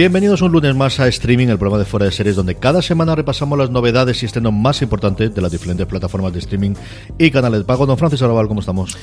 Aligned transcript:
Bienvenidos 0.00 0.40
un 0.40 0.52
lunes 0.52 0.74
más 0.74 0.98
a 0.98 1.08
Streaming, 1.08 1.48
el 1.48 1.58
programa 1.58 1.78
de 1.78 1.84
fuera 1.84 2.06
de 2.06 2.12
series, 2.12 2.34
donde 2.34 2.54
cada 2.54 2.80
semana 2.80 3.14
repasamos 3.14 3.58
las 3.58 3.68
novedades 3.68 4.22
y 4.22 4.24
estrenos 4.24 4.50
más 4.50 4.80
importantes 4.80 5.34
de 5.34 5.42
las 5.42 5.52
diferentes 5.52 5.86
plataformas 5.86 6.32
de 6.32 6.38
streaming 6.38 6.72
y 7.18 7.30
canales 7.30 7.60
de 7.60 7.66
pago. 7.66 7.84
Don 7.84 7.98
Francis 7.98 8.22
Arrabal, 8.22 8.48
¿cómo 8.48 8.60
estamos? 8.60 8.96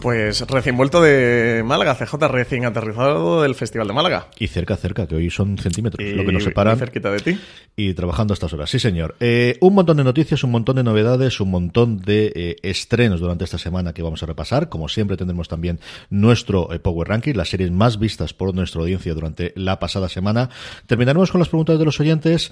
Pues 0.00 0.40
recién 0.42 0.76
vuelto 0.76 1.02
de 1.02 1.62
Málaga, 1.66 1.94
CJ 1.96 2.28
recién 2.28 2.64
aterrizado 2.64 3.42
del 3.42 3.54
Festival 3.56 3.88
de 3.88 3.92
Málaga. 3.92 4.28
Y 4.38 4.46
cerca, 4.46 4.76
cerca, 4.76 5.06
que 5.06 5.16
hoy 5.16 5.28
son 5.28 5.58
centímetros, 5.58 6.06
Y 6.06 6.12
lo 6.12 6.24
que 6.24 6.32
nos 6.32 6.44
muy 6.44 6.50
separan. 6.50 6.78
cerquita 6.78 7.10
de 7.10 7.18
ti. 7.18 7.38
Y 7.76 7.94
trabajando 7.94 8.32
a 8.32 8.36
estas 8.36 8.52
horas. 8.52 8.70
Sí, 8.70 8.78
señor. 8.78 9.16
Eh, 9.20 9.58
un 9.60 9.74
montón 9.74 9.96
de 9.96 10.04
noticias, 10.04 10.44
un 10.44 10.52
montón 10.52 10.76
de 10.76 10.84
novedades, 10.84 11.40
un 11.40 11.50
montón 11.50 11.98
de 11.98 12.32
eh, 12.34 12.56
estrenos 12.62 13.20
durante 13.20 13.44
esta 13.44 13.58
semana 13.58 13.92
que 13.92 14.02
vamos 14.02 14.22
a 14.22 14.26
repasar. 14.26 14.68
Como 14.68 14.88
siempre, 14.88 15.16
tendremos 15.16 15.48
también 15.48 15.80
nuestro 16.10 16.72
eh, 16.72 16.78
Power 16.78 17.08
Ranking, 17.08 17.34
las 17.34 17.48
series 17.48 17.70
más 17.70 17.98
vistas 17.98 18.32
por 18.32 18.54
nuestra 18.54 18.80
audiencia 18.80 19.12
durante 19.14 19.52
la 19.56 19.78
pasada 19.80 20.08
semana. 20.08 20.37
Terminaremos 20.86 21.30
con 21.30 21.40
las 21.40 21.48
preguntas 21.48 21.78
de 21.78 21.84
los 21.84 21.98
oyentes. 22.00 22.50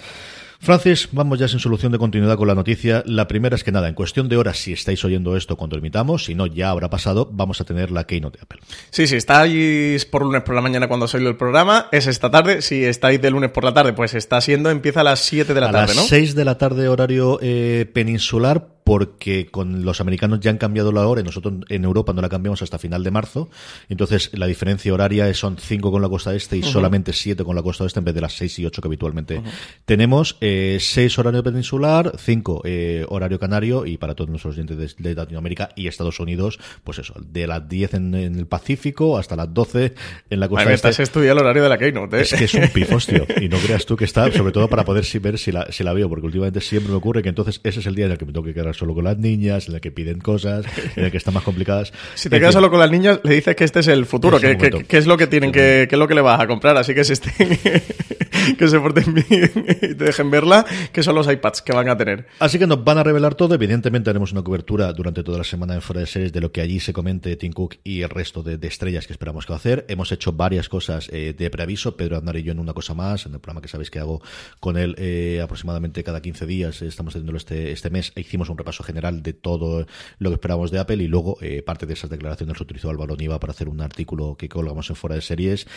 Francis, 0.60 1.08
vamos 1.12 1.38
ya 1.38 1.48
sin 1.48 1.60
solución 1.60 1.92
de 1.92 1.98
continuidad 1.98 2.36
con 2.36 2.48
la 2.48 2.54
noticia. 2.54 3.02
La 3.06 3.28
primera 3.28 3.56
es 3.56 3.64
que 3.64 3.72
nada, 3.72 3.88
en 3.88 3.94
cuestión 3.94 4.28
de 4.28 4.36
horas, 4.36 4.58
si 4.58 4.72
estáis 4.72 5.04
oyendo 5.04 5.36
esto 5.36 5.56
cuando 5.56 5.76
emitamos, 5.76 6.24
si 6.24 6.34
no, 6.34 6.46
ya 6.46 6.70
habrá 6.70 6.88
pasado, 6.88 7.28
vamos 7.30 7.60
a 7.60 7.64
tener 7.64 7.90
la 7.90 8.04
Keynote 8.04 8.38
de 8.38 8.42
Apple. 8.42 8.60
Sí, 8.90 9.06
si 9.06 9.16
estáis 9.16 10.06
por 10.06 10.22
lunes 10.22 10.42
por 10.42 10.54
la 10.54 10.60
mañana 10.60 10.88
cuando 10.88 11.08
soy 11.08 11.24
el 11.26 11.36
programa, 11.36 11.88
es 11.92 12.06
esta 12.06 12.30
tarde. 12.30 12.62
Si 12.62 12.84
estáis 12.84 13.20
de 13.20 13.30
lunes 13.30 13.50
por 13.50 13.64
la 13.64 13.74
tarde, 13.74 13.92
pues 13.92 14.14
está 14.14 14.40
siendo, 14.40 14.70
empieza 14.70 15.00
a 15.00 15.04
las 15.04 15.20
7 15.20 15.52
de 15.52 15.60
la 15.60 15.68
a 15.68 15.72
tarde, 15.72 15.94
las 15.94 15.96
¿no? 15.96 16.02
6 16.02 16.34
de 16.34 16.44
la 16.44 16.58
tarde 16.58 16.88
horario 16.88 17.38
eh, 17.42 17.88
peninsular 17.92 18.75
porque 18.86 19.48
con 19.50 19.84
los 19.84 20.00
americanos 20.00 20.38
ya 20.38 20.52
han 20.52 20.58
cambiado 20.58 20.92
la 20.92 21.08
hora 21.08 21.20
y 21.20 21.24
nosotros 21.24 21.54
en 21.70 21.82
Europa 21.84 22.12
no 22.12 22.22
la 22.22 22.28
cambiamos 22.28 22.62
hasta 22.62 22.78
final 22.78 23.02
de 23.02 23.10
marzo. 23.10 23.50
Entonces 23.88 24.30
la 24.32 24.46
diferencia 24.46 24.94
horaria 24.94 25.34
son 25.34 25.56
5 25.58 25.90
con 25.90 26.00
la 26.00 26.08
costa 26.08 26.32
este 26.36 26.56
y 26.56 26.62
solamente 26.62 27.12
7 27.12 27.42
con 27.42 27.56
la 27.56 27.62
costa 27.64 27.82
oeste 27.82 27.98
en 27.98 28.04
vez 28.04 28.14
de 28.14 28.20
las 28.20 28.34
6 28.36 28.60
y 28.60 28.66
8 28.66 28.80
que 28.80 28.86
habitualmente 28.86 29.42
tenemos. 29.86 30.36
6 30.40 31.18
horario 31.18 31.42
peninsular, 31.42 32.12
5 32.16 32.62
horario 33.08 33.40
canario 33.40 33.86
y 33.86 33.96
para 33.96 34.14
todos 34.14 34.30
nuestros 34.30 34.54
oyentes 34.54 34.76
de, 34.78 35.08
de 35.10 35.14
Latinoamérica 35.16 35.70
y 35.74 35.88
Estados 35.88 36.20
Unidos, 36.20 36.60
pues 36.84 37.00
eso, 37.00 37.14
de 37.20 37.48
las 37.48 37.68
10 37.68 37.94
en, 37.94 38.14
en 38.14 38.36
el 38.38 38.46
Pacífico 38.46 39.18
hasta 39.18 39.34
las 39.34 39.52
12 39.52 39.94
en 40.30 40.38
la 40.38 40.48
costa 40.48 40.60
Ay, 40.62 40.68
me 40.68 40.74
este. 40.74 40.88
estás 40.90 41.00
estudiando 41.00 41.40
el 41.40 41.46
horario 41.46 41.64
de 41.64 41.68
la 41.70 41.78
Keynote, 41.78 42.18
¿eh? 42.18 42.22
Es 42.22 42.34
que 42.34 42.44
es 42.44 42.54
un 42.54 42.68
pifostio. 42.68 43.26
Y 43.40 43.48
no 43.48 43.58
creas 43.58 43.84
tú 43.84 43.96
que 43.96 44.04
está, 44.04 44.30
sobre 44.30 44.52
todo 44.52 44.68
para 44.68 44.84
poder 44.84 45.04
si- 45.04 45.18
ver 45.18 45.38
si 45.38 45.50
la, 45.50 45.66
si 45.72 45.82
la 45.82 45.92
veo, 45.92 46.08
porque 46.08 46.26
últimamente 46.26 46.60
siempre 46.60 46.90
me 46.90 46.96
ocurre 46.96 47.20
que 47.24 47.28
entonces 47.30 47.60
ese 47.64 47.80
es 47.80 47.86
el 47.86 47.96
día 47.96 48.06
en 48.06 48.12
el 48.12 48.18
que 48.18 48.24
me 48.24 48.32
tengo 48.32 48.46
que 48.46 48.54
quedar 48.54 48.75
solo 48.76 48.94
con 48.94 49.04
las 49.04 49.18
niñas, 49.18 49.68
en 49.68 49.74
el 49.74 49.80
que 49.80 49.90
piden 49.90 50.20
cosas, 50.20 50.64
en 50.96 51.04
el 51.04 51.10
que 51.10 51.16
están 51.16 51.34
más 51.34 51.42
complicadas. 51.42 51.92
Si 52.14 52.28
te 52.28 52.36
En 52.36 52.40
quedas 52.42 52.54
fin, 52.54 52.58
solo 52.60 52.70
con 52.70 52.80
las 52.80 52.90
niñas, 52.90 53.20
le 53.24 53.34
dices 53.34 53.54
que 53.56 53.64
este 53.64 53.80
es 53.80 53.88
el 53.88 54.06
futuro, 54.06 54.38
que, 54.40 54.56
que- 54.56 54.84
que 54.84 54.96
es 54.98 55.06
lo 55.06 55.16
que 55.16 55.26
tienen 55.26 55.52
que, 55.52 55.86
que 55.88 55.94
es 55.94 55.98
lo 55.98 56.06
que 56.08 56.14
le 56.14 56.20
vas 56.20 56.40
a 56.40 56.46
comprar. 56.46 56.76
Así 56.76 56.94
que 56.94 57.04
se 57.04 57.14
estén, 57.14 57.34
que 58.58 58.68
se 58.68 58.78
porten 58.80 59.14
bien 59.14 59.50
y 59.66 59.94
te 59.94 60.04
dejen 60.04 60.30
verla, 60.30 60.64
que 60.92 61.02
son 61.02 61.14
los 61.14 61.30
iPads 61.30 61.62
que 61.62 61.72
van 61.72 61.88
a 61.88 61.96
tener. 61.96 62.26
Así 62.38 62.58
que 62.58 62.66
nos 62.66 62.82
van 62.84 62.98
a 62.98 63.02
revelar 63.02 63.34
todo. 63.34 63.54
Evidentemente 63.54 64.10
haremos 64.10 64.32
una 64.32 64.42
cobertura 64.42 64.92
durante 64.92 65.22
toda 65.22 65.38
la 65.38 65.44
semana 65.44 65.74
en 65.74 65.82
Fuera 65.82 66.00
de 66.00 66.06
Series 66.06 66.32
de 66.32 66.40
lo 66.40 66.52
que 66.52 66.60
allí 66.60 66.80
se 66.80 66.92
comente 66.92 67.34
Tim 67.36 67.52
Cook 67.52 67.76
y 67.84 68.02
el 68.02 68.10
resto 68.10 68.42
de, 68.42 68.58
de 68.58 68.68
estrellas 68.68 69.06
que 69.06 69.12
esperamos 69.12 69.46
que 69.46 69.52
va 69.52 69.56
a 69.56 69.58
hacer. 69.58 69.84
Hemos 69.88 70.12
hecho 70.12 70.32
varias 70.32 70.68
cosas 70.68 71.08
eh, 71.12 71.34
de 71.36 71.50
preaviso, 71.50 71.96
Pedro 71.96 72.16
Aznar 72.16 72.36
y 72.36 72.42
yo 72.42 72.52
en 72.52 72.58
una 72.58 72.72
cosa 72.72 72.94
más, 72.94 73.26
en 73.26 73.34
el 73.34 73.40
programa 73.40 73.60
que 73.62 73.68
sabéis 73.68 73.90
que 73.90 73.98
hago 73.98 74.20
con 74.60 74.76
él 74.76 74.94
eh, 74.98 75.40
aproximadamente 75.42 76.02
cada 76.04 76.20
15 76.20 76.46
días. 76.46 76.82
eh, 76.82 76.86
Estamos 76.86 77.12
haciéndolo 77.14 77.38
este, 77.38 77.72
este 77.72 77.90
mes. 77.90 78.12
Hicimos 78.16 78.48
un 78.48 78.56
repaso 78.66 78.82
general 78.82 79.22
de 79.22 79.32
todo 79.32 79.86
lo 80.18 80.30
que 80.30 80.34
esperábamos 80.34 80.72
de 80.72 80.80
Apple 80.80 80.96
y 80.96 81.06
luego 81.06 81.38
eh, 81.40 81.62
parte 81.62 81.86
de 81.86 81.94
esas 81.94 82.10
declaraciones 82.10 82.58
lo 82.58 82.64
utilizó 82.64 82.90
Álvaro 82.90 83.16
Niva 83.16 83.38
para 83.38 83.52
hacer 83.52 83.68
un 83.68 83.80
artículo 83.80 84.36
que 84.36 84.48
colgamos 84.48 84.90
en 84.90 84.96
Fuera 84.96 85.14
de 85.14 85.22
Series. 85.22 85.68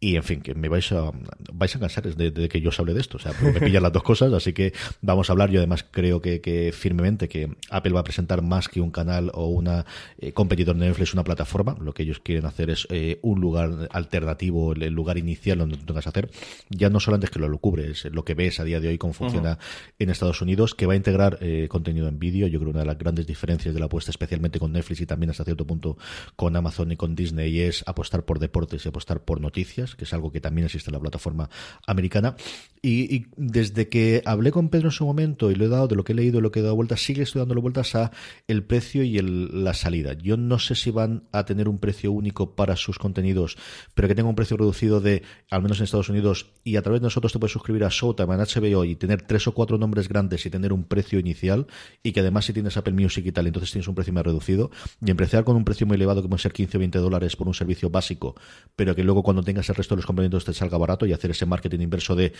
Y 0.00 0.14
en 0.16 0.22
fin, 0.22 0.40
que 0.40 0.54
me 0.54 0.68
vais 0.68 0.90
a, 0.92 1.10
vais 1.52 1.74
a 1.74 1.80
cansar 1.80 2.14
de, 2.14 2.30
de 2.30 2.48
que 2.48 2.60
yo 2.60 2.68
os 2.68 2.78
hable 2.78 2.94
de 2.94 3.00
esto. 3.00 3.16
O 3.16 3.20
sea, 3.20 3.32
me 3.42 3.60
pillan 3.60 3.82
las 3.82 3.92
dos 3.92 4.04
cosas, 4.04 4.32
así 4.32 4.52
que 4.52 4.72
vamos 5.02 5.28
a 5.28 5.32
hablar. 5.32 5.50
Yo 5.50 5.58
además 5.58 5.84
creo 5.90 6.22
que, 6.22 6.40
que 6.40 6.72
firmemente 6.72 7.28
que 7.28 7.50
Apple 7.68 7.92
va 7.92 8.00
a 8.00 8.04
presentar 8.04 8.40
más 8.40 8.68
que 8.68 8.80
un 8.80 8.92
canal 8.92 9.30
o 9.34 9.46
una 9.48 9.84
eh, 10.18 10.32
competidor 10.32 10.76
de 10.76 10.86
Netflix, 10.86 11.14
una 11.14 11.24
plataforma. 11.24 11.76
Lo 11.80 11.92
que 11.92 12.04
ellos 12.04 12.20
quieren 12.20 12.46
hacer 12.46 12.70
es 12.70 12.86
eh, 12.90 13.18
un 13.22 13.40
lugar 13.40 13.88
alternativo, 13.90 14.72
el, 14.72 14.84
el 14.84 14.94
lugar 14.94 15.18
inicial 15.18 15.58
donde 15.58 15.76
tú 15.76 15.84
tengas 15.84 16.04
que 16.04 16.10
hacer. 16.10 16.30
Ya 16.70 16.88
no 16.90 17.00
solamente 17.00 17.26
es 17.26 17.30
que 17.32 17.40
lo, 17.40 17.48
lo 17.48 17.58
cubre, 17.58 17.90
es 17.90 18.04
lo 18.04 18.24
que 18.24 18.34
ves 18.34 18.60
a 18.60 18.64
día 18.64 18.78
de 18.78 18.88
hoy, 18.88 18.98
cómo 18.98 19.12
funciona 19.12 19.58
en 19.98 20.10
Estados 20.10 20.40
Unidos, 20.40 20.76
que 20.76 20.86
va 20.86 20.92
a 20.92 20.96
integrar 20.96 21.38
eh, 21.40 21.66
contenido 21.68 22.06
en 22.06 22.20
vídeo. 22.20 22.37
Yo 22.46 22.58
creo 22.58 22.70
que 22.70 22.76
una 22.76 22.80
de 22.80 22.86
las 22.86 22.98
grandes 22.98 23.26
diferencias 23.26 23.74
de 23.74 23.80
la 23.80 23.86
apuesta, 23.86 24.10
especialmente 24.10 24.58
con 24.58 24.72
Netflix 24.72 25.00
y 25.00 25.06
también 25.06 25.30
hasta 25.30 25.44
cierto 25.44 25.66
punto 25.66 25.98
con 26.36 26.54
Amazon 26.56 26.92
y 26.92 26.96
con 26.96 27.14
Disney, 27.14 27.60
es 27.60 27.82
apostar 27.86 28.24
por 28.24 28.38
deportes 28.38 28.84
y 28.84 28.88
apostar 28.88 29.24
por 29.24 29.40
noticias, 29.40 29.94
que 29.94 30.04
es 30.04 30.12
algo 30.12 30.30
que 30.30 30.40
también 30.40 30.66
existe 30.66 30.90
en 30.90 30.94
la 30.94 31.00
plataforma 31.00 31.50
americana. 31.86 32.36
Y, 32.82 33.14
y 33.14 33.26
desde 33.36 33.88
que 33.88 34.22
hablé 34.24 34.50
con 34.52 34.68
Pedro 34.68 34.88
en 34.88 34.92
su 34.92 35.04
momento 35.04 35.50
y 35.50 35.54
lo 35.54 35.64
he 35.64 35.68
dado 35.68 35.88
de 35.88 35.96
lo 35.96 36.04
que 36.04 36.12
he 36.12 36.16
leído 36.16 36.40
lo 36.40 36.50
que 36.52 36.60
he 36.60 36.62
dado 36.62 36.76
vueltas, 36.76 37.00
sigue 37.02 37.22
estoy 37.22 37.40
dándole 37.40 37.60
vueltas 37.60 37.94
a 37.94 38.12
el 38.46 38.62
precio 38.64 39.02
y 39.02 39.18
el- 39.18 39.64
la 39.64 39.74
salida. 39.74 40.12
Yo 40.14 40.36
no 40.36 40.58
sé 40.58 40.74
si 40.74 40.90
van 40.90 41.24
a 41.32 41.44
tener 41.44 41.68
un 41.68 41.78
precio 41.78 42.12
único 42.12 42.54
para 42.54 42.76
sus 42.76 42.98
contenidos, 42.98 43.56
pero 43.94 44.08
que 44.08 44.14
tenga 44.14 44.28
un 44.28 44.34
precio 44.36 44.56
reducido 44.56 45.00
de, 45.00 45.22
al 45.50 45.62
menos 45.62 45.78
en 45.78 45.84
Estados 45.84 46.08
Unidos, 46.08 46.46
y 46.64 46.76
a 46.76 46.82
través 46.82 47.00
de 47.00 47.06
nosotros 47.06 47.32
te 47.32 47.38
puedes 47.38 47.52
suscribir 47.52 47.84
a 47.84 47.88
Showtime, 47.90 48.34
a 48.34 48.36
HBO 48.38 48.84
y 48.84 48.94
tener 48.96 49.22
tres 49.22 49.46
o 49.48 49.52
cuatro 49.52 49.78
nombres 49.78 50.08
grandes 50.08 50.44
y 50.46 50.50
tener 50.50 50.72
un 50.72 50.84
precio 50.84 51.18
inicial, 51.18 51.66
y 52.02 52.12
que 52.12 52.20
además 52.20 52.44
si 52.44 52.52
tienes 52.52 52.76
Apple 52.76 52.92
Music 52.94 53.24
y 53.26 53.32
tal, 53.32 53.46
entonces 53.46 53.72
tienes 53.72 53.88
un 53.88 53.94
precio 53.94 54.12
más 54.12 54.24
reducido, 54.24 54.70
y 55.04 55.10
empezar 55.10 55.44
con 55.44 55.56
un 55.56 55.64
precio 55.64 55.86
muy 55.86 55.96
elevado 55.96 56.22
que 56.22 56.28
puede 56.28 56.42
ser 56.42 56.52
15 56.52 56.76
o 56.76 56.80
20 56.80 56.98
dólares 56.98 57.36
por 57.36 57.48
un 57.48 57.54
servicio 57.54 57.90
básico, 57.90 58.34
pero 58.76 58.94
que 58.94 59.02
luego 59.02 59.22
cuando 59.22 59.42
tengas 59.42 59.68
el 59.68 59.74
resto 59.74 59.94
de 59.94 59.98
los 59.98 60.06
complementos 60.06 60.44
te 60.44 60.52
salga 60.54 60.78
barato 60.78 61.06
y 61.06 61.12
hacer 61.12 61.30
ese 61.32 61.46
marketing 61.46 61.80
inverso 61.80 62.14
de, 62.14 62.32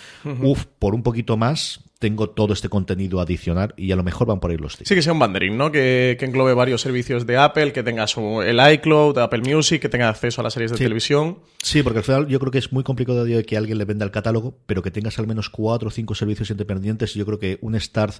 uff, 0.43 0.65
por 0.79 0.95
un 0.95 1.03
poquito 1.03 1.37
más 1.37 1.81
tengo 1.99 2.31
todo 2.31 2.53
este 2.53 2.69
contenido 2.69 3.21
adicional 3.21 3.75
y 3.77 3.91
a 3.91 3.97
lo 3.97 4.05
mejor 4.05 4.29
van 4.29 4.39
por 4.39 4.53
ahí 4.53 4.57
los 4.57 4.77
tiros. 4.77 4.89
Sí, 4.89 4.95
que 4.95 5.03
sea 5.03 5.13
un 5.13 5.19
banderín, 5.19 5.57
¿no? 5.59 5.73
Que, 5.73 6.17
que 6.19 6.27
englobe 6.27 6.55
varios 6.55 6.81
servicios 6.81 7.27
de 7.27 7.37
Apple, 7.37 7.73
que 7.73 7.83
tenga 7.83 8.07
su, 8.07 8.41
el 8.41 8.61
iCloud, 8.75 9.19
Apple 9.19 9.41
Music, 9.41 9.83
que 9.83 9.89
tenga 9.89 10.09
acceso 10.09 10.41
a 10.41 10.45
las 10.45 10.53
series 10.53 10.71
de 10.71 10.77
Sí. 10.77 10.85
televisión. 10.85 11.39
Sí, 11.61 11.83
porque 11.83 11.99
al 11.99 12.05
final 12.05 12.29
yo 12.29 12.39
creo 12.39 12.53
que 12.53 12.59
es 12.59 12.73
muy 12.73 12.85
complicado 12.85 13.25
de 13.25 13.39
hoy 13.39 13.43
que 13.45 13.57
alguien 13.57 13.79
le 13.79 13.85
venda 13.85 14.05
el 14.05 14.13
catálogo, 14.13 14.57
pero 14.67 14.81
que 14.81 14.93
tengas 14.93 15.19
al 15.19 15.27
menos 15.27 15.51
cuatro 15.51 15.89
o 15.89 15.91
cinco 15.91 16.15
servicios 16.15 16.51
independientes. 16.51 17.15
Yo 17.15 17.27
creo 17.27 17.41
que 17.41 17.59
un 17.63 17.79
Start 17.81 18.15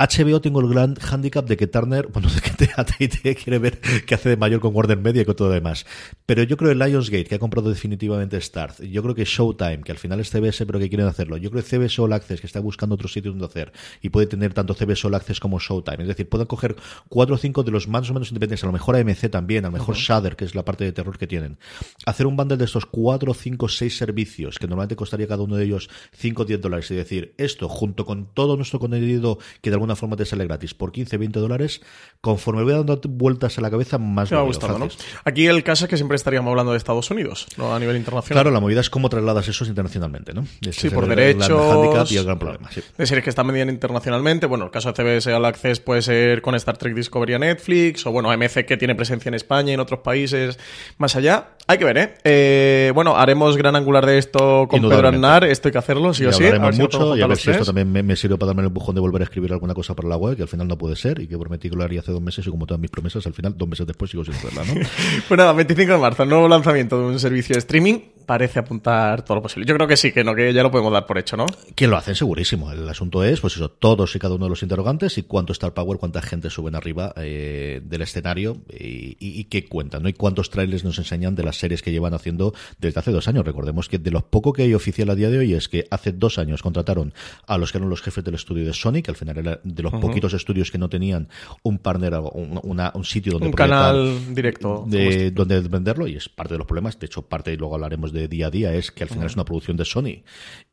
HBO 0.00 0.40
tengo 0.40 0.60
el 0.60 0.68
gran 0.68 0.94
handicap 1.10 1.44
de 1.44 1.56
que 1.56 1.66
Turner, 1.66 2.06
bueno, 2.12 2.28
de 2.28 2.40
que 2.40 2.70
AT&T 2.76 3.34
quiere 3.34 3.58
ver 3.58 3.80
qué 4.06 4.14
hace 4.14 4.28
de 4.28 4.36
mayor 4.36 4.60
con 4.60 4.72
Warner 4.72 4.96
Media 4.96 5.22
y 5.22 5.24
con 5.24 5.34
todo 5.34 5.48
lo 5.48 5.54
demás. 5.54 5.86
Pero 6.24 6.44
yo 6.44 6.56
creo 6.56 6.70
que 6.70 6.76
Lionsgate, 6.76 7.24
que 7.24 7.34
ha 7.34 7.38
comprado 7.40 7.68
definitivamente 7.68 8.40
Starz, 8.40 8.78
yo 8.78 9.02
creo 9.02 9.16
que 9.16 9.24
Showtime, 9.24 9.80
que 9.82 9.90
al 9.90 9.98
final 9.98 10.20
es 10.20 10.30
CBS, 10.30 10.64
pero 10.66 10.78
que 10.78 10.88
quieren 10.88 11.08
hacerlo. 11.08 11.36
Yo 11.36 11.50
creo 11.50 11.64
que 11.64 11.68
CBS 11.68 12.00
All 12.00 12.12
Access, 12.12 12.40
que 12.40 12.46
está 12.46 12.60
buscando 12.60 12.94
otro 12.94 13.08
sitio 13.08 13.32
donde 13.32 13.46
hacer, 13.46 13.72
y 14.00 14.10
puede 14.10 14.28
tener 14.28 14.54
tanto 14.54 14.74
CBS 14.74 15.04
All 15.04 15.16
Access 15.16 15.40
como 15.40 15.58
Showtime. 15.58 16.02
Es 16.02 16.08
decir, 16.08 16.28
pueden 16.28 16.46
coger 16.46 16.76
cuatro 17.08 17.34
o 17.34 17.38
cinco 17.38 17.64
de 17.64 17.72
los 17.72 17.88
más 17.88 18.08
o 18.08 18.14
menos 18.14 18.28
independientes, 18.28 18.62
a 18.62 18.66
lo 18.66 18.72
mejor 18.72 18.94
AMC 18.94 19.28
también, 19.30 19.64
a 19.64 19.68
lo 19.68 19.72
mejor 19.72 19.96
Shudder, 19.96 20.36
que 20.36 20.44
es 20.44 20.54
la 20.54 20.64
parte 20.64 20.84
de 20.84 20.92
terror 20.92 21.18
que 21.18 21.26
tienen. 21.26 21.58
Hacer 22.06 22.28
un 22.28 22.36
bundle 22.36 22.56
de 22.56 22.66
estos 22.66 22.86
cuatro, 22.86 23.34
cinco, 23.34 23.68
seis 23.68 23.96
servicios, 23.96 24.60
que 24.60 24.68
normalmente 24.68 24.94
costaría 24.94 25.26
cada 25.26 25.42
uno 25.42 25.56
de 25.56 25.64
ellos 25.64 25.90
5 26.12 26.42
o 26.42 26.44
10 26.44 26.60
dólares, 26.60 26.88
y 26.92 26.94
decir, 26.94 27.34
esto 27.36 27.68
junto 27.68 28.04
con 28.06 28.32
todo 28.32 28.56
nuestro 28.56 28.78
contenido 28.78 29.38
que 29.60 29.70
de 29.70 29.74
alguna 29.74 29.87
forma 29.96 30.16
te 30.16 30.24
sale 30.24 30.44
gratis 30.44 30.74
por 30.74 30.92
15, 30.92 31.16
20 31.16 31.38
dólares, 31.40 31.80
conforme 32.20 32.62
voy 32.62 32.72
dando 32.72 33.00
vueltas 33.08 33.58
a 33.58 33.60
la 33.60 33.70
cabeza, 33.70 33.98
más 33.98 34.30
Me 34.30 34.36
veo, 34.36 34.46
gustado, 34.46 34.78
¿no? 34.78 34.88
Aquí 35.24 35.46
el 35.46 35.62
caso 35.62 35.84
es 35.84 35.90
que 35.90 35.96
siempre 35.96 36.16
estaríamos 36.16 36.50
hablando 36.50 36.72
de 36.72 36.78
Estados 36.78 37.10
Unidos, 37.10 37.46
no 37.56 37.74
a 37.74 37.78
nivel 37.78 37.96
internacional. 37.96 38.42
Claro, 38.42 38.50
la 38.54 38.60
movida 38.60 38.80
es 38.80 38.90
cómo 38.90 39.08
trasladas 39.08 39.46
eso 39.48 39.64
internacionalmente, 39.64 40.32
¿no? 40.34 40.44
Ese 40.60 40.72
Sí, 40.72 40.86
es 40.88 40.92
por 40.92 41.04
el- 41.04 41.10
derechos. 41.10 42.10
y 42.12 42.16
el 42.16 42.24
gran 42.24 42.38
problema. 42.38 42.70
sí. 42.70 42.80
De 42.96 43.06
series 43.06 43.24
que 43.24 43.30
están 43.30 43.46
vendiendo 43.46 43.72
internacionalmente. 43.72 44.46
Bueno, 44.46 44.66
el 44.66 44.70
caso 44.70 44.92
de 44.92 44.94
CBS 44.94 45.32
All 45.32 45.44
Access 45.44 45.80
puede 45.80 46.02
ser 46.02 46.42
con 46.42 46.54
Star 46.54 46.76
Trek 46.76 46.94
Discovery 46.94 47.34
a 47.34 47.38
Netflix, 47.38 48.06
o 48.06 48.12
bueno, 48.12 48.30
AMC 48.30 48.64
que 48.64 48.76
tiene 48.76 48.94
presencia 48.94 49.28
en 49.28 49.34
España 49.34 49.70
y 49.70 49.74
en 49.74 49.80
otros 49.80 50.00
países 50.00 50.58
más 50.98 51.16
allá. 51.16 51.50
Hay 51.70 51.76
que 51.76 51.84
ver, 51.84 51.98
¿eh? 51.98 52.14
Eh, 52.24 52.92
bueno, 52.94 53.16
haremos 53.16 53.56
gran 53.58 53.76
angular 53.76 54.06
de 54.06 54.16
esto 54.16 54.66
con 54.70 54.80
Pedro. 54.88 55.08
Aznar. 55.08 55.44
Esto 55.44 55.68
hay 55.68 55.72
que 55.72 55.78
hacerlo, 55.78 56.14
sí 56.14 56.22
Y 56.22 56.26
o 56.26 56.32
sí. 56.32 56.44
A 56.44 56.46
hablaremos 56.46 56.66
ver 56.68 56.74
si 56.74 56.78
lo 56.80 56.84
mucho 56.84 57.16
y 57.16 57.20
a 57.22 57.26
ver 57.26 57.36
si 57.36 57.50
esto 57.50 57.64
también 57.66 57.92
me, 57.92 58.02
me 58.02 58.16
sirve 58.16 58.38
para 58.38 58.48
darme 58.48 58.62
el 58.62 58.68
empujón 58.68 58.94
de 58.94 59.02
volver 59.02 59.20
a 59.20 59.24
escribir 59.24 59.52
alguna 59.52 59.74
cosa 59.78 59.94
para 59.94 60.08
la 60.08 60.16
web, 60.16 60.36
que 60.36 60.42
al 60.42 60.48
final 60.48 60.66
no 60.68 60.76
puede 60.76 60.96
ser 60.96 61.20
y 61.20 61.26
que 61.28 61.38
prometí 61.38 61.70
que 61.70 61.76
lo 61.76 61.84
haría 61.84 62.00
hace 62.00 62.12
dos 62.12 62.20
meses 62.22 62.46
y 62.46 62.50
como 62.50 62.66
todas 62.66 62.80
mis 62.80 62.90
promesas, 62.90 63.26
al 63.26 63.34
final, 63.34 63.54
dos 63.56 63.68
meses 63.68 63.86
después 63.86 64.10
sigo 64.10 64.24
sin 64.24 64.34
hacerla, 64.34 64.64
¿no? 64.64 64.74
Pues 65.28 65.38
nada, 65.38 65.52
25 65.52 65.92
de 65.92 65.98
marzo, 65.98 66.24
nuevo 66.24 66.48
lanzamiento 66.48 66.98
de 66.98 67.04
un 67.06 67.18
servicio 67.20 67.54
de 67.54 67.58
streaming. 67.60 67.98
Parece 68.28 68.58
apuntar 68.58 69.24
todo 69.24 69.36
lo 69.36 69.42
posible. 69.42 69.64
Yo 69.66 69.74
creo 69.74 69.88
que 69.88 69.96
sí, 69.96 70.12
que 70.12 70.22
no, 70.22 70.34
que 70.34 70.52
ya 70.52 70.62
lo 70.62 70.70
podemos 70.70 70.92
dar 70.92 71.06
por 71.06 71.16
hecho, 71.16 71.38
¿no? 71.38 71.46
que 71.74 71.86
lo 71.86 71.96
hacen 71.96 72.14
segurísimo. 72.14 72.70
El 72.70 72.86
asunto 72.86 73.24
es, 73.24 73.40
pues 73.40 73.54
eso, 73.56 73.70
todos 73.70 74.14
y 74.14 74.18
cada 74.18 74.34
uno 74.34 74.44
de 74.44 74.50
los 74.50 74.62
interrogantes 74.62 75.16
y 75.16 75.22
cuánto 75.22 75.54
Star 75.54 75.72
Power, 75.72 75.98
cuánta 75.98 76.20
gente 76.20 76.50
suben 76.50 76.74
arriba 76.74 77.14
eh, 77.16 77.80
del 77.82 78.02
escenario 78.02 78.58
y, 78.70 79.16
y- 79.18 79.40
y 79.40 79.44
qué 79.44 79.64
cuentan, 79.64 80.02
¿no? 80.02 80.10
Y 80.10 80.12
cuántos 80.12 80.50
trailers 80.50 80.84
nos 80.84 80.98
enseñan 80.98 81.36
de 81.36 81.42
las 81.42 81.56
series 81.56 81.80
que 81.80 81.90
llevan 81.90 82.12
haciendo 82.12 82.52
desde 82.78 83.00
hace 83.00 83.12
dos 83.12 83.28
años. 83.28 83.46
Recordemos 83.46 83.88
que 83.88 83.96
de 83.98 84.10
lo 84.10 84.20
poco 84.28 84.52
que 84.52 84.64
hay 84.64 84.74
oficial 84.74 85.08
a 85.08 85.14
día 85.14 85.30
de 85.30 85.38
hoy 85.38 85.54
es 85.54 85.70
que 85.70 85.86
hace 85.90 86.12
dos 86.12 86.36
años 86.36 86.60
contrataron 86.62 87.14
a 87.46 87.56
los 87.56 87.72
que 87.72 87.78
eran 87.78 87.88
los 87.88 88.02
jefes 88.02 88.24
del 88.24 88.34
estudio 88.34 88.66
de 88.66 88.74
Sony, 88.74 89.00
que 89.02 89.10
al 89.10 89.16
final 89.16 89.38
era 89.38 89.60
de 89.74 89.82
los 89.82 89.92
poquitos 89.94 90.32
estudios 90.34 90.70
que 90.70 90.78
no 90.78 90.88
tenían 90.88 91.28
un 91.62 91.78
partner, 91.78 92.14
o 92.14 92.30
un, 92.30 92.60
una- 92.62 92.92
un 92.94 93.04
sitio 93.04 93.32
donde 93.32 93.48
Un 93.48 93.52
canal 93.52 94.34
directo. 94.34 94.84
de 94.86 95.30
donde 95.30 95.60
venderlo 95.60 96.06
y 96.06 96.16
es 96.16 96.28
parte 96.28 96.54
de 96.54 96.58
los 96.58 96.66
problemas. 96.66 96.98
De 96.98 97.06
hecho, 97.06 97.22
parte, 97.22 97.52
y 97.52 97.56
luego 97.56 97.74
hablaremos 97.74 98.12
de 98.12 98.28
día 98.28 98.46
a 98.48 98.50
día, 98.50 98.74
es 98.74 98.90
que 98.90 99.04
al 99.04 99.08
final 99.10 99.26
es 99.26 99.34
una 99.34 99.44
producción 99.44 99.76
de 99.76 99.84
Sony 99.84 100.22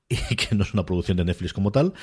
y 0.10 0.36
que 0.36 0.54
no 0.56 0.64
es 0.64 0.74
una 0.74 0.86
producción 0.86 1.18
de 1.18 1.26
Netflix 1.26 1.52
como 1.54 1.72
tal. 1.72 1.94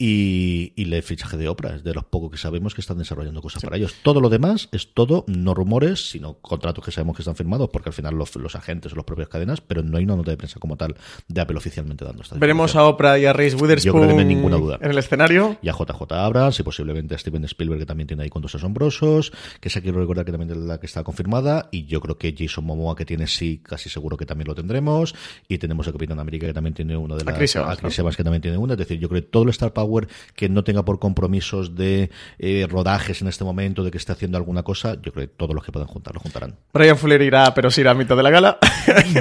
Y, 0.00 0.72
y 0.76 0.92
el 0.94 1.02
fichaje 1.02 1.36
de 1.36 1.48
Oprah 1.48 1.74
es 1.74 1.82
de 1.82 1.92
los 1.92 2.04
pocos 2.04 2.30
que 2.30 2.36
sabemos 2.38 2.72
que 2.74 2.80
están 2.80 2.98
desarrollando 2.98 3.42
cosas 3.42 3.62
para 3.64 3.76
ellos. 3.76 3.96
Todo 4.02 4.20
lo 4.20 4.28
demás 4.28 4.68
es 4.70 4.94
todo, 4.94 5.24
no 5.26 5.54
rumores, 5.54 6.08
sino 6.10 6.34
contratos 6.34 6.84
que 6.84 6.92
sabemos 6.92 7.16
que 7.16 7.22
están 7.22 7.34
firmados, 7.34 7.68
porque 7.72 7.88
al 7.88 7.92
final 7.94 8.14
los, 8.14 8.36
los 8.36 8.54
agentes 8.54 8.92
o 8.92 8.96
las 8.96 9.04
propias 9.04 9.28
cadenas, 9.28 9.60
pero 9.60 9.82
no 9.82 9.98
hay 9.98 10.04
una 10.04 10.14
nota 10.14 10.30
de 10.30 10.36
prensa 10.36 10.60
como 10.60 10.76
tal 10.76 10.94
de 11.26 11.40
Apple 11.40 11.56
oficialmente 11.56 12.04
dando 12.04 12.22
esta 12.22 12.36
Veremos 12.38 12.76
a. 12.76 12.84
Oprah 12.84 13.18
y 13.18 13.24
a 13.26 13.32
Reese 13.32 13.56
Witherspoon 13.56 13.84
Yo 13.84 13.92
creo 13.92 14.08
que 14.08 14.14
no 14.14 14.20
hay 14.20 14.34
ninguna 14.34 14.56
duda. 14.56 14.78
en 14.80 14.90
el 14.92 14.98
escenario. 14.98 15.56
Y 15.60 15.68
a 15.68 15.72
JJ 15.72 16.12
Abrams 16.28 16.60
y 16.60 16.62
posiblemente 16.62 17.14
a 17.14 17.18
Steven 17.18 17.44
Spielberg, 17.44 17.80
que 17.80 17.86
también 17.86 18.06
tiene 18.06 18.22
ahí 18.22 18.28
cuentos 18.28 18.54
asombrosos, 18.54 19.32
que 19.60 19.68
esa 19.68 19.80
quiero 19.80 20.00
recordar 20.00 20.24
que 20.24 20.32
también 20.32 20.50
es 20.50 20.56
la 20.56 20.78
que 20.78 20.86
está 20.86 21.02
confirmada, 21.02 21.68
y 21.72 21.86
yo 21.86 22.00
creo 22.00 22.16
que 22.16 22.34
Jason 22.36 22.64
Momoa, 22.64 22.94
que 22.96 23.04
tiene 23.04 23.26
sí, 23.26 23.60
casi 23.62 23.88
seguro 23.88 24.16
que 24.16 24.26
también 24.26 24.48
lo 24.48 24.54
tendremos, 24.54 25.14
y 25.48 25.58
tenemos 25.58 25.88
a 25.88 25.92
Capitán 25.92 26.20
América, 26.20 26.46
que 26.46 26.52
también 26.52 26.74
tiene 26.74 26.96
una 26.96 27.16
de 27.16 27.24
las... 27.24 27.34
Chris 27.34 27.56
Evans, 27.56 27.72
a 27.72 27.76
Chris. 27.80 27.98
Evans, 27.98 28.16
que 28.16 28.24
también 28.24 28.42
tiene 28.42 28.56
una, 28.56 28.74
es 28.74 28.78
decir, 28.78 28.98
yo 28.98 29.08
creo 29.08 29.22
que 29.22 29.28
todo 29.28 29.44
el 29.44 29.50
Star 29.50 29.72
Power 29.72 30.08
que 30.34 30.48
no 30.48 30.64
tenga 30.64 30.84
por 30.84 30.98
compromisos 30.98 31.74
de 31.74 32.10
eh, 32.38 32.66
rodajes 32.68 33.22
en 33.22 33.28
este 33.28 33.44
momento, 33.44 33.84
de 33.84 33.90
que 33.90 33.98
esté 33.98 34.12
haciendo 34.12 34.38
alguna 34.38 34.62
cosa, 34.62 34.94
yo 34.94 35.12
creo 35.12 35.26
que 35.26 35.34
todos 35.34 35.54
los 35.54 35.64
que 35.64 35.72
puedan 35.72 35.88
juntar 35.88 36.14
lo 36.14 36.20
juntarán. 36.20 36.56
Brian 36.72 36.96
Fuller 36.96 37.22
irá, 37.22 37.54
pero 37.54 37.70
sí 37.70 37.80
irá 37.80 37.92
a 37.92 37.94
mitad 37.94 38.16
de 38.16 38.22
la 38.22 38.30
gala. 38.30 38.58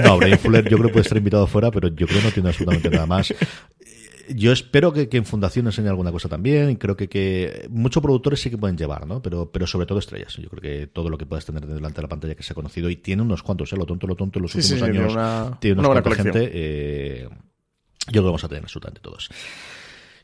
No, 0.04 0.18
Brian 0.18 0.40
Fuller 0.40 0.64
yo 0.70 0.78
creo 0.78 0.88
que 0.88 0.94
puede 0.94 1.04
estar 1.04 1.18
invitado 1.18 1.48
fuera, 1.48 1.72
pero 1.72 1.88
yo 1.90 2.08
creo 2.08 2.20
que 2.20 2.26
no 2.28 2.32
tiene 2.32 2.50
absolutamente 2.50 2.90
nada 2.90 3.06
más. 3.06 3.34
Yo 4.36 4.52
espero 4.52 4.92
que, 4.94 5.10
que 5.10 5.18
en 5.18 5.26
Fundación 5.26 5.66
enseñe 5.68 5.88
alguna 5.88 6.12
cosa 6.12 6.28
también. 6.30 6.70
y 6.72 6.76
Creo 6.78 6.96
que, 6.98 7.08
que 7.08 7.68
muchos 7.70 8.02
productores 8.04 8.42
sí 8.42 8.50
que 8.50 8.58
pueden 8.58 8.78
llevar, 8.78 9.08
¿no? 9.08 9.22
Pero, 9.22 9.52
pero 9.52 9.66
sobre 9.68 9.86
todo 9.86 10.00
estrellas. 10.00 10.36
Yo 10.36 10.50
creo 10.50 10.62
que 10.62 10.88
todo 10.88 11.10
lo 11.10 11.18
que 11.18 11.26
puedas 11.26 11.46
tener 11.46 11.66
delante 11.66 11.96
de 11.98 12.02
la 12.02 12.08
pantalla 12.10 12.36
que 12.36 12.44
se 12.44 12.54
ha 12.54 12.56
conocido 12.56 12.90
y 12.90 12.98
tiene 12.98 13.22
unos 13.22 13.44
cuantos, 13.44 13.72
¿eh? 13.74 13.78
Lo 13.78 13.86
tonto, 13.86 14.08
lo 14.08 14.16
tonto, 14.16 14.40
en 14.40 14.44
los 14.44 14.52
Sí, 14.52 14.58
últimos 14.60 14.80
sí, 14.80 14.86
tiene 14.86 15.00
años 15.00 15.14
una- 15.14 15.58
tiene 15.60 15.74
una 15.74 15.82
unos 15.82 15.88
buena 15.90 16.02
cuanta 16.04 16.24
colección. 16.24 16.34
gente. 16.34 16.52
eh, 16.54 17.30
yo 17.30 18.12
creo 18.12 18.24
que 18.24 18.26
vamos 18.28 18.44
a 18.44 18.48
tener 18.48 18.64
absolutamente 18.64 19.02
todos. 19.02 19.30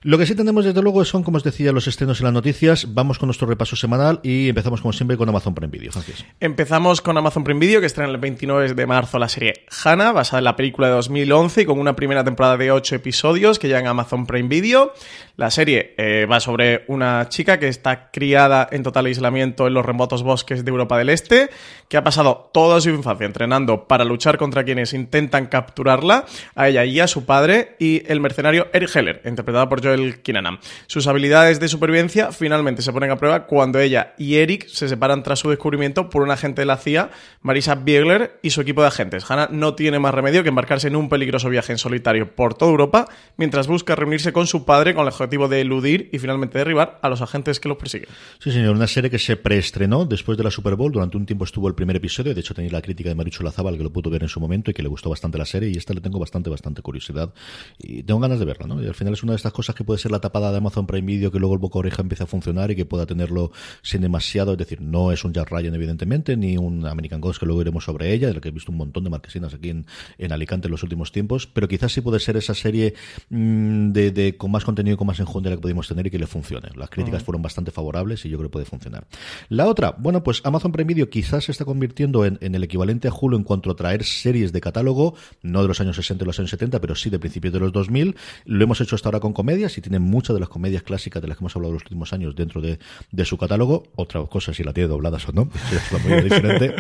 Lo 0.06 0.18
que 0.18 0.26
sí 0.26 0.36
tenemos, 0.36 0.66
desde 0.66 0.82
luego, 0.82 1.06
son, 1.06 1.24
como 1.24 1.38
os 1.38 1.46
decía, 1.46 1.72
los 1.72 1.88
estrenos 1.88 2.20
y 2.20 2.26
las 2.26 2.34
noticias. 2.34 2.94
Vamos 2.94 3.20
con 3.20 3.28
nuestro 3.28 3.48
repaso 3.48 3.78
semanal 3.78 4.20
y 4.22 4.50
empezamos, 4.50 4.82
como 4.82 4.92
siempre, 4.92 5.16
con 5.16 5.30
Amazon 5.30 5.56
Prime 5.56 5.72
Video. 5.72 5.94
Francis. 5.94 6.26
Empezamos 6.42 7.00
con 7.00 7.18
Amazon 7.18 7.46
Prime 7.46 7.62
Video, 7.62 7.80
que 7.80 7.86
estrena 7.86 8.12
el 8.12 8.18
29 8.18 8.74
de 8.74 8.86
marzo 8.86 9.18
la 9.18 9.30
serie 9.30 9.64
Hannah, 9.86 10.12
basada 10.12 10.40
en 10.40 10.44
la 10.44 10.58
película 10.58 10.88
de 10.88 10.94
2011 10.96 11.62
y 11.62 11.66
con 11.66 11.80
una 11.80 11.96
primera 11.96 12.26
temporada 12.26 12.58
de 12.58 12.70
8 12.72 12.96
episodios 12.96 13.60
que 13.60 13.70
llegan 13.70 13.88
a 13.88 13.92
Amazon 13.92 14.26
Prime 14.26 14.50
Video. 14.50 14.92
La 15.38 15.50
serie 15.50 15.96
eh, 15.98 16.28
va 16.30 16.42
sobre 16.42 16.84
una 16.90 17.30
chica 17.30 17.58
que 17.58 17.70
está 17.70 18.12
criada 18.12 18.68
en 18.72 18.84
total 18.84 19.06
aislamiento 19.06 19.68
en 19.68 19.74
los 19.74 19.86
remotos 19.86 20.22
bosques 20.22 20.66
de 20.66 20.70
Europa 20.70 20.98
del 20.98 21.10
Este, 21.10 21.50
que 21.88 21.96
ha 21.96 22.04
pasado 22.04 22.52
toda 22.54 22.82
su 22.82 22.90
infancia 22.90 23.26
entrenando 23.26 23.88
para 23.88 24.04
luchar 24.04 24.38
contra 24.38 24.64
quienes 24.64 24.94
intentan 24.94 25.48
capturarla, 25.48 26.26
a 26.56 26.68
ella 26.68 26.86
y 26.86 27.00
a 27.00 27.08
su 27.08 27.26
padre, 27.26 27.76
y 27.80 28.04
el 28.12 28.20
mercenario 28.20 28.68
Eric 28.74 28.96
Heller, 28.96 29.22
interpretado 29.26 29.70
por 29.70 29.82
Joel 29.94 30.22
Kinnaman. 30.22 30.60
Sus 30.88 31.08
habilidades 31.08 31.60
de 31.60 31.68
supervivencia 31.68 32.32
finalmente 32.32 32.82
se 32.82 32.92
ponen 32.92 33.12
a 33.12 33.18
prueba 33.18 33.46
cuando 33.46 33.80
ella 33.80 34.14
y 34.18 34.36
Eric 34.36 34.68
se 34.68 34.88
separan 34.88 35.24
tras 35.24 35.40
su 35.40 35.50
descubrimiento 35.50 36.10
por 36.10 36.24
un 36.24 36.32
agente 36.32 36.62
de 36.62 36.66
la 36.66 36.78
CIA, 36.78 37.12
Marisa 37.42 37.76
Biegler, 37.76 38.40
y 38.42 38.50
su 38.50 38.62
equipo 38.62 38.82
de 38.82 38.88
agentes. 38.88 39.30
Hannah 39.30 39.50
no 39.52 39.76
tiene 39.76 40.00
más 40.00 40.14
remedio 40.14 40.44
que 40.44 40.50
embarcarse 40.50 40.88
en 40.88 40.96
un 40.96 41.10
peligroso 41.10 41.50
viaje 41.50 41.72
en 41.72 41.78
solitario 41.78 42.36
por 42.36 42.54
toda 42.56 42.72
Europa, 42.72 43.08
mientras 43.38 43.68
busca 43.68 43.96
reunirse 43.96 44.34
con 44.34 44.48
su 44.48 44.66
padre 44.66 44.94
con 44.94 45.04
el 45.04 45.10
objetivo 45.10 45.48
de 45.48 45.62
eludir 45.62 46.10
y 46.12 46.20
finalmente 46.20 46.58
derribar 46.58 47.00
a 47.02 47.10
los 47.10 47.22
agentes 47.22 47.60
que 47.60 47.70
los 47.70 47.78
persiguen. 47.78 48.10
Sí, 48.40 48.52
señor, 48.52 48.76
una 48.76 48.88
serie 48.88 49.10
que 49.10 49.20
se 49.20 49.38
preestrenó 49.38 50.06
después 50.06 50.38
de 50.38 50.44
la 50.44 50.52
Super 50.52 50.76
Bowl. 50.76 50.92
Durante 50.92 51.18
un 51.18 51.26
tiempo 51.26 51.46
estuvo 51.46 51.68
el 51.68 51.76
primer 51.76 51.96
episodio. 51.96 52.34
De 52.34 52.40
hecho, 52.40 52.54
tenéis 52.54 52.74
la 52.74 52.82
crítica 52.82 53.10
de 53.10 53.16
Marichu 53.16 53.44
Lazábal, 53.44 53.78
que 53.78 53.84
lo 53.84 53.92
pudo 53.92 54.10
ver 54.10 54.24
en 54.24 54.30
su 54.30 54.40
momento 54.40 54.72
y 54.72 54.74
que 54.74 54.84
le 54.84 54.90
gustó 54.90 55.10
bastante 55.10 55.38
la 55.38 55.46
serie. 55.46 55.70
Y 55.70 55.78
esta 55.78 55.94
le 55.94 56.02
tengo 56.02 56.20
bastante, 56.20 56.50
bastante 56.50 56.82
curiosidad. 56.82 57.34
Y 57.78 58.04
tengo 58.04 58.20
ganas 58.20 58.40
de 58.40 58.46
verla, 58.46 58.68
¿no? 58.68 58.82
Y 58.82 58.88
al 58.88 58.96
final 58.96 59.14
es 59.14 59.24
una 59.24 59.34
de 59.34 59.38
estas 59.38 59.54
cosas 59.54 59.76
que 59.76 59.83
puede 59.84 60.00
ser 60.00 60.12
la 60.12 60.20
tapada 60.20 60.52
de 60.52 60.58
Amazon 60.58 60.88
Prime 60.88 61.06
Video, 61.06 61.32
que 61.32 61.40
luego 61.40 61.54
el 61.54 61.60
boca 61.60 61.80
oreja 61.80 62.02
empieza 62.02 62.24
a 62.26 62.28
funcionar 62.28 62.72
y 62.72 62.76
que 62.76 62.86
pueda 62.86 63.06
tenerlo 63.06 63.52
sin 63.82 64.02
demasiado. 64.02 64.54
Es 64.54 64.58
decir, 64.58 64.82
no 64.82 65.12
es 65.12 65.24
un 65.24 65.34
Jack 65.34 65.50
Ryan, 65.52 65.76
evidentemente, 65.76 66.36
ni 66.38 66.58
un 66.58 66.86
American 66.86 67.22
Ghost, 67.22 67.40
que 67.40 67.46
luego 67.46 67.62
iremos 67.62 67.84
sobre 67.84 68.14
ella, 68.14 68.28
de 68.28 68.34
la 68.36 68.42
que 68.42 68.50
he 68.50 68.52
visto 68.52 68.72
un 68.72 68.78
montón 68.78 69.04
de 69.04 69.10
marquesinas 69.10 69.54
aquí 69.54 69.70
en, 69.70 69.86
en 70.18 70.32
Alicante 70.32 70.68
en 70.68 70.72
los 70.72 70.84
últimos 70.84 71.12
tiempos. 71.12 71.48
Pero 71.48 71.68
quizás 71.68 71.92
sí 71.92 72.02
puede 72.02 72.20
ser 72.20 72.38
esa 72.38 72.54
serie 72.54 72.94
mm, 73.30 73.92
de, 73.92 74.12
de- 74.12 74.38
con 74.38 74.52
más 74.52 74.64
contenido 74.66 74.96
y 74.96 74.98
con 74.98 75.08
más 75.08 75.20
enjundia 75.20 75.50
la 75.52 75.58
que 75.58 75.62
pudimos 75.62 75.88
tener 75.88 76.08
y 76.08 76.10
que 76.12 76.20
le 76.20 76.28
funcione. 76.28 76.70
Las 76.76 76.90
críticas 76.90 77.24
fueron 77.24 77.42
bastante 77.42 77.72
favorables 77.72 78.26
y 78.26 78.30
yo 78.30 78.38
creo 78.38 78.50
que 78.50 78.54
puede 78.54 78.66
funcionar. 78.66 79.08
La 79.50 79.68
otra, 79.68 79.96
bueno, 79.98 80.24
pues 80.24 80.42
Amazon 80.44 80.72
Prime 80.72 80.88
Video 80.88 81.10
quizás 81.10 81.46
se 81.46 81.52
está 81.52 81.66
convirtiendo 81.66 82.26
en, 82.26 82.38
en 82.42 82.56
el 82.56 82.64
equivalente 82.64 83.08
a 83.08 83.12
Hulu 83.14 83.38
en 83.38 83.44
cuanto 83.44 83.72
a 83.72 83.76
traer 83.76 84.04
series 84.04 84.52
de 84.54 84.62
catálogo, 84.62 85.16
no 85.42 85.62
de 85.62 85.68
los 85.68 85.80
años 85.82 85.96
60 85.96 86.24
y 86.24 86.28
los 86.28 86.40
años 86.40 86.50
70, 86.52 86.80
pero 86.82 86.96
sí 86.96 87.10
de 87.10 87.20
principios 87.20 87.54
de 87.54 87.60
los 87.60 87.72
2000. 87.72 88.16
Lo 88.46 88.64
hemos 88.64 88.80
hecho 88.82 88.96
hasta 88.96 89.10
ahora 89.10 89.20
con 89.20 89.34
comedias 89.64 89.78
y 89.78 89.82
tiene 89.82 90.00
muchas 90.00 90.34
de 90.34 90.40
las 90.40 90.50
comedias 90.50 90.84
clásicas 90.84 91.22
de 91.22 91.28
las 91.28 91.38
que 91.38 91.44
hemos 91.44 91.56
hablado 91.56 91.74
los 91.74 91.84
últimos 91.84 92.12
años 92.14 92.36
dentro 92.36 92.62
de, 92.62 92.80
de 93.12 93.26
su 93.26 93.38
catálogo. 93.38 93.84
Otra 93.96 94.26
cosa 94.26 94.54
si 94.54 94.64
la 94.64 94.74
tiene 94.74 94.90
dobladas 94.90 95.28
o 95.30 95.32
no, 95.32 95.50
es 95.72 95.92
una 95.92 96.04
muy 96.04 96.24
diferente. 96.24 96.76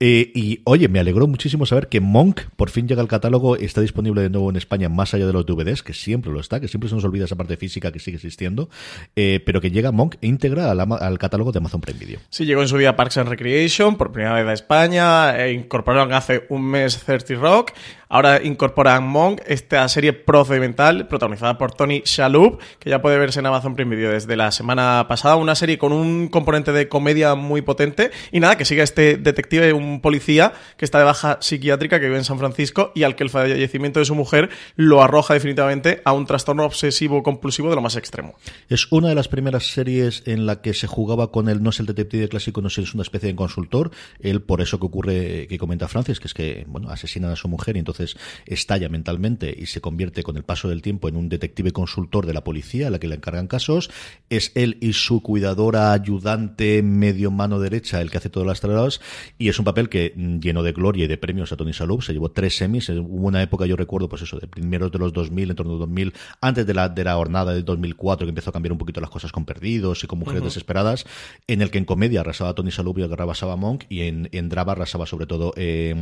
Eh, 0.00 0.32
y 0.34 0.60
oye, 0.64 0.88
me 0.88 0.98
alegró 0.98 1.28
muchísimo 1.28 1.64
saber 1.64 1.88
que 1.88 2.00
Monk 2.00 2.40
por 2.56 2.70
fin 2.70 2.88
llega 2.88 3.00
al 3.02 3.06
catálogo 3.08 3.56
está 3.56 3.80
disponible 3.80 4.20
de 4.22 4.30
nuevo 4.30 4.50
en 4.50 4.56
España 4.56 4.88
más 4.88 5.14
allá 5.14 5.26
de 5.26 5.32
los 5.32 5.46
DVDs, 5.46 5.84
que 5.84 5.92
siempre 5.94 6.32
lo 6.32 6.40
está, 6.40 6.58
que 6.58 6.66
siempre 6.66 6.88
se 6.88 6.96
nos 6.96 7.04
olvida 7.04 7.26
esa 7.26 7.36
parte 7.36 7.56
física 7.56 7.92
que 7.92 8.00
sigue 8.00 8.16
existiendo, 8.16 8.68
eh, 9.14 9.40
pero 9.46 9.60
que 9.60 9.70
llega 9.70 9.92
Monk 9.92 10.16
al, 10.58 10.80
ama- 10.80 10.96
al 10.96 11.18
catálogo 11.18 11.52
de 11.52 11.58
Amazon 11.58 11.80
Prime 11.80 12.00
Video. 12.00 12.18
Sí, 12.30 12.44
llegó 12.46 12.62
en 12.62 12.68
su 12.68 12.78
día 12.78 12.96
Parks 12.96 13.18
and 13.18 13.28
Recreation, 13.28 13.96
por 13.96 14.10
primera 14.10 14.34
vez 14.34 14.46
a 14.46 14.52
España, 14.52 15.36
e 15.44 15.52
incorporaron 15.52 16.12
hace 16.12 16.46
un 16.48 16.64
mes 16.64 16.98
30 17.04 17.34
Rock, 17.34 17.70
ahora 18.08 18.42
incorporan 18.42 19.06
Monk, 19.06 19.40
esta 19.46 19.88
serie 19.88 20.12
procedimental 20.12 21.06
protagonizada 21.06 21.56
por 21.58 21.72
Tony 21.74 22.02
Shalhoub, 22.04 22.58
que 22.80 22.90
ya 22.90 23.00
puede 23.00 23.18
verse 23.18 23.38
en 23.40 23.46
Amazon 23.46 23.76
Prime 23.76 23.94
Video 23.94 24.10
desde 24.10 24.36
la 24.36 24.50
semana 24.50 25.06
pasada, 25.08 25.36
una 25.36 25.54
serie 25.54 25.78
con 25.78 25.92
un 25.92 26.26
componente 26.28 26.72
de 26.72 26.88
comedia 26.88 27.36
muy 27.36 27.62
potente, 27.62 28.10
y 28.32 28.40
nada, 28.40 28.56
que 28.58 28.64
sigue 28.64 28.82
este 28.82 29.16
detective 29.16 29.72
un 29.82 30.00
policía 30.00 30.52
que 30.76 30.84
está 30.84 30.98
de 30.98 31.04
baja 31.04 31.38
psiquiátrica 31.40 32.00
que 32.00 32.06
vive 32.06 32.18
en 32.18 32.24
San 32.24 32.38
Francisco 32.38 32.92
y 32.94 33.02
al 33.02 33.16
que 33.16 33.24
el 33.24 33.30
fallecimiento 33.30 34.00
de 34.00 34.06
su 34.06 34.14
mujer 34.14 34.50
lo 34.76 35.02
arroja 35.02 35.34
definitivamente 35.34 36.02
a 36.04 36.12
un 36.12 36.26
trastorno 36.26 36.64
obsesivo 36.64 37.22
compulsivo 37.22 37.70
de 37.70 37.76
lo 37.76 37.82
más 37.82 37.96
extremo. 37.96 38.34
Es 38.68 38.90
una 38.90 39.08
de 39.08 39.14
las 39.14 39.28
primeras 39.28 39.66
series 39.66 40.22
en 40.26 40.46
la 40.46 40.60
que 40.60 40.74
se 40.74 40.86
jugaba 40.86 41.30
con 41.30 41.48
el 41.48 41.62
no 41.62 41.70
es 41.70 41.80
el 41.80 41.86
detective 41.86 42.28
clásico, 42.28 42.60
no 42.60 42.68
es 42.68 42.94
una 42.94 43.02
especie 43.02 43.28
de 43.28 43.36
consultor. 43.36 43.90
Él, 44.20 44.42
por 44.42 44.60
eso 44.60 44.78
que 44.78 44.86
ocurre, 44.86 45.46
que 45.48 45.58
comenta 45.58 45.88
Francis, 45.88 46.20
que 46.20 46.26
es 46.26 46.34
que, 46.34 46.64
bueno, 46.68 46.90
asesinan 46.90 47.30
a 47.30 47.36
su 47.36 47.48
mujer 47.48 47.76
y 47.76 47.80
entonces 47.80 48.16
estalla 48.46 48.88
mentalmente 48.88 49.54
y 49.56 49.66
se 49.66 49.80
convierte 49.80 50.22
con 50.22 50.36
el 50.36 50.44
paso 50.44 50.68
del 50.68 50.82
tiempo 50.82 51.08
en 51.08 51.16
un 51.16 51.28
detective 51.28 51.72
consultor 51.72 52.26
de 52.26 52.34
la 52.34 52.44
policía 52.44 52.88
a 52.88 52.90
la 52.90 52.98
que 52.98 53.08
le 53.08 53.16
encargan 53.16 53.46
casos. 53.46 53.90
Es 54.30 54.52
él 54.54 54.78
y 54.80 54.92
su 54.92 55.22
cuidadora 55.22 55.92
ayudante 55.92 56.82
medio 56.82 57.30
mano 57.30 57.60
derecha 57.60 58.00
el 58.00 58.10
que 58.10 58.18
hace 58.18 58.30
todas 58.30 58.46
las 58.46 58.60
tareas 58.60 59.00
y 59.38 59.48
es 59.48 59.58
un 59.58 59.64
papel 59.72 59.88
que 59.88 60.12
mm, 60.14 60.38
lleno 60.38 60.62
de 60.62 60.72
gloria 60.72 61.04
y 61.04 61.08
de 61.08 61.18
premios 61.18 61.52
a 61.52 61.56
Tony 61.56 61.72
Salub. 61.72 62.02
Se 62.02 62.12
llevó 62.12 62.30
tres 62.30 62.56
semis. 62.56 62.88
Eh, 62.88 62.98
Hubo 62.98 63.26
una 63.26 63.42
época, 63.42 63.66
yo 63.66 63.76
recuerdo, 63.76 64.08
pues 64.08 64.22
eso, 64.22 64.38
de 64.38 64.46
primeros 64.46 64.92
de 64.92 64.98
los 64.98 65.12
2000, 65.12 65.50
en 65.50 65.56
torno 65.56 65.74
a 65.74 65.78
2000, 65.78 66.12
antes 66.40 66.66
de 66.66 66.74
la, 66.74 66.88
de 66.88 67.04
la 67.04 67.14
jornada 67.14 67.52
del 67.52 67.64
2004, 67.64 68.26
que 68.26 68.30
empezó 68.30 68.50
a 68.50 68.52
cambiar 68.52 68.72
un 68.72 68.78
poquito 68.78 69.00
las 69.00 69.10
cosas 69.10 69.32
con 69.32 69.44
Perdidos 69.44 70.04
y 70.04 70.06
con 70.06 70.18
Mujeres 70.18 70.44
Desesperadas, 70.44 71.06
en 71.46 71.62
el 71.62 71.70
que 71.70 71.78
en 71.78 71.84
comedia 71.84 72.20
arrasaba 72.20 72.54
Tony 72.54 72.70
Salub 72.70 72.98
y 72.98 73.02
arrasaba 73.02 73.56
Monk 73.56 73.84
y 73.88 74.02
en, 74.02 74.28
en 74.32 74.48
drama 74.48 74.72
arrasaba 74.72 75.06
sobre 75.06 75.26
todo 75.26 75.52
eh, 75.56 75.94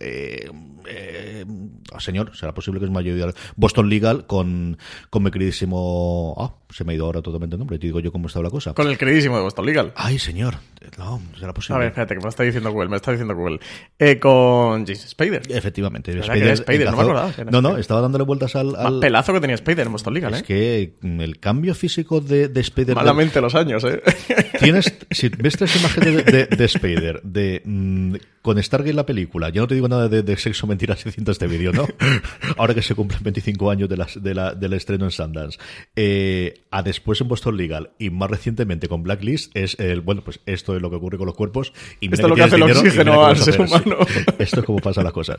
eh, 0.00 0.50
eh, 0.86 1.44
ah, 1.92 2.00
señor, 2.00 2.36
será 2.36 2.54
posible 2.54 2.80
que 2.80 2.86
es 2.86 2.92
mayor 2.92 3.34
Boston 3.56 3.88
Legal 3.88 4.26
con, 4.26 4.78
con 5.10 5.22
mi 5.22 5.30
queridísimo 5.30 6.34
ah, 6.38 6.54
se 6.70 6.84
me 6.84 6.92
ha 6.92 6.96
ido 6.96 7.06
ahora 7.06 7.22
totalmente 7.22 7.56
el 7.56 7.58
nombre, 7.58 7.78
te 7.78 7.86
digo 7.86 8.00
yo 8.00 8.12
cómo 8.12 8.26
estaba 8.26 8.44
la 8.44 8.50
cosa. 8.50 8.74
Con 8.74 8.88
el 8.88 8.98
queridísimo 8.98 9.36
de 9.36 9.42
Boston 9.42 9.66
Legal. 9.66 9.92
Ay, 9.96 10.18
señor, 10.18 10.56
no, 10.98 11.20
será 11.38 11.52
posible. 11.54 11.76
A 11.76 11.78
ver, 11.78 11.88
espérate, 11.88 12.14
que 12.14 12.20
me 12.22 12.28
está 12.28 12.42
diciendo 12.42 12.70
Google, 12.72 12.88
me 12.88 12.96
está 12.96 13.10
diciendo 13.12 13.34
Google. 13.34 13.60
Eh, 13.98 14.18
con 14.18 14.84
James 14.86 15.06
Spader. 15.08 15.42
Efectivamente. 15.48 16.12
¿Verdad 16.14 16.34
que 16.34 16.40
era 16.40 16.52
Spider? 16.52 16.90
No 16.90 16.96
me 16.96 17.02
acordaba 17.02 17.32
no, 17.50 17.62
no, 17.62 17.76
estaba 17.78 18.00
dándole 18.00 18.24
vueltas 18.24 18.54
al... 18.56 18.68
Más 18.72 18.86
al- 18.86 19.00
pelazo 19.00 19.32
que 19.32 19.40
tenía 19.40 19.54
Spider 19.54 19.86
en 19.86 19.92
Boston 19.92 20.14
Legal, 20.14 20.34
es 20.34 20.40
¿eh? 20.40 20.44
que 20.44 20.92
mm, 21.00 21.20
el 21.20 21.38
cambio 21.40 21.74
físico 21.74 22.20
de, 22.20 22.48
de 22.48 22.60
Spider... 22.60 22.94
Malamente 22.96 23.40
los 23.40 23.54
años, 23.54 23.84
¿eh? 23.84 24.02
Tienes, 24.60 24.94
si 25.10 25.28
ves 25.28 25.56
tres 25.56 25.76
imágenes 25.76 26.24
de, 26.24 26.32
de, 26.32 26.46
de 26.56 26.64
Spider, 26.64 27.20
de 27.22 27.62
mm, 27.64 28.14
con 28.42 28.62
Stargate 28.62 28.94
la 28.94 29.04
película, 29.04 29.50
ya 29.50 29.60
no 29.60 29.66
te 29.66 29.74
digo 29.74 29.88
nada 29.88 30.08
de, 30.08 30.22
de 30.22 30.36
sexo, 30.36 30.66
mentiras 30.66 31.04
y 31.04 31.10
cintas 31.10 31.38
de 31.38 31.46
vídeo, 31.48 31.72
¿no? 31.72 31.86
Ahora 32.56 32.74
que 32.74 32.82
se 32.82 32.94
cumplen 32.94 33.20
25 33.22 33.70
años 33.70 33.88
de 33.88 33.96
las- 33.96 34.22
de 34.22 34.34
la- 34.34 34.54
del 34.54 34.72
estreno 34.72 35.04
en 35.04 35.10
Sundance. 35.10 35.58
Eh, 35.96 36.62
a 36.70 36.82
después 36.82 37.20
en 37.20 37.28
Boston 37.28 37.56
Legal 37.56 37.90
y 37.98 38.10
más 38.10 38.30
recientemente 38.30 38.88
con 38.88 39.02
Blacklist 39.02 39.54
es 39.56 39.78
el, 39.78 40.00
bueno, 40.00 40.22
pues 40.24 40.40
esto 40.46 40.67
es 40.76 40.82
lo 40.82 40.90
que 40.90 40.96
ocurre 40.96 41.18
con 41.18 41.26
los 41.26 41.34
cuerpos. 41.34 41.72
Y 42.00 42.12
Esto 42.12 42.26
es 42.26 42.30
lo 42.30 42.36
que 42.36 42.42
hace 42.42 42.56
el 42.56 42.62
oxígeno 42.62 43.24
al 43.24 43.32
a 43.32 43.36
ser 43.36 43.54
hacer, 43.54 43.68
sí. 43.68 43.74
humano. 43.74 43.96
Esto 44.38 44.60
es 44.60 44.66
como 44.66 44.78
pasan 44.78 45.04
las 45.04 45.12
cosas. 45.12 45.38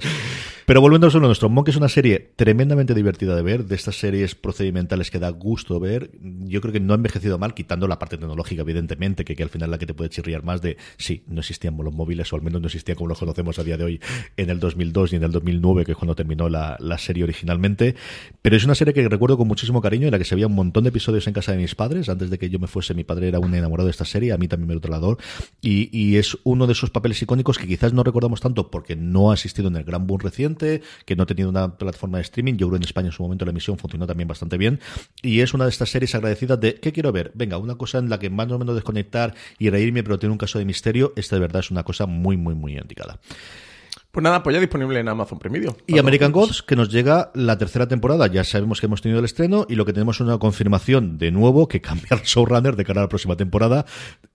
Pero 0.65 0.81
volviendo 0.81 1.07
a 1.07 1.11
lo 1.11 1.19
nuestro, 1.21 1.49
Monk 1.49 1.69
es 1.69 1.75
una 1.75 1.89
serie 1.89 2.31
tremendamente 2.35 2.93
divertida 2.93 3.35
de 3.35 3.41
ver, 3.41 3.65
de 3.65 3.75
estas 3.75 3.95
series 3.95 4.35
procedimentales 4.35 5.09
que 5.09 5.19
da 5.19 5.29
gusto 5.29 5.79
ver. 5.79 6.11
Yo 6.21 6.61
creo 6.61 6.73
que 6.73 6.79
no 6.79 6.93
ha 6.93 6.95
envejecido 6.95 7.37
mal, 7.37 7.53
quitando 7.53 7.87
la 7.87 7.97
parte 7.97 8.17
tecnológica, 8.17 8.61
evidentemente, 8.61 9.25
que, 9.25 9.35
que 9.35 9.43
al 9.43 9.49
final 9.49 9.69
es 9.69 9.71
la 9.71 9.77
que 9.77 9.85
te 9.85 9.93
puede 9.93 10.09
chirriar 10.09 10.43
más 10.43 10.61
de, 10.61 10.77
sí, 10.97 11.23
no 11.27 11.39
existían 11.39 11.75
los 11.77 11.93
móviles, 11.93 12.31
o 12.33 12.35
al 12.35 12.41
menos 12.41 12.61
no 12.61 12.67
existían 12.67 12.95
como 12.95 13.07
los 13.09 13.17
conocemos 13.17 13.57
a 13.59 13.63
día 13.63 13.77
de 13.77 13.83
hoy 13.83 14.01
en 14.37 14.49
el 14.49 14.59
2002 14.59 15.13
y 15.13 15.15
en 15.15 15.23
el 15.23 15.31
2009, 15.31 15.85
que 15.85 15.91
es 15.93 15.97
cuando 15.97 16.15
terminó 16.15 16.49
la, 16.49 16.77
la 16.79 16.97
serie 16.97 17.23
originalmente. 17.23 17.95
Pero 18.41 18.55
es 18.55 18.65
una 18.65 18.75
serie 18.75 18.93
que 18.93 19.07
recuerdo 19.07 19.37
con 19.37 19.47
muchísimo 19.47 19.81
cariño, 19.81 20.07
en 20.07 20.11
la 20.11 20.17
que 20.17 20.25
se 20.25 20.35
veía 20.35 20.47
un 20.47 20.55
montón 20.55 20.83
de 20.83 20.89
episodios 20.89 21.27
en 21.27 21.33
casa 21.33 21.51
de 21.51 21.57
mis 21.57 21.75
padres. 21.75 22.09
Antes 22.09 22.29
de 22.29 22.37
que 22.37 22.49
yo 22.49 22.59
me 22.59 22.67
fuese, 22.67 22.93
mi 22.93 23.03
padre 23.03 23.27
era 23.27 23.39
un 23.39 23.53
enamorado 23.53 23.87
de 23.87 23.91
esta 23.91 24.05
serie, 24.05 24.31
a 24.31 24.37
mí 24.37 24.47
también 24.47 24.67
me 24.67 24.73
lo 24.73 24.81
trasladó. 24.81 25.17
Y, 25.61 26.17
es 26.17 26.37
uno 26.43 26.67
de 26.67 26.73
esos 26.73 26.89
papeles 26.89 27.21
icónicos 27.21 27.57
que 27.57 27.67
quizás 27.67 27.93
no 27.93 28.03
recordamos 28.03 28.41
tanto 28.41 28.71
porque 28.71 28.95
no 28.95 29.31
ha 29.31 29.33
existido 29.33 29.67
en 29.67 29.75
el 29.75 29.83
gran 29.83 30.07
boom 30.07 30.19
reciente, 30.19 30.81
que 31.05 31.15
no 31.15 31.23
ha 31.23 31.25
tenido 31.25 31.49
una 31.49 31.77
plataforma 31.77 32.17
de 32.17 32.23
streaming. 32.23 32.55
Yo 32.55 32.67
creo 32.67 32.77
en 32.77 32.83
España 32.83 33.07
en 33.07 33.13
su 33.13 33.23
momento 33.23 33.45
la 33.45 33.51
emisión 33.51 33.77
funcionó 33.77 34.07
también 34.07 34.27
bastante 34.27 34.57
bien. 34.57 34.79
Y 35.21 35.41
es 35.41 35.53
una 35.53 35.65
de 35.65 35.69
estas 35.69 35.89
series 35.89 36.15
agradecidas 36.15 36.59
de, 36.59 36.75
¿qué 36.75 36.91
quiero 36.91 37.11
ver? 37.11 37.31
Venga, 37.35 37.57
una 37.57 37.75
cosa 37.75 37.99
en 37.99 38.09
la 38.09 38.19
que 38.19 38.29
más 38.29 38.49
o 38.51 38.59
menos 38.59 38.75
desconectar 38.75 39.35
y 39.57 39.69
reírme, 39.69 40.03
pero 40.03 40.19
tiene 40.19 40.31
un 40.31 40.39
caso 40.39 40.59
de 40.59 40.65
misterio. 40.65 41.13
Esta 41.15 41.35
de 41.35 41.41
verdad 41.41 41.59
es 41.59 41.71
una 41.71 41.83
cosa 41.83 42.05
muy, 42.05 42.37
muy, 42.37 42.55
muy 42.55 42.77
indicada. 42.77 43.19
Pues 44.11 44.23
nada, 44.23 44.41
pues 44.41 44.55
ya 44.55 44.59
disponible 44.59 44.99
en 44.99 45.07
Amazon 45.07 45.37
Prime 45.37 45.59
Video. 45.59 45.77
Y 45.85 45.99
American 45.99 46.31
Gods, 46.31 46.63
que 46.63 46.75
nos 46.75 46.89
llega 46.89 47.29
la 47.35 47.59
tercera 47.59 47.87
temporada. 47.87 48.25
Ya 48.25 48.43
sabemos 48.43 48.79
que 48.79 48.87
hemos 48.87 49.03
tenido 49.03 49.19
el 49.19 49.25
estreno 49.25 49.67
y 49.69 49.75
lo 49.75 49.85
que 49.85 49.93
tenemos 49.93 50.15
es 50.17 50.21
una 50.21 50.39
confirmación 50.39 51.19
de 51.19 51.29
nuevo 51.29 51.67
que 51.67 51.79
cambia 51.79 52.07
el 52.11 52.21
showrunner 52.21 52.75
de 52.75 52.85
cara 52.85 53.01
a 53.01 53.03
la 53.03 53.07
próxima 53.07 53.37
temporada. 53.37 53.85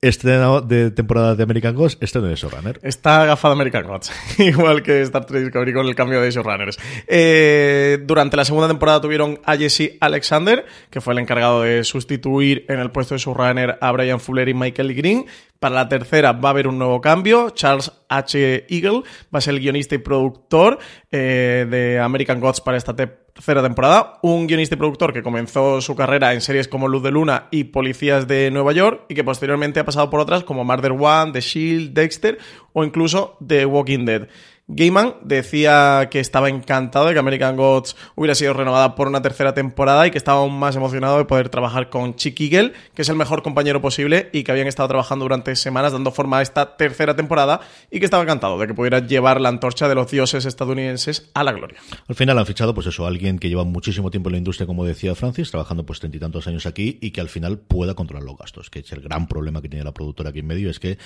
Estreno 0.00 0.60
de 0.60 0.92
temporada 0.92 1.34
de 1.34 1.42
American 1.42 1.74
Gods, 1.74 1.98
estreno 2.00 2.28
de 2.28 2.36
showrunner. 2.36 2.78
Está 2.84 3.22
agafado 3.22 3.54
American 3.54 3.84
Gods, 3.84 4.12
igual 4.38 4.84
que 4.84 5.02
Star 5.02 5.24
Trek 5.24 5.42
Discovery 5.42 5.72
con 5.72 5.86
el 5.86 5.96
cambio 5.96 6.20
de 6.20 6.30
showrunners. 6.30 6.78
Eh, 7.08 7.98
durante 8.04 8.36
la 8.36 8.44
segunda 8.44 8.68
temporada 8.68 9.00
tuvieron 9.00 9.40
a 9.44 9.56
Jesse 9.56 9.96
Alexander, 9.98 10.64
que 10.88 11.00
fue 11.00 11.14
el 11.14 11.18
encargado 11.18 11.62
de 11.62 11.82
sustituir 11.82 12.64
en 12.68 12.78
el 12.78 12.92
puesto 12.92 13.16
de 13.16 13.18
showrunner 13.18 13.76
a 13.80 13.90
Brian 13.90 14.20
Fuller 14.20 14.48
y 14.48 14.54
Michael 14.54 14.94
Green. 14.94 15.26
Para 15.64 15.76
la 15.76 15.88
tercera 15.88 16.32
va 16.32 16.50
a 16.50 16.52
haber 16.52 16.68
un 16.68 16.76
nuevo 16.78 17.00
cambio. 17.00 17.48
Charles 17.48 17.90
H. 18.10 18.66
Eagle 18.68 19.00
va 19.34 19.38
a 19.38 19.40
ser 19.40 19.54
el 19.54 19.60
guionista 19.60 19.94
y 19.94 19.98
productor 19.98 20.78
eh, 21.10 21.66
de 21.70 21.98
American 21.98 22.38
Gods 22.38 22.60
para 22.60 22.76
esta 22.76 22.94
te- 22.94 23.06
tercera 23.06 23.62
temporada. 23.62 24.18
Un 24.22 24.46
guionista 24.46 24.74
y 24.74 24.78
productor 24.78 25.14
que 25.14 25.22
comenzó 25.22 25.80
su 25.80 25.96
carrera 25.96 26.34
en 26.34 26.42
series 26.42 26.68
como 26.68 26.86
Luz 26.86 27.02
de 27.02 27.12
Luna 27.12 27.48
y 27.50 27.64
Policías 27.64 28.28
de 28.28 28.50
Nueva 28.50 28.72
York 28.72 29.06
y 29.08 29.14
que 29.14 29.24
posteriormente 29.24 29.80
ha 29.80 29.86
pasado 29.86 30.10
por 30.10 30.20
otras 30.20 30.44
como 30.44 30.64
Murder 30.64 30.92
One, 30.92 31.32
The 31.32 31.40
Shield, 31.40 31.94
Dexter 31.94 32.36
o 32.74 32.84
incluso 32.84 33.38
The 33.46 33.64
Walking 33.64 34.04
Dead. 34.04 34.28
Gaiman 34.66 35.16
decía 35.22 36.08
que 36.10 36.20
estaba 36.20 36.48
encantado 36.48 37.06
de 37.06 37.12
que 37.12 37.18
American 37.18 37.54
Gods 37.54 37.96
hubiera 38.14 38.34
sido 38.34 38.54
renovada 38.54 38.94
por 38.94 39.08
una 39.08 39.20
tercera 39.20 39.52
temporada 39.52 40.06
y 40.06 40.10
que 40.10 40.16
estaba 40.16 40.38
aún 40.38 40.58
más 40.58 40.74
emocionado 40.74 41.18
de 41.18 41.26
poder 41.26 41.50
trabajar 41.50 41.90
con 41.90 42.16
Chick 42.16 42.40
Eagle, 42.40 42.72
que 42.94 43.02
es 43.02 43.08
el 43.10 43.16
mejor 43.16 43.42
compañero 43.42 43.82
posible 43.82 44.30
y 44.32 44.42
que 44.42 44.52
habían 44.52 44.66
estado 44.66 44.88
trabajando 44.88 45.26
durante 45.26 45.54
semanas 45.54 45.92
dando 45.92 46.12
forma 46.12 46.38
a 46.38 46.42
esta 46.42 46.78
tercera 46.78 47.14
temporada 47.14 47.60
y 47.90 47.98
que 47.98 48.06
estaba 48.06 48.22
encantado 48.22 48.58
de 48.58 48.66
que 48.66 48.72
pudiera 48.72 49.00
llevar 49.00 49.38
la 49.38 49.50
antorcha 49.50 49.86
de 49.86 49.96
los 49.96 50.10
dioses 50.10 50.46
estadounidenses 50.46 51.30
a 51.34 51.44
la 51.44 51.52
gloria. 51.52 51.78
Al 52.08 52.14
final 52.14 52.38
han 52.38 52.46
fichado, 52.46 52.72
pues 52.72 52.86
eso, 52.86 53.06
alguien 53.06 53.38
que 53.38 53.50
lleva 53.50 53.64
muchísimo 53.64 54.10
tiempo 54.10 54.30
en 54.30 54.32
la 54.32 54.38
industria, 54.38 54.66
como 54.66 54.86
decía 54.86 55.14
Francis, 55.14 55.50
trabajando 55.50 55.84
pues 55.84 56.00
treinta 56.00 56.16
y 56.16 56.20
tantos 56.20 56.46
años 56.46 56.64
aquí 56.64 56.96
y 57.02 57.10
que 57.10 57.20
al 57.20 57.28
final 57.28 57.58
pueda 57.58 57.92
controlar 57.92 58.24
los 58.24 58.38
gastos, 58.38 58.70
que 58.70 58.78
es 58.78 58.90
el 58.92 59.02
gran 59.02 59.28
problema 59.28 59.60
que 59.60 59.68
tiene 59.68 59.84
la 59.84 59.92
productora 59.92 60.30
aquí 60.30 60.38
en 60.38 60.46
medio, 60.46 60.70
es 60.70 60.80
que 60.80 60.96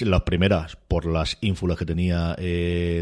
las 0.00 0.20
primeras, 0.22 0.76
por 0.76 1.06
las 1.06 1.38
ínfulas 1.40 1.78
que 1.78 1.86
tenía 1.86 2.36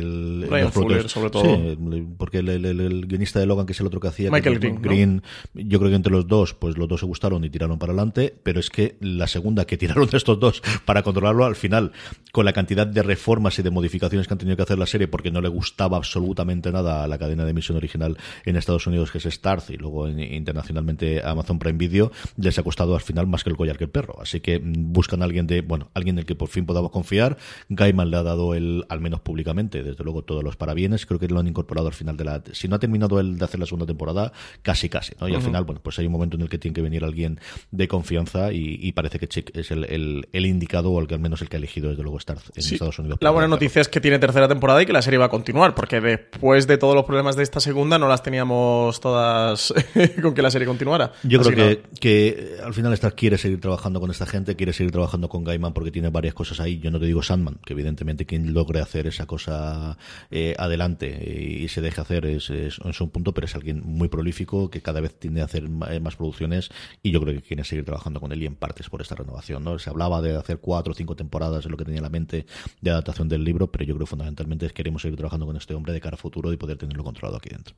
el... 0.04 0.46
Productores- 0.48 0.72
Fuller, 0.72 1.08
sobre 1.08 1.30
todo. 1.30 1.42
Sí, 1.44 2.06
porque 2.18 2.38
el, 2.38 2.48
el- 2.48 2.64
el- 2.66 2.80
el 2.80 3.06
guionista 3.06 3.38
de 3.40 3.46
Logan, 3.46 3.66
que 3.66 3.72
es 3.72 3.80
el 3.80 3.86
otro 3.86 4.00
que 4.00 4.08
hacía... 4.08 4.30
Michael 4.30 4.60
que- 4.60 4.70
Green, 4.80 5.22
¿no? 5.54 5.60
yo 5.62 5.78
creo 5.78 5.90
que 5.90 5.96
entre 5.96 6.12
los 6.12 6.26
dos, 6.28 6.54
pues 6.54 6.76
los 6.78 6.88
dos 6.88 7.00
se 7.00 7.06
gustaron 7.06 7.44
y 7.44 7.50
tiraron 7.50 7.78
para 7.78 7.92
adelante, 7.92 8.34
pero 8.42 8.60
es 8.60 8.70
que 8.70 8.96
la 9.00 9.26
segunda 9.26 9.64
que 9.66 9.76
tiraron 9.76 10.08
de 10.08 10.16
estos 10.16 10.38
dos 10.38 10.62
para 10.84 11.02
controlarlo 11.02 11.44
al 11.44 11.56
final, 11.56 11.92
con 12.32 12.44
la 12.44 12.52
cantidad 12.52 12.86
de 12.86 13.02
reformas 13.02 13.58
y 13.58 13.62
de 13.62 13.70
modificaciones 13.70 14.26
que 14.28 14.34
han 14.34 14.38
tenido 14.38 14.56
que 14.56 14.62
hacer 14.62 14.78
la 14.78 14.86
serie 14.86 15.08
porque 15.08 15.30
no 15.30 15.40
le 15.40 15.48
gustaba 15.48 15.96
absolutamente 15.96 16.70
nada 16.72 17.04
a 17.04 17.08
la 17.08 17.18
cadena 17.18 17.44
de 17.44 17.50
emisión 17.50 17.76
original 17.76 18.16
en 18.44 18.56
Estados 18.56 18.86
Unidos, 18.86 19.10
que 19.10 19.18
es 19.18 19.24
Starz, 19.24 19.70
y 19.70 19.76
luego 19.76 20.08
en- 20.08 20.20
internacionalmente 20.20 21.22
Amazon 21.24 21.58
Prime 21.58 21.78
Video, 21.78 22.12
les 22.36 22.58
ha 22.58 22.62
costado 22.62 22.94
al 22.94 23.00
final 23.00 23.26
más 23.26 23.44
que 23.44 23.50
el 23.50 23.56
collar 23.56 23.78
que 23.78 23.84
el 23.84 23.90
perro. 23.90 24.20
Así 24.20 24.40
que 24.40 24.60
buscan 24.64 25.22
a 25.22 25.24
alguien 25.24 25.46
de, 25.46 25.60
bueno, 25.62 25.90
alguien 25.94 26.16
del 26.16 26.26
que 26.26 26.34
por 26.34 26.48
fin 26.48 26.66
podamos 26.66 26.90
confiar. 26.90 27.36
Gaiman 27.68 28.10
le 28.10 28.16
ha 28.16 28.22
dado 28.22 28.54
el, 28.54 28.84
al 28.88 29.00
menos 29.00 29.20
públicamente, 29.20 29.82
desde 29.82 29.93
luego 30.02 30.22
todos 30.22 30.42
los 30.42 30.56
parabienes. 30.56 31.06
Creo 31.06 31.20
que 31.20 31.28
lo 31.28 31.38
han 31.38 31.46
incorporado 31.46 31.86
al 31.86 31.94
final 31.94 32.16
de 32.16 32.24
la, 32.24 32.42
si 32.52 32.66
no 32.68 32.76
ha 32.76 32.78
terminado 32.78 33.20
él 33.20 33.38
de 33.38 33.44
hacer 33.44 33.60
la 33.60 33.66
segunda 33.66 33.86
temporada, 33.86 34.32
casi 34.62 34.88
casi, 34.88 35.12
¿no? 35.20 35.28
Y 35.28 35.34
al 35.34 35.42
final, 35.42 35.64
bueno, 35.64 35.80
pues 35.82 35.98
hay 35.98 36.06
un 36.06 36.12
momento 36.12 36.36
en 36.36 36.42
el 36.42 36.48
que 36.48 36.58
tiene 36.58 36.74
que 36.74 36.82
venir 36.82 37.04
alguien 37.04 37.38
de 37.70 37.86
confianza 37.86 38.52
y, 38.52 38.78
y 38.80 38.92
parece 38.92 39.18
que 39.18 39.28
Chick 39.28 39.56
es 39.56 39.70
el, 39.70 39.84
el, 39.84 40.28
el 40.32 40.46
indicado 40.46 40.90
o 40.90 41.00
el 41.00 41.06
que 41.06 41.14
al 41.14 41.20
menos 41.20 41.40
el 41.42 41.48
que 41.48 41.56
ha 41.56 41.58
elegido 41.58 41.90
desde 41.90 42.02
luego 42.02 42.18
Starz 42.18 42.50
en 42.56 42.62
Sí. 42.62 42.74
Estados 42.74 42.98
Unidos. 42.98 43.18
La 43.20 43.30
buena 43.30 43.46
noticia 43.46 43.80
es 43.82 43.88
que 43.88 44.00
tiene 44.00 44.18
tercera 44.18 44.48
temporada 44.48 44.82
y 44.82 44.86
que 44.86 44.92
la 44.92 45.02
serie 45.02 45.18
va 45.18 45.26
a 45.26 45.28
continuar, 45.28 45.74
porque 45.74 46.00
después 46.00 46.66
de 46.66 46.78
todos 46.78 46.94
los 46.94 47.04
problemas 47.04 47.36
de 47.36 47.42
esta 47.42 47.60
segunda 47.60 47.98
no 47.98 48.08
las 48.08 48.22
teníamos 48.22 48.98
todas 49.00 49.72
con 50.22 50.34
que 50.34 50.42
la 50.42 50.50
serie 50.50 50.66
continuara. 50.66 51.12
Yo 51.22 51.40
Así 51.40 51.50
creo 51.50 51.68
que 51.68 51.82
que, 52.00 52.00
que 52.00 52.62
al 52.64 52.72
final 52.74 52.92
Stark 52.94 53.14
quiere 53.14 53.36
seguir 53.38 53.60
trabajando 53.60 54.00
con 54.00 54.10
esta 54.10 54.26
gente, 54.26 54.56
quiere 54.56 54.72
seguir 54.72 54.92
trabajando 54.92 55.28
con 55.28 55.44
Gaiman 55.44 55.72
porque 55.72 55.90
tiene 55.90 56.08
varias 56.10 56.34
cosas 56.34 56.60
ahí. 56.60 56.78
Yo 56.78 56.90
no 56.90 56.98
te 56.98 57.06
digo 57.06 57.22
Sandman, 57.22 57.58
que 57.64 57.72
evidentemente 57.74 58.24
quien 58.26 58.52
logre 58.54 58.80
hacer 58.80 59.06
esa 59.06 59.26
cosa 59.26 59.83
eh, 60.30 60.54
adelante 60.58 61.06
eh, 61.06 61.62
y 61.62 61.68
se 61.68 61.80
deje 61.80 62.00
hacer 62.00 62.26
es, 62.26 62.50
es, 62.50 62.78
un 62.78 63.10
punto, 63.10 63.34
pero 63.34 63.46
es 63.46 63.54
alguien 63.54 63.82
muy 63.84 64.08
prolífico 64.08 64.70
que 64.70 64.80
cada 64.82 65.00
vez 65.00 65.18
tiende 65.18 65.42
a 65.42 65.44
hacer 65.44 65.64
eh, 65.64 66.00
más 66.00 66.16
producciones 66.16 66.70
y 67.02 67.10
yo 67.10 67.20
creo 67.20 67.34
que 67.34 67.42
quiere 67.42 67.64
seguir 67.64 67.84
trabajando 67.84 68.20
con 68.20 68.32
él 68.32 68.42
y 68.42 68.46
en 68.46 68.56
partes 68.56 68.88
por 68.88 69.00
esta 69.00 69.14
renovación. 69.14 69.64
¿no? 69.64 69.78
Se 69.78 69.90
hablaba 69.90 70.22
de 70.22 70.36
hacer 70.36 70.58
cuatro 70.58 70.92
o 70.92 70.94
cinco 70.94 71.16
temporadas, 71.16 71.64
es 71.64 71.70
lo 71.70 71.76
que 71.76 71.84
tenía 71.84 71.98
en 71.98 72.04
la 72.04 72.10
mente 72.10 72.46
de 72.80 72.90
adaptación 72.90 73.28
del 73.28 73.44
libro, 73.44 73.70
pero 73.70 73.84
yo 73.84 73.94
creo 73.94 74.06
fundamentalmente 74.06 74.68
queremos 74.70 75.02
seguir 75.02 75.16
trabajando 75.16 75.46
con 75.46 75.56
este 75.56 75.74
hombre 75.74 75.92
de 75.92 76.00
cara 76.00 76.14
a 76.14 76.18
futuro 76.18 76.52
y 76.52 76.56
poder 76.56 76.78
tenerlo 76.78 77.04
controlado 77.04 77.36
aquí 77.36 77.50
dentro. 77.50 77.74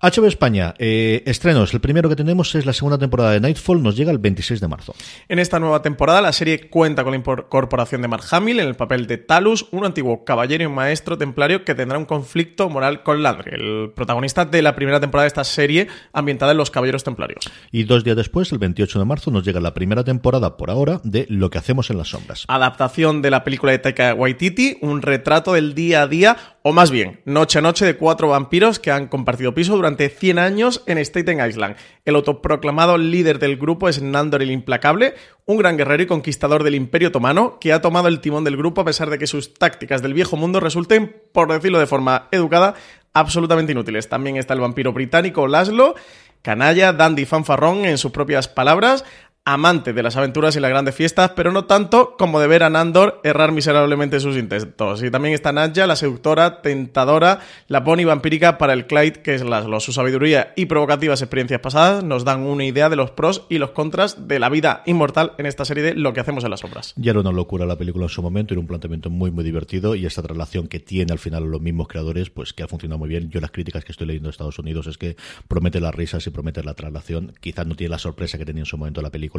HBO 0.00 0.26
España, 0.26 0.74
eh, 0.78 1.22
estrenos. 1.26 1.72
El 1.74 1.80
primero 1.80 2.08
que 2.08 2.16
tenemos 2.16 2.56
es 2.56 2.66
la 2.66 2.72
segunda 2.72 2.98
temporada 2.98 3.30
de 3.30 3.40
Nightfall, 3.40 3.80
nos 3.80 3.96
llega 3.96 4.10
el 4.10 4.18
26 4.18 4.60
de 4.60 4.66
marzo. 4.66 4.94
En 5.28 5.38
esta 5.38 5.60
nueva 5.60 5.80
temporada, 5.80 6.20
la 6.20 6.32
serie 6.32 6.68
cuenta 6.68 7.04
con 7.04 7.12
la 7.12 7.18
incorporación 7.18 8.02
de 8.02 8.08
Mark 8.08 8.24
Hamill 8.32 8.58
en 8.58 8.66
el 8.66 8.74
papel 8.74 9.06
de 9.06 9.18
Talus, 9.18 9.68
un 9.70 9.84
antiguo 9.84 10.24
caballero 10.24 10.64
y 10.64 10.68
maestro 10.68 11.16
templario 11.16 11.64
que 11.64 11.76
tendrá 11.76 11.98
un 11.98 12.04
conflicto 12.04 12.68
moral 12.68 13.04
con 13.04 13.22
Landry, 13.22 13.52
el 13.54 13.92
protagonista 13.94 14.44
de 14.44 14.62
la 14.62 14.74
primera 14.74 14.98
temporada 14.98 15.22
de 15.22 15.28
esta 15.28 15.44
serie 15.44 15.86
ambientada 16.12 16.50
en 16.50 16.58
los 16.58 16.72
caballeros 16.72 17.04
templarios. 17.04 17.48
Y 17.70 17.84
dos 17.84 18.02
días 18.02 18.16
después, 18.16 18.50
el 18.50 18.58
28 18.58 18.98
de 18.98 19.04
marzo, 19.04 19.30
nos 19.30 19.44
llega 19.44 19.60
la 19.60 19.72
primera 19.72 20.02
temporada, 20.02 20.56
por 20.56 20.70
ahora, 20.70 21.00
de 21.04 21.26
Lo 21.28 21.48
que 21.50 21.58
hacemos 21.58 21.90
en 21.90 21.98
las 21.98 22.08
sombras. 22.08 22.44
Adaptación 22.48 23.22
de 23.22 23.30
la 23.30 23.44
película 23.44 23.70
de 23.70 23.78
Taika 23.78 24.14
Waititi, 24.14 24.78
un 24.80 25.00
retrato 25.00 25.52
del 25.52 25.74
día 25.74 26.02
a 26.02 26.06
día, 26.08 26.36
o 26.64 26.72
más 26.72 26.92
bien, 26.92 27.20
noche 27.24 27.58
a 27.58 27.62
noche 27.62 27.84
de 27.84 27.96
cuatro 27.96 28.28
vampiros 28.28 28.78
que 28.78 28.92
han 28.92 29.08
compartido 29.08 29.52
piso 29.52 29.74
durante 29.74 30.08
100 30.08 30.38
años 30.38 30.82
en 30.86 30.98
Staten 30.98 31.44
Island. 31.44 31.76
El 32.04 32.14
autoproclamado 32.14 32.98
líder 32.98 33.40
del 33.40 33.56
grupo 33.56 33.88
es 33.88 34.00
Nandor 34.00 34.42
el 34.42 34.52
Implacable, 34.52 35.14
un 35.44 35.56
gran 35.56 35.76
guerrero 35.76 36.04
y 36.04 36.06
conquistador 36.06 36.62
del 36.62 36.76
Imperio 36.76 37.08
Otomano 37.08 37.58
que 37.58 37.72
ha 37.72 37.80
tomado 37.80 38.06
el 38.06 38.20
timón 38.20 38.44
del 38.44 38.56
grupo 38.56 38.80
a 38.80 38.84
pesar 38.84 39.10
de 39.10 39.18
que 39.18 39.26
sus 39.26 39.54
tácticas 39.54 40.02
del 40.02 40.14
viejo 40.14 40.36
mundo 40.36 40.60
resulten, 40.60 41.16
por 41.32 41.50
decirlo 41.52 41.80
de 41.80 41.86
forma 41.86 42.28
educada, 42.30 42.74
absolutamente 43.12 43.72
inútiles. 43.72 44.08
También 44.08 44.36
está 44.36 44.54
el 44.54 44.60
vampiro 44.60 44.92
británico 44.92 45.48
Laszlo, 45.48 45.96
canalla, 46.42 46.92
dandy 46.92 47.24
fanfarrón 47.24 47.84
en 47.84 47.98
sus 47.98 48.12
propias 48.12 48.46
palabras, 48.46 49.04
amante 49.44 49.92
de 49.92 50.04
las 50.04 50.16
aventuras 50.16 50.54
y 50.54 50.60
las 50.60 50.70
grandes 50.70 50.94
fiestas, 50.94 51.32
pero 51.34 51.50
no 51.50 51.64
tanto 51.64 52.14
como 52.16 52.38
de 52.38 52.46
ver 52.46 52.62
a 52.62 52.70
Nandor 52.70 53.20
errar 53.24 53.50
miserablemente 53.50 54.20
sus 54.20 54.36
intentos. 54.36 55.02
Y 55.02 55.10
también 55.10 55.34
está 55.34 55.52
Nadja, 55.52 55.88
la 55.88 55.96
seductora, 55.96 56.62
tentadora, 56.62 57.40
la 57.66 57.82
pony 57.82 58.04
vampírica 58.04 58.56
para 58.56 58.72
el 58.72 58.86
Clyde, 58.86 59.22
que 59.22 59.34
es 59.34 59.42
Laszlo. 59.42 59.80
Su 59.80 59.92
sabiduría 59.92 60.52
y 60.54 60.66
provocativas 60.66 61.22
experiencias 61.22 61.60
pasadas 61.60 62.04
nos 62.04 62.24
dan 62.24 62.42
una 62.42 62.64
idea 62.64 62.88
de 62.88 62.94
los 62.94 63.10
pros 63.10 63.46
y 63.48 63.58
los 63.58 63.70
contras 63.70 64.28
de 64.28 64.38
la 64.38 64.48
vida 64.48 64.84
inmortal 64.86 65.32
en 65.38 65.46
esta 65.46 65.64
serie 65.64 65.82
de 65.82 65.94
Lo 65.94 66.12
que 66.12 66.20
hacemos 66.20 66.44
en 66.44 66.50
las 66.50 66.62
obras. 66.62 66.94
Ya 66.96 67.10
era 67.10 67.20
una 67.20 67.32
locura 67.32 67.66
la 67.66 67.76
película 67.76 68.04
en 68.04 68.10
su 68.10 68.22
momento, 68.22 68.54
era 68.54 68.60
un 68.60 68.68
planteamiento 68.68 69.10
muy, 69.10 69.32
muy 69.32 69.42
divertido 69.42 69.96
y 69.96 70.06
esta 70.06 70.22
relación 70.22 70.68
que 70.68 70.78
tiene 70.78 71.12
al 71.12 71.18
final 71.18 71.44
los 71.44 71.60
mismos 71.60 71.88
creadores, 71.88 72.30
pues 72.30 72.52
que 72.52 72.62
ha 72.62 72.68
funcionado 72.68 73.00
muy 73.00 73.08
bien. 73.08 73.28
Yo 73.30 73.40
las 73.40 73.50
críticas 73.50 73.84
que 73.84 73.90
estoy 73.90 74.06
leyendo 74.06 74.28
de 74.28 74.30
Estados 74.30 74.60
Unidos 74.60 74.86
es 74.86 74.98
que 74.98 75.16
promete 75.48 75.80
las 75.80 75.92
risas 75.92 76.24
y 76.28 76.30
promete 76.30 76.62
la 76.62 76.74
traslación. 76.74 77.34
Quizás 77.40 77.66
no 77.66 77.74
tiene 77.74 77.90
la 77.90 77.98
sorpresa 77.98 78.38
que 78.38 78.44
tenía 78.44 78.62
en 78.62 78.66
su 78.66 78.78
momento 78.78 79.02
la 79.02 79.10
película 79.10 79.31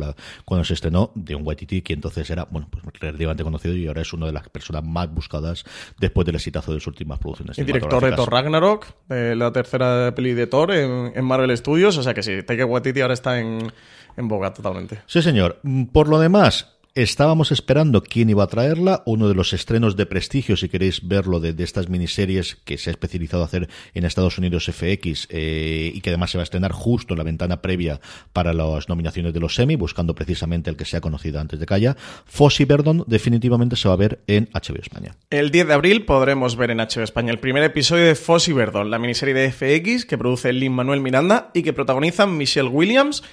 cuando 0.45 0.63
se 0.63 0.73
estrenó 0.73 1.11
de 1.15 1.35
un 1.35 1.45
Waititi 1.45 1.81
que 1.81 1.93
entonces 1.93 2.29
era, 2.29 2.45
bueno, 2.49 2.67
pues 2.69 2.83
relativamente 2.99 3.43
conocido 3.43 3.75
y 3.75 3.87
ahora 3.87 4.01
es 4.01 4.13
una 4.13 4.25
de 4.25 4.33
las 4.33 4.49
personas 4.49 4.83
más 4.83 5.13
buscadas 5.13 5.63
después 5.99 6.25
del 6.25 6.35
exitazo 6.35 6.73
de 6.73 6.79
sus 6.79 6.87
últimas 6.87 7.19
producciones. 7.19 7.57
El 7.57 7.65
director 7.65 8.03
de 8.03 8.11
Thor 8.13 8.31
Ragnarok, 8.31 8.87
de 9.07 9.35
la 9.35 9.51
tercera 9.51 10.13
peli 10.15 10.33
de 10.33 10.47
Thor 10.47 10.71
en, 10.71 11.11
en 11.15 11.25
Marvel 11.25 11.55
Studios, 11.57 11.97
o 11.97 12.03
sea 12.03 12.13
que 12.13 12.23
sí, 12.23 12.43
Taika 12.43 12.65
Waititi 12.65 13.01
ahora 13.01 13.13
está 13.13 13.39
en, 13.39 13.71
en 14.17 14.27
boga 14.27 14.53
totalmente. 14.53 15.01
Sí, 15.05 15.21
señor. 15.21 15.59
Mm, 15.63 15.85
Por 15.85 16.07
lo 16.07 16.19
demás, 16.19 16.73
estábamos 16.95 17.51
esperando 17.51 18.03
quién 18.03 18.29
iba 18.29 18.43
a 18.43 18.47
traerla. 18.47 19.01
Uno 19.05 19.27
de 19.27 19.33
los 19.33 19.53
estrenos 19.53 19.95
de 19.95 20.05
prestigio, 20.05 20.55
si 20.55 20.69
queréis 20.69 21.07
verlo, 21.07 21.39
de, 21.39 21.55
estas 21.63 21.89
miniseries 21.89 22.57
que 22.65 22.77
se 22.77 22.89
ha 22.89 22.91
especializado 22.91 23.43
a 23.43 23.45
hacer 23.47 23.69
en 23.93 24.05
Estados 24.05 24.37
Unidos 24.37 24.65
FX 24.65 25.27
eh, 25.29 25.91
y 25.93 26.01
que 26.01 26.09
además 26.09 26.31
se 26.31 26.37
va 26.37 26.43
a 26.43 26.43
estrenar 26.43 26.71
justo 26.71 27.13
en 27.13 27.17
la 27.17 27.23
ventana 27.23 27.61
previa 27.61 27.99
para 28.31 28.53
las 28.53 28.89
nominaciones 28.89 29.33
de 29.33 29.39
los 29.39 29.55
semi, 29.55 29.75
buscando 29.75 30.13
precisamente 30.13 30.69
el 30.69 30.75
que 30.75 30.85
sea 30.85 31.01
conocido 31.01 31.39
antes 31.39 31.59
de 31.59 31.65
Calla. 31.65 31.95
Fossi 32.25 32.65
Verdon 32.65 33.03
definitivamente 33.07 33.75
se 33.75 33.87
va 33.87 33.95
a 33.95 33.97
ver 33.97 34.19
en 34.27 34.49
HBO 34.53 34.81
España. 34.81 35.15
El 35.29 35.51
10 35.51 35.67
de 35.67 35.73
abril 35.73 36.05
podremos 36.05 36.55
ver 36.55 36.71
en 36.71 36.77
HBO 36.77 37.03
España 37.03 37.31
el 37.31 37.39
primer 37.39 37.63
episodio 37.63 38.05
de 38.05 38.15
Foss 38.15 38.47
y 38.49 38.53
Verdon, 38.53 38.91
la 38.91 38.99
miniserie 38.99 39.33
de 39.33 39.51
FX 39.51 40.05
que 40.05 40.17
produce 40.17 40.53
Lin 40.53 40.73
Manuel 40.73 41.01
Miranda 41.01 41.49
y 41.53 41.63
que 41.63 41.73
protagonizan 41.73 42.37
Michelle 42.37 42.69
Williams, 42.69 43.23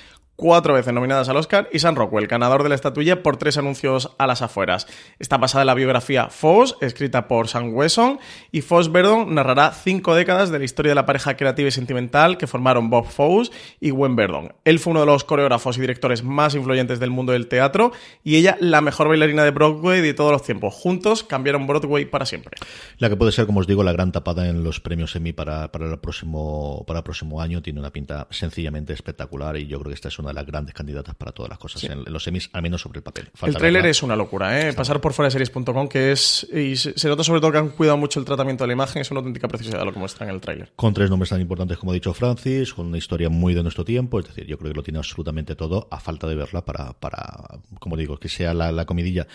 cuatro 0.41 0.73
veces 0.73 0.95
nominadas 0.95 1.29
al 1.29 1.37
Oscar, 1.37 1.69
y 1.71 1.81
Sam 1.81 1.97
Rockwell, 1.97 2.27
ganador 2.27 2.63
de 2.63 2.71
la 2.71 2.75
estatuilla 2.75 3.23
por 3.23 3.37
tres 3.37 3.59
anuncios 3.59 4.11
a 4.17 4.27
las 4.27 4.41
afueras. 4.41 4.87
Está 5.19 5.37
basada 5.37 5.65
en 5.65 5.67
la 5.67 5.75
biografía 5.75 6.31
Foss, 6.31 6.79
escrita 6.81 7.29
por 7.29 7.47
Sam 7.47 7.75
Wesson, 7.75 8.19
y 8.51 8.63
Foss 8.63 8.91
Verdon 8.91 9.35
narrará 9.35 9.71
cinco 9.73 10.15
décadas 10.15 10.49
de 10.49 10.59
la 10.59 10.65
historia 10.65 10.93
de 10.93 10.95
la 10.95 11.05
pareja 11.05 11.37
creativa 11.37 11.69
y 11.69 11.73
sentimental 11.73 12.39
que 12.39 12.47
formaron 12.47 12.89
Bob 12.89 13.05
Fosse 13.05 13.53
y 13.81 13.91
Gwen 13.91 14.17
Verdon. 14.17 14.55
Él 14.65 14.79
fue 14.79 14.93
uno 14.93 15.01
de 15.01 15.07
los 15.07 15.25
coreógrafos 15.25 15.77
y 15.77 15.83
directores 15.83 16.25
más 16.25 16.55
influyentes 16.55 17.01
del 17.01 17.11
mundo 17.11 17.33
del 17.33 17.47
teatro, 17.47 17.93
y 18.25 18.37
ella 18.37 18.57
la 18.61 18.81
mejor 18.81 19.09
bailarina 19.09 19.45
de 19.45 19.51
Broadway 19.51 20.01
de 20.01 20.15
todos 20.15 20.33
los 20.33 20.43
tiempos. 20.43 20.73
Juntos 20.73 21.23
cambiaron 21.23 21.67
Broadway 21.67 22.07
para 22.07 22.25
siempre. 22.25 22.57
La 22.97 23.11
que 23.11 23.17
puede 23.17 23.33
ser, 23.33 23.45
como 23.45 23.61
os 23.61 23.67
digo, 23.67 23.83
la 23.85 23.93
gran 23.93 24.11
tapada 24.11 24.49
en 24.49 24.65
los 24.65 24.81
premios 24.81 25.15
Emmy 25.17 25.35
para, 25.35 25.71
para, 25.71 25.87
el, 25.87 25.99
próximo, 25.99 26.83
para 26.87 27.01
el 27.01 27.05
próximo 27.05 27.43
año. 27.43 27.61
Tiene 27.61 27.81
una 27.81 27.91
pinta 27.91 28.27
sencillamente 28.31 28.95
espectacular 28.95 29.59
y 29.59 29.67
yo 29.67 29.79
creo 29.81 29.91
que 29.91 29.97
esta 29.97 30.09
es 30.09 30.19
una 30.19 30.30
de 30.31 30.35
las 30.35 30.47
grandes 30.47 30.75
candidatas 30.75 31.15
para 31.15 31.33
todas 31.33 31.51
las 31.51 31.59
cosas 31.59 31.85
en, 31.85 31.93
en 31.93 32.13
los 32.13 32.27
Emmys, 32.27 32.51
al 32.53 32.63
menos 32.63 32.81
sobre 32.81 32.99
el 32.99 33.03
papel. 33.03 33.27
el 33.27 33.39
Falta 33.39 33.59
tráiler 33.59 33.83
verla. 33.83 33.91
es 33.91 34.03
una 34.03 34.17
locura, 34.17 34.61
¿eh? 34.61 34.73
Pasar 34.73 35.01
por 35.01 35.13
foraseries.com, 35.13 35.89
que 35.89 36.13
es. 36.13 36.47
Y 36.53 36.77
se 36.77 36.99
se 36.99 37.09
nota 37.09 37.23
sobre 37.25 37.41
todo 37.41 37.53
que 37.53 37.59
han 37.59 37.71
cuidado 37.71 37.97
mucho 37.97 38.21
el 38.21 38.27
tratamiento 38.27 38.65
de 38.65 38.69
la 38.69 38.73
imagen, 38.75 39.03
es 39.03 39.11
una 39.11 39.19
auténtica 39.21 39.49
preciosidad 39.49 39.85
lo 39.85 39.93
que 39.93 39.99
muestran 39.99 40.29
en 40.29 40.35
el 40.35 40.41
tráiler. 40.41 40.73
Con 40.77 40.95
tres 40.95 41.11
nombres 41.11 41.31
tan 41.31 41.41
importantes 41.41 41.79
como 41.79 41.93
ha 41.93 41.95
dicho 41.95 42.13
Francis, 42.15 42.73
con 42.75 42.87
una 42.87 42.99
historia 42.99 43.29
muy 43.29 43.55
de 43.55 43.63
nuestro 43.63 43.85
tiempo, 43.85 44.21
es 44.21 44.27
decir, 44.27 44.47
yo 44.47 44.59
creo 44.59 44.71
que 44.73 44.77
lo 44.77 44.83
tiene 44.83 44.99
absolutamente 44.99 45.57
todo, 45.57 45.89
a 45.91 46.01
falta 46.01 46.27
de 46.27 46.35
verla 46.35 46.65
para, 46.65 46.93
para 46.95 47.61
como 47.79 47.97
digo, 47.97 48.19
que 48.19 48.29
sea 48.29 48.55
la, 48.55 48.73
la 48.73 48.85
comidilla. 48.87 49.27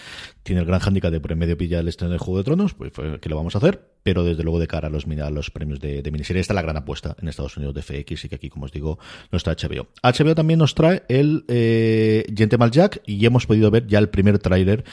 Tiene 0.43 0.62
el 0.62 0.67
gran 0.67 0.79
hándicap 0.79 1.12
de 1.12 1.19
por 1.19 1.31
en 1.31 1.39
medio 1.39 1.58
pilla 1.58 1.79
el 1.79 1.88
estreno 1.88 2.12
del 2.12 2.19
Juego 2.19 2.38
de 2.39 2.43
Tronos, 2.43 2.73
pues 2.73 2.91
pues, 2.91 3.19
¿qué 3.19 3.29
lo 3.29 3.36
vamos 3.36 3.55
a 3.55 3.58
hacer? 3.58 3.95
Pero 4.03 4.23
desde 4.23 4.43
luego 4.43 4.60
de 4.60 4.67
cara 4.67 4.88
a 4.88 4.91
los, 4.91 5.05
a 5.05 5.29
los 5.31 5.49
premios 5.49 5.79
de, 5.79 6.03
de 6.03 6.12
miniserie, 6.12 6.39
esta 6.39 6.53
es 6.53 6.55
la 6.55 6.62
gran 6.62 6.77
apuesta 6.77 7.15
en 7.19 7.27
Estados 7.27 7.58
Unidos 7.58 7.73
de 7.73 7.81
FX 7.81 8.25
y 8.25 8.29
que 8.29 8.36
aquí, 8.36 8.49
como 8.49 8.65
os 8.65 8.71
digo, 8.71 8.99
no 9.31 9.38
está 9.38 9.51
HBO. 9.55 9.88
HBO 10.03 10.36
también 10.36 10.60
nos 10.60 10.75
trae 10.75 10.85
el 10.91 11.45
eh, 11.48 12.26
Gentleman 12.36 12.71
Jack 12.71 13.02
y 13.06 13.26
hemos 13.26 13.45
podido 13.45 13.71
ver 13.71 13.88
ya 13.88 14.00
el 14.00 14.10
primer 14.10 14.39
tráiler 14.39 14.84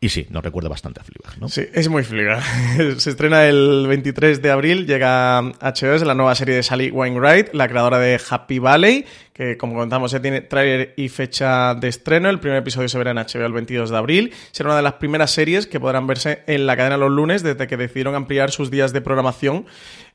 y 0.00 0.10
sí, 0.10 0.28
nos 0.30 0.44
recuerda 0.44 0.68
bastante 0.68 1.00
a 1.00 1.04
Fleabag, 1.04 1.40
¿no? 1.40 1.48
Sí, 1.48 1.62
es 1.72 1.88
muy 1.88 2.04
fliga. 2.04 2.40
Se 2.98 3.10
estrena 3.10 3.46
el 3.46 3.84
23 3.88 4.40
de 4.40 4.50
abril, 4.52 4.86
llega 4.86 5.42
HBO, 5.42 5.94
es 5.94 6.02
la 6.02 6.14
nueva 6.14 6.36
serie 6.36 6.54
de 6.54 6.62
Sally 6.62 6.92
Wainwright, 6.92 7.52
la 7.52 7.68
creadora 7.68 7.98
de 7.98 8.20
Happy 8.30 8.60
Valley, 8.60 9.06
que 9.32 9.56
como 9.56 9.74
comentamos 9.74 10.12
ya 10.12 10.22
tiene 10.22 10.40
tráiler 10.40 10.94
y 10.96 11.08
fecha 11.08 11.74
de 11.74 11.88
estreno. 11.88 12.30
El 12.30 12.38
primer 12.38 12.58
episodio 12.58 12.88
se 12.88 12.96
verá 12.96 13.10
en 13.10 13.16
HBO 13.16 13.44
el 13.44 13.52
22 13.52 13.90
de 13.90 13.96
abril. 13.96 14.32
Será 14.52 14.68
una 14.68 14.76
de 14.76 14.82
las 14.82 14.94
primeras 14.94 15.32
series 15.32 15.66
que 15.66 15.80
podrán 15.80 16.06
verse 16.06 16.44
en 16.46 16.66
la 16.66 16.76
cadena 16.76 16.96
los 16.96 17.10
lunes 17.10 17.42
desde 17.42 17.66
que 17.66 17.76
decidieron 17.76 18.14
ampliar 18.14 18.52
sus 18.52 18.70
días 18.70 18.92
de 18.92 19.00
programación. 19.00 19.66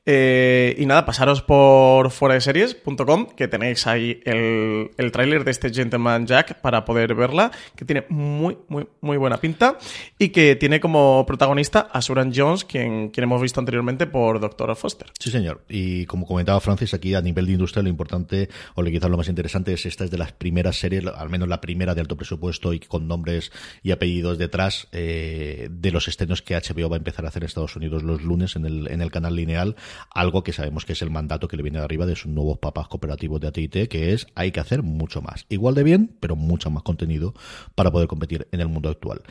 Eh, 0.06 0.76
y 0.78 0.86
nada, 0.86 1.06
pasaros 1.06 1.42
por 1.42 2.12
foradeseries.com 2.12 3.28
que 3.38 3.48
tenéis 3.48 3.88
ahí 3.88 4.22
el, 4.26 4.92
el 4.98 5.12
tráiler 5.12 5.46
de 5.46 5.52
este 5.52 5.74
Gentleman 5.74 6.28
Jack 6.28 6.60
para 6.60 6.84
poder 6.84 7.16
verla, 7.16 7.52
que 7.76 7.86
tiene 7.86 8.06
muy, 8.10 8.58
muy, 8.68 8.86
muy 9.00 9.16
buena 9.16 9.38
pinta 9.38 9.78
y 10.20 10.30
que 10.30 10.56
tiene 10.56 10.80
como 10.80 11.26
protagonista 11.26 11.88
a 11.92 12.02
Suran 12.02 12.34
Jones, 12.36 12.66
quien, 12.66 13.10
quien 13.10 13.24
hemos 13.24 13.42
visto 13.42 13.60
anteriormente 13.62 14.06
por 14.06 14.40
Doctor 14.40 14.76
Foster. 14.76 15.08
Sí, 15.20 15.32
señor. 15.32 15.64
Y 15.70 16.06
como 16.06 16.26
comentaba 16.26 16.60
Francis, 16.60 16.94
aquí 16.94 17.16
a 17.16 17.22
nivel 17.22 17.46
de 17.46 17.54
industria 17.54 17.84
lo 17.84 17.90
importante, 17.90 18.50
o 18.76 18.84
quizás 18.84 19.10
lo 19.10 19.18
más 19.18 19.30
interesante, 19.30 19.74
es 19.74 19.86
esta 19.86 20.04
es 20.04 20.12
de 20.12 20.18
las 20.18 20.34
primeras 20.34 20.78
series, 20.78 21.06
al 21.06 21.30
menos 21.30 21.48
la 21.48 21.62
primera 21.62 21.96
de 21.96 22.02
alto 22.02 22.18
presupuesto 22.18 22.74
y 22.74 22.80
con 22.80 23.08
nombres 23.08 23.52
y 23.82 23.92
apellidos 23.92 24.38
detrás, 24.38 24.88
eh, 24.92 25.70
de 25.72 25.92
los 25.92 26.08
estrenos 26.08 26.42
que 26.42 26.56
HBO 26.56 26.90
va 26.90 26.98
a 26.98 26.98
empezar 26.98 27.26
a 27.26 27.30
hacer 27.30 27.44
en 27.44 27.48
Estados 27.48 27.76
Unidos 27.76 28.04
los 28.04 28.22
lunes 28.22 28.56
en 28.56 28.66
el, 28.66 28.88
en 28.90 29.02
el 29.02 29.12
canal 29.12 29.36
lineal, 29.36 29.76
algo 30.14 30.44
que 30.44 30.54
sabemos 30.54 30.86
que 30.86 30.94
es 30.94 31.02
el 31.02 31.10
mandato 31.10 31.48
que 31.48 31.58
le 31.58 31.64
viene 31.64 31.80
de 31.80 31.86
arriba 31.86 32.06
de 32.06 32.16
sus 32.16 32.32
nuevos 32.32 32.58
papas 32.60 32.88
cooperativos 32.88 33.42
de 33.42 33.48
AT&T, 33.48 33.88
que 33.88 34.14
es 34.14 34.28
hay 34.36 34.52
que 34.52 34.60
hacer 34.60 34.84
mucho 34.84 35.22
más. 35.22 35.46
Igual 35.50 35.76
de 35.76 35.84
bien, 35.84 36.16
pero 36.20 36.36
mucho 36.36 36.70
más 36.70 36.84
contenido 36.84 37.34
para 37.76 37.92
poder 37.92 38.08
competir 38.08 38.48
en 38.52 38.62
el 38.62 38.68
mundo 38.68 38.90
actual. 38.90 39.22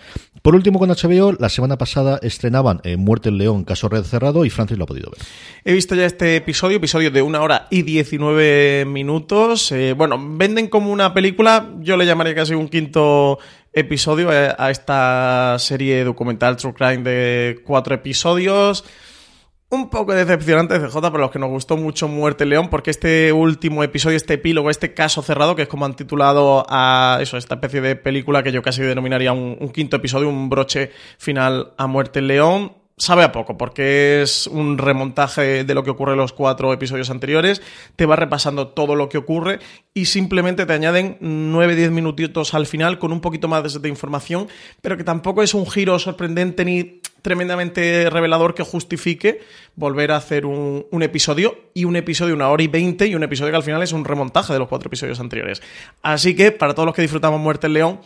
Por 0.42 0.54
último, 0.54 0.78
con 0.78 0.90
HBO, 0.90 1.32
la 1.38 1.48
semana 1.48 1.78
pasada 1.78 2.18
estrenaban 2.22 2.80
eh, 2.84 2.96
Muerte 2.96 3.28
en 3.28 3.38
León, 3.38 3.64
caso 3.64 3.88
Red 3.88 4.04
Cerrado, 4.04 4.44
y 4.44 4.50
Francis 4.50 4.78
lo 4.78 4.84
ha 4.84 4.86
podido 4.86 5.10
ver. 5.10 5.20
He 5.64 5.72
visto 5.72 5.94
ya 5.94 6.06
este 6.06 6.36
episodio, 6.36 6.76
episodio 6.78 7.10
de 7.10 7.22
una 7.22 7.40
hora 7.42 7.66
y 7.70 7.82
19 7.82 8.84
minutos. 8.86 9.72
Eh, 9.72 9.94
bueno, 9.96 10.18
venden 10.20 10.68
como 10.68 10.90
una 10.90 11.14
película, 11.14 11.70
yo 11.80 11.96
le 11.96 12.06
llamaría 12.06 12.34
casi 12.34 12.54
un 12.54 12.68
quinto 12.68 13.38
episodio 13.72 14.30
a, 14.30 14.56
a 14.58 14.70
esta 14.70 15.56
serie 15.58 16.04
documental 16.04 16.56
True 16.56 16.74
Crime 16.74 16.98
de 16.98 17.60
cuatro 17.64 17.94
episodios. 17.94 18.84
Un 19.72 19.88
poco 19.88 20.12
decepcionante 20.12 20.78
CJ 20.78 21.00
para 21.00 21.18
los 21.20 21.30
que 21.30 21.38
nos 21.38 21.48
gustó 21.48 21.78
mucho 21.78 22.06
Muerte 22.06 22.44
León, 22.44 22.68
porque 22.68 22.90
este 22.90 23.32
último 23.32 23.82
episodio, 23.82 24.18
este 24.18 24.34
epílogo, 24.34 24.68
este 24.68 24.92
caso 24.92 25.22
cerrado, 25.22 25.56
que 25.56 25.62
es 25.62 25.68
como 25.68 25.86
han 25.86 25.96
titulado 25.96 26.66
a 26.68 27.16
eso, 27.22 27.38
esta 27.38 27.54
especie 27.54 27.80
de 27.80 27.96
película 27.96 28.42
que 28.42 28.52
yo 28.52 28.60
casi 28.60 28.82
denominaría 28.82 29.32
un, 29.32 29.56
un 29.58 29.70
quinto 29.70 29.96
episodio, 29.96 30.28
un 30.28 30.50
broche 30.50 30.90
final 31.16 31.72
a 31.78 31.86
Muerte 31.86 32.20
León, 32.20 32.81
sabe 32.96 33.24
a 33.24 33.32
poco, 33.32 33.56
porque 33.56 34.22
es 34.22 34.46
un 34.46 34.78
remontaje 34.78 35.64
de 35.64 35.74
lo 35.74 35.82
que 35.82 35.90
ocurre 35.90 36.12
en 36.12 36.18
los 36.18 36.32
cuatro 36.32 36.72
episodios 36.72 37.10
anteriores, 37.10 37.62
te 37.96 38.06
va 38.06 38.16
repasando 38.16 38.68
todo 38.68 38.94
lo 38.94 39.08
que 39.08 39.18
ocurre 39.18 39.58
y 39.94 40.06
simplemente 40.06 40.66
te 40.66 40.72
añaden 40.72 41.18
9-10 41.20 41.90
minutitos 41.90 42.54
al 42.54 42.66
final 42.66 42.98
con 42.98 43.12
un 43.12 43.20
poquito 43.20 43.48
más 43.48 43.80
de 43.80 43.88
información, 43.88 44.48
pero 44.80 44.96
que 44.96 45.04
tampoco 45.04 45.42
es 45.42 45.54
un 45.54 45.66
giro 45.66 45.98
sorprendente 45.98 46.64
ni 46.64 47.00
tremendamente 47.22 48.10
revelador 48.10 48.54
que 48.54 48.64
justifique 48.64 49.40
volver 49.76 50.10
a 50.10 50.16
hacer 50.16 50.44
un, 50.44 50.86
un 50.90 51.02
episodio 51.02 51.56
y 51.72 51.84
un 51.84 51.96
episodio 51.96 52.34
una 52.34 52.48
hora 52.48 52.62
y 52.62 52.68
veinte 52.68 53.06
y 53.06 53.14
un 53.14 53.22
episodio 53.22 53.52
que 53.52 53.56
al 53.56 53.62
final 53.62 53.82
es 53.82 53.92
un 53.92 54.04
remontaje 54.04 54.52
de 54.52 54.58
los 54.58 54.68
cuatro 54.68 54.88
episodios 54.88 55.20
anteriores. 55.20 55.62
Así 56.02 56.34
que 56.34 56.50
para 56.50 56.74
todos 56.74 56.86
los 56.86 56.94
que 56.94 57.02
disfrutamos 57.02 57.40
Muerte 57.40 57.68
el 57.68 57.74
León, 57.74 58.00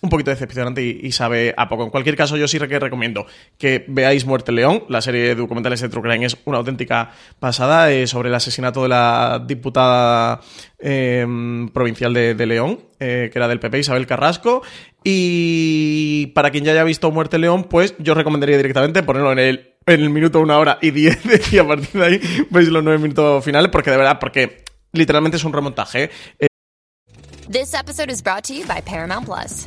un 0.00 0.10
poquito 0.10 0.30
decepcionante 0.30 0.82
y, 0.82 1.12
sabe 1.12 1.54
a 1.56 1.68
poco. 1.68 1.84
En 1.84 1.90
cualquier 1.90 2.16
caso, 2.16 2.36
yo 2.36 2.46
sí 2.46 2.58
que 2.58 2.78
recomiendo 2.78 3.26
que 3.58 3.84
veáis 3.88 4.24
Muerte 4.24 4.52
León. 4.52 4.84
La 4.88 5.00
serie 5.00 5.22
de 5.22 5.34
documentales 5.34 5.80
de 5.80 5.88
True 5.88 6.02
Crime 6.02 6.26
es 6.26 6.36
una 6.44 6.58
auténtica 6.58 7.10
pasada 7.40 7.90
eh, 7.90 8.06
sobre 8.06 8.28
el 8.28 8.34
asesinato 8.34 8.82
de 8.82 8.88
la 8.88 9.42
diputada 9.44 10.40
eh, 10.78 11.26
provincial 11.72 12.14
de, 12.14 12.46
León, 12.46 12.80
eh, 13.00 13.30
que 13.32 13.38
era 13.38 13.48
del 13.48 13.60
PP, 13.60 13.80
Isabel 13.80 14.06
Carrasco. 14.06 14.62
Y 15.02 16.26
para 16.34 16.50
quien 16.50 16.64
ya 16.64 16.72
haya 16.72 16.84
visto 16.84 17.10
Muerte 17.10 17.38
León, 17.38 17.64
pues 17.64 17.94
yo 17.98 18.14
recomendaría 18.14 18.56
directamente 18.56 19.02
ponerlo 19.02 19.32
en 19.32 19.38
el, 19.86 20.10
minuto 20.10 20.40
una 20.40 20.58
hora 20.58 20.78
y 20.82 20.90
diez 20.90 21.18
y 21.52 21.58
a 21.58 21.66
partir 21.66 22.00
de 22.00 22.06
ahí 22.06 22.20
veis 22.50 22.68
los 22.68 22.84
nueve 22.84 22.98
minutos 22.98 23.44
finales 23.44 23.70
porque 23.70 23.90
de 23.90 23.96
verdad, 23.96 24.18
porque 24.20 24.64
literalmente 24.92 25.38
es 25.38 25.44
un 25.44 25.52
remontaje. 25.52 26.10
Eh, 26.38 26.46
This 27.48 27.72
episode 27.72 28.10
is 28.10 28.20
brought 28.20 28.44
to 28.44 28.62
Paramount 28.84 29.24
Plus. 29.24 29.66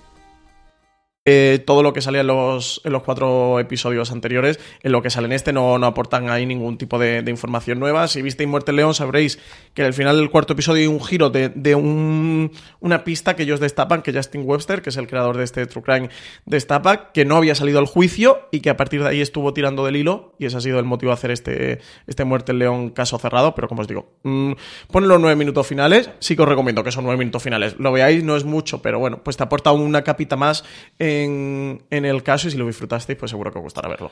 Eh, 1.25 1.61
todo 1.67 1.83
lo 1.83 1.93
que 1.93 2.01
salía 2.01 2.21
en 2.21 2.27
los, 2.27 2.81
en 2.83 2.93
los 2.93 3.03
cuatro 3.03 3.59
episodios 3.59 4.11
anteriores, 4.11 4.59
en 4.81 4.91
lo 4.91 5.03
que 5.03 5.11
sale 5.11 5.27
en 5.27 5.33
este 5.33 5.53
no, 5.53 5.77
no 5.77 5.85
aportan 5.85 6.29
ahí 6.31 6.47
ningún 6.47 6.77
tipo 6.79 6.97
de, 6.97 7.23
información 7.27 7.79
nueva. 7.79 8.07
Si 8.07 8.21
visteis 8.23 8.49
Muerte 8.49 8.73
León 8.73 8.95
sabréis 8.95 9.37
que 9.75 9.83
al 9.83 9.93
final 9.93 10.17
del 10.17 10.31
cuarto 10.31 10.53
episodio 10.53 10.81
hay 10.81 10.87
un 10.87 11.03
giro 11.03 11.29
de, 11.29 11.49
de 11.49 11.75
un- 11.75 12.51
una 12.79 13.03
pista 13.03 13.35
que 13.35 13.43
ellos 13.43 13.59
destapan, 13.59 14.01
que 14.01 14.13
Justin 14.13 14.41
Webster, 14.45 14.81
que 14.81 14.89
es 14.89 14.97
el 14.97 15.07
creador 15.07 15.37
de 15.37 15.43
este 15.43 15.65
True 15.67 15.83
Crime, 15.83 16.09
destapa, 16.45 17.11
que 17.11 17.23
no 17.23 17.37
había 17.37 17.53
salido 17.55 17.77
al 17.79 17.85
juicio 17.85 18.47
y 18.51 18.61
que 18.61 18.69
a 18.71 18.77
partir 18.77 19.03
de 19.03 19.09
ahí 19.09 19.21
estuvo 19.21 19.53
tirando 19.53 19.85
del 19.85 19.97
hilo 19.97 20.33
y 20.39 20.45
ese 20.47 20.57
ha 20.57 20.61
sido 20.61 20.79
el 20.79 20.85
motivo 20.85 21.11
de 21.11 21.13
hacer 21.13 21.31
este, 21.31 21.79
este 22.07 22.23
Muerte 22.25 22.53
León 22.53 22.89
caso 22.89 23.19
cerrado, 23.19 23.53
pero 23.53 23.67
como 23.67 23.81
os 23.81 23.87
digo, 23.87 24.11
mm, 24.23 24.53
ponen 24.91 25.07
los 25.09 25.19
nueve 25.19 25.35
minutos 25.35 25.67
finales, 25.67 26.09
sí 26.19 26.35
que 26.35 26.41
os 26.41 26.49
recomiendo 26.49 26.83
que 26.83 26.91
son 26.91 27.03
nueve 27.03 27.19
minutos 27.19 27.43
finales. 27.43 27.75
Lo 27.77 27.91
veáis, 27.91 28.23
no 28.23 28.35
es 28.35 28.43
mucho, 28.43 28.81
pero 28.81 28.97
bueno, 28.99 29.23
pues 29.23 29.37
te 29.37 29.43
aporta 29.43 29.71
una 29.71 30.03
capita 30.03 30.35
más 30.35 30.63
en, 31.11 31.83
en 31.89 32.05
el 32.05 32.23
caso 32.23 32.47
y 32.47 32.51
si 32.51 32.57
lo 32.57 32.67
disfrutasteis, 32.67 33.17
pues 33.17 33.31
seguro 33.31 33.51
que 33.51 33.59
os 33.59 33.63
gustará 33.63 33.89
verlo. 33.89 34.11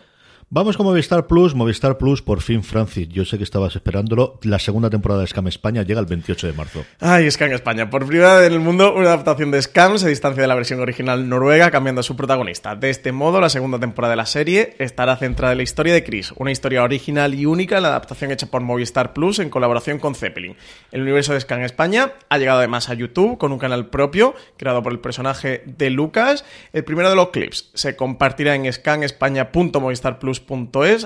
Vamos 0.51 0.77
con 0.77 0.87
Movistar 0.87 1.27
Plus. 1.27 1.53
Movistar 1.53 1.99
Plus, 1.99 2.23
por 2.23 2.41
fin, 2.41 2.63
Francis. 2.63 3.07
Yo 3.09 3.23
sé 3.23 3.37
que 3.37 3.43
estabas 3.43 3.75
esperándolo. 3.75 4.39
La 4.41 4.57
segunda 4.57 4.89
temporada 4.89 5.21
de 5.21 5.27
Scam 5.27 5.47
España 5.47 5.83
llega 5.83 5.99
el 5.99 6.07
28 6.07 6.47
de 6.47 6.53
marzo. 6.53 6.85
Ay, 6.99 7.29
Scam 7.29 7.51
España. 7.51 7.91
Por 7.91 8.07
primera 8.07 8.37
vez 8.37 8.47
en 8.47 8.53
el 8.53 8.59
mundo, 8.59 8.95
una 8.95 9.09
adaptación 9.09 9.51
de 9.51 9.61
Scam 9.61 9.99
se 9.99 10.09
distancia 10.09 10.41
de 10.41 10.47
la 10.47 10.55
versión 10.55 10.79
original 10.79 11.29
noruega, 11.29 11.69
cambiando 11.69 11.99
a 11.99 12.03
su 12.03 12.15
protagonista. 12.15 12.75
De 12.75 12.89
este 12.89 13.11
modo, 13.11 13.39
la 13.39 13.49
segunda 13.49 13.77
temporada 13.77 14.13
de 14.13 14.17
la 14.17 14.25
serie 14.25 14.75
estará 14.79 15.17
centrada 15.17 15.51
en 15.51 15.57
la 15.57 15.63
historia 15.63 15.93
de 15.93 16.03
Chris, 16.03 16.33
una 16.35 16.51
historia 16.51 16.81
original 16.81 17.35
y 17.35 17.45
única 17.45 17.77
en 17.77 17.83
la 17.83 17.89
adaptación 17.89 18.31
hecha 18.31 18.47
por 18.47 18.61
Movistar 18.61 19.13
Plus 19.13 19.37
en 19.37 19.51
colaboración 19.51 19.99
con 19.99 20.15
Zeppelin. 20.15 20.55
El 20.91 21.03
universo 21.03 21.33
de 21.33 21.41
Scam 21.41 21.61
España 21.61 22.13
ha 22.27 22.39
llegado 22.39 22.57
además 22.57 22.89
a 22.89 22.95
YouTube 22.95 23.37
con 23.37 23.51
un 23.51 23.59
canal 23.59 23.91
propio, 23.91 24.33
creado 24.57 24.81
por 24.81 24.93
el 24.93 24.99
personaje 24.99 25.61
de 25.67 25.91
Lucas. 25.91 26.43
El 26.73 26.83
primero 26.83 27.11
de 27.11 27.15
los 27.15 27.29
clips 27.29 27.69
se 27.75 27.95
compartirá 27.95 28.55
en 28.55 28.65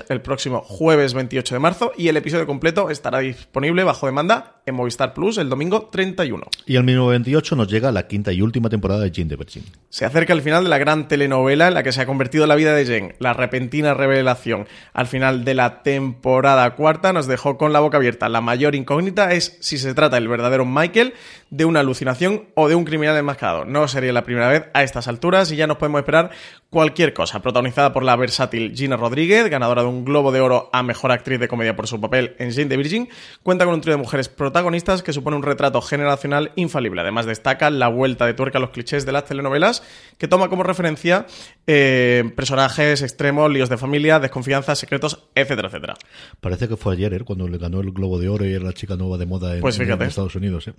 el 0.08 0.20
próximo 0.20 0.60
jueves 0.60 1.14
28 1.14 1.54
de 1.54 1.58
marzo 1.58 1.92
y 1.96 2.08
el 2.08 2.16
episodio 2.16 2.46
completo 2.46 2.90
estará 2.90 3.18
disponible 3.18 3.84
bajo 3.84 4.06
demanda 4.06 4.62
en 4.66 4.74
Movistar 4.74 5.14
Plus 5.14 5.38
el 5.38 5.48
domingo 5.48 5.88
31. 5.90 6.46
Y 6.66 6.76
el 6.76 6.84
mismo 6.84 7.06
28 7.08 7.56
nos 7.56 7.68
llega 7.68 7.92
la 7.92 8.06
quinta 8.06 8.32
y 8.32 8.40
última 8.40 8.68
temporada 8.68 9.00
de 9.00 9.10
Jane 9.14 9.28
the 9.28 9.36
Virgin. 9.36 9.64
Se 9.90 10.04
acerca 10.04 10.32
el 10.32 10.42
final 10.42 10.64
de 10.64 10.70
la 10.70 10.78
gran 10.78 11.08
telenovela 11.08 11.68
en 11.68 11.74
la 11.74 11.82
que 11.82 11.92
se 11.92 12.00
ha 12.00 12.06
convertido 12.06 12.46
la 12.46 12.54
vida 12.54 12.74
de 12.74 12.86
Jen. 12.86 13.14
La 13.18 13.32
repentina 13.32 13.94
revelación 13.94 14.66
al 14.92 15.06
final 15.06 15.44
de 15.44 15.54
la 15.54 15.82
temporada 15.82 16.74
cuarta 16.74 17.12
nos 17.12 17.26
dejó 17.26 17.58
con 17.58 17.72
la 17.72 17.80
boca 17.80 17.98
abierta. 17.98 18.28
La 18.28 18.40
mayor 18.40 18.74
incógnita 18.74 19.32
es 19.32 19.56
si 19.60 19.78
se 19.78 19.94
trata 19.94 20.16
del 20.16 20.28
verdadero 20.28 20.64
Michael, 20.64 21.14
de 21.50 21.64
una 21.64 21.80
alucinación 21.80 22.46
o 22.54 22.68
de 22.68 22.74
un 22.74 22.84
criminal 22.84 23.16
enmascarado. 23.16 23.64
No 23.64 23.86
sería 23.88 24.12
la 24.12 24.24
primera 24.24 24.48
vez 24.48 24.64
a 24.74 24.82
estas 24.82 25.08
alturas 25.08 25.50
y 25.52 25.56
ya 25.56 25.66
nos 25.66 25.76
podemos 25.76 26.00
esperar 26.00 26.30
cualquier 26.74 27.14
cosa. 27.14 27.40
Protagonizada 27.40 27.92
por 27.92 28.02
la 28.02 28.16
versátil 28.16 28.74
Gina 28.74 28.96
Rodríguez, 28.96 29.48
ganadora 29.48 29.82
de 29.82 29.88
un 29.88 30.04
Globo 30.04 30.32
de 30.32 30.40
Oro 30.40 30.70
a 30.72 30.82
Mejor 30.82 31.12
Actriz 31.12 31.38
de 31.38 31.46
Comedia 31.46 31.76
por 31.76 31.86
su 31.86 32.00
papel 32.00 32.34
en 32.40 32.52
Jane 32.52 32.66
the 32.66 32.76
Virgin, 32.76 33.08
cuenta 33.44 33.64
con 33.64 33.74
un 33.74 33.80
trío 33.80 33.94
de 33.94 34.02
mujeres 34.02 34.28
protagonistas 34.28 35.04
que 35.04 35.12
supone 35.12 35.36
un 35.36 35.44
retrato 35.44 35.80
generacional 35.80 36.50
infalible. 36.56 37.00
Además 37.00 37.26
destaca 37.26 37.70
la 37.70 37.86
vuelta 37.86 38.26
de 38.26 38.34
tuerca 38.34 38.58
a 38.58 38.60
los 38.60 38.70
clichés 38.70 39.06
de 39.06 39.12
las 39.12 39.24
telenovelas, 39.24 39.84
que 40.18 40.26
toma 40.26 40.48
como 40.48 40.64
referencia 40.64 41.26
eh, 41.68 42.24
personajes 42.34 43.02
extremos, 43.02 43.50
líos 43.52 43.68
de 43.68 43.78
familia, 43.78 44.18
desconfianzas, 44.18 44.76
secretos, 44.76 45.28
etcétera, 45.36 45.68
etcétera. 45.68 45.94
Parece 46.40 46.66
que 46.66 46.76
fue 46.76 46.94
ayer, 46.94 47.14
¿eh? 47.14 47.20
cuando 47.20 47.46
le 47.46 47.56
ganó 47.58 47.80
el 47.82 47.92
Globo 47.92 48.18
de 48.18 48.28
Oro 48.28 48.44
y 48.44 48.52
era 48.52 48.64
la 48.64 48.72
chica 48.72 48.96
nueva 48.96 49.16
de 49.16 49.26
moda 49.26 49.54
en, 49.54 49.60
Pues 49.60 49.78
en 49.78 50.02
Estados 50.02 50.34
Unidos. 50.34 50.66
¿eh? 50.66 50.74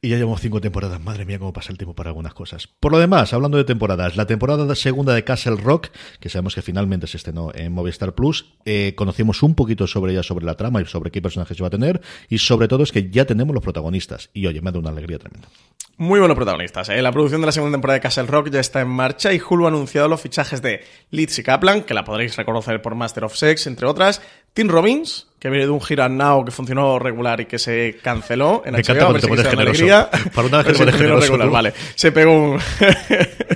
Y 0.00 0.08
ya 0.08 0.16
llevamos 0.16 0.40
cinco 0.40 0.60
temporadas. 0.60 1.00
Madre 1.00 1.26
mía, 1.26 1.38
cómo 1.38 1.52
pasa 1.52 1.70
el 1.70 1.76
tiempo 1.76 1.94
para 1.94 2.10
algunas 2.10 2.32
cosas. 2.32 2.66
Por 2.66 2.92
lo 2.92 2.98
demás, 2.98 3.34
hablando 3.34 3.58
de 3.58 3.64
temporadas, 3.64 4.16
la 4.16 4.26
temporada 4.26 4.74
segunda 4.74 5.12
de 5.12 5.17
Castle 5.24 5.56
Rock, 5.56 5.88
que 6.20 6.28
sabemos 6.28 6.54
que 6.54 6.62
finalmente 6.62 7.06
se 7.06 7.16
estrenó 7.16 7.50
en 7.54 7.72
Movistar 7.72 8.14
Plus, 8.14 8.46
eh, 8.64 8.94
conocimos 8.96 9.42
un 9.42 9.54
poquito 9.54 9.86
sobre 9.86 10.12
ella, 10.12 10.22
sobre 10.22 10.44
la 10.44 10.54
trama 10.54 10.80
y 10.80 10.86
sobre 10.86 11.10
qué 11.10 11.22
personajes 11.22 11.60
va 11.62 11.66
a 11.68 11.70
tener, 11.70 12.00
y 12.28 12.38
sobre 12.38 12.68
todo 12.68 12.82
es 12.82 12.92
que 12.92 13.10
ya 13.10 13.24
tenemos 13.24 13.54
los 13.54 13.62
protagonistas. 13.62 14.30
Y 14.32 14.46
oye, 14.46 14.60
me 14.60 14.72
da 14.72 14.78
una 14.78 14.90
alegría 14.90 15.18
tremenda. 15.18 15.48
Muy 15.96 16.20
buenos 16.20 16.36
protagonistas. 16.36 16.88
¿eh? 16.90 17.02
La 17.02 17.10
producción 17.10 17.40
de 17.40 17.46
la 17.46 17.52
segunda 17.52 17.74
temporada 17.74 17.96
de 17.96 18.00
Castle 18.02 18.26
Rock 18.26 18.50
ya 18.50 18.60
está 18.60 18.80
en 18.80 18.88
marcha 18.88 19.32
y 19.32 19.40
Hulu 19.40 19.64
ha 19.64 19.68
anunciado 19.68 20.06
los 20.06 20.20
fichajes 20.20 20.62
de 20.62 20.84
Lizzie 21.10 21.42
Kaplan, 21.42 21.82
que 21.82 21.92
la 21.92 22.04
podréis 22.04 22.36
reconocer 22.36 22.80
por 22.80 22.94
Master 22.94 23.24
of 23.24 23.34
Sex, 23.34 23.66
entre 23.66 23.86
otras, 23.86 24.22
Tim 24.54 24.68
Robbins, 24.68 25.26
que 25.40 25.50
viene 25.50 25.66
de 25.66 25.70
un 25.72 25.80
and 26.00 26.16
Now 26.20 26.44
que 26.44 26.50
funcionó 26.50 26.98
regular 26.98 27.40
y 27.40 27.46
que 27.46 27.58
se 27.58 27.98
canceló 28.02 28.62
en 28.64 28.74
Me 28.74 28.82
HBO, 28.82 28.92
encanta 28.94 29.20
te 29.20 29.28
pones 29.28 29.48
generoso. 29.48 29.60
alegría. 29.82 30.10
Para 30.34 30.46
una 30.48 30.58
vez 30.58 30.66
que 30.66 30.72
te 30.72 30.78
pones 30.78 30.94
generoso 30.96 31.26
regular, 31.26 31.48
tú. 31.48 31.52
vale. 31.52 31.74
Se 31.94 32.12
pegó 32.12 32.32
un... 32.52 32.60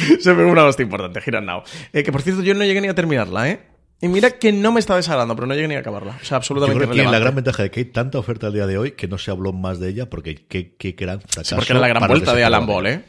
se 0.20 0.34
pegó 0.34 0.50
una 0.50 0.64
hostia 0.64 0.84
importante, 0.84 1.20
Now. 1.40 1.62
Eh, 1.92 2.02
que 2.02 2.12
por 2.12 2.22
cierto, 2.22 2.42
yo 2.42 2.54
no 2.54 2.64
llegué 2.64 2.80
ni 2.80 2.88
a 2.88 2.94
terminarla, 2.94 3.48
¿eh? 3.48 3.60
Y 4.02 4.08
mira 4.08 4.30
que 4.30 4.50
no 4.50 4.72
me 4.72 4.80
está 4.80 4.96
desagradando, 4.96 5.34
pero 5.34 5.46
no 5.46 5.54
llegué 5.54 5.68
ni 5.68 5.74
a 5.74 5.80
acabarla. 5.80 6.12
O 6.12 6.24
sea, 6.24 6.30
Yo 6.30 6.36
absolutamente 6.36 6.86
creo 6.86 7.04
que 7.04 7.10
la 7.10 7.18
gran 7.18 7.34
ventaja 7.34 7.62
de 7.64 7.70
que 7.70 7.80
hay 7.80 7.84
tanta 7.84 8.18
oferta 8.18 8.46
al 8.46 8.54
día 8.54 8.66
de 8.66 8.78
hoy 8.78 8.92
que 8.92 9.06
no 9.08 9.18
se 9.18 9.30
habló 9.30 9.52
más 9.52 9.78
de 9.78 9.90
ella 9.90 10.08
porque 10.08 10.36
qué, 10.48 10.74
qué 10.74 10.92
gran 10.92 11.20
fracaso. 11.20 11.44
Sí, 11.44 11.54
porque 11.54 11.72
era 11.74 11.80
la 11.80 11.88
gran 11.88 12.08
vuelta 12.08 12.34
de 12.34 12.42
Alan. 12.42 12.66
Ball, 12.66 12.86
¿eh? 12.86 13.02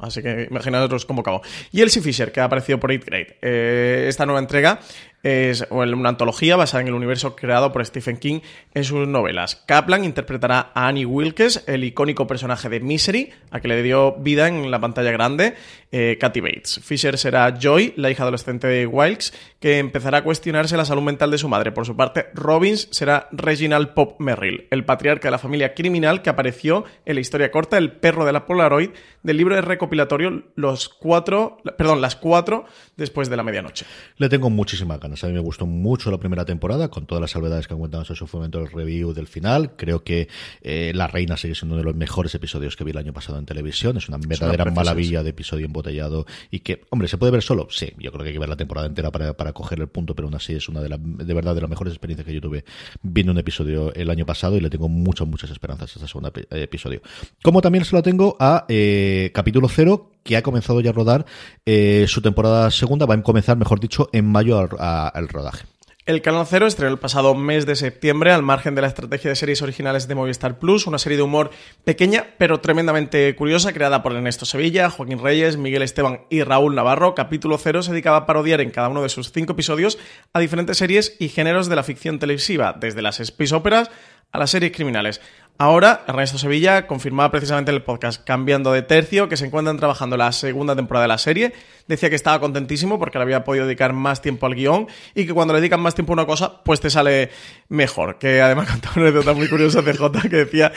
Así 0.00 0.22
que 0.22 0.46
imaginaos 0.50 1.06
cómo 1.06 1.22
acabó. 1.22 1.40
Y 1.72 1.80
Elsie 1.80 2.02
Fisher, 2.02 2.30
que 2.30 2.40
ha 2.40 2.44
aparecido 2.44 2.78
por 2.78 2.92
It 2.92 3.06
Great. 3.06 3.28
Eh, 3.40 4.04
esta 4.06 4.26
nueva 4.26 4.38
entrega 4.40 4.80
es 5.24 5.66
una 5.70 6.08
antología 6.10 6.54
basada 6.54 6.82
en 6.82 6.88
el 6.88 6.94
universo 6.94 7.34
creado 7.34 7.72
por 7.72 7.84
Stephen 7.84 8.18
King 8.18 8.40
en 8.74 8.84
sus 8.84 9.08
novelas. 9.08 9.56
Kaplan 9.66 10.04
interpretará 10.04 10.70
a 10.74 10.86
Annie 10.86 11.06
Wilkes, 11.06 11.64
el 11.66 11.82
icónico 11.82 12.26
personaje 12.26 12.68
de 12.68 12.80
Misery, 12.80 13.30
a 13.50 13.60
que 13.60 13.68
le 13.68 13.82
dio 13.82 14.12
vida 14.12 14.48
en 14.48 14.70
la 14.70 14.80
pantalla 14.80 15.10
grande, 15.10 15.54
eh, 15.90 16.18
Bates. 16.20 16.80
Fisher 16.82 17.16
será 17.16 17.56
Joy, 17.58 17.94
la 17.96 18.10
hija 18.10 18.24
adolescente 18.24 18.66
de 18.66 18.86
Wilkes, 18.86 19.32
que 19.60 19.78
empezará 19.78 20.18
a 20.18 20.24
cuestionarse 20.24 20.76
la 20.76 20.84
salud 20.84 21.02
mental 21.02 21.30
de 21.30 21.38
su 21.38 21.48
madre. 21.48 21.72
Por 21.72 21.86
su 21.86 21.96
parte, 21.96 22.26
Robbins 22.34 22.88
será 22.90 23.28
Reginald 23.32 23.94
Pop 23.94 24.20
Merrill, 24.20 24.66
el 24.70 24.84
patriarca 24.84 25.28
de 25.28 25.32
la 25.32 25.38
familia 25.38 25.72
criminal 25.72 26.20
que 26.20 26.30
apareció 26.30 26.84
en 27.06 27.14
la 27.14 27.20
historia 27.20 27.50
corta 27.50 27.78
El 27.78 27.92
perro 27.92 28.26
de 28.26 28.32
la 28.32 28.44
Polaroid 28.44 28.90
del 29.22 29.36
libro 29.36 29.54
de 29.54 29.62
recopilatorio 29.62 30.44
Los 30.54 30.88
cuatro, 30.88 31.58
perdón, 31.78 32.00
las 32.00 32.16
cuatro 32.16 32.66
después 32.96 33.30
de 33.30 33.36
la 33.36 33.42
medianoche. 33.42 33.86
Le 34.18 34.28
tengo 34.28 34.50
muchísimas 34.50 35.00
ganas. 35.00 35.13
A 35.22 35.26
mí 35.28 35.32
me 35.32 35.40
gustó 35.40 35.66
mucho 35.66 36.10
la 36.10 36.18
primera 36.18 36.44
temporada, 36.44 36.88
con 36.88 37.06
todas 37.06 37.20
las 37.20 37.30
salvedades 37.30 37.68
que 37.68 37.74
han 37.74 37.80
contado 37.80 38.04
en 38.08 38.16
su 38.16 38.26
momento 38.32 38.58
el 38.58 38.70
review 38.70 39.12
del 39.12 39.26
final. 39.26 39.72
Creo 39.76 40.02
que 40.02 40.28
eh, 40.62 40.92
La 40.94 41.06
Reina 41.06 41.36
sigue 41.36 41.54
siendo 41.54 41.74
uno 41.74 41.82
de 41.82 41.84
los 41.84 41.94
mejores 41.94 42.34
episodios 42.34 42.74
que 42.74 42.84
vi 42.84 42.90
el 42.90 42.98
año 42.98 43.12
pasado 43.12 43.38
en 43.38 43.46
televisión. 43.46 43.96
Es 43.96 44.08
una 44.08 44.18
verdadera 44.18 44.64
maravilla 44.64 45.22
de 45.22 45.30
episodio 45.30 45.66
embotellado 45.66 46.26
y 46.50 46.60
que, 46.60 46.82
hombre, 46.90 47.06
¿se 47.06 47.18
puede 47.18 47.30
ver 47.30 47.42
solo? 47.42 47.68
Sí, 47.70 47.92
yo 47.98 48.10
creo 48.10 48.22
que 48.22 48.28
hay 48.30 48.32
que 48.34 48.40
ver 48.40 48.48
la 48.48 48.56
temporada 48.56 48.86
entera 48.86 49.12
para, 49.12 49.36
para 49.36 49.52
coger 49.52 49.80
el 49.80 49.88
punto, 49.88 50.14
pero 50.14 50.26
aún 50.26 50.34
así 50.34 50.54
es 50.54 50.68
una 50.68 50.80
de, 50.80 50.88
la, 50.88 50.98
de 50.98 51.34
verdad 51.34 51.54
de 51.54 51.60
las 51.60 51.70
mejores 51.70 51.92
experiencias 51.92 52.26
que 52.26 52.34
yo 52.34 52.40
tuve 52.40 52.64
viendo 53.02 53.32
un 53.32 53.38
episodio 53.38 53.92
el 53.94 54.10
año 54.10 54.24
pasado 54.26 54.56
y 54.56 54.60
le 54.60 54.70
tengo 54.70 54.88
muchas, 54.88 55.28
muchas 55.28 55.50
esperanzas 55.50 55.90
a 55.90 55.98
este 55.98 56.08
segundo 56.08 56.32
epi- 56.32 56.46
episodio. 56.50 57.02
Como 57.42 57.60
también 57.60 57.84
se 57.84 57.94
lo 57.94 58.02
tengo 58.02 58.36
a 58.40 58.64
eh, 58.68 59.30
capítulo 59.34 59.68
cero, 59.68 60.10
que 60.24 60.36
ha 60.36 60.42
comenzado 60.42 60.80
ya 60.80 60.90
a 60.90 60.92
rodar 60.92 61.26
eh, 61.66 62.06
su 62.08 62.22
temporada 62.22 62.70
segunda, 62.70 63.06
va 63.06 63.14
a 63.14 63.22
comenzar, 63.22 63.56
mejor 63.56 63.78
dicho, 63.78 64.08
en 64.12 64.26
mayo 64.26 64.58
al, 64.58 65.28
rodaje. 65.28 65.66
El 66.06 66.20
Canal 66.20 66.46
Cero 66.46 66.66
estrenó 66.66 66.92
el 66.92 66.98
pasado 66.98 67.34
mes 67.34 67.64
de 67.64 67.76
septiembre, 67.76 68.30
al 68.30 68.42
margen 68.42 68.74
de 68.74 68.82
la 68.82 68.88
estrategia 68.88 69.30
de 69.30 69.36
series 69.36 69.62
originales 69.62 70.06
de 70.06 70.14
Movistar 70.14 70.58
Plus, 70.58 70.86
una 70.86 70.98
serie 70.98 71.16
de 71.16 71.22
humor 71.22 71.50
pequeña 71.84 72.26
pero 72.36 72.60
tremendamente 72.60 73.34
curiosa, 73.36 73.72
creada 73.72 74.02
por 74.02 74.12
Ernesto 74.12 74.44
Sevilla, 74.44 74.90
Joaquín 74.90 75.18
Reyes, 75.18 75.56
Miguel 75.56 75.80
Esteban 75.80 76.20
y 76.28 76.42
Raúl 76.42 76.74
Navarro. 76.74 77.14
Capítulo 77.14 77.56
Cero 77.56 77.82
se 77.82 77.92
dedicaba 77.92 78.18
a 78.18 78.26
parodiar 78.26 78.60
en 78.60 78.70
cada 78.70 78.88
uno 78.88 79.02
de 79.02 79.08
sus 79.08 79.32
cinco 79.32 79.52
episodios 79.52 79.98
a 80.34 80.40
diferentes 80.40 80.76
series 80.76 81.16
y 81.20 81.30
géneros 81.30 81.68
de 81.68 81.76
la 81.76 81.82
ficción 81.82 82.18
televisiva, 82.18 82.76
desde 82.78 83.00
las 83.00 83.20
space 83.20 83.54
operas 83.54 83.90
a 84.34 84.38
las 84.38 84.50
series 84.50 84.72
criminales. 84.72 85.22
Ahora, 85.56 86.02
Ernesto 86.08 86.36
Sevilla 86.36 86.88
confirmaba 86.88 87.30
precisamente 87.30 87.70
en 87.70 87.76
el 87.76 87.84
podcast 87.84 88.24
Cambiando 88.24 88.72
de 88.72 88.82
Tercio 88.82 89.28
que 89.28 89.36
se 89.36 89.46
encuentran 89.46 89.76
trabajando 89.76 90.16
la 90.16 90.32
segunda 90.32 90.74
temporada 90.74 91.04
de 91.04 91.08
la 91.08 91.18
serie. 91.18 91.52
Decía 91.86 92.10
que 92.10 92.16
estaba 92.16 92.40
contentísimo 92.40 92.98
porque 92.98 93.18
le 93.18 93.22
había 93.22 93.44
podido 93.44 93.64
dedicar 93.64 93.92
más 93.92 94.20
tiempo 94.20 94.46
al 94.46 94.56
guion 94.56 94.88
y 95.14 95.26
que 95.26 95.32
cuando 95.32 95.54
le 95.54 95.60
dedican 95.60 95.80
más 95.80 95.94
tiempo 95.94 96.12
a 96.12 96.14
una 96.14 96.26
cosa, 96.26 96.64
pues 96.64 96.80
te 96.80 96.90
sale 96.90 97.30
mejor. 97.68 98.18
Que 98.18 98.40
además 98.40 98.68
contaba 98.70 98.94
una 98.96 99.04
anécdota 99.04 99.32
muy 99.32 99.48
curiosa 99.48 99.80
de 99.82 99.94
Jota 99.94 100.22
que 100.22 100.36
decía 100.36 100.72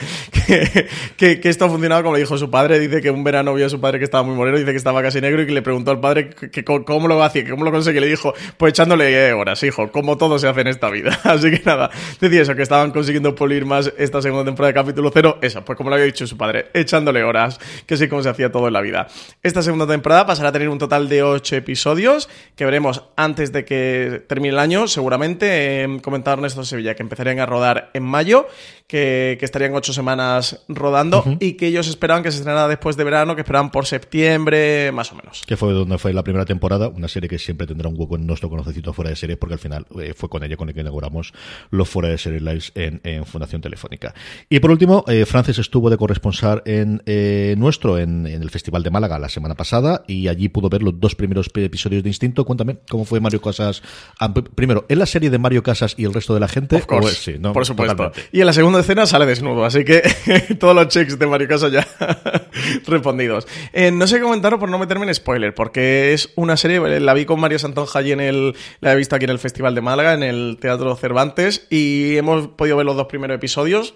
que, 1.16 1.40
esto 1.42 1.64
ha 1.64 1.68
funcionado 1.68 2.04
como 2.04 2.14
le 2.14 2.20
dijo 2.20 2.38
su 2.38 2.48
padre. 2.48 2.78
Dice 2.78 3.00
que 3.00 3.10
un 3.10 3.24
verano 3.24 3.54
vio 3.54 3.66
a 3.66 3.70
su 3.70 3.80
padre 3.80 3.98
que 3.98 4.04
estaba 4.04 4.22
muy 4.22 4.36
moreno, 4.36 4.58
dice 4.58 4.70
que 4.70 4.76
estaba 4.76 5.02
casi 5.02 5.20
negro 5.20 5.42
y 5.42 5.46
que 5.46 5.52
le 5.52 5.62
preguntó 5.62 5.90
al 5.90 5.98
padre 5.98 6.30
que, 6.30 6.64
cómo 6.64 7.08
lo 7.08 7.20
hacía, 7.24 7.48
cómo 7.50 7.64
lo 7.64 7.72
conseguía. 7.72 8.00
Le 8.00 8.06
dijo, 8.06 8.32
pues 8.56 8.70
echándole 8.70 9.32
horas, 9.32 9.60
hijo, 9.64 9.90
como 9.90 10.16
todo 10.18 10.38
se 10.38 10.46
hace 10.46 10.60
en 10.60 10.68
esta 10.68 10.88
vida. 10.88 11.18
Así 11.24 11.50
que 11.50 11.62
nada, 11.64 11.90
decía 12.20 12.42
eso, 12.42 12.54
que 12.54 12.62
estaban 12.62 12.92
consiguiendo 12.92 13.34
pulir 13.34 13.66
más 13.66 13.92
esta 13.98 14.22
segunda 14.22 14.44
temporada 14.44 14.67
capítulo 14.74 15.10
cero. 15.12 15.38
Eso, 15.40 15.64
pues 15.64 15.76
como 15.76 15.90
lo 15.90 15.96
había 15.96 16.06
dicho 16.06 16.26
su 16.26 16.36
padre, 16.36 16.70
echándole 16.74 17.22
horas, 17.24 17.58
que 17.86 17.96
sí 17.96 18.08
como 18.08 18.22
se 18.22 18.28
hacía 18.28 18.50
todo 18.50 18.66
en 18.68 18.72
la 18.72 18.80
vida. 18.80 19.08
Esta 19.42 19.62
segunda 19.62 19.86
temporada 19.86 20.26
pasará 20.26 20.50
a 20.50 20.52
tener 20.52 20.68
un 20.68 20.78
total 20.78 21.08
de 21.08 21.22
ocho 21.22 21.56
episodios 21.56 22.28
que 22.56 22.64
veremos 22.64 23.04
antes 23.16 23.52
de 23.52 23.64
que 23.64 24.22
termine 24.28 24.54
el 24.54 24.58
año, 24.58 24.88
seguramente. 24.88 25.84
Eh, 25.84 26.00
comentaba 26.02 26.34
Ernesto 26.34 26.64
Sevilla 26.64 26.94
que 26.94 27.02
empezarían 27.02 27.40
a 27.40 27.46
rodar 27.46 27.90
en 27.94 28.02
mayo, 28.02 28.48
que, 28.88 29.36
que 29.38 29.44
estarían 29.44 29.74
ocho 29.74 29.92
semanas 29.92 30.64
rodando 30.66 31.22
y 31.40 31.52
que 31.52 31.66
ellos 31.68 31.86
esperaban 31.88 32.22
que 32.24 32.30
se 32.32 32.38
estrenara 32.38 32.66
después 32.66 32.96
de 32.96 33.04
verano, 33.04 33.34
que 33.36 33.42
esperaban 33.42 33.70
por 33.70 33.86
septiembre, 33.86 34.90
más 34.92 35.12
o 35.12 35.14
menos. 35.16 35.42
que 35.46 35.56
fue 35.56 35.72
donde 35.72 35.98
fue 35.98 36.12
la 36.12 36.24
primera 36.24 36.44
temporada, 36.44 36.88
una 36.88 37.06
serie 37.06 37.28
que 37.28 37.38
siempre 37.38 37.66
tendrá 37.66 37.88
un 37.88 37.94
hueco 37.98 38.16
en 38.16 38.26
nuestro 38.26 38.48
conocimiento 38.48 38.92
fuera 38.92 39.10
de 39.10 39.16
series, 39.16 39.38
porque 39.38 39.54
al 39.54 39.58
final 39.60 39.86
eh, 40.00 40.14
fue 40.16 40.28
con 40.28 40.42
ella 40.42 40.56
con 40.56 40.68
el 40.68 40.74
que 40.74 40.80
inauguramos 40.80 41.32
los 41.70 41.88
fuera 41.88 42.08
de 42.08 42.18
series 42.18 42.42
lives 42.42 42.72
en, 42.74 43.00
en 43.04 43.24
Fundación 43.26 43.60
Telefónica. 43.60 44.14
Y 44.48 44.58
por 44.60 44.70
último, 44.70 45.04
eh, 45.06 45.26
Francis 45.26 45.58
estuvo 45.58 45.90
de 45.90 45.96
corresponsal 45.98 46.62
en 46.64 47.02
eh, 47.06 47.54
nuestro, 47.58 47.98
en, 47.98 48.26
en 48.26 48.42
el 48.42 48.50
Festival 48.50 48.82
de 48.82 48.90
Málaga 48.90 49.18
la 49.18 49.28
semana 49.28 49.54
pasada, 49.54 50.02
y 50.06 50.28
allí 50.28 50.48
pudo 50.48 50.68
ver 50.70 50.82
los 50.82 50.98
dos 50.98 51.14
primeros 51.14 51.50
episodios 51.54 52.02
de 52.02 52.08
Instinto. 52.08 52.44
Cuéntame, 52.46 52.78
¿cómo 52.88 53.04
fue 53.04 53.20
Mario 53.20 53.42
Casas? 53.42 53.82
Ah, 54.18 54.32
primero, 54.32 54.86
¿es 54.88 54.96
la 54.96 55.06
serie 55.06 55.28
de 55.30 55.38
Mario 55.38 55.62
Casas 55.62 55.94
y 55.98 56.04
el 56.04 56.14
resto 56.14 56.32
de 56.32 56.40
la 56.40 56.48
gente? 56.48 56.76
Of 56.76 56.86
course, 56.86 57.06
¿O 57.08 57.10
es- 57.10 57.18
sí, 57.18 57.34
no? 57.38 57.52
por 57.52 57.66
supuesto. 57.66 57.94
Totalmente. 57.94 58.28
Y 58.32 58.40
en 58.40 58.46
la 58.46 58.52
segunda 58.54 58.77
escena 58.80 59.06
sale 59.06 59.26
desnudo, 59.26 59.64
así 59.64 59.84
que 59.84 60.02
todos 60.58 60.74
los 60.74 60.88
checks 60.88 61.18
de 61.18 61.26
Mario 61.26 61.48
Casas 61.48 61.72
ya 61.72 61.86
respondidos. 62.86 63.46
Eh, 63.72 63.90
no 63.90 64.06
sé 64.06 64.20
comentaros 64.20 64.58
por 64.58 64.68
no 64.68 64.78
meterme 64.78 65.06
en 65.06 65.14
spoiler, 65.14 65.54
porque 65.54 66.12
es 66.12 66.30
una 66.36 66.56
serie, 66.56 66.76
eh, 66.78 67.00
la 67.00 67.14
vi 67.14 67.24
con 67.24 67.40
Mario 67.40 67.58
Santonja 67.58 67.98
allí 67.98 68.12
en 68.12 68.20
el, 68.20 68.56
la 68.80 68.92
he 68.92 68.96
visto 68.96 69.16
aquí 69.16 69.24
en 69.24 69.30
el 69.30 69.38
Festival 69.38 69.74
de 69.74 69.80
Málaga, 69.80 70.14
en 70.14 70.22
el 70.22 70.58
Teatro 70.60 70.94
Cervantes, 70.96 71.66
y 71.70 72.16
hemos 72.16 72.48
podido 72.48 72.76
ver 72.76 72.86
los 72.86 72.96
dos 72.96 73.06
primeros 73.06 73.36
episodios. 73.36 73.94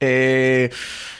Eh, 0.00 0.70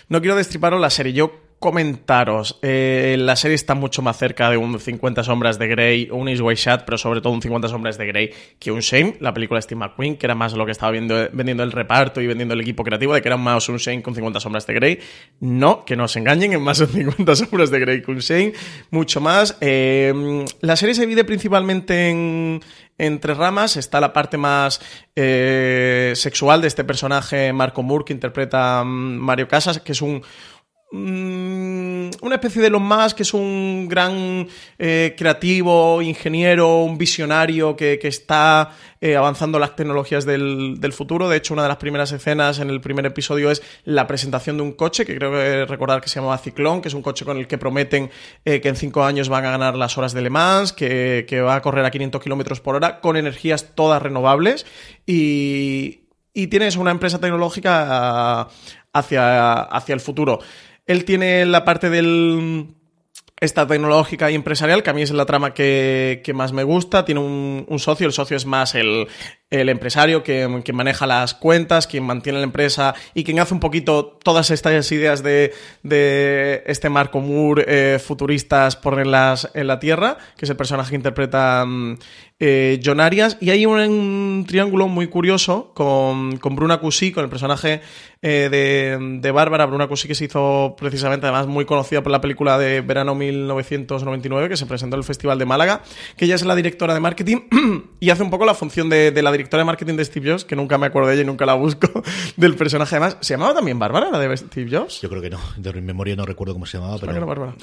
no 0.08 0.20
quiero 0.20 0.36
destriparos 0.36 0.80
la 0.80 0.90
serie, 0.90 1.12
yo 1.12 1.45
comentaros. 1.58 2.58
eh, 2.62 3.16
la 3.18 3.34
serie 3.34 3.54
está 3.54 3.74
mucho 3.74 4.02
más 4.02 4.18
cerca 4.18 4.50
de 4.50 4.56
un 4.56 4.78
50 4.78 5.24
sombras 5.24 5.58
de 5.58 5.68
Grey, 5.68 6.08
un 6.10 6.28
Is 6.28 6.40
White 6.40 6.60
Shot, 6.60 6.84
pero 6.84 6.98
sobre 6.98 7.20
todo 7.20 7.32
un 7.32 7.40
50 7.40 7.68
sombras 7.68 7.96
de 7.96 8.06
Grey 8.06 8.30
que 8.58 8.70
un 8.70 8.80
Shame, 8.80 9.16
la 9.20 9.32
película 9.32 9.58
de 9.58 9.62
Steve 9.62 9.78
McQueen, 9.78 10.16
que 10.16 10.26
era 10.26 10.34
más 10.34 10.52
lo 10.52 10.66
que 10.66 10.72
estaba 10.72 10.92
viendo, 10.92 11.28
vendiendo 11.32 11.62
el 11.62 11.72
reparto 11.72 12.20
y 12.20 12.26
vendiendo 12.26 12.54
el 12.54 12.60
equipo 12.60 12.84
creativo, 12.84 13.14
de 13.14 13.22
que 13.22 13.28
era 13.28 13.36
más 13.36 13.68
un 13.68 13.78
Shame 13.78 14.02
con 14.02 14.14
50 14.14 14.38
sombras 14.40 14.66
de 14.66 14.74
Grey. 14.74 14.98
No, 15.40 15.84
que 15.84 15.96
no 15.96 16.08
se 16.08 16.18
engañen, 16.18 16.52
es 16.52 16.60
más 16.60 16.80
un 16.80 16.88
50 16.88 17.36
sombras 17.36 17.70
de 17.70 17.80
Grey 17.80 18.02
que 18.02 18.10
un 18.10 18.18
Shame, 18.18 18.52
mucho 18.90 19.20
más. 19.20 19.56
Eh, 19.60 20.44
la 20.60 20.76
serie 20.76 20.94
se 20.94 21.02
divide 21.02 21.24
principalmente 21.24 22.10
en, 22.10 22.60
tres 23.20 23.36
ramas. 23.36 23.76
Está 23.76 24.00
la 24.00 24.12
parte 24.12 24.36
más 24.36 24.80
eh, 25.14 26.12
sexual 26.14 26.60
de 26.60 26.68
este 26.68 26.84
personaje, 26.84 27.52
Marco 27.52 27.82
Moore, 27.82 28.04
que 28.04 28.12
interpreta 28.12 28.84
mm, 28.84 29.16
Mario 29.16 29.48
Casas, 29.48 29.80
que 29.80 29.92
es 29.92 30.02
un 30.02 30.22
una 30.92 32.34
especie 32.34 32.62
de 32.62 32.68
Elon 32.68 32.82
Musk, 32.82 33.16
que 33.16 33.22
es 33.24 33.34
un 33.34 33.88
gran 33.88 34.46
eh, 34.78 35.14
creativo, 35.18 36.00
ingeniero, 36.00 36.84
un 36.84 36.96
visionario 36.96 37.74
que, 37.74 37.98
que 37.98 38.06
está 38.06 38.70
eh, 39.00 39.16
avanzando 39.16 39.58
las 39.58 39.74
tecnologías 39.74 40.24
del, 40.24 40.76
del 40.78 40.92
futuro. 40.92 41.28
De 41.28 41.38
hecho, 41.38 41.54
una 41.54 41.64
de 41.64 41.68
las 41.68 41.78
primeras 41.78 42.12
escenas 42.12 42.60
en 42.60 42.70
el 42.70 42.80
primer 42.80 43.04
episodio 43.04 43.50
es 43.50 43.62
la 43.84 44.06
presentación 44.06 44.58
de 44.58 44.62
un 44.62 44.72
coche, 44.72 45.04
que 45.04 45.16
creo 45.16 45.32
que 45.32 45.64
recordar 45.66 46.00
que 46.00 46.08
se 46.08 46.20
llamaba 46.20 46.38
Ciclón, 46.38 46.80
que 46.80 46.88
es 46.88 46.94
un 46.94 47.02
coche 47.02 47.24
con 47.24 47.36
el 47.36 47.48
que 47.48 47.58
prometen 47.58 48.10
eh, 48.44 48.60
que 48.60 48.68
en 48.68 48.76
cinco 48.76 49.02
años 49.02 49.28
van 49.28 49.44
a 49.44 49.50
ganar 49.50 49.74
las 49.74 49.98
horas 49.98 50.12
de 50.12 50.22
Le 50.22 50.30
Mans, 50.30 50.72
que, 50.72 51.26
que 51.28 51.40
va 51.40 51.56
a 51.56 51.62
correr 51.62 51.84
a 51.84 51.90
500 51.90 52.22
kilómetros 52.22 52.60
por 52.60 52.76
hora, 52.76 53.00
con 53.00 53.16
energías 53.16 53.74
todas 53.74 54.00
renovables. 54.00 54.66
Y, 55.04 56.06
y 56.32 56.46
tienes 56.46 56.76
una 56.76 56.90
empresa 56.90 57.18
tecnológica 57.18 58.48
hacia, 58.92 59.62
hacia 59.62 59.94
el 59.94 60.00
futuro. 60.00 60.38
Él 60.86 61.04
tiene 61.04 61.44
la 61.46 61.64
parte 61.64 61.90
del 61.90 62.76
esta 63.38 63.66
tecnológica 63.66 64.30
y 64.30 64.34
empresarial, 64.34 64.82
que 64.82 64.90
a 64.90 64.94
mí 64.94 65.02
es 65.02 65.10
la 65.10 65.26
trama 65.26 65.52
que, 65.52 66.22
que 66.24 66.32
más 66.32 66.52
me 66.52 66.64
gusta. 66.64 67.04
Tiene 67.04 67.20
un, 67.20 67.78
socio, 67.78 68.06
el 68.06 68.14
socio 68.14 68.36
es 68.36 68.46
más 68.46 68.74
el, 68.74 69.08
el 69.50 69.68
empresario 69.68 70.22
que, 70.22 70.48
maneja 70.72 71.06
las 71.06 71.34
cuentas, 71.34 71.86
quien 71.86 72.04
mantiene 72.04 72.38
la 72.38 72.44
empresa 72.44 72.94
y 73.12 73.24
quien 73.24 73.38
hace 73.38 73.52
un 73.52 73.60
poquito 73.60 74.06
todas 74.06 74.50
estas 74.50 74.90
ideas 74.90 75.22
de, 75.22 75.52
de 75.82 76.62
este 76.66 76.88
Marco 76.88 77.20
Moore 77.20 77.64
eh, 77.66 77.98
futuristas 77.98 78.74
ponerlas 78.74 79.50
en 79.52 79.66
la 79.66 79.78
Tierra, 79.78 80.16
que 80.38 80.46
es 80.46 80.50
el 80.50 80.56
personaje 80.56 80.90
que 80.90 80.96
interpreta 80.96 81.66
eh, 82.38 82.80
John 82.84 83.00
Arias. 83.00 83.38
Y 83.40 83.50
hay 83.50 83.66
un, 83.66 83.78
un 83.78 84.44
triángulo 84.46 84.88
muy 84.88 85.08
curioso 85.08 85.72
con, 85.74 86.36
con 86.38 86.56
Bruna 86.56 86.78
Cusí, 86.78 87.12
con 87.12 87.24
el 87.24 87.30
personaje 87.30 87.80
eh, 88.22 88.48
de, 88.50 89.20
de 89.20 89.30
Bárbara, 89.30 89.66
Bruna 89.66 89.88
Cusí, 89.88 90.08
que 90.08 90.14
se 90.14 90.24
hizo 90.24 90.74
precisamente, 90.78 91.26
además, 91.26 91.46
muy 91.46 91.64
conocida 91.64 92.02
por 92.02 92.12
la 92.12 92.20
película 92.20 92.58
de 92.58 92.80
verano 92.80 93.14
1999, 93.14 94.48
que 94.48 94.56
se 94.56 94.66
presentó 94.66 94.96
en 94.96 95.00
el 95.00 95.04
Festival 95.04 95.38
de 95.38 95.44
Málaga, 95.44 95.82
que 96.16 96.24
ella 96.24 96.34
es 96.34 96.44
la 96.44 96.54
directora 96.54 96.94
de 96.94 97.00
marketing 97.00 97.42
y 98.00 98.10
hace 98.10 98.22
un 98.22 98.30
poco 98.30 98.44
la 98.44 98.54
función 98.54 98.88
de, 98.88 99.10
de, 99.10 99.22
la 99.22 99.32
directora 99.32 99.60
de 99.60 99.66
marketing 99.66 99.94
de 99.94 100.04
Steve 100.04 100.30
Jobs, 100.30 100.44
que 100.44 100.56
nunca 100.56 100.78
me 100.78 100.86
acuerdo 100.86 101.08
de 101.08 101.14
ella 101.14 101.22
y 101.22 101.26
nunca 101.26 101.46
la 101.46 101.54
busco, 101.54 102.02
del 102.36 102.54
personaje. 102.56 102.96
Además, 102.96 103.18
¿se 103.20 103.34
llamaba 103.34 103.54
también 103.54 103.78
Bárbara, 103.78 104.10
la 104.10 104.18
de 104.18 104.36
Steve 104.36 104.76
Jobs? 104.76 105.00
Yo 105.00 105.08
creo 105.08 105.22
que 105.22 105.30
no, 105.30 105.38
de 105.56 105.72
mi 105.74 105.82
memoria 105.82 106.16
no 106.16 106.26
recuerdo 106.26 106.52
cómo 106.54 106.66
se 106.66 106.78
llamaba, 106.78 106.98
pero... 106.98 107.26
Bárbara. 107.26 107.54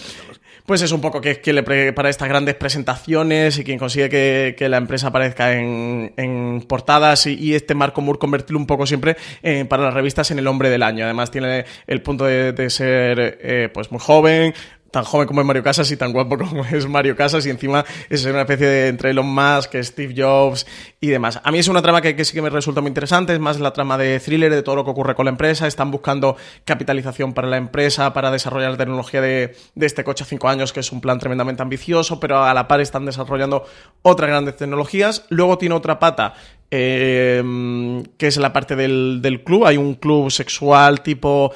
Pues 0.65 0.81
es 0.81 0.91
un 0.91 1.01
poco 1.01 1.19
que 1.19 1.31
es 1.31 1.39
quien 1.39 1.57
le 1.57 1.63
prepara 1.63 2.09
estas 2.09 2.29
grandes 2.29 2.55
presentaciones 2.55 3.57
y 3.57 3.63
quien 3.63 3.77
consigue 3.77 4.09
que, 4.09 4.55
que 4.57 4.62
la 4.69 4.77
empresa 4.77 5.07
aparezca 5.07 5.53
en, 5.53 6.13
en 6.17 6.63
portadas 6.67 7.25
y, 7.27 7.53
este 7.55 7.75
Marco 7.75 8.01
Moore 8.01 8.19
convertirlo 8.19 8.59
un 8.59 8.65
poco 8.65 8.85
siempre 8.85 9.17
eh, 9.41 9.65
para 9.65 9.83
las 9.83 9.93
revistas 9.93 10.31
en 10.31 10.39
el 10.39 10.47
hombre 10.47 10.69
del 10.69 10.83
año. 10.83 11.05
Además 11.05 11.31
tiene 11.31 11.65
el 11.87 12.01
punto 12.01 12.25
de, 12.25 12.51
de 12.53 12.69
ser 12.69 13.39
eh, 13.41 13.69
pues 13.73 13.91
muy 13.91 13.99
joven, 13.99 14.53
tan 14.93 15.05
joven 15.05 15.27
como 15.27 15.41
es 15.41 15.47
Mario 15.47 15.63
Casas 15.63 15.89
y 15.89 15.97
tan 15.97 16.13
guapo 16.13 16.37
como 16.49 16.63
es 16.63 16.87
Mario 16.87 17.15
Casas 17.15 17.47
y 17.47 17.49
encima 17.49 17.83
es 18.09 18.23
una 18.25 18.41
especie 18.41 18.67
de 18.67 18.87
entre 18.89 19.09
Elon 19.09 19.25
Musk, 19.25 19.73
Steve 19.81 20.13
Jobs 20.15 20.67
y 21.01 21.07
demás. 21.07 21.41
A 21.43 21.51
mí 21.51 21.57
es 21.57 21.67
una 21.67 21.81
trama 21.81 21.99
que, 21.99 22.15
que 22.15 22.23
sí 22.23 22.33
que 22.33 22.43
me 22.43 22.51
resulta 22.51 22.79
muy 22.79 22.89
interesante, 22.89 23.33
es 23.33 23.39
más 23.39 23.59
la 23.59 23.73
trama 23.73 23.97
de 23.97 24.19
thriller, 24.19 24.53
de 24.53 24.61
todo 24.61 24.75
lo 24.75 24.85
que 24.85 24.91
ocurre 24.91 25.15
con 25.15 25.25
la 25.25 25.31
empresa, 25.31 25.65
están 25.65 25.89
buscando 25.89 26.37
capitalización 26.63 27.33
para 27.33 27.47
la 27.47 27.57
empresa, 27.57 28.13
para 28.13 28.29
desarrollar 28.29 28.71
la 28.71 28.77
tecnología 28.77 29.19
de, 29.19 29.55
de 29.73 29.85
este 29.85 30.03
coche 30.03 30.25
a 30.25 30.27
cinco 30.27 30.47
años, 30.47 30.71
que 30.71 30.81
es 30.81 30.91
un 30.91 31.01
plan 31.01 31.17
tremendamente 31.17 31.63
ambicioso, 31.63 32.19
pero 32.19 32.43
a 32.43 32.53
la 32.53 32.67
par 32.67 32.79
están 32.79 33.05
desarrollando 33.05 33.65
otras 34.03 34.29
grandes 34.29 34.57
tecnologías. 34.57 35.25
Luego 35.29 35.57
tiene 35.57 35.73
otra 35.73 35.97
pata 35.97 36.35
eh, 36.69 38.03
que 38.17 38.27
es 38.27 38.37
la 38.37 38.53
parte 38.53 38.75
del, 38.75 39.21
del 39.23 39.43
club. 39.43 39.65
Hay 39.65 39.77
un 39.77 39.95
club 39.95 40.29
sexual 40.29 41.01
tipo 41.01 41.51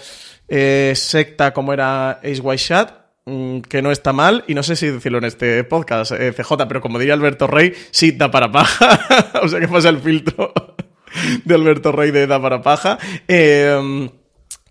eh, 0.48 0.94
secta 0.96 1.54
como 1.54 1.74
era 1.74 2.12
Ace 2.24 2.40
White 2.40 2.74
mm, 2.74 3.07
que 3.70 3.82
no 3.82 3.92
está 3.92 4.14
mal, 4.14 4.44
y 4.48 4.54
no 4.54 4.64
sé 4.64 4.76
si 4.76 4.88
decirlo 4.88 5.18
en 5.18 5.26
este 5.26 5.64
podcast, 5.64 6.12
eh, 6.14 6.34
CJ, 6.34 6.68
pero 6.68 6.82
como 6.82 7.00
diría 7.00 7.14
Alberto 7.14 7.48
Rey, 7.48 7.74
sí 7.92 8.12
da 8.12 8.32
para 8.32 8.52
paja. 8.52 9.00
o 9.42 9.48
sea 9.48 9.60
que 9.60 9.68
pasa 9.68 9.90
el 9.90 10.00
filtro 10.00 10.54
de 11.46 11.56
Alberto 11.56 11.92
Rey 11.92 12.12
de 12.12 12.28
da 12.28 12.42
para 12.42 12.62
paja. 12.62 12.98
Eh, 13.28 14.10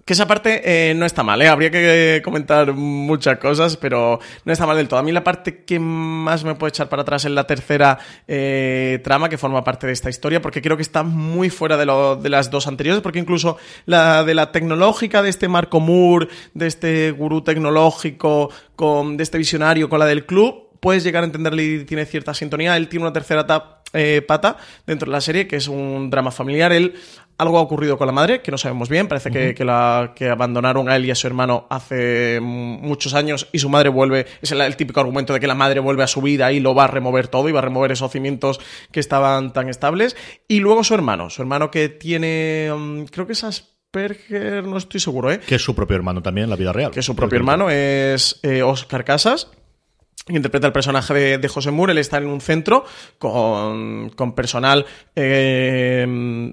que 0.06 0.12
esa 0.12 0.28
parte 0.28 0.62
eh, 0.90 0.94
no 0.94 1.04
está 1.04 1.24
mal, 1.24 1.42
¿eh? 1.42 1.48
Habría 1.48 1.68
que 1.68 2.22
comentar 2.24 2.72
muchas 2.72 3.38
cosas, 3.38 3.76
pero 3.76 4.20
no 4.44 4.52
está 4.52 4.64
mal 4.64 4.76
del 4.76 4.86
todo. 4.86 5.00
A 5.00 5.02
mí 5.02 5.10
la 5.10 5.24
parte 5.24 5.64
que 5.64 5.80
más 5.80 6.44
me 6.44 6.54
puede 6.54 6.68
echar 6.68 6.88
para 6.88 7.02
atrás 7.02 7.24
es 7.24 7.32
la 7.32 7.44
tercera 7.44 7.98
eh, 8.28 9.00
trama 9.02 9.28
que 9.28 9.36
forma 9.36 9.64
parte 9.64 9.88
de 9.88 9.92
esta 9.92 10.08
historia, 10.08 10.40
porque 10.40 10.62
creo 10.62 10.76
que 10.76 10.84
está 10.84 11.02
muy 11.02 11.50
fuera 11.50 11.76
de, 11.76 11.86
lo, 11.86 12.14
de 12.14 12.30
las 12.30 12.52
dos 12.52 12.68
anteriores, 12.68 13.02
porque 13.02 13.18
incluso 13.18 13.58
la 13.84 14.22
de 14.22 14.34
la 14.34 14.52
tecnológica 14.52 15.22
de 15.22 15.28
este 15.28 15.48
Marco 15.48 15.80
Moore, 15.80 16.28
de 16.54 16.68
este 16.68 17.10
gurú 17.10 17.42
tecnológico, 17.42 18.50
con, 18.76 19.16
de 19.16 19.24
este 19.24 19.38
visionario 19.38 19.88
con 19.88 19.98
la 19.98 20.06
del 20.06 20.24
club, 20.24 20.68
puedes 20.78 21.02
llegar 21.02 21.24
a 21.24 21.26
entenderle 21.26 21.64
y 21.64 21.84
tiene 21.84 22.06
cierta 22.06 22.32
sintonía. 22.32 22.76
Él 22.76 22.86
tiene 22.86 23.06
una 23.06 23.12
tercera 23.12 23.44
eh, 23.92 24.22
pata 24.22 24.56
dentro 24.86 25.06
de 25.06 25.12
la 25.12 25.20
serie, 25.20 25.48
que 25.48 25.56
es 25.56 25.66
un 25.66 26.10
drama 26.10 26.30
familiar. 26.30 26.70
Él 26.70 26.94
algo 27.38 27.58
ha 27.58 27.60
ocurrido 27.60 27.98
con 27.98 28.06
la 28.06 28.12
madre, 28.12 28.40
que 28.40 28.50
no 28.50 28.58
sabemos 28.58 28.88
bien. 28.88 29.08
Parece 29.08 29.30
que, 29.30 29.54
que 29.54 29.64
la, 29.64 30.12
que 30.14 30.28
abandonaron 30.30 30.88
a 30.88 30.96
él 30.96 31.04
y 31.06 31.10
a 31.10 31.14
su 31.14 31.26
hermano 31.26 31.66
hace 31.70 32.40
muchos 32.40 33.14
años 33.14 33.48
y 33.52 33.58
su 33.58 33.68
madre 33.68 33.88
vuelve. 33.88 34.26
Es 34.40 34.52
el, 34.52 34.60
el 34.60 34.76
típico 34.76 35.00
argumento 35.00 35.32
de 35.32 35.40
que 35.40 35.46
la 35.46 35.54
madre 35.54 35.80
vuelve 35.80 36.02
a 36.02 36.06
su 36.06 36.22
vida 36.22 36.52
y 36.52 36.60
lo 36.60 36.74
va 36.74 36.84
a 36.84 36.88
remover 36.88 37.28
todo 37.28 37.48
y 37.48 37.52
va 37.52 37.58
a 37.58 37.62
remover 37.62 37.92
esos 37.92 38.10
cimientos 38.10 38.60
que 38.90 39.00
estaban 39.00 39.52
tan 39.52 39.68
estables. 39.68 40.16
Y 40.48 40.60
luego 40.60 40.84
su 40.84 40.94
hermano, 40.94 41.30
su 41.30 41.42
hermano 41.42 41.70
que 41.70 41.88
tiene. 41.88 42.70
mm, 42.74 43.04
creo 43.04 43.26
que 43.26 43.34
es 43.34 43.44
Asperger, 43.44 44.64
no 44.64 44.76
estoy 44.78 45.00
seguro, 45.00 45.30
¿eh? 45.30 45.40
Que 45.40 45.56
es 45.56 45.62
su 45.62 45.74
propio 45.74 45.96
hermano 45.96 46.22
también 46.22 46.44
en 46.44 46.50
la 46.50 46.56
vida 46.56 46.72
real. 46.72 46.90
que 46.90 47.02
su 47.02 47.14
propio 47.14 47.36
hermano 47.36 47.70
es 47.70 48.40
eh, 48.42 48.62
Oscar 48.62 49.04
Casas. 49.04 49.50
Que 50.24 50.34
Interpreta 50.34 50.66
el 50.66 50.72
personaje 50.72 51.14
de, 51.14 51.38
de 51.38 51.48
José 51.48 51.70
Moore. 51.70 51.92
Él 51.92 51.98
está 51.98 52.18
en 52.18 52.26
un 52.26 52.40
centro 52.40 52.84
con, 53.18 54.10
con 54.10 54.34
personal 54.34 54.84
eh, 55.14 56.04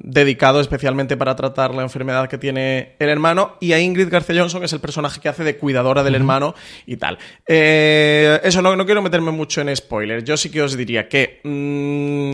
dedicado 0.04 0.60
especialmente 0.62 1.18
para 1.18 1.36
tratar 1.36 1.74
la 1.74 1.82
enfermedad 1.82 2.30
que 2.30 2.38
tiene 2.38 2.96
el 3.00 3.10
hermano. 3.10 3.58
Y 3.60 3.74
a 3.74 3.80
Ingrid 3.80 4.10
García 4.10 4.42
Johnson 4.42 4.64
es 4.64 4.74
el 4.74 4.80
personaje 4.80 5.20
que 5.20 5.30
hace 5.30 5.44
de 5.44 5.58
cuidadora 5.58 6.04
del 6.04 6.16
hermano 6.16 6.54
y 6.86 6.98
tal. 6.98 7.18
Eh, 7.48 8.40
eso 8.44 8.62
no, 8.62 8.76
no 8.76 8.86
quiero 8.86 9.02
meterme 9.02 9.32
mucho 9.32 9.62
en 9.62 9.76
spoilers. 9.76 10.24
Yo 10.24 10.38
sí 10.38 10.52
que 10.52 10.62
os 10.62 10.78
diría 10.78 11.10
que 11.10 11.40
mm, 11.44 12.34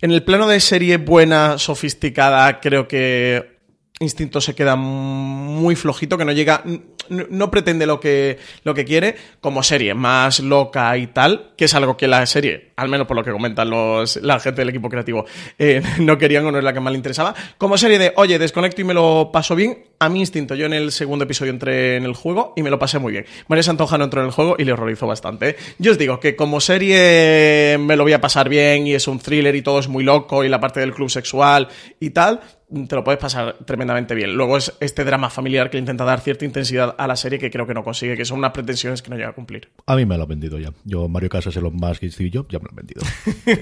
en 0.00 0.10
el 0.10 0.22
plano 0.22 0.46
de 0.46 0.60
serie 0.60 0.96
buena, 0.96 1.58
sofisticada, 1.58 2.60
creo 2.60 2.88
que 2.88 3.58
Instinto 4.00 4.40
se 4.40 4.54
queda 4.54 4.76
muy 4.76 5.74
flojito, 5.74 6.16
que 6.16 6.24
no 6.24 6.30
llega, 6.30 6.62
no, 7.10 7.50
pretende 7.50 7.86
lo 7.86 8.00
que, 8.00 8.38
lo 8.64 8.74
que 8.74 8.84
quiere 8.84 9.16
como 9.40 9.62
serie, 9.62 9.94
más 9.94 10.40
loca 10.40 10.96
y 10.96 11.06
tal, 11.08 11.52
que 11.56 11.66
es 11.66 11.74
algo 11.74 11.96
que 11.96 12.08
la 12.08 12.24
serie, 12.26 12.67
al 12.78 12.88
menos 12.88 13.06
por 13.06 13.16
lo 13.16 13.24
que 13.24 13.32
comentan 13.32 13.68
los, 13.68 14.16
la 14.22 14.38
gente 14.38 14.60
del 14.60 14.68
equipo 14.68 14.88
creativo, 14.88 15.26
eh, 15.58 15.82
no 15.98 16.16
querían 16.16 16.46
o 16.46 16.52
no 16.52 16.58
es 16.58 16.64
la 16.64 16.72
que 16.72 16.80
más 16.80 16.92
le 16.92 16.96
interesaba. 16.96 17.34
Como 17.58 17.76
serie 17.76 17.98
de, 17.98 18.12
oye, 18.16 18.38
desconecto 18.38 18.80
y 18.80 18.84
me 18.84 18.94
lo 18.94 19.30
paso 19.32 19.56
bien, 19.56 19.84
a 19.98 20.08
mi 20.08 20.20
instinto, 20.20 20.54
yo 20.54 20.66
en 20.66 20.72
el 20.72 20.92
segundo 20.92 21.24
episodio 21.24 21.50
entré 21.50 21.96
en 21.96 22.04
el 22.04 22.14
juego 22.14 22.52
y 22.56 22.62
me 22.62 22.70
lo 22.70 22.78
pasé 22.78 23.00
muy 23.00 23.12
bien. 23.12 23.26
María 23.48 23.64
Santoja 23.64 23.98
no 23.98 24.04
entró 24.04 24.20
en 24.20 24.28
el 24.28 24.32
juego 24.32 24.54
y 24.56 24.64
le 24.64 24.72
horrorizó 24.72 25.08
bastante. 25.08 25.50
¿eh? 25.50 25.56
Yo 25.78 25.92
os 25.92 25.98
digo 25.98 26.20
que 26.20 26.36
como 26.36 26.60
serie 26.60 27.76
me 27.80 27.96
lo 27.96 28.04
voy 28.04 28.12
a 28.12 28.20
pasar 28.20 28.48
bien 28.48 28.86
y 28.86 28.94
es 28.94 29.08
un 29.08 29.18
thriller 29.18 29.56
y 29.56 29.62
todo 29.62 29.80
es 29.80 29.88
muy 29.88 30.04
loco 30.04 30.44
y 30.44 30.48
la 30.48 30.60
parte 30.60 30.78
del 30.78 30.94
club 30.94 31.10
sexual 31.10 31.66
y 31.98 32.10
tal, 32.10 32.40
te 32.86 32.94
lo 32.94 33.02
puedes 33.02 33.18
pasar 33.18 33.56
tremendamente 33.64 34.14
bien. 34.14 34.34
Luego 34.34 34.56
es 34.56 34.72
este 34.80 35.04
drama 35.04 35.30
familiar 35.30 35.70
que 35.70 35.78
intenta 35.78 36.04
dar 36.04 36.20
cierta 36.20 36.44
intensidad 36.44 36.94
a 36.98 37.06
la 37.06 37.16
serie 37.16 37.38
que 37.38 37.50
creo 37.50 37.66
que 37.66 37.74
no 37.74 37.82
consigue, 37.82 38.16
que 38.16 38.24
son 38.24 38.38
unas 38.38 38.52
pretensiones 38.52 39.00
que 39.02 39.10
no 39.10 39.16
llega 39.16 39.30
a 39.30 39.32
cumplir. 39.32 39.70
A 39.86 39.96
mí 39.96 40.04
me 40.04 40.16
lo 40.16 40.24
han 40.24 40.28
vendido 40.28 40.58
ya. 40.58 40.72
Yo, 40.84 41.08
Mario 41.08 41.30
Casas, 41.30 41.56
Elon 41.56 41.74
Musk 41.74 42.02
y 42.02 42.10
Steve 42.10 42.30
ya 42.48 42.58
lo 42.68 42.70
han 42.70 42.76
vendido. 42.76 43.02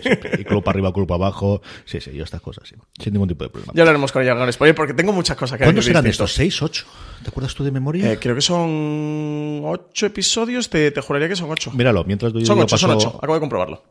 Siempre. 0.02 0.40
Y 0.40 0.44
club 0.44 0.62
para 0.64 0.76
arriba, 0.76 0.92
club 0.92 1.06
para 1.06 1.16
abajo. 1.26 1.62
Sí, 1.84 2.00
sí, 2.00 2.12
yo 2.12 2.24
estas 2.24 2.40
cosas, 2.40 2.68
sí. 2.68 2.74
Sin 3.02 3.12
ningún 3.12 3.28
tipo 3.28 3.44
de 3.44 3.50
problema. 3.50 3.72
Ya 3.74 3.82
hablaremos 3.82 4.12
con 4.12 4.22
ella 4.22 4.36
con 4.36 4.52
spoiler 4.52 4.74
porque 4.74 4.94
tengo 4.94 5.12
muchas 5.12 5.36
cosas 5.36 5.58
que 5.58 5.64
¿Cuántos 5.64 5.84
distintos. 5.86 6.10
estos? 6.10 6.32
¿Seis, 6.34 6.60
ocho? 6.62 6.86
¿Te 7.22 7.28
acuerdas 7.28 7.54
tú 7.54 7.64
de 7.64 7.70
memoria? 7.70 8.12
Eh, 8.12 8.18
creo 8.18 8.34
que 8.34 8.40
son 8.42 9.62
ocho 9.64 10.06
episodios, 10.06 10.68
te, 10.68 10.90
te 10.90 11.00
juraría 11.00 11.28
que 11.28 11.36
son 11.36 11.50
ocho. 11.50 11.70
Míralo, 11.72 12.04
mientras 12.04 12.32
doy 12.32 12.44
son 12.44 12.58
yo 12.58 12.64
ocho, 12.64 12.76
son 12.78 12.90
paso- 12.90 13.08
ocho. 13.08 13.16
Acabo 13.18 13.34
de 13.34 13.40
comprobarlo. 13.40 13.84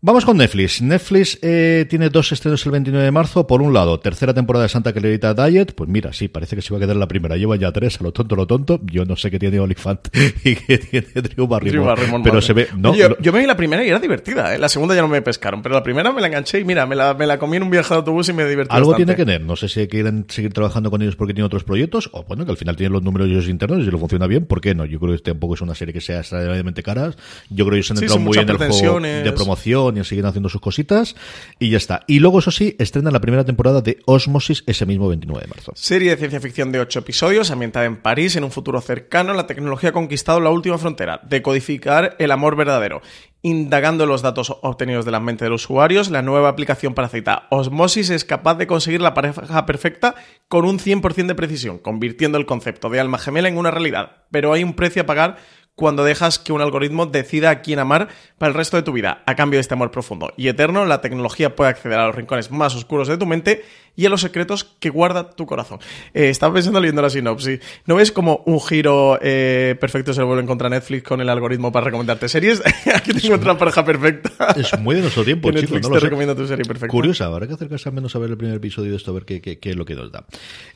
Vamos 0.00 0.24
con 0.24 0.36
Netflix. 0.36 0.80
Netflix 0.80 1.40
eh, 1.42 1.84
tiene 1.90 2.08
dos 2.08 2.30
estrenos 2.30 2.64
el 2.64 2.70
29 2.70 3.04
de 3.04 3.10
marzo. 3.10 3.48
Por 3.48 3.60
un 3.60 3.72
lado, 3.74 3.98
tercera 3.98 4.32
temporada 4.32 4.62
de 4.62 4.68
Santa 4.68 4.92
Clarita 4.92 5.34
Diet. 5.34 5.74
Pues 5.74 5.90
mira, 5.90 6.12
sí, 6.12 6.28
parece 6.28 6.54
que 6.54 6.62
se 6.62 6.72
va 6.72 6.76
a 6.78 6.80
quedar 6.80 6.94
la 6.94 7.08
primera. 7.08 7.36
Lleva 7.36 7.56
ya 7.56 7.72
tres, 7.72 8.00
a 8.00 8.04
lo 8.04 8.12
tonto, 8.12 8.36
lo 8.36 8.46
tonto. 8.46 8.80
Yo 8.84 9.04
no 9.04 9.16
sé 9.16 9.28
qué 9.28 9.40
tiene 9.40 9.58
Olifant 9.58 10.06
y 10.44 10.54
qué 10.54 10.78
tiene 10.78 11.08
Drew 11.14 11.48
Barrymore. 11.48 11.70
Drew 11.72 11.84
Barrymore, 11.84 12.22
pero 12.22 12.34
madre. 12.36 12.46
se 12.46 12.52
ve... 12.52 12.68
No, 12.76 12.94
yo, 12.94 13.08
lo- 13.08 13.18
yo 13.18 13.32
me 13.32 13.40
vi 13.40 13.46
la 13.46 13.56
primera 13.56 13.84
y 13.84 13.88
era 13.88 13.98
divertida, 13.98 14.54
¿eh? 14.54 14.58
La 14.60 14.68
segunda 14.68 14.94
ya 14.94 15.02
no 15.02 15.08
me 15.08 15.20
pescaron, 15.20 15.62
pero 15.62 15.74
la 15.74 15.82
primera 15.82 16.12
me 16.12 16.20
la 16.20 16.28
enganché 16.28 16.60
y 16.60 16.64
mira, 16.64 16.86
me 16.86 16.94
la, 16.94 17.14
me 17.14 17.26
la 17.26 17.36
comí 17.40 17.56
en 17.56 17.64
un 17.64 17.70
viaje 17.70 17.88
de 17.92 17.96
autobús 17.96 18.28
y 18.28 18.32
me 18.34 18.44
divertí 18.44 18.72
Algo 18.72 18.90
bastante. 18.90 19.04
tiene 19.04 19.16
que 19.16 19.24
tener. 19.26 19.40
No 19.48 19.56
sé 19.56 19.68
si 19.68 19.88
quieren 19.88 20.26
seguir 20.28 20.52
trabajando 20.52 20.92
con 20.92 21.02
ellos 21.02 21.16
porque 21.16 21.34
tienen 21.34 21.46
otros 21.46 21.64
proyectos 21.64 22.08
o 22.12 22.22
bueno, 22.22 22.44
que 22.44 22.52
al 22.52 22.56
final 22.56 22.76
tienen 22.76 22.92
los 22.92 23.02
números 23.02 23.26
ellos 23.28 23.48
internos 23.48 23.80
y 23.80 23.84
si 23.86 23.90
lo 23.90 23.98
funciona 23.98 24.28
bien, 24.28 24.46
¿por 24.46 24.60
qué 24.60 24.76
no? 24.76 24.84
Yo 24.84 25.00
creo 25.00 25.16
que 25.16 25.22
tampoco 25.22 25.54
es 25.54 25.60
una 25.60 25.74
serie 25.74 25.92
que 25.92 26.00
sea 26.00 26.20
extraordinariamente 26.20 26.84
cara. 26.84 27.10
Yo 27.50 27.64
creo 27.64 27.70
que 27.70 27.76
ellos 27.78 27.90
han 27.90 27.96
entrado 27.98 28.20
muy 28.20 28.38
en 28.38 28.48
el 28.48 28.56
juego 28.58 29.00
de 29.00 29.32
promoción 29.32 29.87
y 29.96 30.04
siguen 30.04 30.26
haciendo 30.26 30.48
sus 30.48 30.60
cositas 30.60 31.16
y 31.58 31.70
ya 31.70 31.76
está. 31.76 32.02
Y 32.06 32.20
luego, 32.20 32.40
eso 32.40 32.50
sí, 32.50 32.76
estrenan 32.78 33.12
la 33.12 33.20
primera 33.20 33.44
temporada 33.44 33.80
de 33.80 33.98
Osmosis 34.06 34.64
ese 34.66 34.86
mismo 34.86 35.08
29 35.08 35.42
de 35.42 35.48
marzo. 35.48 35.72
Serie 35.74 36.10
de 36.10 36.16
ciencia 36.16 36.40
ficción 36.40 36.72
de 36.72 36.80
ocho 36.80 36.98
episodios, 36.98 37.50
ambientada 37.50 37.86
en 37.86 37.96
París, 37.96 38.36
en 38.36 38.44
un 38.44 38.50
futuro 38.50 38.80
cercano, 38.80 39.34
la 39.34 39.46
tecnología 39.46 39.90
ha 39.90 39.92
conquistado 39.92 40.40
la 40.40 40.50
última 40.50 40.78
frontera, 40.78 41.20
decodificar 41.28 42.16
el 42.18 42.30
amor 42.30 42.56
verdadero. 42.56 43.02
Indagando 43.40 44.04
los 44.04 44.22
datos 44.22 44.52
obtenidos 44.62 45.04
de 45.04 45.12
la 45.12 45.20
mente 45.20 45.44
de 45.44 45.50
los 45.50 45.64
usuarios, 45.64 46.10
la 46.10 46.22
nueva 46.22 46.48
aplicación 46.48 46.94
para 46.94 47.08
cita 47.08 47.46
Osmosis 47.50 48.10
es 48.10 48.24
capaz 48.24 48.56
de 48.56 48.66
conseguir 48.66 49.00
la 49.00 49.14
pareja 49.14 49.64
perfecta 49.64 50.16
con 50.48 50.64
un 50.64 50.80
100% 50.80 51.26
de 51.26 51.34
precisión, 51.36 51.78
convirtiendo 51.78 52.36
el 52.36 52.46
concepto 52.46 52.90
de 52.90 52.98
alma 52.98 53.18
gemela 53.18 53.48
en 53.48 53.56
una 53.56 53.70
realidad. 53.70 54.24
Pero 54.32 54.52
hay 54.52 54.64
un 54.64 54.74
precio 54.74 55.02
a 55.02 55.06
pagar 55.06 55.36
cuando 55.78 56.02
dejas 56.02 56.40
que 56.40 56.52
un 56.52 56.60
algoritmo 56.60 57.06
decida 57.06 57.50
a 57.50 57.62
quién 57.62 57.78
amar 57.78 58.08
para 58.36 58.48
el 58.48 58.56
resto 58.56 58.76
de 58.76 58.82
tu 58.82 58.90
vida. 58.90 59.22
A 59.26 59.36
cambio 59.36 59.58
de 59.58 59.60
este 59.60 59.74
amor 59.74 59.92
profundo 59.92 60.32
y 60.36 60.48
eterno, 60.48 60.84
la 60.84 61.00
tecnología 61.00 61.54
puede 61.54 61.70
acceder 61.70 62.00
a 62.00 62.08
los 62.08 62.16
rincones 62.16 62.50
más 62.50 62.74
oscuros 62.74 63.06
de 63.06 63.16
tu 63.16 63.26
mente 63.26 63.64
y 63.98 64.06
a 64.06 64.08
los 64.10 64.20
secretos 64.20 64.64
que 64.78 64.90
guarda 64.90 65.30
tu 65.32 65.44
corazón. 65.44 65.80
Eh, 66.14 66.28
estaba 66.30 66.54
pensando 66.54 66.80
leyendo 66.80 67.02
la 67.02 67.10
sinopsis. 67.10 67.58
¿No 67.84 67.96
ves 67.96 68.12
como 68.12 68.44
un 68.46 68.60
giro 68.60 69.18
eh, 69.20 69.74
perfecto 69.80 70.14
se 70.14 70.20
lo 70.20 70.28
vuelve 70.28 70.46
contra 70.46 70.68
Netflix 70.68 71.02
con 71.02 71.20
el 71.20 71.28
algoritmo 71.28 71.72
para 71.72 71.86
recomendarte 71.86 72.28
series? 72.28 72.62
Aquí 72.94 73.12
te 73.12 73.18
encuentras 73.26 73.54
la 73.54 73.58
pareja 73.58 73.84
perfecta. 73.84 74.52
Es 74.56 74.78
muy 74.78 74.94
de 74.94 75.02
nuestro 75.02 75.24
tiempo, 75.24 75.48
chicos. 75.50 75.62
Netflix 75.62 75.88
No 75.88 75.94
te 75.94 76.00
recomienda 76.00 76.34
tu 76.36 76.46
serie 76.46 76.64
perfecta. 76.64 76.92
Curiosa, 76.92 77.24
habrá 77.26 77.48
que 77.48 77.54
acercarse 77.54 77.88
al 77.88 77.94
menos 77.96 78.14
a 78.14 78.20
ver 78.20 78.30
el 78.30 78.36
primer 78.36 78.56
episodio 78.56 78.92
de 78.92 78.96
esto, 78.96 79.10
a 79.10 79.14
ver 79.14 79.24
qué, 79.24 79.40
qué- 79.40 79.58
qué 79.58 79.70
es 79.70 79.76
lo 79.76 79.84
que 79.84 79.96
nos 79.96 80.12
da. 80.12 80.24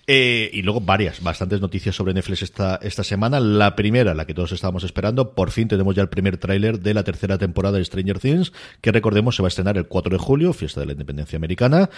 Eh, 0.09 0.51
y 0.53 0.63
luego 0.63 0.81
varias, 0.81 1.23
bastantes 1.23 1.61
noticias 1.61 1.95
sobre 1.95 2.13
Netflix 2.15 2.43
esta, 2.43 2.81
esta 2.83 3.05
semana. 3.05 3.39
La 3.39 3.77
primera, 3.77 4.15
la 4.15 4.27
que 4.27 4.35
todos 4.35 4.51
estábamos 4.51 4.83
esperando, 4.83 5.33
por 5.35 5.53
fin 5.53 5.69
tenemos 5.69 5.95
ya 5.95 6.03
el 6.03 6.09
primer 6.09 6.39
tráiler 6.39 6.81
de 6.81 6.93
la 6.93 7.05
tercera 7.05 7.39
temporada 7.39 7.79
de 7.79 7.85
Stranger 7.85 8.19
Things, 8.19 8.53
que 8.81 8.91
recordemos 8.91 9.37
se 9.37 9.43
va 9.43 9.47
a 9.47 9.51
estrenar 9.51 9.77
el 9.79 9.87
4 9.87 10.11
de 10.17 10.19
julio, 10.19 10.53
fiesta 10.53 10.81
de 10.81 10.87
la 10.87 10.93
independencia 10.93 11.37
americana. 11.37 11.89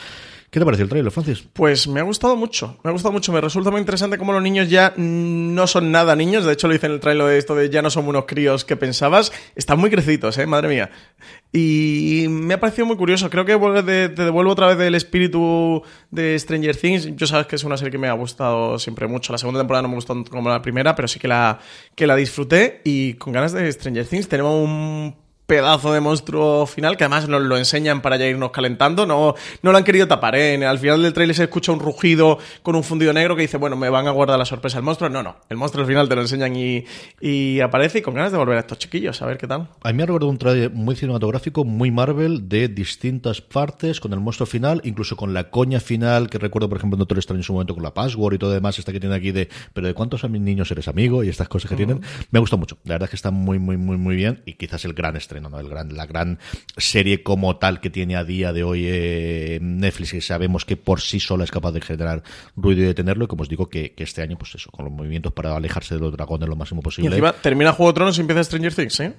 ¿Qué 0.51 0.61
te 0.61 0.65
pareció 0.65 0.85
el 0.85 0.89
tráiler, 0.89 1.11
Francis? 1.11 1.45
Pues 1.53 1.89
me 1.89 2.01
ha 2.01 2.03
gustado 2.05 2.37
mucho, 2.37 2.79
me 2.85 2.91
ha 2.91 2.93
gustado 2.93 3.13
mucho, 3.13 3.33
me 3.33 3.41
resulta 3.41 3.71
muy 3.71 3.81
interesante 3.81 4.19
cómo 4.19 4.33
los 4.33 4.43
niños 4.43 4.71
ya 4.71 4.95
no 4.97 5.67
son 5.67 5.91
nada 5.91 6.15
niños, 6.15 6.45
de 6.45 6.53
hecho 6.53 6.69
lo 6.69 6.75
hice 6.75 6.87
en 6.87 6.93
el 6.93 7.01
trailer 7.01 7.27
de 7.27 7.39
esto 7.39 7.55
de 7.55 7.69
ya 7.71 7.83
no 7.83 7.91
somos 7.91 8.11
unos 8.11 8.25
críos 8.27 8.65
que 8.65 8.77
pensabas, 8.77 9.33
están 9.57 9.79
muy 9.79 9.91
crecidos, 9.91 10.39
eh, 10.39 10.47
madre 10.47 10.69
mía. 10.69 10.91
Y 11.53 12.27
me 12.29 12.55
ha 12.55 12.61
parecido 12.61 12.87
muy 12.87 12.97
curioso, 12.97 13.31
creo 13.31 13.45
que 13.45 13.55
te 13.83 14.09
devuelvo 14.09 14.53
otra 14.53 14.69
vez 14.69 14.79
del 14.79 14.95
espíritu 14.95 15.83
de 16.11 16.39
Stranger 16.39 16.77
Things, 16.77 17.17
yo 17.17 17.27
sabes 17.27 17.47
que 17.47 17.57
es 17.57 17.65
una 17.65 17.77
serie 17.77 17.91
que 17.91 17.99
me 17.99 18.09
ha 18.09 18.13
gustado 18.13 18.79
siempre 18.79 19.09
mucho, 19.09 19.33
la 19.33 19.39
segunda 19.39 19.61
temporada 19.61 19.83
no 19.83 19.89
me 19.89 19.95
gustó 19.97 20.25
como 20.31 20.49
la 20.49 20.63
primera, 20.63 20.95
pero 20.95 21.09
sí 21.09 21.19
que 21.19 21.29
la, 21.29 21.59
que 21.95 22.07
la 22.07 22.17
disfruté 22.17 22.81
y 22.85 23.15
con 23.15 23.33
ganas 23.33 23.53
de 23.53 23.71
Stranger 23.73 24.07
Things. 24.07 24.29
Tenemos 24.29 24.53
un 24.55 25.24
pedazo 25.47 25.93
de 25.93 26.01
monstruo 26.01 26.67
final, 26.67 26.97
que 26.97 27.05
además 27.05 27.29
nos 27.29 27.43
lo 27.43 27.57
enseñan 27.57 28.01
para 28.01 28.17
ya 28.17 28.27
irnos 28.27 28.51
calentando, 28.51 29.07
no, 29.07 29.35
no 29.63 29.73
lo 29.73 29.79
han 29.79 29.85
querido 29.85 30.09
tapar, 30.09 30.37
¿eh? 30.37 30.65
Al 30.65 30.79
final 30.79 31.03
del 31.03 31.13
trailer 31.13 31.37
se 31.37 31.45
escucha 31.45 31.73
un 31.73 31.81
rugido 31.81 32.39
con 32.63 32.77
un 32.77 32.85
fundido 32.85 33.13
negro 33.13 33.37
que 33.37 33.43
dice, 33.43 33.57
bueno, 33.57 33.77
me 33.77 33.91
van 33.91 34.07
a 34.07 34.11
guardar 34.11 34.39
la 34.39 34.45
sorpresa 34.45 34.79
del 34.79 34.85
monstruo. 34.85 35.11
No, 35.11 35.23
no, 35.23 35.37
el 35.49 35.57
monstruo 35.57 35.83
al 35.83 35.89
final 35.89 36.09
te 36.09 36.15
lo 36.15 36.23
enseñan 36.23 36.57
y, 36.57 36.85
y 37.21 37.61
aparece 37.61 37.99
y 37.99 38.03
con 38.03 38.15
ganas 38.15 38.33
de 38.33 38.39
volver 38.39 38.57
a 38.57 38.61
estos 38.61 38.79
chiquillos, 38.79 39.21
a 39.23 39.27
ver 39.27 39.39
qué 39.39 39.47
tal. 39.47 39.69
A 39.83 39.89
mí 39.89 39.95
me 39.95 40.03
ha 40.03 40.07
recordado 40.07 40.31
un 40.31 40.39
trailer 40.39 40.71
muy 40.71 40.97
cinematográfico, 40.97 41.65
muy 41.65 41.91
Marvel, 41.91 42.49
de 42.49 42.69
distintas 42.69 43.41
partes, 43.41 44.01
con 44.01 44.13
el 44.13 44.21
monstruo 44.21 44.47
final, 44.47 44.81
incluso 44.85 45.17
con 45.17 45.35
la 45.35 45.51
coña 45.51 45.81
final, 45.81 46.31
que 46.31 46.39
recuerdo, 46.39 46.69
por 46.69 46.79
ejemplo, 46.79 46.97
en 46.97 47.01
Doctor 47.01 47.19
Extraño 47.19 47.41
en 47.41 47.45
su 47.45 47.53
momento 47.53 47.75
con 47.75 47.83
la 47.83 47.93
password 47.93 48.35
y 48.35 48.39
todo 48.39 48.53
demás, 48.53 48.79
esta 48.79 48.93
que 48.93 49.01
tiene 49.01 49.15
aquí 49.15 49.33
de, 49.33 49.49
pero 49.73 49.87
de 49.87 49.95
cuántos 49.95 50.25
a 50.25 50.29
mis 50.29 50.41
niños 50.41 50.71
eres 50.71 50.89
amigo 50.89 51.23
y 51.25 51.29
estas 51.29 51.49
cosas 51.49 51.69
que 51.69 51.77
tienen. 51.77 52.01
Me 52.31 52.39
gustó 52.39 52.57
mucho. 52.57 52.79
La 52.85 52.95
verdad 52.95 53.07
es 53.07 53.11
que 53.11 53.17
está 53.17 53.31
muy, 53.31 53.59
muy, 53.59 53.77
muy, 53.77 53.97
muy 53.97 54.17
bien 54.17 54.43
y 54.47 54.55
quizás 54.55 54.85
el 54.85 54.95
gran 54.95 55.17
estreno, 55.17 55.34
¿no? 55.41 55.59
El 55.59 55.69
gran, 55.69 55.97
la 55.97 56.07
gran 56.07 56.39
serie 56.77 57.23
como 57.23 57.57
tal 57.57 57.81
que 57.81 57.91
tiene 57.91 58.17
a 58.17 58.25
día 58.25 58.53
de 58.53 58.65
hoy 58.65 58.85
eh, 58.87 59.59
Netflix, 59.61 60.13
que 60.13 60.21
sabemos 60.21 60.65
que 60.65 60.77
por 60.77 61.01
sí 61.01 61.21
sola 61.21 61.45
es 61.45 61.51
capaz 61.51 61.73
de 61.73 61.81
generar 61.81 62.23
ruido 62.57 62.83
y 62.83 62.87
detenerlo, 62.87 63.25
y 63.25 63.29
como 63.29 63.43
os 63.43 63.49
digo, 63.49 63.69
que, 63.69 63.95
este 63.97 64.23
año, 64.23 64.37
pues 64.37 64.55
eso, 64.55 64.71
con 64.71 64.85
los 64.85 64.93
movimientos 64.95 65.33
para 65.33 65.55
alejarse 65.57 65.95
de 65.95 66.01
los 66.01 66.13
dragones 66.13 66.49
lo 66.49 66.57
máximo 66.57 66.81
Y 66.81 66.85
posible. 66.85 67.09
encima 67.09 67.33
termina 67.33 67.73
Juego 67.73 67.93
de 67.93 67.97
Tronos 67.97 68.19
y 68.19 68.21
empieza 68.21 68.45
Stranger 68.45 68.75
Things, 68.75 69.01
¿eh? 69.01 69.15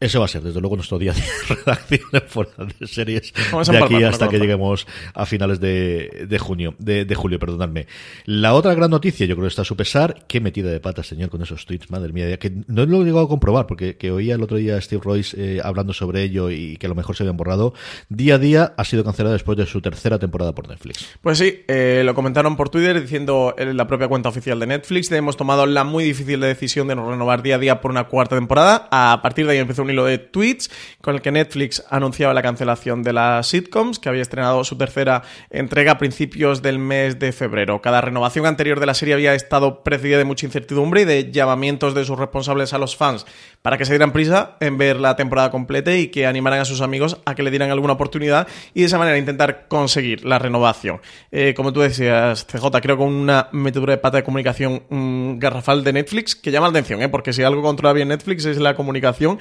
Ese 0.00 0.18
va 0.18 0.24
a 0.24 0.28
ser, 0.28 0.42
desde 0.42 0.60
luego, 0.60 0.76
nuestro 0.76 0.98
día 0.98 1.12
de 1.12 1.22
redacción 1.54 2.22
fuera 2.26 2.50
de 2.78 2.86
series 2.86 3.34
Vamos 3.52 3.68
de 3.68 3.76
aquí 3.76 4.02
hasta 4.02 4.28
que 4.28 4.38
lleguemos 4.38 4.86
a 5.12 5.26
finales 5.26 5.60
de, 5.60 6.26
de 6.26 6.38
junio, 6.38 6.74
de, 6.78 7.04
de 7.04 7.14
julio, 7.14 7.38
perdonadme. 7.38 7.86
La 8.24 8.54
otra 8.54 8.74
gran 8.74 8.90
noticia, 8.90 9.26
yo 9.26 9.34
creo 9.34 9.44
que 9.44 9.48
está 9.48 9.60
a 9.60 9.66
su 9.66 9.76
pesar, 9.76 10.24
qué 10.26 10.40
metida 10.40 10.70
de 10.70 10.80
pata, 10.80 11.02
señor, 11.02 11.28
con 11.28 11.42
esos 11.42 11.66
tweets, 11.66 11.90
madre 11.90 12.14
mía, 12.14 12.38
que 12.38 12.50
no 12.66 12.86
lo 12.86 13.02
he 13.02 13.04
llegado 13.04 13.26
a 13.26 13.28
comprobar, 13.28 13.66
porque 13.66 13.98
que 13.98 14.10
oía 14.10 14.36
el 14.36 14.42
otro 14.42 14.56
día 14.56 14.76
a 14.76 14.80
Steve 14.80 15.02
Royce 15.04 15.36
eh, 15.38 15.60
hablando 15.62 15.92
sobre 15.92 16.22
ello 16.22 16.50
y 16.50 16.78
que 16.78 16.86
a 16.86 16.88
lo 16.88 16.94
mejor 16.94 17.14
se 17.14 17.24
habían 17.24 17.36
borrado. 17.36 17.74
Día 18.08 18.36
a 18.36 18.38
día 18.38 18.72
ha 18.78 18.84
sido 18.86 19.04
cancelada 19.04 19.34
después 19.34 19.58
de 19.58 19.66
su 19.66 19.82
tercera 19.82 20.18
temporada 20.18 20.54
por 20.54 20.66
Netflix. 20.66 21.06
Pues 21.20 21.36
sí, 21.36 21.62
eh, 21.68 22.00
lo 22.06 22.14
comentaron 22.14 22.56
por 22.56 22.70
Twitter 22.70 22.98
diciendo 22.98 23.54
en 23.58 23.76
la 23.76 23.86
propia 23.86 24.08
cuenta 24.08 24.30
oficial 24.30 24.58
de 24.60 24.66
Netflix, 24.66 25.12
hemos 25.12 25.36
tomado 25.36 25.66
la 25.66 25.84
muy 25.84 26.04
difícil 26.04 26.40
decisión 26.40 26.88
de 26.88 26.96
no 26.96 27.10
renovar 27.10 27.42
día 27.42 27.56
a 27.56 27.58
día 27.58 27.80
por 27.82 27.90
una 27.90 28.04
cuarta 28.04 28.36
temporada. 28.36 28.88
A 28.90 29.20
partir 29.22 29.44
de 29.44 29.52
ahí 29.52 29.58
empezó 29.58 29.82
un 29.82 29.89
hilo 29.90 30.04
de 30.04 30.18
tweets 30.18 30.70
con 31.00 31.14
el 31.14 31.22
que 31.22 31.32
Netflix 31.32 31.84
anunciaba 31.90 32.34
la 32.34 32.42
cancelación 32.42 33.02
de 33.02 33.12
las 33.12 33.46
sitcoms, 33.46 33.98
que 33.98 34.08
había 34.08 34.22
estrenado 34.22 34.64
su 34.64 34.76
tercera 34.76 35.22
entrega 35.50 35.92
a 35.92 35.98
principios 35.98 36.62
del 36.62 36.78
mes 36.78 37.18
de 37.18 37.32
febrero. 37.32 37.80
Cada 37.82 38.00
renovación 38.00 38.46
anterior 38.46 38.80
de 38.80 38.86
la 38.86 38.94
serie 38.94 39.14
había 39.14 39.34
estado 39.34 39.82
precedida 39.82 40.18
de 40.18 40.24
mucha 40.24 40.46
incertidumbre 40.46 41.02
y 41.02 41.04
de 41.04 41.30
llamamientos 41.30 41.94
de 41.94 42.04
sus 42.04 42.18
responsables 42.18 42.72
a 42.72 42.78
los 42.78 42.96
fans 42.96 43.26
para 43.62 43.76
que 43.76 43.84
se 43.84 43.92
dieran 43.92 44.12
prisa 44.12 44.56
en 44.60 44.78
ver 44.78 44.96
la 44.96 45.16
temporada 45.16 45.50
completa 45.50 45.94
y 45.94 46.08
que 46.08 46.26
animaran 46.26 46.60
a 46.60 46.64
sus 46.64 46.80
amigos 46.80 47.18
a 47.24 47.34
que 47.34 47.42
le 47.42 47.50
dieran 47.50 47.70
alguna 47.70 47.94
oportunidad 47.94 48.48
y 48.74 48.80
de 48.80 48.86
esa 48.86 48.98
manera 48.98 49.18
intentar 49.18 49.68
conseguir 49.68 50.24
la 50.24 50.38
renovación. 50.38 51.00
Eh, 51.30 51.54
como 51.54 51.72
tú 51.72 51.80
decías, 51.80 52.46
CJ, 52.46 52.80
creo 52.80 52.96
que 52.96 53.02
una 53.02 53.48
metedura 53.52 53.92
de 53.92 53.98
pata 53.98 54.18
de 54.18 54.24
comunicación 54.24 54.82
mm, 54.88 55.38
garrafal 55.38 55.84
de 55.84 55.92
Netflix 55.92 56.34
que 56.34 56.50
llama 56.50 56.68
la 56.68 56.70
atención, 56.70 57.02
¿eh? 57.02 57.08
porque 57.08 57.32
si 57.32 57.42
algo 57.42 57.62
controla 57.62 57.92
bien 57.92 58.08
Netflix 58.08 58.44
es 58.46 58.58
la 58.58 58.74
comunicación, 58.74 59.38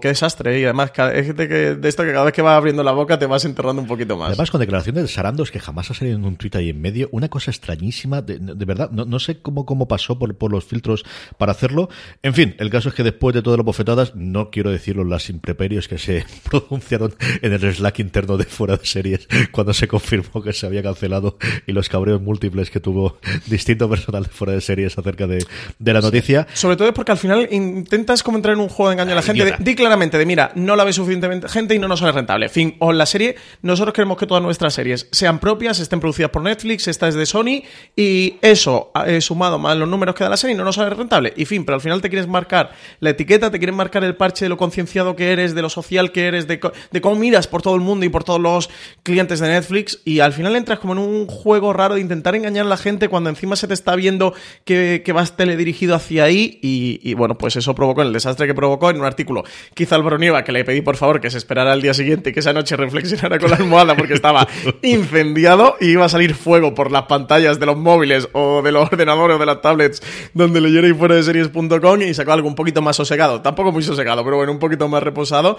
qué 0.00 0.08
desastre. 0.08 0.60
Y 0.60 0.64
además, 0.64 0.92
es 1.12 1.36
de, 1.36 1.48
que, 1.48 1.54
de 1.74 1.88
esto 1.88 2.04
que 2.04 2.12
cada 2.12 2.24
vez 2.24 2.34
que 2.34 2.42
vas 2.42 2.56
abriendo 2.56 2.82
la 2.82 2.92
boca 2.92 3.18
te 3.18 3.26
vas 3.26 3.44
enterrando 3.44 3.82
un 3.82 3.88
poquito 3.88 4.16
más. 4.16 4.28
Además, 4.28 4.50
con 4.50 4.60
declaraciones 4.60 5.02
de 5.02 5.08
Sarandos 5.08 5.50
que 5.50 5.60
jamás 5.60 5.90
ha 5.90 5.94
salido 5.94 6.16
en 6.16 6.24
un 6.24 6.36
tuit 6.36 6.54
ahí 6.56 6.70
en 6.70 6.80
medio, 6.80 7.08
una 7.12 7.28
cosa 7.28 7.50
extrañísima, 7.50 8.22
de, 8.22 8.38
de 8.38 8.64
verdad, 8.64 8.90
no, 8.90 9.04
no 9.04 9.18
sé 9.18 9.40
cómo, 9.40 9.66
cómo 9.66 9.88
pasó 9.88 10.18
por, 10.18 10.34
por 10.36 10.50
los 10.50 10.64
filtros 10.64 11.04
para 11.38 11.52
hacerlo. 11.52 11.88
En 12.22 12.34
fin, 12.34 12.54
el 12.58 12.70
caso 12.70 12.88
es 12.88 12.94
que 12.94 13.02
después 13.02 13.34
de 13.34 13.42
todas 13.42 13.58
las 13.58 13.64
bofetadas, 13.64 14.14
no 14.14 14.50
quiero 14.50 14.70
decirlo 14.70 15.04
las 15.04 15.30
impreperios 15.30 15.88
que 15.88 15.98
se 15.98 16.24
pronunciaron 16.50 17.14
en 17.42 17.52
el 17.52 17.74
Slack 17.74 17.98
interno 18.00 18.36
de 18.36 18.44
fuera 18.44 18.76
de 18.76 18.86
series 18.86 19.28
cuando 19.52 19.72
se 19.72 19.88
confirmó 19.88 20.42
que 20.42 20.52
se 20.52 20.66
había 20.66 20.82
cancelado 20.82 21.38
y 21.66 21.72
los 21.72 21.88
cabreos 21.88 22.20
múltiples 22.20 22.70
que 22.70 22.80
tuvo 22.80 23.18
distinto 23.46 23.88
personal 23.88 24.24
de 24.24 24.28
fuera 24.28 24.52
de 24.52 24.60
series 24.60 24.96
acerca 24.98 25.26
de, 25.26 25.44
de 25.78 25.92
la 25.92 26.00
noticia. 26.00 26.46
Sobre 26.52 26.76
todo 26.76 26.88
es 26.88 26.94
porque 26.94 27.12
al 27.12 27.18
final 27.18 27.48
intentas 27.50 28.22
como 28.22 28.38
entrar 28.38 28.54
en 28.54 28.60
un 28.60 28.68
juego 28.68 28.90
de 28.90 28.94
engaño 28.94 29.12
a 29.12 29.16
la 29.16 29.22
gente. 29.22 29.49
Di 29.58 29.74
claramente 29.74 30.18
de, 30.18 30.26
mira, 30.26 30.52
no 30.54 30.76
la 30.76 30.84
ve 30.84 30.92
suficientemente 30.92 31.48
gente 31.48 31.74
y 31.74 31.78
no 31.78 31.88
nos 31.88 32.00
sale 32.00 32.12
rentable. 32.12 32.48
Fin, 32.48 32.76
o 32.78 32.92
la 32.92 33.06
serie, 33.06 33.36
nosotros 33.62 33.92
queremos 33.94 34.16
que 34.16 34.26
todas 34.26 34.42
nuestras 34.42 34.74
series 34.74 35.08
sean 35.10 35.38
propias, 35.38 35.80
estén 35.80 36.00
producidas 36.00 36.30
por 36.30 36.42
Netflix, 36.42 36.88
esta 36.88 37.08
es 37.08 37.14
de 37.14 37.26
Sony, 37.26 37.62
y 37.96 38.36
eso, 38.42 38.92
eh, 39.06 39.20
sumado 39.20 39.58
más 39.58 39.76
los 39.76 39.88
números 39.88 40.14
que 40.14 40.24
da 40.24 40.30
la 40.30 40.36
serie, 40.36 40.56
no 40.56 40.64
nos 40.64 40.76
sale 40.76 40.90
rentable. 40.90 41.32
Y 41.36 41.44
fin, 41.44 41.64
pero 41.64 41.76
al 41.76 41.80
final 41.80 42.00
te 42.00 42.08
quieres 42.08 42.28
marcar 42.28 42.72
la 43.00 43.10
etiqueta, 43.10 43.50
te 43.50 43.58
quieres 43.58 43.74
marcar 43.74 44.04
el 44.04 44.16
parche 44.16 44.44
de 44.44 44.48
lo 44.48 44.56
concienciado 44.56 45.16
que 45.16 45.32
eres, 45.32 45.54
de 45.54 45.62
lo 45.62 45.70
social 45.70 46.12
que 46.12 46.26
eres, 46.26 46.46
de, 46.46 46.60
de 46.90 47.00
cómo 47.00 47.16
miras 47.16 47.46
por 47.46 47.62
todo 47.62 47.74
el 47.74 47.80
mundo 47.80 48.06
y 48.06 48.08
por 48.08 48.24
todos 48.24 48.40
los 48.40 48.70
clientes 49.02 49.40
de 49.40 49.48
Netflix, 49.48 50.00
y 50.04 50.20
al 50.20 50.32
final 50.32 50.56
entras 50.56 50.78
como 50.78 50.92
en 50.92 50.98
un 50.98 51.26
juego 51.26 51.72
raro 51.72 51.94
de 51.94 52.00
intentar 52.00 52.34
engañar 52.34 52.66
a 52.66 52.68
la 52.68 52.76
gente 52.76 53.08
cuando 53.08 53.30
encima 53.30 53.56
se 53.56 53.66
te 53.66 53.74
está 53.74 53.96
viendo 53.96 54.34
que, 54.64 55.02
que 55.04 55.12
vas 55.12 55.36
teledirigido 55.36 55.94
hacia 55.94 56.24
ahí, 56.24 56.58
y 56.62 57.14
bueno, 57.14 57.36
pues 57.36 57.56
eso 57.56 57.74
provocó 57.74 58.02
el 58.02 58.12
desastre 58.12 58.46
que 58.46 58.54
provocó 58.54 58.90
en 58.90 59.00
un 59.00 59.06
artículo 59.06 59.39
que 59.74 59.84
hizo 59.84 59.94
Álvaro 59.94 60.18
Nieva, 60.18 60.44
que 60.44 60.52
le 60.52 60.64
pedí 60.64 60.80
por 60.80 60.96
favor 60.96 61.20
que 61.20 61.30
se 61.30 61.38
esperara 61.38 61.72
al 61.72 61.82
día 61.82 61.94
siguiente 61.94 62.30
y 62.30 62.32
que 62.32 62.40
esa 62.40 62.52
noche 62.52 62.76
reflexionara 62.76 63.38
con 63.38 63.50
la 63.50 63.56
almohada 63.56 63.96
porque 63.96 64.14
estaba 64.14 64.46
incendiado 64.82 65.76
y 65.80 65.90
iba 65.90 66.04
a 66.04 66.08
salir 66.08 66.34
fuego 66.34 66.74
por 66.74 66.90
las 66.90 67.04
pantallas 67.04 67.58
de 67.60 67.66
los 67.66 67.76
móviles 67.76 68.28
o 68.32 68.62
de 68.62 68.72
los 68.72 68.90
ordenadores 68.90 69.36
o 69.36 69.38
de 69.38 69.46
las 69.46 69.60
tablets 69.60 70.02
donde 70.34 70.60
leyera 70.60 70.88
y 70.88 70.94
fuera 70.94 71.14
de 71.14 71.22
series.com 71.22 72.02
y 72.02 72.14
sacó 72.14 72.32
algo 72.32 72.48
un 72.48 72.54
poquito 72.54 72.82
más 72.82 72.96
sosegado, 72.96 73.40
tampoco 73.40 73.72
muy 73.72 73.82
sosegado, 73.82 74.24
pero 74.24 74.36
bueno, 74.36 74.52
un 74.52 74.58
poquito 74.58 74.88
más 74.88 75.02
reposado. 75.02 75.56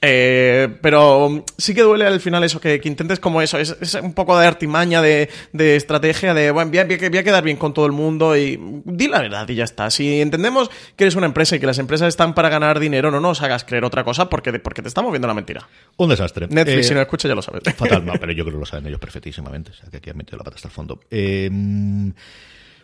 Eh, 0.00 0.68
pero 0.80 1.44
sí 1.56 1.74
que 1.74 1.82
duele 1.82 2.06
al 2.06 2.20
final 2.20 2.44
eso, 2.44 2.60
que, 2.60 2.80
que 2.80 2.88
intentes 2.88 3.18
como 3.18 3.42
eso, 3.42 3.58
es, 3.58 3.76
es 3.80 3.94
un 3.94 4.14
poco 4.14 4.38
de 4.38 4.46
artimaña, 4.46 5.02
de, 5.02 5.28
de 5.52 5.74
estrategia, 5.74 6.34
de, 6.34 6.52
bueno, 6.52 6.70
voy 6.70 6.78
a, 6.78 6.84
voy 6.84 7.18
a 7.18 7.24
quedar 7.24 7.42
bien 7.42 7.56
con 7.56 7.74
todo 7.74 7.84
el 7.86 7.92
mundo 7.92 8.36
y 8.36 8.58
di 8.84 9.08
la 9.08 9.20
verdad 9.20 9.48
y 9.48 9.56
ya 9.56 9.64
está. 9.64 9.90
Si 9.90 10.20
entendemos 10.20 10.70
que 10.94 11.04
eres 11.04 11.16
una 11.16 11.26
empresa 11.26 11.56
y 11.56 11.60
que 11.60 11.66
las 11.66 11.78
empresas 11.78 12.06
están 12.08 12.32
para 12.34 12.48
ganar 12.48 12.78
dinero, 12.78 13.10
no 13.10 13.18
nos 13.18 13.42
hagas 13.42 13.64
creer 13.64 13.84
otra 13.84 14.04
cosa 14.04 14.28
porque, 14.30 14.52
porque 14.60 14.82
te 14.82 14.88
estamos 14.88 15.10
viendo 15.10 15.26
la 15.26 15.34
mentira. 15.34 15.68
Un 15.96 16.10
desastre. 16.10 16.46
Netflix, 16.48 16.86
Eh, 16.86 16.88
si 16.90 16.94
no 16.94 17.00
escucha, 17.00 17.26
ya 17.26 17.34
lo 17.34 17.42
sabes. 17.42 17.62
Fatal, 17.74 18.06
no, 18.06 18.12
pero 18.20 18.30
yo 18.32 18.44
creo 18.44 18.54
que 18.54 18.60
lo 18.60 18.66
saben 18.66 18.86
ellos 18.86 19.00
perfectísimamente. 19.00 19.72
O 19.72 19.74
sea, 19.74 19.90
que 19.90 19.96
aquí 19.96 20.10
han 20.10 20.16
metido 20.16 20.38
la 20.38 20.44
pata 20.44 20.56
hasta 20.56 20.68
el 20.68 20.74
fondo. 20.74 21.00
Eh, 21.10 21.50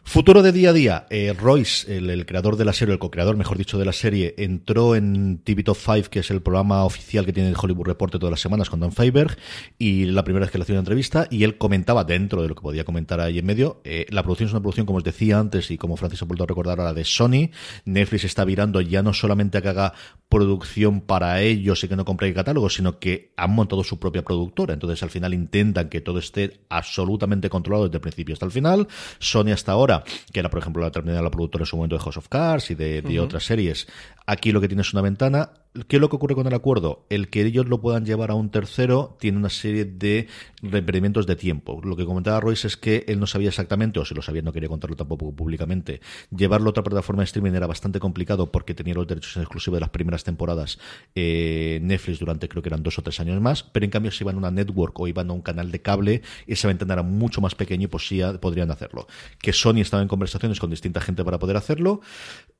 Futuro 0.06 0.42
de 0.42 0.52
día 0.52 0.70
a 0.70 0.72
día. 0.74 1.06
Eh, 1.08 1.32
Royce, 1.32 1.96
el, 1.96 2.10
el 2.10 2.26
creador 2.26 2.56
de 2.56 2.66
la 2.66 2.74
serie, 2.74 2.92
el 2.92 2.98
co-creador, 2.98 3.38
mejor 3.38 3.56
dicho, 3.56 3.78
de 3.78 3.86
la 3.86 3.92
serie, 3.92 4.34
entró 4.36 4.94
en 4.94 5.38
TV 5.38 5.64
Top 5.64 5.78
5, 5.78 6.10
que 6.10 6.20
es 6.20 6.30
el 6.30 6.42
programa 6.42 6.84
oficial 6.84 7.24
que 7.24 7.32
tiene 7.32 7.48
el 7.48 7.56
Hollywood 7.58 7.86
Reporter 7.86 8.20
todas 8.20 8.30
las 8.30 8.40
semanas 8.40 8.68
con 8.68 8.80
Dan 8.80 8.92
Feiberg, 8.92 9.36
y 9.78 10.04
la 10.04 10.22
primera 10.22 10.44
vez 10.44 10.52
que 10.52 10.58
le 10.58 10.62
hacía 10.62 10.74
una 10.74 10.80
entrevista, 10.80 11.26
y 11.30 11.42
él 11.42 11.56
comentaba, 11.56 12.04
dentro 12.04 12.42
de 12.42 12.48
lo 12.48 12.54
que 12.54 12.60
podía 12.60 12.84
comentar 12.84 13.18
ahí 13.18 13.38
en 13.38 13.46
medio, 13.46 13.80
eh, 13.84 14.06
la 14.10 14.22
producción 14.22 14.48
es 14.48 14.52
una 14.52 14.60
producción, 14.60 14.84
como 14.84 14.98
os 14.98 15.04
decía 15.04 15.38
antes, 15.38 15.70
y 15.70 15.78
como 15.78 15.96
Francis 15.96 16.20
ha 16.22 16.26
vuelto 16.26 16.44
a 16.44 16.48
recordar 16.48 16.80
ahora, 16.80 16.92
de 16.92 17.04
Sony. 17.04 17.50
Netflix 17.86 18.24
está 18.24 18.44
virando 18.44 18.82
ya 18.82 19.02
no 19.02 19.14
solamente 19.14 19.58
a 19.58 19.62
que 19.62 19.68
haga 19.68 19.94
producción 20.28 21.00
para 21.00 21.40
ellos 21.42 21.82
y 21.82 21.88
que 21.88 21.96
no 21.96 22.04
compre 22.04 22.32
catálogos, 22.34 22.74
sino 22.74 22.98
que 22.98 23.32
han 23.36 23.52
montado 23.52 23.84
su 23.84 23.98
propia 23.98 24.22
productora. 24.22 24.74
Entonces, 24.74 25.02
al 25.02 25.10
final 25.10 25.32
intentan 25.32 25.88
que 25.88 26.00
todo 26.00 26.18
esté 26.18 26.60
absolutamente 26.68 27.48
controlado 27.48 27.84
desde 27.84 27.98
el 27.98 28.00
principio 28.02 28.32
hasta 28.32 28.46
el 28.46 28.52
final. 28.52 28.88
Sony 29.18 29.52
hasta 29.52 29.72
ahora, 29.72 29.93
que 30.32 30.40
era, 30.40 30.48
por 30.48 30.58
ejemplo, 30.58 30.82
la 30.82 30.90
terminal 30.90 31.22
la 31.22 31.30
productora 31.30 31.62
en 31.62 31.66
su 31.66 31.76
momento 31.76 31.96
de 31.96 32.02
House 32.02 32.16
of 32.16 32.28
Cards 32.28 32.70
y 32.70 32.74
de, 32.74 33.02
de 33.02 33.20
otras 33.20 33.44
series, 33.44 33.86
aquí 34.26 34.52
lo 34.52 34.60
que 34.60 34.68
tiene 34.68 34.82
es 34.82 34.92
una 34.92 35.02
ventana. 35.02 35.50
¿Qué 35.88 35.96
es 35.96 36.00
lo 36.00 36.08
que 36.08 36.14
ocurre 36.14 36.36
con 36.36 36.46
el 36.46 36.54
acuerdo? 36.54 37.04
El 37.10 37.30
que 37.30 37.42
ellos 37.42 37.66
lo 37.66 37.80
puedan 37.80 38.04
llevar 38.04 38.30
a 38.30 38.34
un 38.34 38.48
tercero 38.48 39.16
tiene 39.18 39.38
una 39.38 39.50
serie 39.50 39.84
de 39.84 40.28
requerimientos 40.62 41.26
de 41.26 41.34
tiempo. 41.34 41.80
Lo 41.82 41.96
que 41.96 42.04
comentaba 42.04 42.38
Royce 42.38 42.68
es 42.68 42.76
que 42.76 43.04
él 43.08 43.18
no 43.18 43.26
sabía 43.26 43.48
exactamente, 43.48 43.98
o 43.98 44.04
si 44.04 44.14
lo 44.14 44.22
sabía 44.22 44.42
no 44.42 44.52
quería 44.52 44.68
contarlo 44.68 44.94
tampoco 44.94 45.34
públicamente, 45.34 46.00
llevarlo 46.30 46.68
a 46.68 46.70
otra 46.70 46.84
plataforma 46.84 47.22
de 47.22 47.24
streaming 47.24 47.54
era 47.54 47.66
bastante 47.66 47.98
complicado 47.98 48.52
porque 48.52 48.72
tenía 48.72 48.94
los 48.94 49.08
derechos 49.08 49.34
en 49.34 49.42
exclusivo 49.42 49.74
de 49.74 49.80
las 49.80 49.90
primeras 49.90 50.22
temporadas 50.22 50.78
eh, 51.16 51.80
Netflix 51.82 52.20
durante 52.20 52.48
creo 52.48 52.62
que 52.62 52.68
eran 52.68 52.84
dos 52.84 52.96
o 53.00 53.02
tres 53.02 53.18
años 53.18 53.40
más, 53.40 53.64
pero 53.64 53.82
en 53.82 53.90
cambio 53.90 54.12
si 54.12 54.22
iban 54.22 54.36
a 54.36 54.38
una 54.38 54.52
network 54.52 55.00
o 55.00 55.08
iban 55.08 55.28
a 55.28 55.32
un 55.32 55.42
canal 55.42 55.72
de 55.72 55.82
cable, 55.82 56.22
esa 56.46 56.68
ventana 56.68 56.94
era 56.94 57.02
mucho 57.02 57.40
más 57.40 57.56
pequeña 57.56 57.84
y 57.84 57.88
pues 57.88 58.06
sí 58.06 58.20
podrían 58.40 58.70
hacerlo. 58.70 59.08
Que 59.40 59.52
Sony 59.52 59.80
estaba 59.80 60.04
en 60.04 60.08
conversaciones 60.08 60.60
con 60.60 60.70
distinta 60.70 61.00
gente 61.00 61.24
para 61.24 61.40
poder 61.40 61.56
hacerlo. 61.56 62.00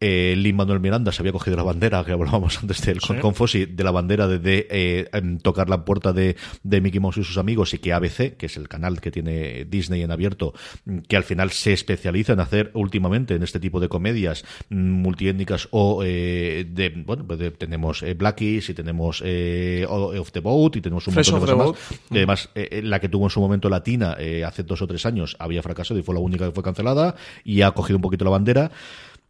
Eh, 0.01 0.35
Lin 0.37 0.57
Manuel 0.57 0.81
Miranda 0.81 1.13
se 1.13 1.23
había 1.23 1.31
cogido 1.31 1.54
la 1.57 1.63
bandera, 1.63 2.05
que 2.05 2.13
hablábamos 2.13 2.59
antes 2.63 2.81
de 2.85 2.93
él, 2.93 3.01
con, 3.21 3.35
Fossi, 3.35 3.67
de 3.67 3.85
la 3.85 3.91
bandera 3.91 4.27
de, 4.29 4.39
de, 4.39 4.67
eh, 4.71 5.09
em, 5.13 5.39
tocar 5.39 5.69
la 5.69 5.85
puerta 5.85 6.13
de, 6.13 6.37
de 6.63 6.81
Mickey 6.81 7.01
Mouse 7.01 7.19
y 7.19 7.25
sus 7.25 7.39
amigos 7.39 7.75
y 7.75 7.79
que 7.79 7.93
ABC, 7.93 8.37
que 8.37 8.47
es 8.47 8.57
el 8.57 8.69
canal 8.69 9.01
que 9.01 9.11
tiene 9.11 9.65
Disney 9.65 10.03
en 10.03 10.11
abierto, 10.11 10.53
mm, 10.85 10.99
que 11.09 11.17
al 11.17 11.25
final 11.25 11.51
se 11.51 11.73
especializa 11.73 12.33
en 12.35 12.41
hacer 12.41 12.71
últimamente 12.75 13.35
en 13.35 13.43
este 13.43 13.61
tipo 13.61 13.81
de 13.81 13.89
comedias 13.89 14.45
mm, 14.71 14.77
multiétnicas 14.77 15.69
o 15.71 16.03
eh, 16.05 16.67
de, 16.69 16.91
bueno, 16.91 17.27
pues 17.27 17.39
de- 17.39 17.51
tenemos 17.51 18.03
eh, 18.03 18.15
Blackies 18.15 18.69
y 18.71 18.75
tenemos 18.75 19.23
eh, 19.25 19.87
Off 19.89 20.33
the 20.33 20.41
Boat 20.41 20.77
y 20.77 20.81
tenemos 20.81 21.07
un 21.09 21.15
Fresh 21.15 21.31
montón 21.33 21.49
de 21.49 21.55
cosas 21.55 21.91
más. 21.91 22.01
Y 22.11 22.17
Además, 22.17 22.51
eh, 22.55 22.69
eh, 22.71 22.83
la 22.83 23.01
que 23.01 23.09
tuvo 23.09 23.25
en 23.25 23.31
su 23.31 23.41
momento 23.41 23.69
Latina 23.69 24.17
hace 24.47 24.63
dos 24.63 24.83
o 24.83 24.87
tres 24.87 25.07
años 25.07 25.37
había 25.39 25.63
fracasado 25.63 25.99
y 25.99 26.03
fue 26.03 26.15
la 26.15 26.21
única 26.21 26.47
que 26.47 26.53
fue 26.53 26.63
cancelada 26.63 27.15
y 27.45 27.63
ha 27.63 27.71
cogido 27.73 27.97
un 27.99 28.03
poquito 28.03 28.25
la 28.25 28.31
bandera. 28.31 28.71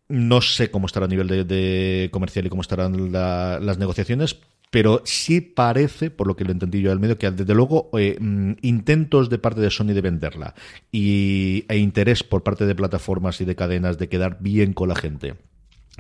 No 0.09 0.41
sé 0.41 0.71
cómo 0.71 0.87
estará 0.87 1.07
a 1.07 1.09
nivel 1.09 1.29
de, 1.29 2.09
comercial 2.13 2.47
y 2.47 2.51
cómo 2.51 2.63
estarán 2.63 3.13
la- 3.13 3.59
las 3.61 3.79
negociaciones, 3.79 4.37
pero 4.71 5.03
sí 5.05 5.41
parece, 5.41 6.11
por 6.11 6.27
lo 6.27 6.37
que 6.37 6.45
lo 6.45 6.53
entendí 6.53 6.83
yo 6.83 6.93
al 6.93 7.01
medio, 7.01 7.17
que 7.17 7.31
desde 7.31 7.55
luego 7.55 7.91
eh, 7.99 8.17
mm, 8.21 8.53
intentos 8.63 9.31
de 9.31 9.39
parte 9.39 9.61
de 9.61 9.71
Sony 9.71 9.95
de 9.95 10.01
venderla 10.03 10.55
y, 10.93 11.65
e 11.69 11.79
interés 11.79 12.23
por 12.23 12.43
parte 12.43 12.67
de 12.67 12.75
plataformas 12.75 13.41
y 13.41 13.45
de 13.45 13.57
cadenas 13.57 13.99
de 13.99 14.09
quedar 14.09 14.39
bien 14.41 14.73
con 14.73 14.89
la 14.89 14.97
gente. 14.97 15.37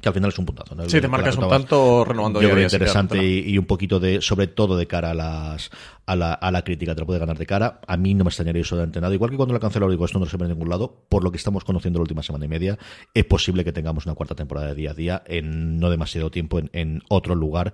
Que 0.04 0.10
al 0.10 0.14
final 0.14 0.28
es 0.28 0.38
un 0.38 0.44
puntazo. 0.44 0.74
¿no? 0.74 0.86
Sí, 0.86 1.00
te 1.00 1.08
marcas 1.08 1.34
un 1.38 1.48
tanto 1.48 2.04
renovando 2.04 2.42
Yo 2.42 2.50
creo 2.50 2.62
interesante 2.62 3.16
y, 3.24 3.38
y 3.54 3.56
un 3.56 3.64
poquito 3.64 3.98
de, 3.98 4.20
sobre 4.20 4.48
todo 4.48 4.76
de 4.76 4.86
cara 4.86 5.12
a 5.12 5.14
las 5.14 5.70
a 6.04 6.14
la, 6.14 6.34
a 6.34 6.50
la 6.50 6.62
crítica, 6.62 6.94
te 6.94 7.00
lo 7.00 7.06
puede 7.06 7.18
ganar 7.18 7.38
de 7.38 7.46
cara. 7.46 7.80
A 7.86 7.96
mí 7.96 8.12
no 8.12 8.22
me 8.24 8.28
extrañaría 8.28 8.60
absolutamente 8.60 9.00
nada. 9.00 9.14
Igual 9.14 9.30
que 9.30 9.38
cuando 9.38 9.54
la 9.54 9.60
cancelaron, 9.60 9.90
digo, 9.90 10.04
esto 10.04 10.18
no 10.18 10.26
se 10.26 10.36
ve 10.36 10.44
en 10.44 10.50
ningún 10.50 10.68
lado. 10.68 11.06
Por 11.08 11.24
lo 11.24 11.30
que 11.30 11.38
estamos 11.38 11.64
conociendo 11.64 12.00
la 12.00 12.02
última 12.02 12.22
semana 12.22 12.44
y 12.44 12.48
media, 12.48 12.78
es 13.14 13.24
posible 13.24 13.64
que 13.64 13.72
tengamos 13.72 14.04
una 14.04 14.14
cuarta 14.14 14.34
temporada 14.34 14.66
de 14.66 14.74
día 14.74 14.90
a 14.90 14.94
día 14.94 15.22
en 15.24 15.78
no 15.78 15.88
demasiado 15.88 16.30
tiempo 16.30 16.58
en, 16.58 16.68
en 16.74 17.02
otro 17.08 17.34
lugar, 17.34 17.72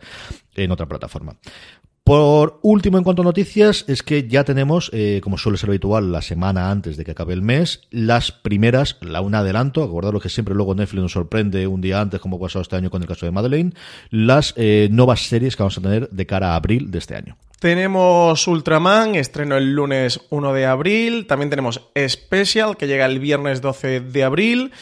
en 0.54 0.70
otra 0.70 0.86
plataforma. 0.86 1.36
Por 2.10 2.58
último, 2.62 2.98
en 2.98 3.04
cuanto 3.04 3.22
a 3.22 3.24
noticias, 3.24 3.84
es 3.86 4.02
que 4.02 4.26
ya 4.26 4.42
tenemos, 4.42 4.90
eh, 4.92 5.20
como 5.22 5.38
suele 5.38 5.58
ser 5.58 5.70
habitual, 5.70 6.10
la 6.10 6.22
semana 6.22 6.72
antes 6.72 6.96
de 6.96 7.04
que 7.04 7.12
acabe 7.12 7.34
el 7.34 7.40
mes, 7.40 7.82
las 7.92 8.32
primeras, 8.32 8.96
la 9.00 9.20
un 9.20 9.36
adelanto, 9.36 9.84
acordaros 9.84 10.20
que 10.20 10.28
siempre 10.28 10.56
luego 10.56 10.74
Netflix 10.74 11.02
nos 11.02 11.12
sorprende 11.12 11.68
un 11.68 11.80
día 11.80 12.00
antes, 12.00 12.18
como 12.18 12.38
ha 12.38 12.40
pasado 12.40 12.62
este 12.62 12.74
año 12.74 12.90
con 12.90 13.00
el 13.00 13.06
caso 13.06 13.26
de 13.26 13.30
Madeleine, 13.30 13.74
las 14.10 14.54
eh, 14.56 14.88
nuevas 14.90 15.20
series 15.20 15.54
que 15.54 15.62
vamos 15.62 15.78
a 15.78 15.82
tener 15.82 16.10
de 16.10 16.26
cara 16.26 16.54
a 16.54 16.56
abril 16.56 16.90
de 16.90 16.98
este 16.98 17.14
año. 17.14 17.36
Tenemos 17.60 18.44
Ultraman, 18.48 19.14
estreno 19.14 19.56
el 19.56 19.72
lunes 19.72 20.20
1 20.30 20.52
de 20.52 20.66
abril. 20.66 21.28
También 21.28 21.48
tenemos 21.48 21.80
Special, 22.08 22.76
que 22.76 22.88
llega 22.88 23.06
el 23.06 23.20
viernes 23.20 23.60
12 23.60 24.00
de 24.00 24.24
abril. 24.24 24.72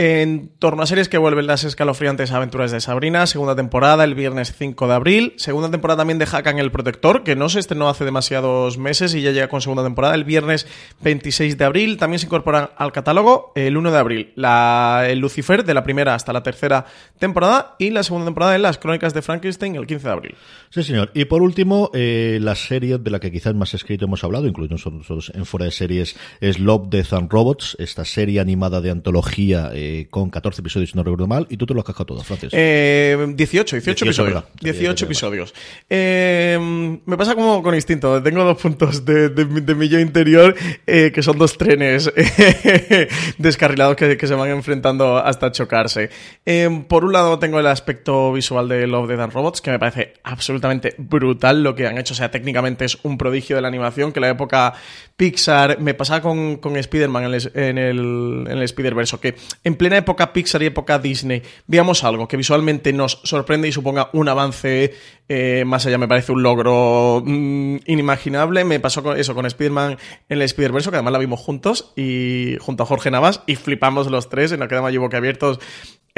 En 0.00 0.52
torno 0.60 0.84
a 0.84 0.86
series 0.86 1.08
que 1.08 1.18
vuelven 1.18 1.48
las 1.48 1.64
escalofriantes 1.64 2.30
aventuras 2.30 2.70
de 2.70 2.80
Sabrina, 2.80 3.26
segunda 3.26 3.56
temporada 3.56 4.04
el 4.04 4.14
viernes 4.14 4.54
5 4.56 4.86
de 4.86 4.94
abril, 4.94 5.32
segunda 5.38 5.72
temporada 5.72 5.98
también 5.98 6.20
de 6.20 6.24
Hakan 6.30 6.60
el 6.60 6.70
Protector, 6.70 7.24
que 7.24 7.34
no 7.34 7.48
se 7.48 7.58
estrenó 7.58 7.88
hace 7.88 8.04
demasiados 8.04 8.78
meses 8.78 9.12
y 9.16 9.22
ya 9.22 9.32
llega 9.32 9.48
con 9.48 9.60
segunda 9.60 9.82
temporada 9.82 10.14
el 10.14 10.22
viernes 10.22 10.68
26 11.00 11.58
de 11.58 11.64
abril, 11.64 11.96
también 11.96 12.20
se 12.20 12.26
incorporan 12.26 12.70
al 12.76 12.92
catálogo 12.92 13.50
el 13.56 13.76
1 13.76 13.90
de 13.90 13.98
abril, 13.98 14.32
la, 14.36 15.04
el 15.08 15.18
Lucifer 15.18 15.64
de 15.64 15.74
la 15.74 15.82
primera 15.82 16.14
hasta 16.14 16.32
la 16.32 16.44
tercera 16.44 16.86
temporada 17.18 17.74
y 17.80 17.90
la 17.90 18.04
segunda 18.04 18.26
temporada 18.26 18.54
en 18.54 18.62
las 18.62 18.78
Crónicas 18.78 19.14
de 19.14 19.22
Frankenstein 19.22 19.74
el 19.74 19.88
15 19.88 20.06
de 20.06 20.12
abril. 20.12 20.34
Sí, 20.70 20.84
señor. 20.84 21.10
Y 21.12 21.24
por 21.24 21.42
último, 21.42 21.90
eh, 21.92 22.38
la 22.40 22.54
serie 22.54 22.98
de 22.98 23.10
la 23.10 23.18
que 23.18 23.32
quizás 23.32 23.56
más 23.56 23.74
escrito 23.74 24.04
hemos 24.04 24.22
hablado, 24.22 24.46
incluido 24.46 24.74
nosotros 24.74 25.32
en 25.34 25.44
fuera 25.44 25.64
de 25.64 25.72
series, 25.72 26.14
es 26.40 26.60
Love, 26.60 26.88
Death 26.88 27.14
and 27.14 27.32
Robots, 27.32 27.76
esta 27.80 28.04
serie 28.04 28.38
animada 28.38 28.80
de 28.80 28.92
antología 28.92 29.72
eh, 29.74 29.87
con 30.10 30.30
14 30.30 30.60
episodios, 30.60 30.90
si 30.90 30.96
no 30.96 31.02
recuerdo 31.02 31.26
mal, 31.26 31.46
y 31.50 31.56
tú 31.56 31.66
te 31.66 31.74
lo 31.74 31.80
has 31.80 31.86
cascado 31.86 32.06
todo, 32.06 32.24
Francis. 32.24 32.50
Eh, 32.52 33.16
18, 33.34 33.76
18, 33.76 34.04
18, 34.04 34.04
episodios. 34.04 34.34
verdad. 34.34 34.48
18 34.60 35.04
Eh, 35.04 35.06
episodios. 35.06 35.54
Eh, 35.90 36.98
me 37.04 37.16
pasa 37.16 37.34
como 37.34 37.62
con 37.62 37.74
instinto. 37.74 38.22
Tengo 38.22 38.44
dos 38.44 38.60
puntos 38.60 39.04
de, 39.04 39.28
de 39.30 39.44
mi- 39.44 39.60
de 39.60 39.74
mi 39.74 39.88
yo 39.88 39.98
interior 40.00 40.54
eh, 40.86 41.10
que 41.14 41.22
son 41.22 41.38
dos 41.38 41.56
trenes 41.58 42.12
descarrilados 43.38 43.96
que, 43.96 44.16
que 44.16 44.26
se 44.26 44.34
van 44.34 44.50
enfrentando 44.50 45.18
hasta 45.18 45.50
chocarse. 45.52 46.10
Eh, 46.44 46.84
por 46.88 47.04
un 47.04 47.12
lado 47.12 47.38
tengo 47.38 47.58
el 47.60 47.66
aspecto 47.66 48.32
visual 48.32 48.68
de 48.68 48.86
Love, 48.86 49.08
Death 49.08 49.20
and 49.20 49.32
Robots 49.32 49.60
que 49.60 49.70
me 49.70 49.78
parece 49.78 50.14
absolutamente 50.24 50.94
brutal 50.98 51.62
lo 51.62 51.74
que 51.74 51.86
han 51.86 51.98
hecho. 51.98 52.14
O 52.14 52.16
sea, 52.16 52.30
técnicamente 52.30 52.84
es 52.84 52.98
un 53.02 53.18
prodigio 53.18 53.56
de 53.56 53.62
la 53.62 53.68
animación 53.68 54.12
que 54.12 54.20
la 54.20 54.28
época 54.30 54.74
Pixar 55.16 55.80
me 55.80 55.94
pasaba 55.94 56.20
con, 56.22 56.56
con 56.58 56.76
Spider-Man 56.76 57.24
en 57.24 57.34
el, 57.34 57.50
en 57.54 57.78
el, 57.78 58.44
en 58.48 58.58
el 58.58 58.62
Spider-Verse, 58.62 59.18
que 59.18 59.34
en 59.64 59.74
plena 59.78 59.96
época 59.96 60.32
Pixar 60.34 60.62
y 60.62 60.66
época 60.66 60.98
Disney 60.98 61.42
veamos 61.66 62.04
algo 62.04 62.28
que 62.28 62.36
visualmente 62.36 62.92
nos 62.92 63.20
sorprende 63.24 63.68
y 63.68 63.72
suponga 63.72 64.10
un 64.12 64.28
avance 64.28 64.92
eh, 65.28 65.64
más 65.66 65.84
allá, 65.84 65.98
me 65.98 66.08
parece 66.08 66.32
un 66.32 66.42
logro 66.42 67.22
mm, 67.24 67.76
inimaginable. 67.86 68.64
Me 68.64 68.80
pasó 68.80 69.02
con 69.02 69.18
eso 69.18 69.34
con 69.34 69.46
Spider-Man 69.46 69.98
en 70.28 70.38
el 70.38 70.42
Spider-Verse, 70.42 70.90
que 70.90 70.96
además 70.96 71.12
la 71.12 71.18
vimos 71.18 71.40
juntos 71.40 71.92
y 71.96 72.56
junto 72.60 72.82
a 72.82 72.86
Jorge 72.86 73.10
Navas 73.10 73.42
y 73.46 73.56
flipamos 73.56 74.10
los 74.10 74.28
tres 74.28 74.52
y 74.52 74.56
nos 74.56 74.68
quedamos 74.68 74.88
allí 74.88 74.98
boquiabiertos 74.98 75.60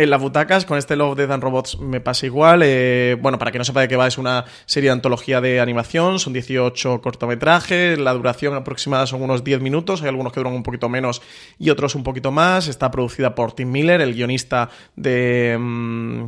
en 0.02 0.10
las 0.10 0.20
butacas. 0.20 0.64
Con 0.64 0.78
este 0.78 0.96
Love, 0.96 1.16
Death 1.16 1.30
and 1.30 1.42
Robots 1.42 1.78
me 1.78 2.00
pasa 2.00 2.26
igual. 2.26 2.62
Eh, 2.64 3.16
bueno, 3.20 3.38
para 3.38 3.52
que 3.52 3.58
no 3.58 3.64
sepa 3.64 3.80
de 3.82 3.88
qué 3.88 3.96
va, 3.96 4.06
es 4.06 4.18
una 4.18 4.44
serie 4.66 4.88
de 4.88 4.92
antología 4.92 5.40
de 5.40 5.60
animación. 5.60 6.18
Son 6.18 6.32
18 6.32 7.00
cortometrajes. 7.00 7.98
La 7.98 8.12
duración 8.12 8.54
aproximada 8.54 9.06
son 9.06 9.22
unos 9.22 9.44
10 9.44 9.60
minutos. 9.60 10.02
Hay 10.02 10.08
algunos 10.08 10.32
que 10.32 10.40
duran 10.40 10.54
un 10.54 10.62
poquito 10.62 10.88
menos 10.88 11.22
y 11.58 11.70
otros 11.70 11.94
un 11.94 12.02
poquito 12.02 12.30
más. 12.32 12.68
Está 12.68 12.90
producida 12.90 13.34
por 13.34 13.52
Tim 13.52 13.70
Miller, 13.70 14.00
el 14.00 14.14
guionista 14.14 14.70
de... 14.96 15.56
mm, 15.58 16.24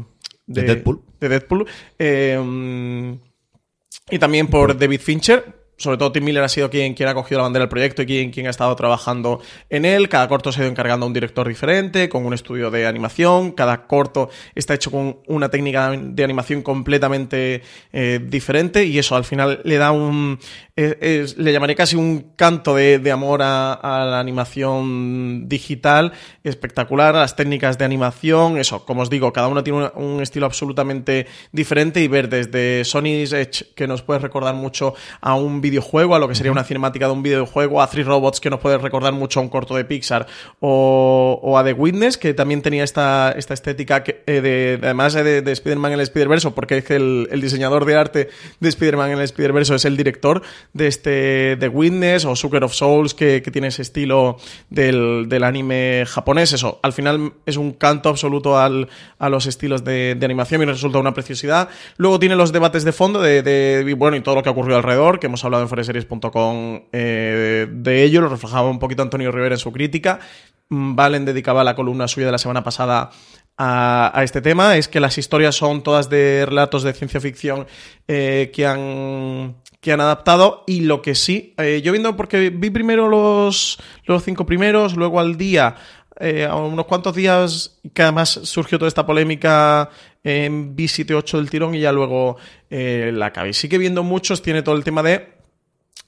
De 0.46 0.62
Deadpool. 0.62 1.00
de 1.20 1.28
Deadpool. 1.28 1.66
Eh, 1.98 2.38
mm, 2.38 3.12
y 4.10 4.18
también 4.18 4.48
por 4.48 4.78
David 4.78 5.00
Fincher. 5.00 5.61
Sobre 5.76 5.96
todo 5.96 6.12
Tim 6.12 6.22
Miller 6.24 6.44
ha 6.44 6.48
sido 6.48 6.70
quien, 6.70 6.94
quien 6.94 7.08
ha 7.08 7.14
cogido 7.14 7.38
la 7.38 7.44
bandera 7.44 7.64
del 7.64 7.68
proyecto 7.68 8.02
y 8.02 8.06
quien, 8.06 8.30
quien 8.30 8.46
ha 8.46 8.50
estado 8.50 8.76
trabajando 8.76 9.40
en 9.68 9.84
él. 9.84 10.08
Cada 10.08 10.28
corto 10.28 10.52
se 10.52 10.60
ha 10.60 10.62
ido 10.62 10.70
encargando 10.70 11.04
a 11.04 11.08
un 11.08 11.12
director 11.12 11.48
diferente, 11.48 12.08
con 12.08 12.24
un 12.24 12.34
estudio 12.34 12.70
de 12.70 12.86
animación. 12.86 13.50
Cada 13.50 13.86
corto 13.86 14.30
está 14.54 14.74
hecho 14.74 14.90
con 14.92 15.18
una 15.26 15.48
técnica 15.48 15.90
de 15.90 16.22
animación 16.22 16.62
completamente 16.62 17.62
eh, 17.92 18.20
diferente 18.22 18.84
y 18.84 18.98
eso 18.98 19.16
al 19.16 19.24
final 19.24 19.60
le 19.64 19.76
da 19.78 19.90
un... 19.90 20.38
eh, 20.76 21.26
le 21.36 21.52
llamaré 21.52 21.74
casi 21.74 21.96
un 21.96 22.32
canto 22.36 22.76
de, 22.76 23.00
de 23.00 23.10
amor 23.10 23.42
a, 23.42 23.72
a 23.72 24.04
la 24.04 24.20
animación 24.20 25.48
digital 25.48 26.12
espectacular, 26.44 27.16
a 27.16 27.20
las 27.20 27.34
técnicas 27.34 27.76
de 27.78 27.84
animación. 27.84 28.56
Eso, 28.56 28.84
como 28.84 29.02
os 29.02 29.10
digo, 29.10 29.32
cada 29.32 29.48
uno 29.48 29.64
tiene 29.64 29.80
una- 29.80 29.92
un 29.96 30.22
estilo 30.22 30.46
absolutamente 30.46 31.26
diferente 31.50 32.00
y 32.00 32.08
ver 32.08 32.28
desde 32.28 32.84
Sony's 32.84 33.32
Edge, 33.32 33.74
que 33.74 33.88
nos 33.88 34.02
puede 34.02 34.20
recordar 34.20 34.54
mucho 34.54 34.94
a 35.20 35.34
un 35.34 35.60
videojuego, 35.62 36.14
a 36.14 36.18
lo 36.18 36.28
que 36.28 36.34
sería 36.34 36.52
una 36.52 36.64
cinemática 36.64 37.06
de 37.06 37.12
un 37.12 37.22
videojuego, 37.22 37.80
a 37.80 37.88
Three 37.88 38.02
Robots, 38.04 38.40
que 38.40 38.50
nos 38.50 38.60
puede 38.60 38.76
recordar 38.76 39.14
mucho 39.14 39.40
a 39.40 39.42
un 39.42 39.48
corto 39.48 39.74
de 39.74 39.86
Pixar, 39.86 40.26
o, 40.60 41.56
a 41.58 41.64
The 41.64 41.72
Witness, 41.72 42.18
que 42.18 42.34
también 42.34 42.60
tenía 42.60 42.84
esta, 42.84 43.32
esta 43.32 43.54
estética, 43.54 44.04
que, 44.04 44.22
eh, 44.26 44.40
de, 44.42 44.76
de- 44.76 44.80
además 44.82 45.14
de, 45.14 45.40
de 45.40 45.52
Spider-Man 45.52 45.92
en 45.92 46.00
el 46.00 46.04
Spider-Verse, 46.04 46.50
porque 46.50 46.78
es 46.78 46.84
que 46.84 46.96
el, 46.96 47.40
diseñador 47.40 47.84
de 47.84 47.96
arte 47.96 48.28
de 48.60 48.68
Spider-Man 48.68 49.12
en 49.12 49.18
el 49.18 49.24
Spider-Verse 49.24 49.74
es 49.74 49.84
el 49.84 49.96
director 49.96 50.42
de 50.72 50.86
este 50.86 51.56
The 51.58 51.68
Witness, 51.68 52.24
o 52.24 52.36
Sucker 52.36 52.64
of 52.64 52.74
Souls, 52.74 53.14
que, 53.14 53.40
tiene 53.52 53.68
ese 53.68 53.82
estilo 53.82 54.38
del, 54.70 55.42
anime 55.42 56.04
japonés. 56.06 56.52
Eso, 56.52 56.80
al 56.82 56.92
final 56.92 57.34
es 57.46 57.56
un 57.56 57.72
canto 57.72 58.08
absoluto 58.08 58.58
al, 58.58 58.88
a 59.18 59.28
los 59.28 59.46
estilos 59.46 59.84
de, 59.84 60.18
animación 60.22 60.62
y 60.62 60.64
resulta 60.64 60.98
una 60.98 61.14
preciosidad. 61.14 61.68
Luego 61.96 62.18
tiene 62.18 62.36
los 62.36 62.52
debates 62.52 62.84
de 62.84 62.92
fondo 62.92 63.20
de, 63.20 63.94
bueno, 63.98 64.16
y 64.16 64.20
todo 64.20 64.36
lo 64.36 64.42
que 64.42 64.48
ha 64.48 64.52
ocurrido 64.52 64.76
alrededor, 64.76 65.20
que 65.20 65.26
hemos 65.26 65.44
hablado 65.44 65.51
en 65.60 65.68
foreseries.com 65.68 66.82
eh, 66.92 67.66
de 67.70 68.02
ello, 68.02 68.20
lo 68.20 68.28
reflejaba 68.28 68.70
un 68.70 68.78
poquito 68.78 69.02
Antonio 69.02 69.30
Rivera 69.30 69.54
en 69.54 69.58
su 69.58 69.72
crítica. 69.72 70.20
Mm, 70.68 70.94
Valen 70.94 71.24
dedicaba 71.24 71.64
la 71.64 71.74
columna 71.74 72.08
suya 72.08 72.26
de 72.26 72.32
la 72.32 72.38
semana 72.38 72.64
pasada 72.64 73.10
a, 73.58 74.20
este 74.24 74.40
tema, 74.40 74.76
es 74.76 74.88
que 74.88 74.98
las 74.98 75.18
historias 75.18 75.54
son 75.54 75.82
todas 75.82 76.08
de 76.08 76.44
relatos 76.46 76.82
de 76.82 76.94
ciencia 76.94 77.20
ficción 77.20 77.66
eh, 78.08 78.50
que 78.52 78.66
han 78.66 79.56
que 79.80 79.92
han 79.92 80.00
adaptado 80.00 80.62
y 80.66 80.80
lo 80.80 81.02
que 81.02 81.14
sí, 81.14 81.54
eh, 81.58 81.80
yo 81.82 81.90
viendo 81.90 82.16
porque 82.16 82.50
vi 82.50 82.70
primero 82.70 83.08
los, 83.08 83.80
los 84.06 84.22
cinco 84.22 84.46
primeros, 84.46 84.94
luego 84.94 85.18
al 85.18 85.36
día, 85.36 85.74
a 86.48 86.54
unos 86.54 86.86
cuantos 86.86 87.16
días, 87.16 87.80
que 87.92 88.02
además 88.02 88.30
surgió 88.44 88.78
toda 88.78 88.86
esta 88.86 89.04
polémica 89.04 89.90
en 90.22 90.76
vi 90.76 90.86
7 90.86 91.16
8 91.16 91.38
del 91.38 91.50
tirón 91.50 91.74
y 91.74 91.80
ya 91.80 91.90
luego 91.90 92.36
la 92.70 93.26
acabé. 93.26 93.52
Sí 93.54 93.68
que 93.68 93.76
viendo 93.76 94.04
muchos 94.04 94.40
tiene 94.40 94.62
todo 94.62 94.76
el 94.76 94.84
tema 94.84 95.02
de 95.02 95.31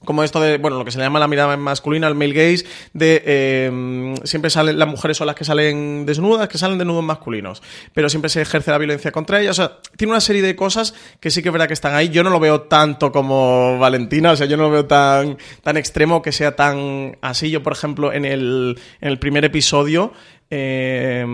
como 0.03 0.23
esto 0.23 0.39
de, 0.39 0.57
bueno, 0.57 0.77
lo 0.77 0.85
que 0.85 0.91
se 0.91 0.97
le 0.97 1.03
llama 1.03 1.19
la 1.19 1.27
mirada 1.27 1.55
masculina, 1.57 2.07
el 2.07 2.15
male 2.15 2.33
gaze, 2.33 2.65
de 2.93 3.23
eh, 3.25 4.15
siempre 4.23 4.49
salen, 4.49 4.77
las 4.77 4.87
mujeres 4.87 5.17
son 5.17 5.27
las 5.27 5.35
que 5.35 5.43
salen 5.43 6.05
desnudas, 6.05 6.47
que 6.47 6.57
salen 6.57 6.77
desnudos 6.77 7.03
masculinos, 7.03 7.61
pero 7.93 8.09
siempre 8.09 8.29
se 8.29 8.41
ejerce 8.41 8.71
la 8.71 8.77
violencia 8.77 9.11
contra 9.11 9.41
ellas. 9.41 9.57
O 9.59 9.63
sea, 9.63 9.77
tiene 9.97 10.11
una 10.11 10.21
serie 10.21 10.41
de 10.41 10.55
cosas 10.55 10.93
que 11.19 11.31
sí 11.31 11.41
que 11.41 11.49
es 11.49 11.53
verdad 11.53 11.67
que 11.67 11.73
están 11.73 11.95
ahí. 11.95 12.09
Yo 12.09 12.23
no 12.23 12.29
lo 12.29 12.39
veo 12.39 12.61
tanto 12.63 13.11
como 13.11 13.79
Valentina, 13.79 14.31
o 14.31 14.35
sea, 14.35 14.45
yo 14.45 14.57
no 14.57 14.63
lo 14.63 14.71
veo 14.71 14.85
tan, 14.85 15.37
tan 15.63 15.77
extremo 15.77 16.21
que 16.21 16.31
sea 16.31 16.55
tan 16.55 17.17
así. 17.21 17.49
Yo, 17.49 17.63
por 17.63 17.73
ejemplo, 17.73 18.13
en 18.13 18.25
el, 18.25 18.79
en 19.01 19.09
el 19.09 19.19
primer 19.19 19.45
episodio, 19.45 20.13
eh, 20.51 21.25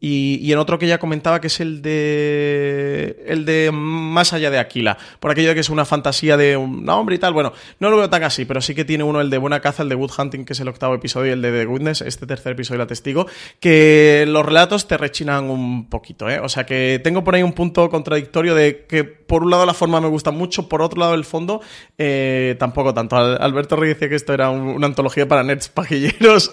y, 0.00 0.50
en 0.52 0.58
otro 0.58 0.78
que 0.78 0.86
ya 0.86 0.98
comentaba 0.98 1.40
que 1.40 1.48
es 1.48 1.60
el 1.60 1.82
de 1.82 3.24
el 3.26 3.44
de 3.44 3.70
Más 3.72 4.32
allá 4.32 4.50
de 4.50 4.58
Aquila, 4.58 4.96
por 5.20 5.30
aquello 5.30 5.48
de 5.48 5.54
que 5.54 5.60
es 5.60 5.68
una 5.70 5.84
fantasía 5.84 6.36
de 6.36 6.56
un 6.56 6.88
hombre 6.88 7.16
y 7.16 7.18
tal. 7.18 7.32
Bueno, 7.32 7.52
no 7.80 7.90
lo 7.90 7.96
veo 7.98 8.08
tan 8.10 8.22
así, 8.24 8.44
pero 8.44 8.60
sí 8.60 8.74
que 8.74 8.84
tiene 8.84 9.04
uno 9.04 9.20
el 9.20 9.30
de 9.30 9.38
Buena 9.38 9.60
Caza, 9.60 9.82
el 9.82 9.88
de 9.88 9.94
Wood 9.94 10.12
Hunting, 10.18 10.44
que 10.44 10.52
es 10.54 10.60
el 10.60 10.68
octavo 10.68 10.94
episodio, 10.94 11.30
y 11.30 11.32
el 11.32 11.42
de 11.42 11.52
The 11.52 11.66
Witness, 11.66 12.00
este 12.02 12.26
tercer 12.26 12.52
episodio 12.52 12.78
la 12.78 12.86
testigo, 12.86 13.26
que 13.60 14.24
los 14.28 14.44
relatos 14.44 14.88
te 14.88 14.96
rechinan 14.96 15.50
un 15.50 15.88
poquito, 15.88 16.28
¿eh? 16.30 16.38
O 16.40 16.48
sea 16.48 16.64
que 16.64 17.00
tengo 17.04 17.24
por 17.24 17.34
ahí 17.34 17.42
un 17.42 17.52
punto 17.52 17.88
contradictorio 17.90 18.54
de 18.54 18.86
que 18.88 19.04
por 19.04 19.42
un 19.42 19.50
lado 19.50 19.66
la 19.66 19.74
forma 19.74 20.00
me 20.00 20.08
gusta 20.08 20.30
mucho, 20.30 20.68
por 20.68 20.82
otro 20.82 21.00
lado 21.00 21.14
el 21.14 21.24
fondo 21.24 21.60
eh, 21.98 22.56
tampoco 22.58 22.94
tanto. 22.94 23.16
Al- 23.16 23.38
Alberto 23.40 23.76
Rey 23.76 23.88
decía 23.90 24.08
que 24.08 24.14
esto 24.14 24.32
era 24.32 24.50
un- 24.50 24.68
una 24.68 24.86
antología 24.86 25.26
para 25.28 25.42
nerds 25.42 25.68
pajilleros 25.68 26.50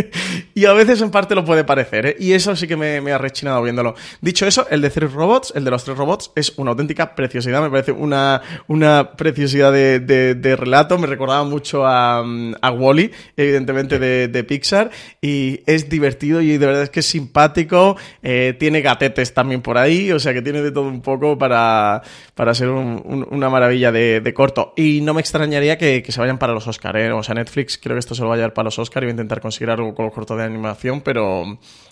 y 0.54 0.64
a 0.64 0.72
veces 0.72 1.00
en 1.02 1.10
parte 1.10 1.34
lo 1.34 1.43
puede 1.44 1.64
parecer, 1.64 2.06
¿eh? 2.06 2.16
y 2.18 2.32
eso 2.32 2.54
sí 2.56 2.66
que 2.66 2.76
me, 2.76 3.00
me 3.00 3.12
ha 3.12 3.18
rechinado 3.18 3.62
viéndolo. 3.62 3.94
Dicho 4.20 4.46
eso, 4.46 4.66
el 4.70 4.80
de 4.80 4.90
tres 4.90 5.12
robots, 5.12 5.52
el 5.54 5.64
de 5.64 5.70
los 5.70 5.84
tres 5.84 5.96
robots, 5.96 6.32
es 6.34 6.52
una 6.56 6.70
auténtica 6.72 7.14
preciosidad, 7.14 7.62
me 7.62 7.70
parece 7.70 7.92
una, 7.92 8.40
una 8.68 9.12
preciosidad 9.16 9.72
de, 9.72 10.00
de- 10.00 10.34
de 10.34 10.56
relato, 10.56 10.98
me 10.98 11.06
recordaba 11.06 11.44
mucho 11.44 11.86
a, 11.86 12.22
mm, 12.24 12.54
a 12.60 12.70
Wally, 12.70 13.10
evidentemente 13.36 13.98
de, 13.98 14.28
de 14.28 14.44
Pixar, 14.44 14.90
y 15.20 15.60
es 15.66 15.88
divertido 15.88 16.40
y 16.40 16.56
de 16.58 16.66
verdad 16.66 16.82
es 16.84 16.90
que 16.90 17.00
es 17.00 17.06
simpático, 17.06 17.96
eh, 18.22 18.54
tiene 18.58 18.80
gatetes 18.80 19.34
también 19.34 19.60
por 19.62 19.78
ahí, 19.78 20.10
o 20.12 20.18
sea 20.18 20.32
que 20.32 20.42
tiene 20.42 20.62
de 20.62 20.70
todo 20.70 20.84
un 20.84 21.00
poco 21.02 21.36
para, 21.38 22.02
para 22.34 22.54
ser 22.54 22.68
un- 22.68 23.02
un- 23.04 23.26
una 23.30 23.50
maravilla 23.50 23.92
de, 23.92 24.20
de 24.20 24.34
corto. 24.34 24.72
Y 24.76 25.00
no 25.02 25.14
me 25.14 25.20
extrañaría 25.20 25.76
que, 25.78 26.02
que 26.02 26.12
se 26.12 26.20
vayan 26.20 26.38
para 26.38 26.52
los 26.52 26.66
Oscar, 26.66 26.96
¿eh? 26.96 27.12
o 27.12 27.22
sea, 27.22 27.34
Netflix 27.34 27.78
creo 27.82 27.94
que 27.96 28.00
esto 28.00 28.14
se 28.14 28.22
lo 28.22 28.28
va 28.28 28.34
a 28.34 28.36
llevar 28.38 28.54
para 28.54 28.64
los 28.66 28.78
Oscar 28.78 29.02
y 29.02 29.06
va 29.06 29.10
a 29.10 29.12
intentar 29.12 29.40
conseguir 29.40 29.70
algo 29.70 29.94
con 29.94 30.06
los 30.06 30.14
cortos 30.14 30.36
de 30.38 30.44
animación, 30.44 31.00
pero 31.00 31.33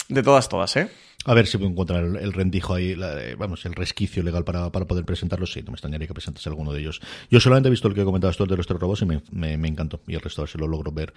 de 0.08 0.22
todas, 0.22 0.48
todas, 0.48 0.76
¿eh? 0.76 0.88
A 1.24 1.34
ver 1.34 1.46
si 1.46 1.56
puedo 1.56 1.70
encontrar 1.70 2.02
el, 2.02 2.32
rendijo 2.32 2.74
ahí, 2.74 2.96
la- 2.96 3.14
vamos, 3.38 3.64
el 3.64 3.74
resquicio 3.74 4.24
legal 4.24 4.42
para, 4.42 4.72
para 4.72 4.86
poder 4.88 5.04
presentarlo. 5.04 5.46
Sí, 5.46 5.60
no 5.62 5.70
me 5.70 5.74
extrañaría 5.76 6.08
que 6.08 6.14
presentase 6.14 6.48
alguno 6.48 6.72
de 6.72 6.80
ellos. 6.80 7.00
Yo 7.30 7.38
solamente 7.38 7.68
he 7.68 7.70
visto 7.70 7.86
el 7.86 7.94
que 7.94 8.02
comentabas 8.02 8.36
tú, 8.36 8.42
el 8.42 8.48
de 8.50 8.56
los 8.56 8.66
tres 8.66 8.80
robots, 8.80 9.02
y 9.02 9.06
me, 9.06 9.22
me- 9.30 9.56
me 9.56 9.68
encantó. 9.68 10.00
Y 10.08 10.14
el 10.16 10.20
resto, 10.20 10.40
a 10.40 10.44
ver 10.46 10.50
si 10.50 10.58
lo 10.58 10.66
logro 10.66 10.90
ver. 10.90 11.12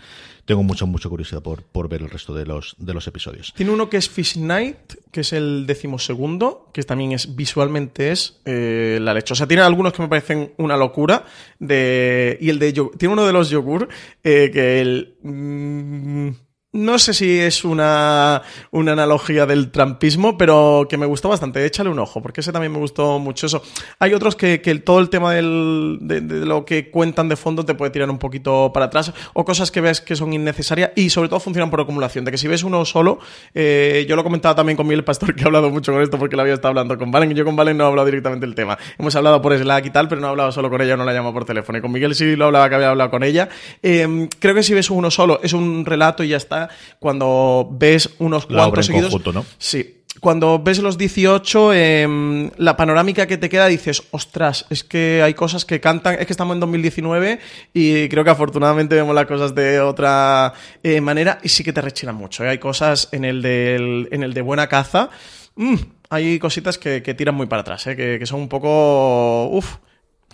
Tengo 0.46 0.62
mucha, 0.62 0.86
mucha 0.86 1.10
curiosidad 1.10 1.42
por, 1.42 1.64
por 1.64 1.90
ver 1.90 2.04
el 2.04 2.12
resto 2.12 2.36
de 2.36 2.46
los, 2.46 2.76
de 2.78 2.94
los 2.94 3.08
episodios. 3.08 3.52
Tiene 3.58 3.72
uno 3.72 3.90
que 3.90 3.98
es 3.98 4.08
Fish 4.08 4.38
Night, 4.38 4.78
que 5.12 5.22
es 5.22 5.34
el 5.34 5.66
decimosegundo, 5.66 6.70
que 6.72 6.84
también 6.84 7.14
es 7.14 7.36
visualmente 7.36 8.12
es 8.12 8.40
eh, 8.46 9.00
la 9.02 9.12
leche. 9.12 9.34
O 9.34 9.36
sea, 9.36 9.48
tiene 9.48 9.64
algunos 9.64 9.92
que 9.94 10.04
me 10.04 10.08
parecen 10.08 10.54
una 10.58 10.78
locura. 10.78 11.26
De, 11.58 12.38
y 12.40 12.52
el 12.52 12.60
de 12.60 12.74
tiene 13.00 13.14
uno 13.14 13.26
de 13.26 13.34
los 13.34 13.50
yogur 13.50 13.90
eh, 14.24 14.52
que 14.54 14.82
el. 14.82 15.16
mm, 15.24 16.30
no 16.76 17.00
sé 17.00 17.14
si 17.14 17.40
es 17.40 17.64
una, 17.64 18.42
una 18.72 18.92
analogía 18.92 19.46
del 19.46 19.72
trampismo, 19.72 20.38
pero 20.38 20.88
que 20.90 20.98
me 20.98 21.06
gustó 21.06 21.30
bastante. 21.30 21.66
Échale 21.66 21.90
un 21.90 22.00
ojo, 22.00 22.22
porque 22.22 22.42
ese 22.42 22.52
también 22.52 22.74
me 22.74 22.80
gustó 22.80 23.18
mucho 23.18 23.46
eso. 23.46 23.64
Hay 23.98 24.14
otros 24.14 24.36
que, 24.36 24.60
que 24.60 24.76
todo 24.76 25.00
el 25.00 25.10
tema 25.10 25.34
del, 25.34 26.00
de, 26.02 26.22
lo 26.46 26.66
que 26.66 26.92
cuentan 26.92 27.30
de 27.30 27.38
fondo 27.38 27.64
te 27.64 27.76
puede 27.76 27.92
tirar 27.92 28.10
un 28.10 28.18
poquito 28.18 28.72
para 28.74 28.88
atrás, 28.88 29.14
o 29.34 29.46
cosas 29.46 29.72
que 29.72 29.80
ves 29.80 30.02
que 30.02 30.18
son 30.18 30.34
innecesarias 30.34 30.92
y 30.98 31.10
sobre 31.10 31.30
todo 31.30 31.40
funcionan 31.40 31.70
por 31.70 31.80
acumulación. 31.80 32.26
De 32.26 32.32
que 32.32 32.38
si 32.38 32.50
ves 32.50 32.64
uno 32.64 32.84
solo, 32.84 33.20
eh, 33.54 34.06
yo 34.10 34.18
lo 34.18 34.24
comentaba 34.26 34.54
también 34.54 34.76
con 34.76 34.86
Miguel 34.86 35.06
Pastor, 35.06 35.34
que 35.34 35.44
ha 35.44 35.46
hablado 35.46 35.70
mucho 35.70 35.94
con 35.94 36.02
esto 36.02 36.20
porque 36.20 36.36
lo 36.36 36.42
había 36.42 36.56
estado 36.56 36.70
hablando 36.70 36.98
con 36.98 37.10
Valen, 37.10 37.32
y 37.32 37.36
yo 37.36 37.46
con 37.46 37.56
Valen 37.56 37.78
no 37.78 37.86
he 37.86 37.88
hablado 37.88 38.06
directamente 38.06 38.46
del 38.46 38.54
tema. 38.54 38.78
Hemos 39.00 39.16
hablado 39.16 39.42
por 39.42 39.58
Slack 39.58 39.86
y 39.86 39.90
tal, 39.92 40.10
pero 40.10 40.20
no 40.20 40.28
he 40.28 40.30
hablado 40.32 40.52
solo 40.52 40.70
con 40.70 40.82
ella, 40.82 40.98
no 40.98 41.06
la 41.06 41.14
llamo 41.14 41.32
por 41.32 41.46
teléfono. 41.46 41.78
Y 41.78 41.82
con 41.82 41.94
Miguel 41.94 42.16
sí 42.16 42.36
lo 42.36 42.48
hablaba 42.48 42.68
que 42.68 42.76
había 42.76 42.90
hablado 42.90 43.10
con 43.10 43.24
ella. 43.24 43.48
Eh, 43.82 44.28
creo 44.40 44.54
que 44.54 44.62
si 44.62 44.74
ves 44.74 44.90
uno 44.90 45.10
solo, 45.10 45.40
es 45.42 45.54
un 45.54 45.86
relato 45.86 46.22
y 46.22 46.28
ya 46.28 46.38
está. 46.38 46.65
Cuando 47.00 47.68
ves 47.72 48.10
unos 48.20 48.50
La 48.50 48.64
cuantos 48.64 48.86
seguidos. 48.88 49.12
conjunto, 49.12 49.34
¿no? 49.34 49.46
Sí. 49.58 49.92
Cuando 50.22 50.60
ves 50.60 50.80
los 50.80 50.98
18, 50.98 51.74
em, 51.74 52.50
la 52.58 52.78
panorámica 52.78 53.28
que 53.28 53.38
te 53.38 53.50
queda 53.50 53.68
dices, 53.68 54.02
ostras, 54.12 54.66
es 54.70 54.84
que 54.86 55.22
hay 55.22 55.34
cosas 55.34 55.66
que 55.66 55.82
cantan, 55.82 56.16
es 56.18 56.26
que 56.26 56.32
estamos 56.34 56.54
en 56.56 56.62
2019 56.62 57.40
y 57.74 58.08
creo 58.08 58.24
que 58.24 58.30
afortunadamente 58.30 58.96
vemos 58.96 59.14
las 59.14 59.26
cosas 59.26 59.54
de 59.54 59.82
otra 59.82 60.54
eh, 60.84 61.02
manera 61.02 61.38
y 61.44 61.50
sí 61.50 61.64
que 61.66 61.74
te 61.74 61.82
rechinan 61.82 62.16
mucho. 62.16 62.46
¿eh? 62.46 62.50
Hay 62.50 62.58
cosas 62.60 63.10
en 63.12 63.26
el, 63.26 63.42
del- 63.42 64.08
en 64.12 64.24
el 64.24 64.34
de 64.34 64.42
buena 64.42 64.68
caza, 64.68 65.10
mm, 65.58 65.76
hay 66.10 66.40
cositas 66.40 66.78
que, 66.78 67.04
que 67.04 67.14
tiran 67.14 67.36
muy 67.36 67.48
para 67.48 67.62
atrás, 67.62 67.86
¿eh? 67.88 67.96
que, 67.98 68.18
que 68.18 68.26
son 68.26 68.40
un 68.40 68.48
poco... 68.50 69.50
Uf, 69.50 69.76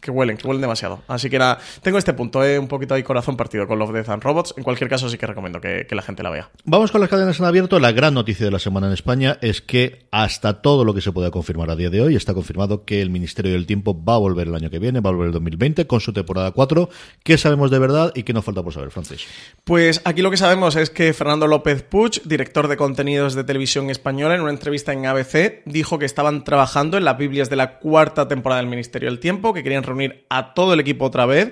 que 0.02 0.12
huelen, 0.12 0.38
que 0.38 0.48
huelen 0.48 0.62
demasiado. 0.62 1.04
Así 1.08 1.30
que 1.30 1.40
nada, 1.40 1.60
tengo 1.82 1.98
este 1.98 2.14
punto, 2.14 2.44
¿eh? 2.44 2.60
un 2.60 2.68
poquito 2.68 2.94
ahí 2.94 3.04
corazón 3.04 3.38
partido 3.38 3.68
con 3.68 3.80
Love, 3.80 3.94
Death 3.94 4.10
and 4.10 4.24
Robots. 4.24 4.54
En 4.58 4.64
cualquier 4.64 4.90
caso 4.90 5.10
sí 5.10 5.18
que 5.18 5.28
recomiendo 5.28 5.62
que, 5.62 5.86
que 5.88 5.96
la 5.96 6.02
gente 6.02 6.24
la 6.24 6.30
vea. 6.30 6.50
Vamos 6.66 6.92
con 6.92 7.02
las 7.02 7.10
cadenas 7.10 7.40
en 7.40 7.46
abierto. 7.46 7.80
La 7.80 7.92
gran 7.92 8.14
noticia 8.14 8.46
de 8.46 8.52
la 8.52 8.60
semana 8.60 8.88
en 8.88 8.94
España 8.94 9.38
es 9.42 9.62
que 9.62 10.08
hasta 10.12 10.62
todo 10.62 10.84
lo 10.84 10.94
que 10.94 11.02
se 11.02 11.12
pueda 11.12 11.32
confirmar 11.32 11.70
a 11.70 11.76
día 11.76 11.90
de 11.90 12.02
hoy 12.02 12.16
está 12.16 12.34
confirmado 12.34 12.84
que 12.86 13.02
el 13.02 13.10
Ministerio 13.10 13.54
del 13.54 13.66
Tiempo 13.66 14.04
va 14.04 14.16
a 14.16 14.18
volver 14.18 14.48
el 14.48 14.56
año 14.56 14.70
que 14.70 14.80
viene, 14.80 15.00
va 15.00 15.10
a 15.10 15.14
volver 15.14 15.28
el 15.28 15.34
2020 15.34 15.86
con 15.88 16.02
su 16.02 16.14
temporada 16.14 16.52
4. 16.52 16.90
¿Qué 17.24 17.38
sabemos 17.38 17.72
de 17.72 17.80
verdad 17.80 18.12
y 18.16 18.24
qué 18.24 18.34
nos 18.34 18.44
falta 18.44 18.64
por 18.64 18.74
saber, 18.74 18.92
Francis? 18.92 19.26
Pues 19.64 20.02
aquí 20.06 20.22
lo 20.22 20.32
que 20.32 20.38
sabemos 20.38 20.76
es 20.76 20.90
que 20.90 21.14
Fernando 21.14 21.48
López 21.48 21.84
Puig, 21.84 22.22
director 22.26 22.68
de 22.68 22.78
contenidos 22.78 23.36
de 23.36 23.44
televisión 23.44 23.90
española, 23.90 24.36
en 24.36 24.42
una 24.42 24.52
entrevista 24.52 24.94
en 24.94 25.06
ABC, 25.06 25.64
dijo 25.66 26.00
que 26.00 26.06
estaban 26.06 26.44
trabajando 26.44 26.98
en 26.98 27.06
las 27.06 27.18
Biblias 27.18 27.50
de 27.50 27.56
la 27.56 27.80
cuarta 27.80 28.28
temporada 28.28 28.62
del 28.62 28.70
Ministerio 28.70 29.10
del 29.10 29.20
Tiempo, 29.20 29.54
que 29.54 29.64
querían 29.64 29.84
reunir 29.92 30.26
a 30.30 30.54
todo 30.54 30.74
el 30.74 30.80
equipo 30.80 31.06
otra 31.06 31.26
vez, 31.26 31.52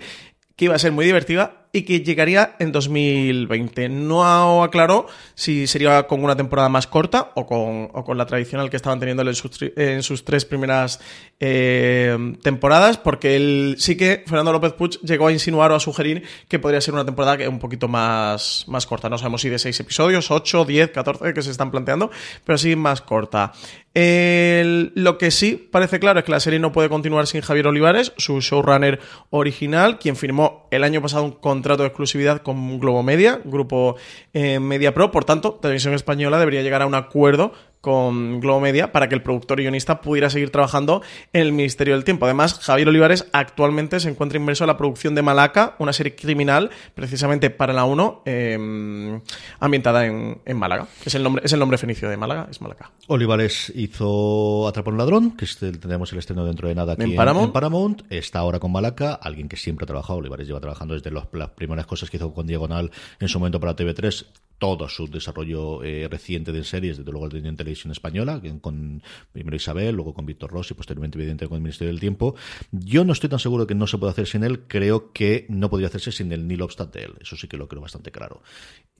que 0.55 0.65
iba 0.65 0.75
a 0.75 0.79
ser 0.79 0.91
muy 0.91 1.05
divertida 1.05 1.59
y 1.71 1.83
que 1.83 2.01
llegaría 2.01 2.55
en 2.59 2.71
2020. 2.71 3.89
No 3.89 4.63
aclaró 4.63 5.07
si 5.35 5.67
sería 5.67 6.03
con 6.07 6.23
una 6.23 6.35
temporada 6.35 6.67
más 6.67 6.87
corta 6.87 7.31
o 7.35 7.45
con, 7.45 7.89
o 7.93 8.03
con 8.03 8.17
la 8.17 8.25
tradicional 8.25 8.69
que 8.69 8.75
estaban 8.75 8.99
teniendo 8.99 9.23
en 9.23 10.03
sus, 10.03 10.25
tres 10.25 10.45
primeras 10.45 10.99
eh, 11.39 12.17
temporadas, 12.41 12.97
porque 12.97 13.35
él 13.35 13.75
sí 13.77 13.95
que 13.95 14.23
Fernando 14.25 14.51
López 14.51 14.73
Puig 14.73 14.99
llegó 15.01 15.27
a 15.27 15.31
insinuar 15.31 15.71
o 15.71 15.75
a 15.75 15.79
sugerir 15.79 16.23
que 16.47 16.59
podría 16.59 16.81
ser 16.81 16.93
una 16.93 17.05
temporada 17.05 17.37
que 17.37 17.47
un 17.47 17.59
poquito 17.59 17.87
más, 17.87 18.65
más 18.67 18.87
corta. 18.87 19.09
No 19.09 19.17
sabemos 19.17 19.41
si 19.41 19.49
de 19.49 19.59
seis 19.59 19.79
episodios, 19.79 20.31
8, 20.31 20.65
10, 20.65 20.89
14 20.89 21.33
que 21.33 21.41
se 21.43 21.51
están 21.51 21.69
planteando, 21.69 22.09
pero 22.43 22.57
sí 22.57 22.75
más 22.75 23.01
corta. 23.01 23.53
Lo 23.93 25.17
que 25.17 25.31
sí 25.31 25.69
parece 25.71 25.99
claro 25.99 26.19
es 26.19 26.25
que 26.25 26.31
la 26.31 26.39
serie 26.39 26.59
no 26.59 26.71
puede 26.71 26.89
continuar 26.89 27.27
sin 27.27 27.41
Javier 27.41 27.67
Olivares, 27.67 28.13
su 28.17 28.39
showrunner 28.39 28.99
original, 29.29 29.99
quien 29.99 30.15
firmó 30.15 30.67
el 30.71 30.83
año 30.83 31.01
pasado 31.01 31.23
un 31.23 31.31
contrato 31.31 31.83
de 31.83 31.87
exclusividad 31.87 32.41
con 32.41 32.79
Globo 32.79 33.03
Media, 33.03 33.41
grupo 33.43 33.95
eh, 34.33 34.59
Media 34.59 34.93
Pro. 34.93 35.11
Por 35.11 35.25
tanto, 35.25 35.55
Televisión 35.55 35.93
Española 35.93 36.39
debería 36.39 36.61
llegar 36.61 36.81
a 36.81 36.87
un 36.87 36.95
acuerdo 36.95 37.53
con 37.81 38.39
Globo 38.41 38.59
Media 38.59 38.91
para 38.91 39.07
que 39.07 39.15
el 39.15 39.21
productor 39.23 39.59
y 39.59 39.63
guionista 39.63 40.01
pudiera 40.01 40.29
seguir 40.29 40.49
trabajando 40.51 41.01
en 41.33 41.41
el 41.41 41.53
Ministerio 41.53 41.93
del 41.95 42.03
Tiempo. 42.03 42.25
Además, 42.25 42.59
Javier 42.59 42.89
Olivares 42.89 43.27
actualmente 43.31 43.99
se 43.99 44.09
encuentra 44.09 44.37
inmerso 44.37 44.63
en 44.65 44.67
la 44.67 44.77
producción 44.77 45.15
de 45.15 45.21
Malaca, 45.21 45.75
una 45.79 45.93
serie 45.93 46.15
criminal 46.15 46.69
precisamente 46.95 47.49
para 47.49 47.71
la 47.73 47.85
1, 47.85 48.23
eh, 48.25 49.19
ambientada 49.59 50.05
en, 50.05 50.41
en 50.45 50.57
Málaga. 50.57 50.87
Es 51.05 51.15
el, 51.15 51.23
nombre, 51.23 51.43
es 51.45 51.53
el 51.53 51.59
nombre 51.59 51.77
fenicio 51.77 52.09
de 52.09 52.17
Málaga, 52.17 52.47
es 52.51 52.61
Malaca. 52.61 52.91
Olivares 53.07 53.71
hizo 53.75 54.67
Atrapar 54.67 54.93
un 54.93 54.97
ladrón, 54.97 55.37
que 55.37 55.45
tenemos 55.79 56.11
el 56.13 56.19
estreno 56.19 56.45
dentro 56.45 56.67
de 56.67 56.75
nada 56.75 56.93
aquí 56.93 57.03
En 57.03 57.11
en, 57.11 57.15
Paramount. 57.15 57.47
en 57.47 57.53
Paramount. 57.53 58.01
Está 58.09 58.39
ahora 58.39 58.59
con 58.59 58.71
Malaca, 58.71 59.13
alguien 59.13 59.47
que 59.47 59.57
siempre 59.57 59.85
ha 59.85 59.87
trabajado. 59.87 60.19
Olivares 60.19 60.47
lleva 60.47 60.59
trabajando 60.59 60.93
desde 60.93 61.11
los- 61.11 61.25
las 61.33 61.49
primeras 61.51 61.85
cosas 61.85 62.09
que 62.09 62.17
hizo 62.17 62.33
con 62.33 62.45
Diagonal 62.47 62.91
en 63.19 63.27
su 63.27 63.39
momento 63.39 63.59
para 63.59 63.75
TV3. 63.75 64.25
Todo 64.59 64.87
su 64.89 65.07
desarrollo 65.07 65.83
eh, 65.83 66.07
reciente 66.09 66.51
de 66.51 66.63
series, 66.63 66.97
desde 66.97 67.11
luego 67.11 67.29
en 67.33 67.55
televisión 67.55 67.91
española, 67.91 68.41
con 68.61 69.01
primero 69.31 69.55
Isabel, 69.55 69.95
luego 69.95 70.13
con 70.13 70.25
Víctor 70.25 70.51
Ross 70.51 70.71
y 70.71 70.73
posteriormente, 70.73 71.17
evidente, 71.17 71.47
con 71.47 71.55
el 71.55 71.61
Ministerio 71.61 71.91
del 71.93 71.99
Tiempo. 72.01 72.35
Yo 72.71 73.05
no 73.05 73.13
estoy 73.13 73.29
tan 73.29 73.39
seguro 73.39 73.65
que 73.65 73.73
no 73.75 73.87
se 73.87 73.97
puede 73.97 74.11
hacer 74.11 74.27
sin 74.27 74.43
él. 74.43 74.63
Creo 74.67 75.11
que 75.13 75.45
no 75.49 75.69
podría 75.69 75.87
hacerse 75.87 76.11
sin 76.11 76.31
el 76.31 76.47
Neil 76.47 76.61
Obstat 76.61 76.93
de 76.93 77.03
él. 77.05 77.13
Eso 77.21 77.35
sí 77.37 77.47
que 77.47 77.57
lo 77.57 77.67
creo 77.67 77.81
bastante 77.81 78.11
claro. 78.11 78.43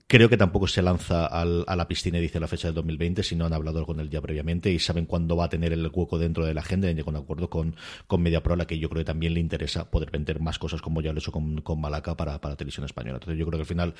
Creo 0.06 0.28
que 0.28 0.36
tampoco 0.36 0.66
se 0.66 0.82
lanza 0.82 1.24
al- 1.26 1.62
a 1.68 1.76
la 1.76 1.86
piscina 1.86 2.18
y 2.18 2.22
dice 2.22 2.40
la 2.40 2.48
fecha 2.48 2.66
del 2.66 2.74
2020, 2.74 3.22
si 3.22 3.36
no 3.36 3.46
han 3.46 3.52
hablado 3.52 3.86
con 3.86 4.00
él 4.00 4.10
ya 4.10 4.20
previamente 4.20 4.72
y 4.72 4.80
saben 4.80 5.06
cuándo 5.06 5.36
va 5.36 5.44
a 5.44 5.48
tener 5.48 5.72
el 5.72 5.86
hueco 5.86 6.18
dentro 6.18 6.44
de 6.44 6.52
la 6.52 6.62
agenda 6.62 6.90
y 6.90 6.94
llegado 6.94 7.10
a 7.16 7.20
un 7.20 7.24
acuerdo 7.24 7.48
con, 7.48 7.76
con 8.08 8.20
MediaPro, 8.20 8.54
a 8.54 8.56
la 8.56 8.66
que 8.66 8.76
yo 8.80 8.88
creo 8.88 9.02
que 9.02 9.04
también 9.04 9.34
le 9.34 9.40
interesa 9.40 9.88
poder 9.88 10.10
vender 10.10 10.40
más 10.40 10.58
cosas 10.58 10.82
como 10.82 11.00
ya 11.00 11.12
lo 11.12 11.20
hecho 11.20 11.30
con, 11.30 11.60
con 11.60 11.80
Malaca 11.80 12.16
para, 12.16 12.40
para 12.40 12.56
televisión 12.56 12.86
española. 12.86 13.18
Entonces 13.18 13.38
yo 13.38 13.46
creo 13.46 13.58
que 13.58 13.62
al 13.62 13.66
final, 13.66 13.94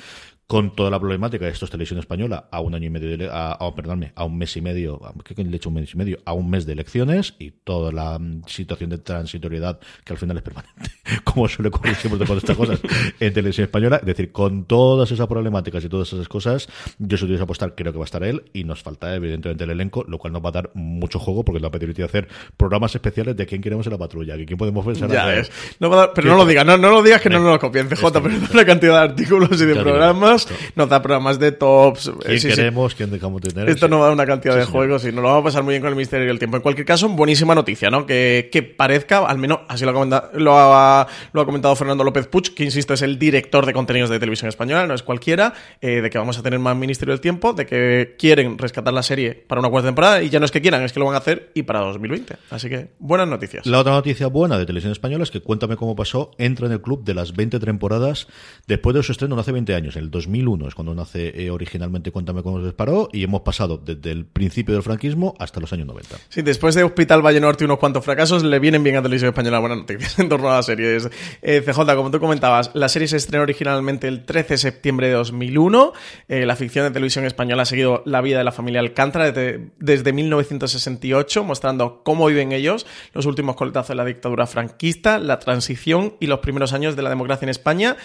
con 0.48 0.74
toda 0.74 0.90
la 0.90 0.98
problemática 0.98 1.44
de 1.46 1.49
esto 1.50 1.64
es 1.64 1.70
televisión 1.70 1.98
española, 1.98 2.48
a 2.50 2.60
un 2.60 2.74
año 2.74 2.86
y 2.86 2.90
medio, 2.90 3.16
de, 3.16 3.28
a, 3.30 3.52
a- 3.52 3.74
perdónme, 3.74 4.12
a 4.14 4.24
un 4.24 4.38
mes 4.38 4.56
y 4.56 4.60
medio, 4.60 5.00
a- 5.04 5.12
¿qué 5.24 5.34
le 5.42 5.50
he 5.50 5.56
hecho 5.56 5.68
un 5.68 5.76
mes 5.76 5.92
y 5.94 5.96
medio? 5.96 6.18
A 6.24 6.32
un 6.32 6.48
mes 6.50 6.66
de 6.66 6.72
elecciones 6.72 7.34
y 7.38 7.50
toda 7.50 7.92
la 7.92 8.18
mm, 8.18 8.42
situación 8.46 8.90
de 8.90 8.98
transitoriedad 8.98 9.78
que 10.04 10.12
al 10.12 10.18
final 10.18 10.36
es 10.36 10.42
permanente, 10.42 10.90
como 11.24 11.48
suele 11.48 11.68
ocurrir 11.68 11.94
siempre 11.96 12.26
con 12.26 12.36
estas 12.38 12.56
cosas 12.56 12.80
en 13.20 13.32
televisión 13.32 13.64
española. 13.64 13.96
Es 13.96 14.06
decir, 14.06 14.32
con 14.32 14.64
todas 14.64 15.10
esas 15.10 15.26
problemáticas 15.26 15.84
y 15.84 15.88
todas 15.88 16.12
esas 16.12 16.28
cosas, 16.28 16.68
yo 16.98 17.16
si 17.16 17.24
tuviese 17.24 17.42
apostar, 17.42 17.74
creo 17.74 17.92
que 17.92 17.98
va 17.98 18.04
a 18.04 18.06
estar 18.06 18.22
él 18.24 18.44
y 18.52 18.64
nos 18.64 18.82
falta 18.82 19.14
evidentemente 19.14 19.64
el 19.64 19.70
elenco, 19.70 20.04
lo 20.06 20.18
cual 20.18 20.32
nos 20.32 20.44
va 20.44 20.50
a 20.50 20.52
dar 20.52 20.70
mucho 20.74 21.18
juego 21.18 21.44
porque 21.44 21.60
nos 21.60 21.70
va 21.72 21.76
a 21.76 21.78
permitir 21.78 22.04
hacer 22.04 22.28
programas 22.56 22.94
especiales 22.94 23.36
de 23.36 23.46
quién 23.46 23.60
queremos 23.60 23.86
en 23.86 23.92
la 23.92 23.98
patrulla, 23.98 24.36
que 24.36 24.46
quién 24.46 24.58
podemos 24.58 24.84
pensar 24.86 25.10
Ya 25.10 25.34
es. 25.34 25.50
No 25.80 25.90
va 25.90 25.96
a 25.96 25.98
dar- 25.98 26.10
pero 26.14 26.28
no 26.30 26.36
lo 26.36 26.46
digas, 26.46 26.64
no, 26.64 26.76
no 26.78 26.90
lo 26.90 27.02
digas 27.02 27.20
que 27.20 27.28
no 27.28 27.36
Venga. 27.36 27.50
nos 27.50 27.54
lo 27.56 27.60
copien, 27.60 27.88
CJ, 27.88 28.04
pero 28.22 28.30
una 28.52 28.64
cantidad 28.64 28.92
de 28.94 28.98
artículos 29.10 29.60
y 29.60 29.64
de 29.64 29.74
programas, 29.74 30.46
nos 30.76 30.88
da 30.88 31.02
programas 31.02 31.38
de 31.40 31.52
tops. 31.52 32.06
eh, 32.08 32.12
quién 32.26 32.40
sí, 32.40 32.50
sí. 32.50 32.56
queremos, 32.56 32.94
quién 32.94 33.10
dejamos 33.10 33.40
de 33.42 33.48
tener. 33.50 33.68
Esto 33.68 33.86
sí. 33.86 33.90
nos 33.90 34.00
da 34.02 34.12
una 34.12 34.26
cantidad 34.26 34.56
de 34.56 34.64
juegos 34.64 35.02
y 35.04 35.06
nos 35.06 35.16
lo 35.16 35.22
vamos 35.22 35.40
a 35.40 35.44
pasar 35.44 35.62
muy 35.64 35.72
bien 35.72 35.82
con 35.82 35.88
el 35.90 35.96
Misterio 35.96 36.26
del 36.28 36.38
Tiempo. 36.38 36.56
En 36.56 36.62
cualquier 36.62 36.86
caso, 36.86 37.08
buenísima 37.08 37.54
noticia, 37.54 37.90
¿no? 37.90 38.06
Que, 38.06 38.48
que 38.52 38.62
parezca, 38.62 39.26
al 39.26 39.38
menos 39.38 39.60
así 39.68 39.84
lo 39.84 39.90
ha, 39.90 39.94
comenta- 39.94 40.30
lo, 40.34 40.56
ha, 40.58 41.06
lo 41.32 41.40
ha 41.40 41.44
comentado 41.46 41.74
Fernando 41.74 42.04
López 42.04 42.26
Puig, 42.28 42.54
que 42.54 42.64
insisto, 42.64 42.94
es 42.94 43.02
el 43.02 43.18
director 43.18 43.66
de 43.66 43.72
contenidos 43.72 44.10
de 44.10 44.18
televisión 44.20 44.48
española, 44.48 44.86
no 44.86 44.94
es 44.94 45.02
cualquiera. 45.02 45.52
eh, 45.80 46.00
de 46.02 46.10
que 46.10 46.18
vamos 46.18 46.38
a 46.38 46.42
tener 46.42 46.58
más 46.58 46.76
Ministerio 46.76 47.12
del 47.12 47.20
Tiempo, 47.20 47.52
de 47.52 47.66
que 47.66 48.14
quieren 48.18 48.58
rescatar 48.58 48.92
la 48.92 49.02
serie 49.02 49.34
para 49.34 49.60
una 49.60 49.70
cuarta 49.70 49.88
temporada 49.88 50.22
y 50.22 50.28
ya 50.28 50.38
no 50.38 50.44
es 50.44 50.50
que 50.50 50.60
quieran, 50.60 50.82
es 50.82 50.92
que 50.92 51.00
lo 51.00 51.06
van 51.06 51.14
a 51.14 51.18
hacer 51.18 51.50
y 51.54 51.62
para 51.62 51.80
2020. 51.80 52.36
Así 52.50 52.68
que 52.68 52.88
buenas 52.98 53.26
noticias. 53.28 53.66
La 53.66 53.78
otra 53.80 53.92
noticia 53.92 54.26
buena 54.28 54.58
de 54.58 54.66
Televisión 54.66 54.92
Española 54.92 55.24
es 55.24 55.30
que 55.30 55.40
Cuéntame 55.40 55.76
cómo 55.76 55.96
pasó 55.96 56.30
entra 56.38 56.66
en 56.66 56.72
el 56.72 56.80
club 56.82 57.02
de 57.02 57.14
las 57.14 57.32
20 57.34 57.58
temporadas 57.60 58.26
después 58.66 58.94
de 58.94 59.02
su 59.02 59.12
estreno 59.12 59.34
no 59.34 59.40
hace 59.40 59.52
20 59.52 59.74
años. 59.74 59.96
En 59.96 60.02
el 60.04 60.10
2001 60.10 60.68
es 60.68 60.74
cuando 60.74 60.94
nace 60.94 61.29
eh, 61.34 61.50
originalmente 61.50 62.10
Cuéntame 62.10 62.42
cómo 62.42 62.58
se 62.58 62.66
disparó 62.66 63.08
y 63.12 63.24
hemos 63.24 63.42
pasado 63.42 63.78
desde 63.78 64.10
el 64.10 64.24
principio 64.26 64.74
del 64.74 64.82
franquismo 64.82 65.34
hasta 65.38 65.60
los 65.60 65.72
años 65.72 65.86
90. 65.86 66.16
Sí, 66.28 66.42
después 66.42 66.74
de 66.74 66.84
Hospital 66.84 67.24
Valle 67.24 67.40
Norte 67.40 67.64
y 67.64 67.66
unos 67.66 67.78
cuantos 67.78 68.04
fracasos, 68.04 68.42
le 68.42 68.58
vienen 68.58 68.82
bien 68.82 68.96
a 68.96 69.02
Televisión 69.02 69.28
Española 69.28 69.58
buenas 69.58 69.78
noticias 69.78 70.18
en 70.18 70.28
torno 70.28 70.50
a 70.50 70.56
las 70.56 70.66
series. 70.66 71.08
Eh, 71.42 71.62
CJ, 71.64 71.94
como 71.96 72.10
tú 72.10 72.20
comentabas, 72.20 72.70
la 72.74 72.88
serie 72.88 73.08
se 73.08 73.16
estrenó 73.16 73.42
originalmente 73.42 74.08
el 74.08 74.24
13 74.24 74.54
de 74.54 74.58
septiembre 74.58 75.08
de 75.08 75.14
2001. 75.14 75.92
Eh, 76.28 76.46
la 76.46 76.56
ficción 76.56 76.84
de 76.84 76.90
Televisión 76.90 77.24
Española 77.24 77.62
ha 77.62 77.66
seguido 77.66 78.02
la 78.06 78.20
vida 78.20 78.38
de 78.38 78.44
la 78.44 78.52
familia 78.52 78.80
Alcántara 78.80 79.30
desde, 79.30 79.70
desde 79.78 80.12
1968, 80.12 81.44
mostrando 81.44 82.02
cómo 82.02 82.26
viven 82.26 82.52
ellos 82.52 82.86
los 83.12 83.26
últimos 83.26 83.56
coletazos 83.56 83.88
de 83.88 83.94
la 83.96 84.04
dictadura 84.04 84.46
franquista, 84.46 85.18
la 85.18 85.38
transición 85.38 86.14
y 86.20 86.26
los 86.26 86.40
primeros 86.40 86.72
años 86.72 86.96
de 86.96 87.02
la 87.02 87.10
democracia 87.10 87.44
en 87.46 87.50
España. 87.50 87.96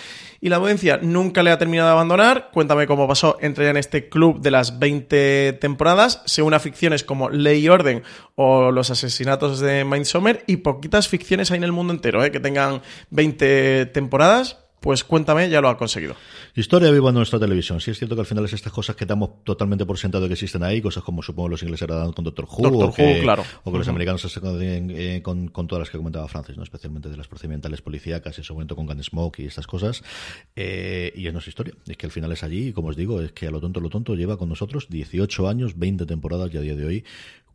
Y 0.41 0.49
la 0.49 0.57
audiencia 0.57 0.99
nunca 1.01 1.43
le 1.43 1.51
ha 1.51 1.57
terminado 1.57 1.89
de 1.89 1.93
abandonar. 1.93 2.49
Cuéntame 2.53 2.85
cómo 2.87 3.07
pasó. 3.07 3.14
Entra 3.39 3.63
ya 3.63 3.69
en 3.69 3.77
este 3.77 4.09
club 4.09 4.41
de 4.41 4.51
las 4.51 4.79
20 4.79 5.53
temporadas. 5.61 6.21
Se 6.25 6.41
une 6.41 6.55
a 6.55 6.59
ficciones 6.59 7.03
como 7.03 7.29
Ley 7.29 7.65
y 7.65 7.69
Orden 7.69 8.03
o 8.35 8.71
Los 8.71 8.89
asesinatos 8.89 9.59
de 9.59 9.85
Midsommar. 9.85 10.43
Y 10.47 10.57
poquitas 10.57 11.07
ficciones 11.07 11.51
hay 11.51 11.57
en 11.57 11.63
el 11.63 11.71
mundo 11.71 11.93
entero 11.93 12.23
¿eh? 12.23 12.31
que 12.31 12.39
tengan 12.39 12.81
20 13.11 13.87
temporadas. 13.87 14.64
Pues 14.79 15.03
cuéntame, 15.03 15.49
ya 15.49 15.61
lo 15.61 15.69
ha 15.69 15.77
conseguido. 15.77 16.15
Historia 16.53 16.91
viva 16.91 17.09
en 17.09 17.15
nuestra 17.15 17.39
televisión. 17.39 17.81
Sí 17.81 17.91
es 17.91 17.97
cierto 17.97 18.15
que 18.15 18.21
al 18.21 18.27
final 18.27 18.45
es 18.45 18.53
estas 18.53 18.71
cosas 18.71 18.95
que 18.95 19.05
damos 19.05 19.43
totalmente 19.43 19.85
por 19.85 19.97
sentado 19.97 20.27
que 20.27 20.33
existen 20.33 20.63
ahí, 20.63 20.81
cosas 20.81 21.03
como 21.03 21.23
supongo 21.23 21.49
los 21.49 21.63
ingleses 21.63 21.89
harán 21.89 22.13
con 22.13 22.23
Doctor 22.23 22.45
Who, 22.45 22.69
Doctor 22.69 22.89
o, 22.89 22.93
que, 22.93 23.03
Who, 23.03 23.21
claro. 23.21 23.43
o 23.63 23.71
que 23.71 23.77
los 23.77 23.87
americanos 23.87 24.21
se 24.21 24.39
conocen 24.39 24.91
eh, 24.91 25.21
con, 25.23 25.47
con 25.47 25.67
todas 25.67 25.81
las 25.81 25.89
que 25.89 25.97
comentaba 25.97 26.27
Francis, 26.27 26.57
¿no? 26.57 26.63
especialmente 26.63 27.09
de 27.09 27.17
las 27.17 27.27
procedimentales 27.27 27.81
policíacas, 27.81 28.37
en 28.37 28.43
su 28.43 28.53
momento 28.53 28.75
con 28.75 28.85
Gunsmoke 28.85 29.39
y 29.39 29.45
estas 29.45 29.65
cosas. 29.65 30.03
Eh, 30.55 31.11
y 31.15 31.27
es 31.27 31.33
nuestra 31.33 31.49
historia. 31.49 31.73
Es 31.87 31.97
que 31.97 32.05
al 32.05 32.11
final 32.11 32.31
es 32.31 32.43
allí, 32.43 32.67
y 32.67 32.73
como 32.73 32.89
os 32.89 32.95
digo, 32.95 33.21
es 33.21 33.31
que 33.31 33.47
a 33.47 33.51
lo 33.51 33.59
tonto, 33.59 33.79
lo 33.79 33.89
tonto 33.89 34.15
lleva 34.15 34.37
con 34.37 34.49
nosotros 34.49 34.87
18 34.89 35.47
años, 35.47 35.77
20 35.77 36.05
temporadas 36.05 36.53
y 36.53 36.57
a 36.57 36.61
día 36.61 36.75
de 36.75 36.85
hoy. 36.85 37.05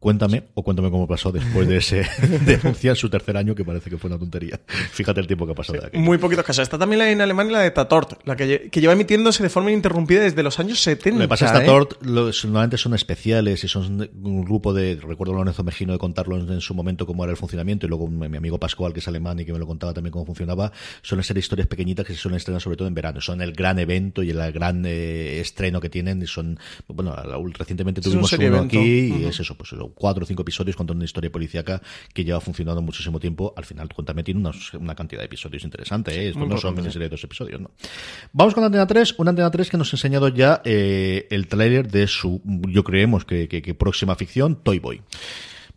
Cuéntame, 0.01 0.45
o 0.55 0.63
cuéntame 0.65 0.91
cómo 0.91 1.07
pasó 1.07 1.31
después 1.31 1.69
de 1.69 1.77
ese 1.77 2.07
denunciar 2.47 2.97
su 2.97 3.11
tercer 3.11 3.37
año, 3.37 3.55
que 3.55 3.67
parece 3.67 3.91
que 3.91 3.99
fue 3.99 4.09
una 4.09 4.19
tontería. 4.19 4.59
Fíjate 4.67 5.21
el 5.21 5.27
tiempo 5.27 5.45
que 5.45 5.53
ha 5.53 5.55
pasado 5.55 5.79
de 5.79 5.87
aquí. 5.89 5.99
Muy 5.99 6.17
poquitos 6.17 6.43
casos. 6.45 6.63
Está 6.63 6.79
también 6.79 7.01
la 7.01 7.11
en 7.11 7.21
Alemania 7.21 7.53
la 7.53 7.59
de 7.61 7.71
Tatort, 7.71 8.27
la 8.27 8.35
que, 8.35 8.71
que 8.71 8.81
lleva 8.81 8.95
emitiéndose 8.95 9.43
de 9.43 9.51
forma 9.51 9.71
ininterrumpida 9.71 10.23
desde 10.23 10.43
los 10.43 10.59
años 10.59 10.81
70. 10.81 11.19
Lo 11.19 11.25
que 11.25 11.29
pasa 11.29 11.45
es 11.45 11.51
¿eh? 11.51 11.55
que 11.55 11.61
esta 11.61 11.71
Tort 11.73 12.03
los- 12.03 12.45
normalmente 12.47 12.79
son 12.79 12.95
especiales 12.95 13.63
y 13.63 13.69
son 13.69 14.09
un 14.23 14.43
grupo 14.43 14.73
de. 14.73 14.99
Recuerdo 15.07 15.35
a 15.35 15.37
Lorenzo 15.37 15.65
Mejino 15.65 15.93
de 15.93 15.99
contarlo 15.99 16.39
en, 16.41 16.51
en 16.51 16.61
su 16.63 16.73
momento 16.75 17.05
cómo 17.05 17.23
era 17.25 17.33
el 17.33 17.37
funcionamiento 17.37 17.85
y 17.85 17.91
luego 17.91 18.09
mi, 18.09 18.27
mi 18.29 18.39
amigo 18.39 18.59
Pascual, 18.59 18.95
que 18.95 19.01
es 19.01 19.09
alemán 19.09 19.39
y 19.41 19.45
que 19.45 19.53
me 19.53 19.59
lo 19.59 19.67
contaba 19.67 19.93
también 19.93 20.13
cómo 20.13 20.25
funcionaba. 20.25 20.73
Suelen 21.03 21.25
ser 21.25 21.37
historias 21.37 21.69
pequeñitas 21.69 22.07
que 22.07 22.15
se 22.15 22.21
suelen 22.21 22.39
estrenar 22.39 22.63
sobre 22.63 22.79
todo 22.79 22.89
en 22.89 22.95
verano. 22.95 23.21
Son 23.21 23.43
el 23.43 23.53
gran 23.53 23.79
evento 23.79 24.23
y 24.23 24.31
el 24.31 24.51
gran 24.53 24.83
eh, 24.87 25.41
estreno 25.41 25.79
que 25.79 25.91
tienen. 25.91 26.23
Y 26.23 26.27
son. 26.27 26.59
Bueno, 26.89 27.15
recientemente 27.59 28.01
un 28.01 28.05
tuvimos 28.05 28.31
serie 28.31 28.49
uno 28.49 28.57
evento. 28.59 28.79
aquí 28.79 29.15
y 29.21 29.25
es 29.27 29.39
eso, 29.41 29.55
pues 29.57 29.73
cuatro 29.95 30.25
o 30.25 30.27
cinco 30.27 30.43
episodios 30.43 30.77
contando 30.77 30.99
una 30.99 31.05
historia 31.05 31.31
policíaca 31.31 31.81
que 32.15 32.25
lleva 32.25 32.41
funcionando 32.41 32.83
muchísimo 32.83 33.19
tiempo. 33.21 33.53
Al 33.57 33.65
final, 33.65 33.89
cuéntame, 33.95 34.23
tiene 34.23 34.49
una 34.79 34.95
cantidad 34.95 35.21
de 35.21 35.27
episodios 35.27 35.65
interesante. 35.65 36.13
¿eh? 36.15 36.29
Esto 36.29 36.47
no 36.47 36.57
son 36.57 36.75
miniseries 36.75 37.07
de 37.07 37.09
dos 37.11 37.25
episodios, 37.25 37.61
¿no? 37.61 37.71
Vamos 38.33 38.55
con 38.55 38.65
Antena 38.65 38.87
3, 38.87 39.15
una 39.19 39.31
Antena 39.31 39.51
3 39.51 39.71
que 39.71 39.77
nos 39.77 39.93
ha 39.93 39.97
enseñado 39.97 40.29
ya 40.29 40.63
eh, 40.65 41.27
el 41.31 41.47
tráiler 41.49 41.89
de 41.91 42.07
su, 42.07 42.41
yo 42.69 42.85
creemos 42.85 43.25
que, 43.25 43.49
que- 43.49 43.63
que 43.63 43.75
próxima 43.75 44.15
ficción, 44.17 44.57
Toy 44.63 44.79
Boy. 44.79 45.03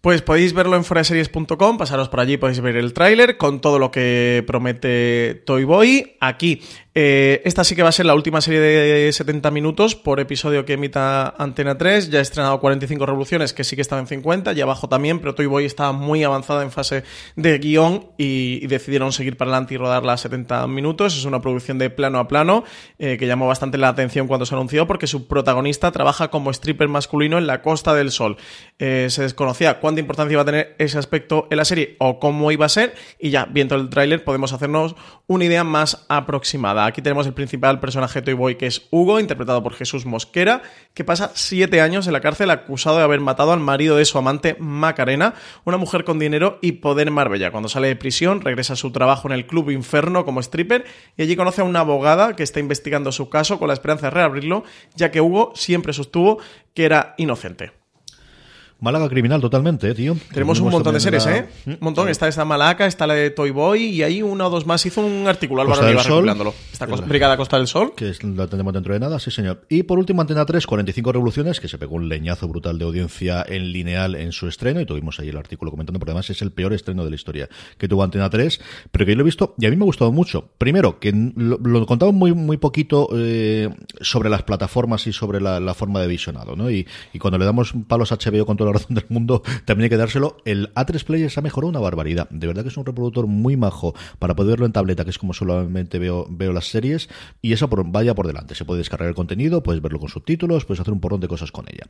Pues 0.01 0.21
podéis 0.21 0.51
verlo 0.53 0.75
en 0.75 0.83
foraseries.com, 0.83 1.77
pasaros 1.77 2.09
por 2.09 2.19
allí, 2.19 2.35
podéis 2.35 2.59
ver 2.59 2.75
el 2.75 2.91
tráiler 2.91 3.37
con 3.37 3.61
todo 3.61 3.79
lo 3.79 3.89
que 3.89 4.43
promete 4.45 5.41
Toy 5.45 5.63
Boy. 5.63 6.17
Aquí, 6.19 6.61
eh, 6.95 7.41
esta 7.45 7.63
sí 7.63 7.75
que 7.75 7.83
va 7.83 7.89
a 7.89 7.93
ser 7.93 8.05
la 8.05 8.13
última 8.13 8.41
serie 8.41 8.59
de 8.59 9.11
70 9.11 9.49
minutos 9.51 9.95
por 9.95 10.19
episodio 10.19 10.65
que 10.65 10.73
emita 10.73 11.33
Antena 11.37 11.77
3. 11.77 12.09
Ya 12.09 12.19
ha 12.19 12.21
estrenado 12.21 12.59
45 12.59 13.05
revoluciones, 13.05 13.53
que 13.53 13.63
sí 13.63 13.75
que 13.75 13.81
estaba 13.81 13.99
en 14.01 14.07
50, 14.07 14.53
y 14.53 14.61
abajo 14.61 14.87
también, 14.87 15.19
pero 15.19 15.35
Toy 15.35 15.45
Boy 15.45 15.65
estaba 15.65 15.91
muy 15.91 16.23
avanzada 16.23 16.63
en 16.63 16.71
fase 16.71 17.03
de 17.35 17.57
guion 17.57 18.07
y, 18.17 18.59
y 18.61 18.67
decidieron 18.67 19.11
seguir 19.11 19.37
para 19.37 19.51
adelante 19.51 19.73
y 19.73 19.77
rodarla 19.77 20.13
a 20.13 20.17
70 20.17 20.67
minutos. 20.67 21.17
Es 21.17 21.25
una 21.25 21.41
producción 21.41 21.77
de 21.77 21.89
plano 21.89 22.19
a 22.19 22.27
plano 22.27 22.63
eh, 22.99 23.17
que 23.17 23.27
llamó 23.27 23.47
bastante 23.47 23.77
la 23.77 23.89
atención 23.89 24.27
cuando 24.27 24.45
se 24.45 24.55
anunció 24.55 24.87
porque 24.87 25.07
su 25.07 25.27
protagonista 25.27 25.91
trabaja 25.91 26.29
como 26.29 26.51
stripper 26.51 26.87
masculino 26.87 27.37
en 27.37 27.47
la 27.47 27.61
Costa 27.61 27.93
del 27.93 28.11
Sol. 28.11 28.37
Eh, 28.79 29.07
se 29.09 29.23
desconocía 29.23 29.79
cuánta 29.79 30.01
importancia 30.01 30.33
iba 30.33 30.41
a 30.41 30.45
tener 30.45 30.75
ese 30.77 30.97
aspecto 30.97 31.47
en 31.49 31.57
la 31.57 31.65
serie 31.65 31.95
o 31.99 32.19
cómo 32.19 32.51
iba 32.51 32.65
a 32.65 32.69
ser 32.69 32.95
y 33.19 33.29
ya 33.29 33.45
viendo 33.45 33.75
el 33.75 33.89
tráiler 33.89 34.23
podemos 34.23 34.53
hacernos 34.53 34.95
una 35.27 35.45
idea 35.45 35.63
más 35.63 36.05
aproximada. 36.09 36.82
Aquí 36.85 37.01
tenemos 37.01 37.27
el 37.27 37.33
principal 37.33 37.79
personaje 37.79 38.21
Toy 38.21 38.33
Boy 38.33 38.55
que 38.55 38.67
es 38.67 38.87
Hugo, 38.91 39.19
interpretado 39.19 39.63
por 39.63 39.73
Jesús 39.73 40.05
Mosquera, 40.05 40.61
que 40.93 41.03
pasa 41.03 41.31
siete 41.33 41.81
años 41.81 42.07
en 42.07 42.13
la 42.13 42.21
cárcel 42.21 42.49
acusado 42.49 42.97
de 42.97 43.03
haber 43.03 43.19
matado 43.19 43.51
al 43.51 43.59
marido 43.59 43.97
de 43.97 44.05
su 44.05 44.17
amante 44.17 44.55
Macarena, 44.59 45.33
una 45.65 45.77
mujer 45.77 46.03
con 46.03 46.19
dinero 46.19 46.59
y 46.61 46.73
poder 46.73 47.07
en 47.07 47.13
Marbella. 47.13 47.51
Cuando 47.51 47.69
sale 47.69 47.87
de 47.87 47.95
prisión 47.95 48.41
regresa 48.41 48.73
a 48.73 48.77
su 48.77 48.91
trabajo 48.91 49.27
en 49.27 49.33
el 49.33 49.45
Club 49.45 49.69
Inferno 49.69 50.25
como 50.25 50.39
stripper 50.39 50.85
y 51.17 51.23
allí 51.23 51.35
conoce 51.35 51.61
a 51.61 51.65
una 51.65 51.81
abogada 51.81 52.35
que 52.35 52.43
está 52.43 52.59
investigando 52.59 53.11
su 53.11 53.29
caso 53.29 53.59
con 53.59 53.67
la 53.67 53.73
esperanza 53.73 54.07
de 54.07 54.11
reabrirlo, 54.11 54.63
ya 54.95 55.11
que 55.11 55.21
Hugo 55.21 55.53
siempre 55.55 55.93
sostuvo 55.93 56.39
que 56.73 56.85
era 56.85 57.13
inocente. 57.17 57.82
Málaga 58.83 59.07
criminal 59.09 59.39
totalmente, 59.39 59.89
eh, 59.89 59.93
tío. 59.95 60.15
Tenemos 60.33 60.59
un 60.59 60.69
montón 60.69 60.93
de 60.93 60.99
series, 60.99 61.25
la- 61.25 61.37
¿eh? 61.37 61.49
Un 61.65 61.77
montón. 61.79 62.09
Está 62.09 62.27
esta 62.27 62.43
Malaca, 62.43 62.85
está 62.85 63.07
la 63.07 63.13
de 63.13 63.29
Toy 63.29 63.51
Boy 63.51 63.83
y 63.85 64.03
hay 64.03 64.21
una 64.21 64.47
o 64.47 64.49
dos 64.49 64.65
más. 64.65 64.85
Hizo 64.85 64.99
un 65.01 65.25
artículo 65.27 65.61
Álvaro 65.61 65.79
Costa 65.79 65.87
del 65.87 65.99
Sol. 65.99 66.09
recopilándolo. 66.25 66.53
Esta 66.71 66.87
cosa- 66.87 67.05
Brigada 67.05 67.37
Costa 67.37 67.57
del 67.57 67.67
Sol. 67.67 67.93
que 67.95 68.09
es- 68.09 68.21
la 68.23 68.45
tendremos 68.47 68.73
dentro 68.73 68.93
de 68.93 68.99
nada, 68.99 69.19
sí 69.19 69.31
señor. 69.31 69.65
Y 69.69 69.83
por 69.83 69.97
último, 69.99 70.21
Antena 70.21 70.45
3, 70.45 70.67
45 70.67 71.11
revoluciones, 71.13 71.59
que 71.61 71.67
se 71.69 71.77
pegó 71.77 71.95
un 71.95 72.09
leñazo 72.09 72.47
brutal 72.47 72.77
de 72.77 72.85
audiencia 72.85 73.45
en 73.47 73.71
lineal 73.71 74.15
en 74.15 74.31
su 74.33 74.47
estreno, 74.47 74.81
y 74.81 74.85
tuvimos 74.85 75.17
ahí 75.19 75.29
el 75.29 75.37
artículo 75.37 75.71
comentando, 75.71 75.97
porque 75.99 76.11
además 76.11 76.29
es 76.29 76.41
el 76.41 76.51
peor 76.51 76.73
estreno 76.73 77.03
de 77.05 77.09
la 77.09 77.15
historia 77.15 77.47
que 77.77 77.87
tuvo 77.87 78.03
Antena 78.03 78.29
3, 78.29 78.59
pero 78.91 79.05
que 79.05 79.11
yo 79.13 79.15
lo 79.17 79.21
he 79.21 79.25
visto 79.25 79.55
y 79.59 79.65
a 79.65 79.69
mí 79.69 79.77
me 79.77 79.83
ha 79.83 79.85
gustado 79.85 80.11
mucho. 80.11 80.49
Primero, 80.57 80.99
que 80.99 81.13
lo, 81.35 81.57
lo 81.57 81.85
contamos 81.85 82.13
muy, 82.13 82.33
muy 82.33 82.57
poquito 82.57 83.07
eh, 83.15 83.69
sobre 84.01 84.29
las 84.29 84.43
plataformas 84.43 85.07
y 85.07 85.13
sobre 85.13 85.39
la, 85.39 85.59
la 85.61 85.73
forma 85.73 86.01
de 86.01 86.07
visionado, 86.07 86.55
¿no? 86.57 86.69
Y, 86.69 86.85
y 87.13 87.19
cuando 87.19 87.37
le 87.37 87.45
damos 87.45 87.73
palos 87.87 88.11
a 88.11 88.15
HBO 88.17 88.45
con 88.45 88.57
toda 88.57 88.69
la 88.71 88.72
razón 88.73 88.95
del 88.95 89.05
mundo, 89.09 89.43
también 89.65 89.85
hay 89.85 89.89
que 89.89 89.97
dárselo. 89.97 90.37
El 90.45 90.73
A3 90.73 91.03
Player 91.03 91.31
se 91.31 91.39
ha 91.39 91.43
mejorado 91.43 91.69
una 91.69 91.79
barbaridad. 91.79 92.29
De 92.29 92.47
verdad 92.47 92.63
que 92.63 92.69
es 92.69 92.77
un 92.77 92.85
reproductor 92.85 93.27
muy 93.27 93.57
majo 93.57 93.93
para 94.19 94.35
poder 94.35 94.51
verlo 94.51 94.65
en 94.65 94.73
tableta, 94.73 95.03
que 95.03 95.09
es 95.09 95.17
como 95.17 95.33
solamente 95.33 95.99
veo, 95.99 96.27
veo 96.29 96.53
las 96.53 96.69
series, 96.69 97.09
y 97.41 97.53
eso 97.53 97.67
vaya 97.67 98.13
por 98.15 98.27
delante. 98.27 98.55
Se 98.55 98.65
puede 98.65 98.79
descargar 98.79 99.09
el 99.09 99.15
contenido, 99.15 99.63
puedes 99.63 99.81
verlo 99.81 99.99
con 99.99 100.09
subtítulos, 100.09 100.65
puedes 100.65 100.81
hacer 100.81 100.93
un 100.93 100.99
porrón 100.99 101.19
de 101.19 101.27
cosas 101.27 101.51
con 101.51 101.65
ella. 101.67 101.87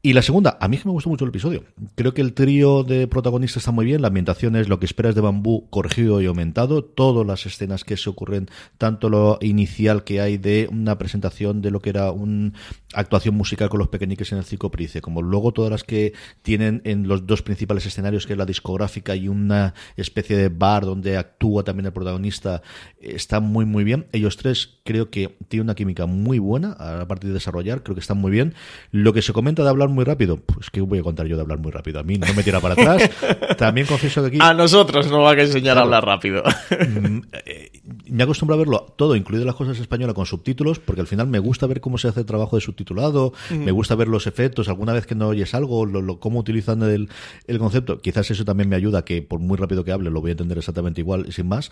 Y 0.00 0.12
la 0.12 0.22
segunda, 0.22 0.56
a 0.60 0.68
mí 0.68 0.76
es 0.76 0.82
que 0.82 0.88
me 0.88 0.92
gustó 0.92 1.08
mucho 1.08 1.24
el 1.24 1.30
episodio. 1.30 1.64
Creo 1.96 2.14
que 2.14 2.20
el 2.20 2.32
trío 2.32 2.84
de 2.84 3.08
protagonistas 3.08 3.62
está 3.62 3.72
muy 3.72 3.84
bien, 3.84 4.00
la 4.00 4.08
ambientación 4.08 4.54
es 4.54 4.68
lo 4.68 4.78
que 4.78 4.86
esperas 4.86 5.16
de 5.16 5.20
Bambú 5.20 5.68
corregido 5.70 6.20
y 6.20 6.26
aumentado, 6.26 6.84
todas 6.84 7.26
las 7.26 7.46
escenas 7.46 7.82
que 7.82 7.96
se 7.96 8.08
ocurren, 8.08 8.48
tanto 8.78 9.10
lo 9.10 9.38
inicial 9.40 10.04
que 10.04 10.20
hay 10.20 10.38
de 10.38 10.68
una 10.70 10.98
presentación 10.98 11.62
de 11.62 11.72
lo 11.72 11.80
que 11.80 11.90
era 11.90 12.12
una 12.12 12.52
actuación 12.94 13.34
musical 13.34 13.68
con 13.68 13.78
los 13.78 13.88
pequeñiques 13.88 14.32
en 14.32 14.38
el 14.38 14.44
Circo 14.44 14.70
Price, 14.70 15.00
como 15.00 15.20
luego 15.22 15.52
todas 15.52 15.70
las 15.70 15.84
que 15.84 16.14
tienen 16.42 16.80
en 16.84 17.06
los 17.08 17.26
dos 17.26 17.42
principales 17.42 17.84
escenarios, 17.86 18.26
que 18.26 18.32
es 18.32 18.38
la 18.38 18.46
discográfica 18.46 19.14
y 19.14 19.28
una 19.28 19.74
especie 19.96 20.36
de 20.36 20.48
bar 20.48 20.84
donde 20.84 21.16
actúa 21.16 21.64
también 21.64 21.86
el 21.86 21.92
protagonista, 21.92 22.62
eh, 23.00 23.12
está 23.14 23.40
muy 23.40 23.64
muy 23.66 23.84
bien. 23.84 24.06
Ellos 24.12 24.36
tres 24.36 24.78
creo 24.84 25.10
que 25.10 25.36
tienen 25.48 25.66
una 25.66 25.74
química 25.74 26.06
muy 26.06 26.38
buena 26.38 26.72
a 26.72 27.06
partir 27.06 27.28
de 27.28 27.34
desarrollar, 27.34 27.82
creo 27.82 27.94
que 27.94 28.00
están 28.00 28.18
muy 28.18 28.30
bien. 28.30 28.54
Lo 28.90 29.12
que 29.12 29.20
se 29.22 29.32
comenta 29.32 29.62
de 29.62 29.68
hablar 29.68 29.88
muy 29.90 30.04
rápido, 30.04 30.38
pues 30.38 30.70
que 30.70 30.80
voy 30.80 30.98
a 30.98 31.02
contar 31.02 31.26
yo 31.26 31.36
de 31.36 31.42
hablar 31.42 31.58
muy 31.58 31.70
rápido. 31.72 32.00
A 32.00 32.02
mí 32.02 32.16
no 32.18 32.32
me 32.34 32.42
tira 32.42 32.60
para 32.60 32.74
atrás. 32.74 33.10
También 33.58 33.86
confieso 33.86 34.22
que 34.22 34.28
aquí 34.28 34.38
A 34.42 34.54
nosotros 34.54 35.10
nos 35.10 35.20
va 35.20 35.32
a 35.32 35.40
enseñar 35.40 35.74
Claro. 35.74 35.80
a 35.80 35.82
hablar 35.84 36.06
rápido. 36.06 36.42
Mm, 36.70 37.20
eh, 37.44 37.70
me 38.10 38.22
acostumbro 38.22 38.54
a 38.54 38.58
verlo 38.58 38.94
todo, 38.96 39.14
incluido 39.16 39.44
las 39.44 39.54
cosas 39.54 39.78
españolas 39.78 40.14
con 40.14 40.24
subtítulos, 40.26 40.78
porque 40.78 41.00
al 41.02 41.06
final 41.06 41.26
me 41.26 41.38
gusta 41.38 41.66
ver 41.66 41.80
cómo 41.80 41.98
se 41.98 42.08
hace 42.08 42.20
el 42.20 42.26
trabajo 42.26 42.56
de 42.56 42.60
subtitulado, 42.78 43.32
me 43.50 43.72
gusta 43.72 43.94
ver 43.96 44.06
los 44.08 44.26
efectos, 44.26 44.68
alguna 44.68 44.92
vez 44.92 45.06
que 45.06 45.14
no 45.14 45.28
oyes 45.28 45.52
algo, 45.54 45.84
lo, 45.84 46.00
lo- 46.00 46.20
cómo 46.20 46.38
utilizan 46.38 46.82
el, 46.82 47.08
el 47.46 47.58
concepto. 47.58 48.00
Quizás 48.00 48.30
eso 48.30 48.44
también 48.44 48.68
me 48.68 48.76
ayuda, 48.76 49.04
que 49.04 49.20
por 49.22 49.40
muy 49.40 49.56
rápido 49.56 49.84
que 49.84 49.90
hable 49.92 50.10
lo 50.10 50.20
voy 50.20 50.30
a 50.30 50.32
entender 50.32 50.58
exactamente 50.58 51.00
igual, 51.00 51.32
sin 51.32 51.48
más. 51.48 51.70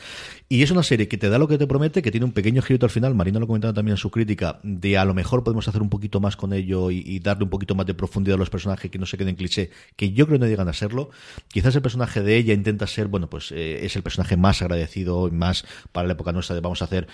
Y 0.49 0.63
es 0.63 0.71
una 0.71 0.83
serie 0.83 1.07
que 1.09 1.17
te 1.17 1.29
da 1.29 1.39
lo 1.39 1.47
que 1.47 1.59
te 1.59 1.67
promete, 1.67 2.03
que 2.03 2.11
tiene 2.11 2.27
un 2.27 2.33
pequeño 2.33 2.61
girito 2.63 2.87
al 2.87 2.91
final, 2.91 3.15
Marina 3.15 3.39
lo 3.39 3.47
comentaba 3.47 3.73
también 3.73 3.93
en 3.93 3.99
su 3.99 4.11
crítica, 4.11 4.59
de 4.63 4.99
a 4.99 5.05
lo 5.05 5.15
mejor 5.15 5.45
podemos 5.45 5.69
hacer 5.69 5.81
un 5.83 5.89
poquito 5.91 6.19
más 6.21 6.37
con 6.37 6.53
ello 6.53 6.91
y, 6.91 7.03
y 7.07 7.21
darle 7.21 7.45
un 7.45 7.51
poquito 7.51 7.75
más 7.75 7.87
de 7.87 7.95
profundidad 7.95 8.35
a 8.35 8.39
los 8.39 8.51
personajes 8.51 8.91
que 8.91 8.99
no 8.99 9.07
se 9.07 9.17
queden 9.17 9.37
cliché, 9.37 9.71
que 9.95 10.13
yo 10.13 10.27
creo 10.27 10.39
que 10.39 10.45
no 10.45 10.51
llegan 10.51 10.69
a 10.69 10.73
serlo. 10.73 11.11
Quizás 11.49 11.75
el 11.77 11.83
personaje 11.83 12.23
de 12.23 12.37
ella 12.37 12.53
intenta 12.53 12.87
ser, 12.87 13.07
bueno, 13.07 13.31
pues 13.31 13.53
eh, 13.53 13.85
es 13.85 13.95
el 13.97 14.03
personaje 14.03 14.37
más 14.37 14.61
agradecido 14.63 15.29
y 15.29 15.31
más 15.31 15.65
para 15.93 16.07
la 16.09 16.15
época 16.15 16.33
nuestra 16.33 16.55
de 16.55 16.61
vamos 16.63 16.83
a 16.83 16.87
hacer 16.87 17.07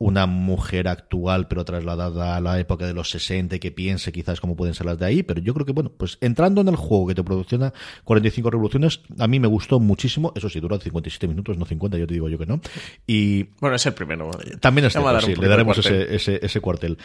una 0.00 0.24
mujer 0.24 0.88
actual, 0.88 1.46
pero 1.46 1.62
trasladada 1.66 2.34
a 2.34 2.40
la 2.40 2.58
época 2.58 2.86
de 2.86 2.94
los 2.94 3.10
60 3.10 3.56
y 3.56 3.58
que 3.58 3.70
piense 3.70 4.12
quizás 4.12 4.40
cómo 4.40 4.56
pueden 4.56 4.74
ser 4.74 4.86
las 4.86 4.98
de 4.98 5.04
ahí, 5.04 5.22
pero 5.22 5.42
yo 5.42 5.52
creo 5.52 5.66
que, 5.66 5.72
bueno, 5.72 5.92
pues 5.94 6.16
entrando 6.22 6.62
en 6.62 6.68
el 6.68 6.76
juego 6.76 7.08
que 7.08 7.14
te 7.14 7.22
producciona 7.22 7.74
45 8.04 8.50
revoluciones, 8.50 9.02
a 9.18 9.28
mí 9.28 9.38
me 9.38 9.46
gustó 9.46 9.78
muchísimo, 9.78 10.32
eso 10.34 10.48
sí, 10.48 10.58
dura 10.58 10.78
57 10.78 11.28
minutos, 11.28 11.58
no 11.58 11.66
50, 11.66 11.98
yo 11.98 12.06
te 12.06 12.14
digo 12.14 12.30
yo 12.30 12.38
que 12.38 12.46
no, 12.46 12.62
y 13.06 13.42
Bueno, 13.60 13.76
es 13.76 13.84
el 13.84 13.92
primero. 13.92 14.30
también 14.58 14.86
es 14.86 14.94
cierto, 14.94 15.20
sí, 15.20 15.36
le 15.36 15.48
daremos 15.48 15.76
ese, 15.76 16.14
ese, 16.14 16.40
ese 16.42 16.60
cuartel. 16.62 16.96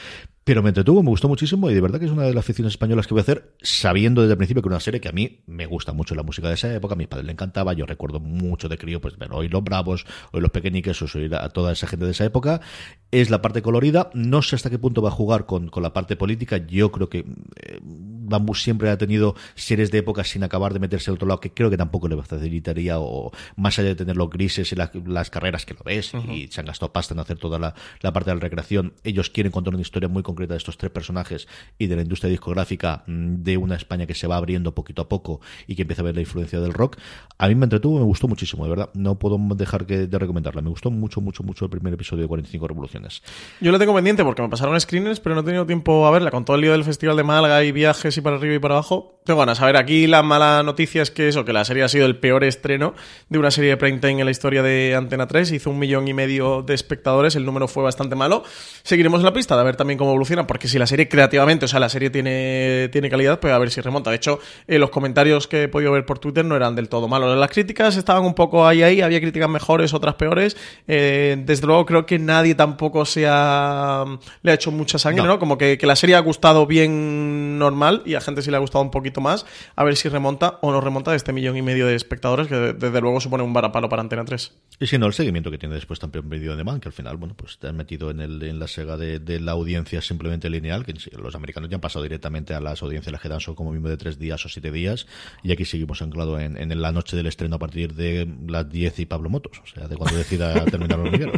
Pero 0.46 0.62
me 0.62 0.70
entretuvo, 0.70 1.02
me 1.02 1.10
gustó 1.10 1.28
muchísimo 1.28 1.72
y 1.72 1.74
de 1.74 1.82
verdad 1.82 2.00
que 2.00 2.06
es 2.06 2.12
una 2.12 2.22
de 2.22 2.32
las 2.32 2.46
aficiones 2.46 2.74
españolas 2.74 3.08
que 3.08 3.16
voy 3.16 3.22
a 3.22 3.24
hacer, 3.24 3.56
sabiendo 3.64 4.22
desde 4.22 4.34
el 4.34 4.38
principio 4.38 4.62
que 4.62 4.68
una 4.70 4.80
serie 4.80 5.02
que 5.02 5.10
a 5.10 5.12
mí 5.12 5.41
me 5.48 5.66
gusta 5.66 5.91
mucho 5.91 6.14
la 6.14 6.22
música 6.22 6.48
de 6.50 6.54
esa 6.54 6.72
época, 6.72 6.93
a 6.93 6.98
mis 6.98 7.08
padres 7.08 7.26
le 7.26 7.32
encantaba, 7.32 7.74
yo 7.74 7.88
recuerdo 7.88 8.20
mucho 8.20 8.70
de 8.70 8.78
crío, 8.78 9.02
pues 9.02 9.18
bueno, 9.18 9.38
hoy 9.38 9.50
los 9.50 9.64
Bravos, 9.64 10.06
hoy 10.34 10.41
los 10.41 10.52
Pequeñiques, 10.52 11.02
o 11.02 11.18
oír 11.18 11.34
a 11.34 11.50
toda 11.50 11.74
esa 11.74 11.88
gente 11.88 12.06
de 12.06 12.12
esa 12.12 12.26
época. 12.26 12.62
Es 13.10 13.32
la 13.32 13.41
parte 13.41 13.64
colorida, 13.64 14.12
no 14.14 14.43
sé 14.43 14.56
hasta 14.56 14.70
qué 14.70 14.78
punto 14.78 15.02
va 15.02 15.10
a 15.10 15.14
jugar 15.14 15.48
con, 15.48 15.70
con 15.70 15.82
la 15.82 15.93
parte 15.93 16.16
política, 16.16 16.58
yo 16.58 16.91
creo 16.91 17.10
que 17.10 17.26
eh, 17.56 17.80
Bambú 18.28 18.55
siempre 18.55 18.89
ha 18.89 18.97
tenido 18.97 19.36
series 19.55 19.91
de 19.91 19.99
época 19.99 20.23
sin 20.23 20.43
acabar 20.43 20.73
de 20.73 20.80
meterse 20.80 21.09
al 21.11 21.15
otro 21.15 21.28
lado, 21.28 21.39
que 21.39 21.51
creo 21.51 21.69
que 21.69 21.78
tampoco 21.78 22.07
le 22.07 22.21
facilitaría, 22.21 22.99
o 22.99 23.32
más 23.55 23.78
allá 23.80 23.89
de 23.89 23.95
tener 23.95 24.17
los 24.17 24.30
grises 24.30 24.71
y 24.71 24.76
la- 24.76 24.91
las 25.05 25.30
carreras 25.30 25.65
que 25.65 25.73
lo 25.73 25.82
ves, 25.86 26.11
y 26.32 26.47
se 26.47 26.59
han 26.61 26.67
gastado 26.67 26.91
pasta 26.91 27.13
en 27.13 27.19
hacer 27.19 27.38
toda 27.38 27.59
la, 27.59 27.73
la 28.01 28.13
parte 28.13 28.30
de 28.32 28.36
la 28.36 28.41
recreación, 28.41 28.93
ellos 29.03 29.30
quieren 29.30 29.51
contar 29.51 29.73
una 29.73 29.82
historia 29.82 30.09
muy 30.09 30.23
concreta 30.23 30.53
de 30.53 30.57
estos 30.57 30.78
tres 30.78 30.91
personajes 30.91 31.47
y 31.78 31.88
de 31.88 31.95
la 31.95 32.01
industria 32.01 32.30
discográfica 32.30 33.03
mm, 33.07 33.43
de 33.43 33.57
una 33.57 33.76
España 33.76 34.05
que 34.05 34.13
se 34.15 34.28
va 34.28 34.38
abriendo 34.38 34.73
poquito 34.76 35.01
a 35.03 35.09
poco 35.09 35.41
y 35.67 35.76
que 35.76 35.84
empieza 35.84 36.01
a 36.01 36.05
ver 36.05 36.15
la 36.15 36.21
influencia 36.21 36.59
del 36.59 36.73
rock. 36.73 36.97
A 37.38 37.47
mí 37.47 37.55
me 37.55 37.65
entretuvo, 37.65 37.99
me 37.99 38.05
gustó 38.05 38.28
muchísimo, 38.28 38.63
de 38.63 38.69
verdad. 38.69 38.89
No 38.93 39.19
puedo 39.19 39.38
dejar 39.55 39.86
que, 39.86 40.07
de 40.07 40.19
recomendarla. 40.19 40.61
Me 40.61 40.69
gustó 40.69 40.89
mucho, 40.91 41.21
mucho, 41.21 41.43
mucho 41.43 41.65
el 41.65 41.71
primer 41.71 41.93
episodio 41.93 42.23
de 42.23 42.28
45 42.28 42.67
Revoluciones. 42.67 43.21
Yo 43.61 43.71
lo 43.71 43.80
tengo 43.80 43.93
pendiente 43.93 44.23
porque 44.23 44.41
me 44.41 44.49
pasaron 44.49 44.80
screeners, 44.80 45.19
pero 45.19 45.36
no 45.36 45.41
he 45.41 45.43
tenido 45.43 45.65
tiempo 45.65 46.05
a 46.07 46.11
verla. 46.11 46.32
Con 46.32 46.45
todo 46.45 46.55
el 46.55 46.61
lío 46.61 46.71
del 46.71 46.84
Festival 46.84 47.17
de 47.17 47.23
Málaga 47.23 47.63
y 47.63 47.71
viajes 47.71 48.14
y 48.18 48.22
para 48.22 48.38
arriba 48.38 48.55
y 48.55 48.59
para 48.59 48.76
abajo, 48.76 49.20
tengo 49.26 49.39
ganas. 49.39 49.59
A 49.61 49.66
ver, 49.66 49.76
aquí 49.78 50.05
la 50.05 50.22
mala 50.22 50.61
noticia 50.61 51.01
es 51.01 51.09
que 51.09 51.28
eso, 51.28 51.45
que 51.45 51.51
la 51.51 51.66
serie 51.66 51.84
ha 51.84 51.88
sido 51.88 52.05
el 52.05 52.18
peor 52.18 52.43
estreno 52.43 52.93
de 53.28 53.39
una 53.39 53.49
serie 53.49 53.72
de 53.72 53.78
prime 53.78 53.97
time 53.97 54.20
en 54.20 54.26
la 54.26 54.32
historia 54.32 54.61
de 54.61 54.93
Antena 54.95 55.28
3. 55.28 55.51
Hizo 55.51 55.72
un 55.72 55.80
millón 55.80 56.07
y 56.07 56.13
medio 56.13 56.61
de 56.61 56.76
espectadores, 56.76 57.36
el 57.36 57.43
número 57.43 57.68
fue 57.68 57.84
bastante 57.84 58.16
malo. 58.16 58.43
Seguiremos 58.84 59.22
en 59.22 59.26
la 59.26 59.34
pista 59.34 59.57
de 59.57 59.63
ver 59.63 59.76
también 59.76 59.97
cómo 59.97 60.11
evoluciona, 60.11 60.45
porque 60.45 60.68
si 60.68 60.78
la 60.78 60.86
serie 60.86 61.09
creativamente, 61.09 61.66
o 61.66 61.68
sea, 61.68 61.80
la 61.80 61.89
serie 61.89 62.11
tiene, 62.11 62.89
tiene 62.91 63.09
calidad, 63.09 63.39
pues 63.39 63.51
a 63.51 63.57
ver 63.57 63.72
si 63.72 63.82
remonta. 63.82 64.11
De 64.11 64.18
hecho, 64.18 64.39
eh, 64.68 64.78
los 64.78 64.91
comentarios 64.91 65.47
que 65.47 65.63
he 65.63 65.68
podido 65.68 65.91
ver 65.91 66.05
por 66.05 66.20
Twitter 66.20 66.45
no 66.45 66.55
eran 66.55 66.76
del 66.76 66.88
todo 66.88 67.07
malos. 67.07 67.36
Las 67.36 67.49
críticas 67.49 67.97
estaban 67.97 68.26
un 68.26 68.36
poco 68.36 68.68
ahí, 68.68 68.84
ahí, 68.84 69.01
había 69.01 69.20
críticas 69.20 69.49
mejores, 69.49 69.93
otras 69.95 70.16
peores. 70.16 70.55
Eh, 70.88 71.41
desde 71.45 71.66
luego 71.66 71.86
creo 71.88 72.05
que 72.05 72.20
nadie 72.20 72.53
tampoco 72.53 73.05
se 73.05 73.26
ha, 73.28 74.05
le 74.43 74.51
ha 74.51 74.53
hecho 74.53 74.72
mucha 74.72 74.99
sangre, 74.99 75.24
No. 75.24 75.30
¿no? 75.30 75.39
Como 75.39 75.57
que, 75.57 75.80
que 75.80 75.88
la 75.88 75.95
serie 75.95 76.16
ha 76.16 76.20
gustado 76.20 76.68
bien 76.68 77.57
normal 77.57 78.03
y 78.06 78.16
a 78.16 78.22
gente 78.22 78.41
sí 78.41 78.51
le 78.51 78.58
ha 78.58 78.60
gustado 78.60 78.84
un 78.84 78.91
poquito 78.91 79.22
más. 79.22 79.45
A 79.76 79.84
ver 79.84 79.95
si 79.95 80.10
remonta 80.10 80.60
o 80.62 80.72
no 80.72 80.82
remonta 80.82 81.12
de 81.12 81.18
este 81.18 81.34
millón 81.34 81.58
y 81.58 81.62
medio 81.62 81.88
de 81.88 81.95
espectadores, 81.95 82.47
que 82.47 82.56
de- 82.56 82.74
desde 82.74 83.01
luego 83.01 83.20
supone 83.20 83.43
un 83.43 83.53
varapalo 83.53 83.89
para 83.89 84.01
Antena 84.01 84.26
3. 84.26 84.51
Y 84.80 84.88
si 84.88 84.97
no, 84.97 85.06
el 85.08 85.14
seguimiento 85.14 85.51
que 85.51 85.58
tiene 85.58 85.76
después 85.76 85.99
también 85.99 86.30
Video 86.30 86.56
de 86.56 86.64
Man, 86.64 86.80
que 86.80 86.89
al 86.89 86.93
final, 86.93 87.18
bueno, 87.18 87.34
pues 87.36 87.58
te 87.60 87.68
han 87.68 87.78
metido 87.78 88.12
en, 88.12 88.20
el, 88.20 88.41
en 88.43 88.60
la 88.60 88.68
sega 88.68 88.97
de, 88.97 89.20
de 89.20 89.39
la 89.39 89.53
audiencia 89.53 90.01
simplemente 90.01 90.49
lineal, 90.49 90.86
que 90.86 90.93
los 91.18 91.36
americanos 91.36 91.70
ya 91.70 91.76
han 91.76 91.82
pasado 91.82 92.03
directamente 92.03 92.53
a 92.53 92.60
las 92.60 92.82
audiencias 92.84 93.12
las 93.12 93.22
que 93.22 93.30
dan 93.30 93.39
son 93.39 93.56
como 93.56 93.72
mínimo 93.72 93.89
de 93.89 93.97
tres 93.97 94.20
días 94.20 94.45
o 94.45 94.49
siete 94.49 94.72
días, 94.72 95.08
y 95.43 95.51
aquí 95.51 95.66
seguimos 95.66 96.01
anclado 96.01 96.39
en, 96.39 96.58
en 96.58 96.82
la 96.82 96.91
noche 96.91 97.16
del 97.16 97.28
estreno 97.28 97.56
a 97.56 97.60
partir 97.60 97.93
de 97.93 98.28
las 98.47 98.70
10 98.70 98.99
y 98.99 99.06
Pablo 99.06 99.30
Motos, 99.30 99.62
o 99.64 99.68
sea, 99.68 99.88
de 99.88 99.95
cuando 99.95 100.18
decida 100.18 100.53
terminar 100.66 100.99
los. 100.99 101.16
Esto 101.16 101.36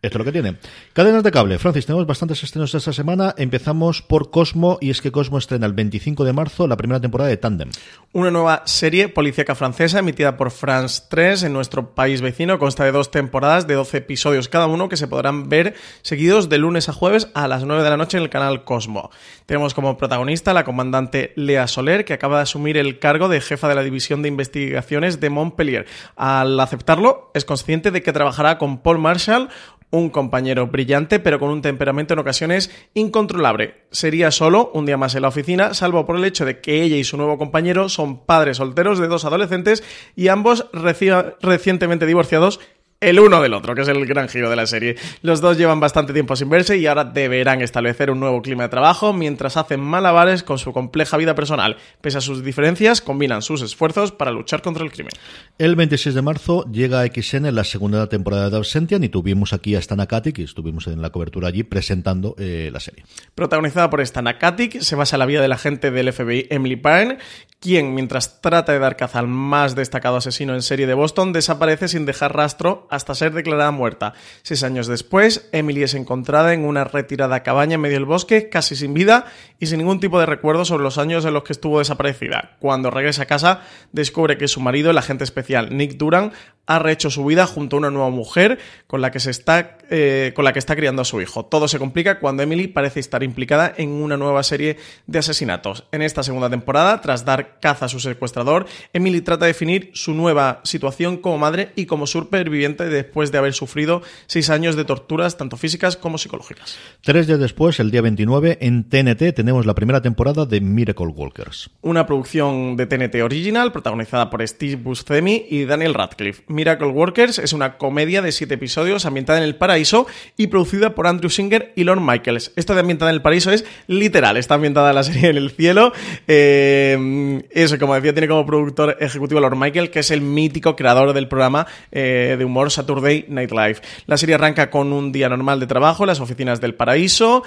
es 0.00 0.14
lo 0.18 0.24
que 0.24 0.32
tiene. 0.32 0.56
Cadenas 0.92 1.22
de 1.22 1.30
cable. 1.32 1.58
Francis, 1.58 1.86
tenemos 1.86 2.06
bastantes 2.06 2.42
estrenos 2.42 2.74
esta 2.74 2.92
semana. 2.92 3.34
Empezamos 3.36 4.02
por 4.02 4.30
Cosmo, 4.30 4.78
y 4.80 4.90
es 4.90 5.00
que 5.02 5.10
Cosmo 5.12 5.38
estrena 5.38 5.66
el 5.66 5.72
25 5.78 6.24
de 6.24 6.32
marzo 6.32 6.66
la 6.66 6.76
primera 6.76 7.00
temporada 7.00 7.30
de 7.30 7.36
Tandem. 7.36 7.70
Una 8.12 8.32
nueva 8.32 8.62
serie 8.64 9.08
policíaca 9.08 9.54
francesa 9.54 10.00
emitida 10.00 10.36
por 10.36 10.50
France 10.50 11.02
3 11.08 11.44
en 11.44 11.52
nuestro 11.52 11.94
país 11.94 12.20
vecino. 12.20 12.58
Consta 12.58 12.84
de 12.84 12.90
dos 12.90 13.12
temporadas 13.12 13.68
de 13.68 13.74
12 13.74 13.98
episodios 13.98 14.48
cada 14.48 14.66
uno 14.66 14.88
que 14.88 14.96
se 14.96 15.06
podrán 15.06 15.48
ver 15.48 15.74
seguidos 16.02 16.48
de 16.48 16.58
lunes 16.58 16.88
a 16.88 16.92
jueves 16.92 17.28
a 17.34 17.46
las 17.46 17.64
9 17.64 17.84
de 17.84 17.90
la 17.90 17.96
noche 17.96 18.16
en 18.16 18.24
el 18.24 18.30
canal 18.30 18.64
Cosmo. 18.64 19.10
Tenemos 19.46 19.72
como 19.72 19.96
protagonista 19.96 20.50
a 20.50 20.54
la 20.54 20.64
comandante 20.64 21.32
Lea 21.36 21.68
Soler, 21.68 22.04
que 22.04 22.14
acaba 22.14 22.38
de 22.38 22.42
asumir 22.42 22.76
el 22.76 22.98
cargo 22.98 23.28
de 23.28 23.40
jefa 23.40 23.68
de 23.68 23.76
la 23.76 23.84
División 23.84 24.22
de 24.22 24.28
Investigaciones 24.28 25.20
de 25.20 25.30
Montpellier. 25.30 25.86
Al 26.16 26.58
aceptarlo, 26.58 27.30
es 27.34 27.44
consciente 27.44 27.92
de 27.92 28.02
que 28.02 28.12
trabajará 28.12 28.58
con 28.58 28.78
Paul 28.78 28.98
Marshall, 28.98 29.48
un 29.90 30.10
compañero 30.10 30.66
brillante, 30.66 31.18
pero 31.18 31.38
con 31.38 31.50
un 31.50 31.62
temperamento 31.62 32.14
en 32.14 32.20
ocasiones 32.20 32.70
incontrolable. 32.94 33.86
Sería 33.90 34.30
solo 34.30 34.70
un 34.74 34.86
día 34.86 34.96
más 34.96 35.14
en 35.14 35.22
la 35.22 35.28
oficina, 35.28 35.74
salvo 35.74 36.04
por 36.04 36.16
el 36.16 36.24
hecho 36.24 36.44
de 36.44 36.60
que 36.60 36.82
ella 36.82 36.96
y 36.96 37.04
su 37.04 37.16
nuevo 37.16 37.38
compañero 37.38 37.88
son 37.88 38.24
padres 38.26 38.58
solteros 38.58 38.98
de 38.98 39.08
dos 39.08 39.24
adolescentes 39.24 39.82
y 40.14 40.28
ambos 40.28 40.70
reci- 40.72 41.36
recientemente 41.40 42.06
divorciados. 42.06 42.60
El 43.00 43.20
uno 43.20 43.40
del 43.40 43.54
otro, 43.54 43.76
que 43.76 43.82
es 43.82 43.88
el 43.88 44.04
gran 44.06 44.28
giro 44.28 44.50
de 44.50 44.56
la 44.56 44.66
serie. 44.66 44.96
Los 45.22 45.40
dos 45.40 45.56
llevan 45.56 45.78
bastante 45.78 46.12
tiempo 46.12 46.34
sin 46.34 46.50
verse 46.50 46.78
y 46.78 46.86
ahora 46.88 47.04
deberán 47.04 47.62
establecer 47.62 48.10
un 48.10 48.18
nuevo 48.18 48.42
clima 48.42 48.64
de 48.64 48.70
trabajo 48.70 49.12
mientras 49.12 49.56
hacen 49.56 49.78
malabares 49.78 50.42
con 50.42 50.58
su 50.58 50.72
compleja 50.72 51.16
vida 51.16 51.36
personal. 51.36 51.76
Pese 52.00 52.18
a 52.18 52.20
sus 52.20 52.42
diferencias, 52.42 53.00
combinan 53.00 53.42
sus 53.42 53.62
esfuerzos 53.62 54.10
para 54.10 54.32
luchar 54.32 54.62
contra 54.62 54.82
el 54.82 54.90
crimen. 54.90 55.12
El 55.58 55.76
26 55.76 56.12
de 56.12 56.22
marzo 56.22 56.64
llega 56.72 57.02
a 57.02 57.06
XN 57.06 57.54
la 57.54 57.62
segunda 57.62 58.08
temporada 58.08 58.50
de 58.50 58.56
Absentian 58.56 59.04
y 59.04 59.08
tuvimos 59.08 59.52
aquí 59.52 59.76
a 59.76 59.78
Stan 59.78 60.00
Akatic 60.00 60.36
y 60.40 60.42
estuvimos 60.42 60.88
en 60.88 61.00
la 61.00 61.10
cobertura 61.10 61.46
allí 61.46 61.62
presentando 61.62 62.34
eh, 62.36 62.70
la 62.72 62.80
serie. 62.80 63.04
Protagonizada 63.36 63.90
por 63.90 64.00
Stan 64.00 64.26
Akatic, 64.26 64.80
se 64.80 64.96
basa 64.96 65.14
en 65.14 65.20
la 65.20 65.26
vida 65.26 65.40
de 65.40 65.46
la 65.46 65.54
agente 65.54 65.92
del 65.92 66.12
FBI 66.12 66.48
Emily 66.50 66.74
Pine, 66.74 67.18
quien, 67.60 67.94
mientras 67.94 68.40
trata 68.40 68.72
de 68.72 68.78
dar 68.78 68.96
caza 68.96 69.18
al 69.18 69.26
más 69.26 69.74
destacado 69.74 70.16
asesino 70.16 70.54
en 70.54 70.62
serie 70.62 70.86
de 70.86 70.94
Boston, 70.94 71.32
desaparece 71.32 71.88
sin 71.88 72.06
dejar 72.06 72.36
rastro 72.36 72.86
hasta 72.90 73.14
ser 73.14 73.32
declarada 73.32 73.70
muerta. 73.70 74.14
Seis 74.42 74.62
años 74.62 74.86
después, 74.86 75.48
Emily 75.52 75.82
es 75.82 75.94
encontrada 75.94 76.54
en 76.54 76.64
una 76.64 76.84
retirada 76.84 77.42
cabaña 77.42 77.74
en 77.74 77.80
medio 77.80 77.96
del 77.96 78.04
bosque, 78.04 78.48
casi 78.48 78.76
sin 78.76 78.94
vida 78.94 79.26
y 79.58 79.66
sin 79.66 79.78
ningún 79.78 80.00
tipo 80.00 80.20
de 80.20 80.26
recuerdo 80.26 80.64
sobre 80.64 80.84
los 80.84 80.98
años 80.98 81.24
en 81.24 81.34
los 81.34 81.42
que 81.42 81.52
estuvo 81.52 81.80
desaparecida. 81.80 82.56
Cuando 82.60 82.90
regresa 82.90 83.24
a 83.24 83.26
casa, 83.26 83.62
descubre 83.92 84.38
que 84.38 84.46
su 84.46 84.60
marido, 84.60 84.90
el 84.90 84.98
agente 84.98 85.24
especial 85.24 85.76
Nick 85.76 85.96
Duran, 85.96 86.32
ha 86.66 86.78
rehecho 86.78 87.10
su 87.10 87.24
vida 87.24 87.46
junto 87.46 87.76
a 87.76 87.78
una 87.78 87.90
nueva 87.90 88.10
mujer 88.10 88.58
con 88.86 89.00
la 89.00 89.10
que 89.10 89.20
se 89.20 89.30
está 89.30 89.78
eh, 89.90 90.32
con 90.36 90.44
la 90.44 90.52
que 90.52 90.58
está 90.58 90.76
criando 90.76 91.00
a 91.00 91.04
su 91.06 91.20
hijo. 91.22 91.46
Todo 91.46 91.66
se 91.66 91.78
complica 91.78 92.20
cuando 92.20 92.42
Emily 92.42 92.68
parece 92.68 93.00
estar 93.00 93.22
implicada 93.22 93.72
en 93.74 93.88
una 93.88 94.18
nueva 94.18 94.42
serie 94.42 94.76
de 95.06 95.18
asesinatos. 95.18 95.84
En 95.92 96.02
esta 96.02 96.22
segunda 96.22 96.50
temporada, 96.50 97.00
tras 97.00 97.24
dar 97.24 97.47
caza 97.60 97.86
a 97.86 97.88
su 97.88 98.00
secuestrador, 98.00 98.66
Emily 98.92 99.20
trata 99.20 99.44
de 99.44 99.52
definir 99.52 99.90
su 99.94 100.14
nueva 100.14 100.60
situación 100.64 101.18
como 101.18 101.38
madre 101.38 101.72
y 101.76 101.86
como 101.86 102.06
superviviente 102.06 102.84
después 102.88 103.32
de 103.32 103.38
haber 103.38 103.52
sufrido 103.52 104.02
seis 104.26 104.50
años 104.50 104.76
de 104.76 104.84
torturas 104.84 105.36
tanto 105.36 105.56
físicas 105.56 105.96
como 105.96 106.18
psicológicas. 106.18 106.78
Tres 107.02 107.26
días 107.26 107.38
después, 107.38 107.80
el 107.80 107.90
día 107.90 108.02
29, 108.02 108.58
en 108.60 108.84
TNT 108.84 109.34
tenemos 109.34 109.66
la 109.66 109.74
primera 109.74 110.02
temporada 110.02 110.46
de 110.46 110.60
Miracle 110.60 111.06
Walkers. 111.06 111.70
Una 111.82 112.06
producción 112.06 112.76
de 112.76 112.86
TNT 112.86 113.22
original 113.22 113.72
protagonizada 113.72 114.30
por 114.30 114.46
Steve 114.46 114.76
Buscemi 114.76 115.46
y 115.48 115.64
Daniel 115.64 115.94
Radcliffe. 115.94 116.42
Miracle 116.48 116.88
Workers 116.88 117.38
es 117.38 117.52
una 117.52 117.76
comedia 117.76 118.22
de 118.22 118.32
siete 118.32 118.54
episodios 118.54 119.06
ambientada 119.06 119.38
en 119.38 119.44
el 119.44 119.56
paraíso 119.56 120.06
y 120.36 120.48
producida 120.48 120.94
por 120.94 121.06
Andrew 121.06 121.30
Singer 121.30 121.72
y 121.76 121.84
Lorne 121.84 122.04
Michaels. 122.06 122.52
Esto 122.56 122.74
de 122.74 122.80
ambientada 122.80 123.10
en 123.10 123.16
el 123.16 123.22
paraíso 123.22 123.50
es 123.50 123.64
literal, 123.86 124.36
está 124.36 124.54
ambientada 124.54 124.92
la 124.92 125.02
serie 125.02 125.30
en 125.30 125.36
el 125.36 125.50
cielo. 125.50 125.92
Eh, 126.26 127.37
eso, 127.50 127.78
como 127.78 127.94
decía, 127.94 128.12
tiene 128.12 128.28
como 128.28 128.46
productor 128.46 128.96
ejecutivo 129.00 129.40
Lorne 129.40 129.58
Michael, 129.58 129.90
que 129.90 130.00
es 130.00 130.10
el 130.10 130.20
mítico 130.20 130.76
creador 130.76 131.12
del 131.12 131.28
programa 131.28 131.66
eh, 131.92 132.36
de 132.38 132.44
humor 132.44 132.70
Saturday 132.70 133.26
Night 133.28 133.50
Live. 133.50 133.76
La 134.06 134.16
serie 134.16 134.34
arranca 134.34 134.70
con 134.70 134.92
un 134.92 135.12
día 135.12 135.28
normal 135.28 135.60
de 135.60 135.66
trabajo 135.66 136.04
en 136.04 136.08
las 136.08 136.20
oficinas 136.20 136.60
del 136.60 136.74
paraíso 136.74 137.42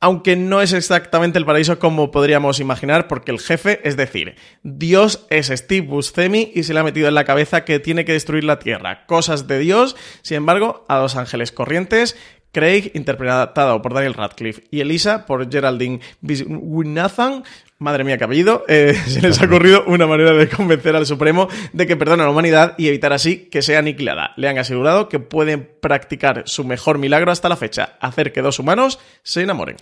aunque 0.00 0.36
no 0.36 0.62
es 0.62 0.72
exactamente 0.72 1.38
el 1.38 1.44
paraíso 1.44 1.78
como 1.78 2.10
podríamos 2.10 2.60
imaginar, 2.60 3.08
porque 3.08 3.32
el 3.32 3.40
jefe, 3.40 3.80
es 3.82 3.96
decir, 3.96 4.36
Dios 4.62 5.26
es 5.30 5.48
Steve 5.48 5.86
Buscemi 5.86 6.52
y 6.54 6.62
se 6.62 6.72
le 6.72 6.80
ha 6.80 6.84
metido 6.84 7.08
en 7.08 7.14
la 7.14 7.24
cabeza 7.24 7.64
que 7.64 7.80
tiene 7.80 8.04
que 8.04 8.12
destruir 8.12 8.44
la 8.44 8.58
Tierra. 8.58 9.06
Cosas 9.06 9.48
de 9.48 9.58
Dios, 9.58 9.96
sin 10.22 10.36
embargo, 10.36 10.84
a 10.88 10.98
los 10.98 11.16
ángeles 11.16 11.50
corrientes. 11.50 12.16
Craig, 12.52 12.90
interpretado 12.94 13.82
por 13.82 13.94
Daniel 13.94 14.14
Radcliffe, 14.14 14.64
y 14.70 14.80
Elisa 14.80 15.26
por 15.26 15.50
Geraldine 15.50 16.00
Biswinathan, 16.20 17.44
madre 17.78 18.04
mía, 18.04 18.18
que 18.18 18.24
apellido, 18.24 18.64
eh, 18.68 18.94
se 19.06 19.20
les 19.20 19.40
ha 19.40 19.44
ocurrido 19.44 19.84
una 19.86 20.06
manera 20.06 20.32
de 20.32 20.48
convencer 20.48 20.96
al 20.96 21.06
Supremo 21.06 21.48
de 21.72 21.86
que 21.86 21.96
perdone 21.96 22.22
a 22.22 22.26
la 22.26 22.32
humanidad 22.32 22.74
y 22.78 22.88
evitar 22.88 23.12
así 23.12 23.48
que 23.50 23.62
sea 23.62 23.80
aniquilada. 23.80 24.32
Le 24.36 24.48
han 24.48 24.58
asegurado 24.58 25.08
que 25.08 25.18
pueden 25.18 25.68
practicar 25.80 26.44
su 26.46 26.64
mejor 26.64 26.98
milagro 26.98 27.30
hasta 27.30 27.48
la 27.48 27.56
fecha, 27.56 27.96
hacer 28.00 28.32
que 28.32 28.42
dos 28.42 28.58
humanos 28.58 28.98
se 29.22 29.42
enamoren. 29.42 29.76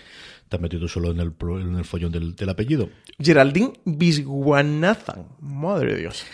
Te 0.48 0.56
has 0.56 0.62
metido 0.62 0.86
solo 0.86 1.10
en 1.10 1.18
el, 1.18 1.32
en 1.60 1.76
el 1.76 1.84
follón 1.84 2.12
del, 2.12 2.36
del 2.36 2.48
apellido. 2.48 2.88
Geraldine 3.18 3.72
Biswanathan. 3.84 5.26
Madre 5.40 5.94
de 5.94 6.00
Dios. 6.02 6.24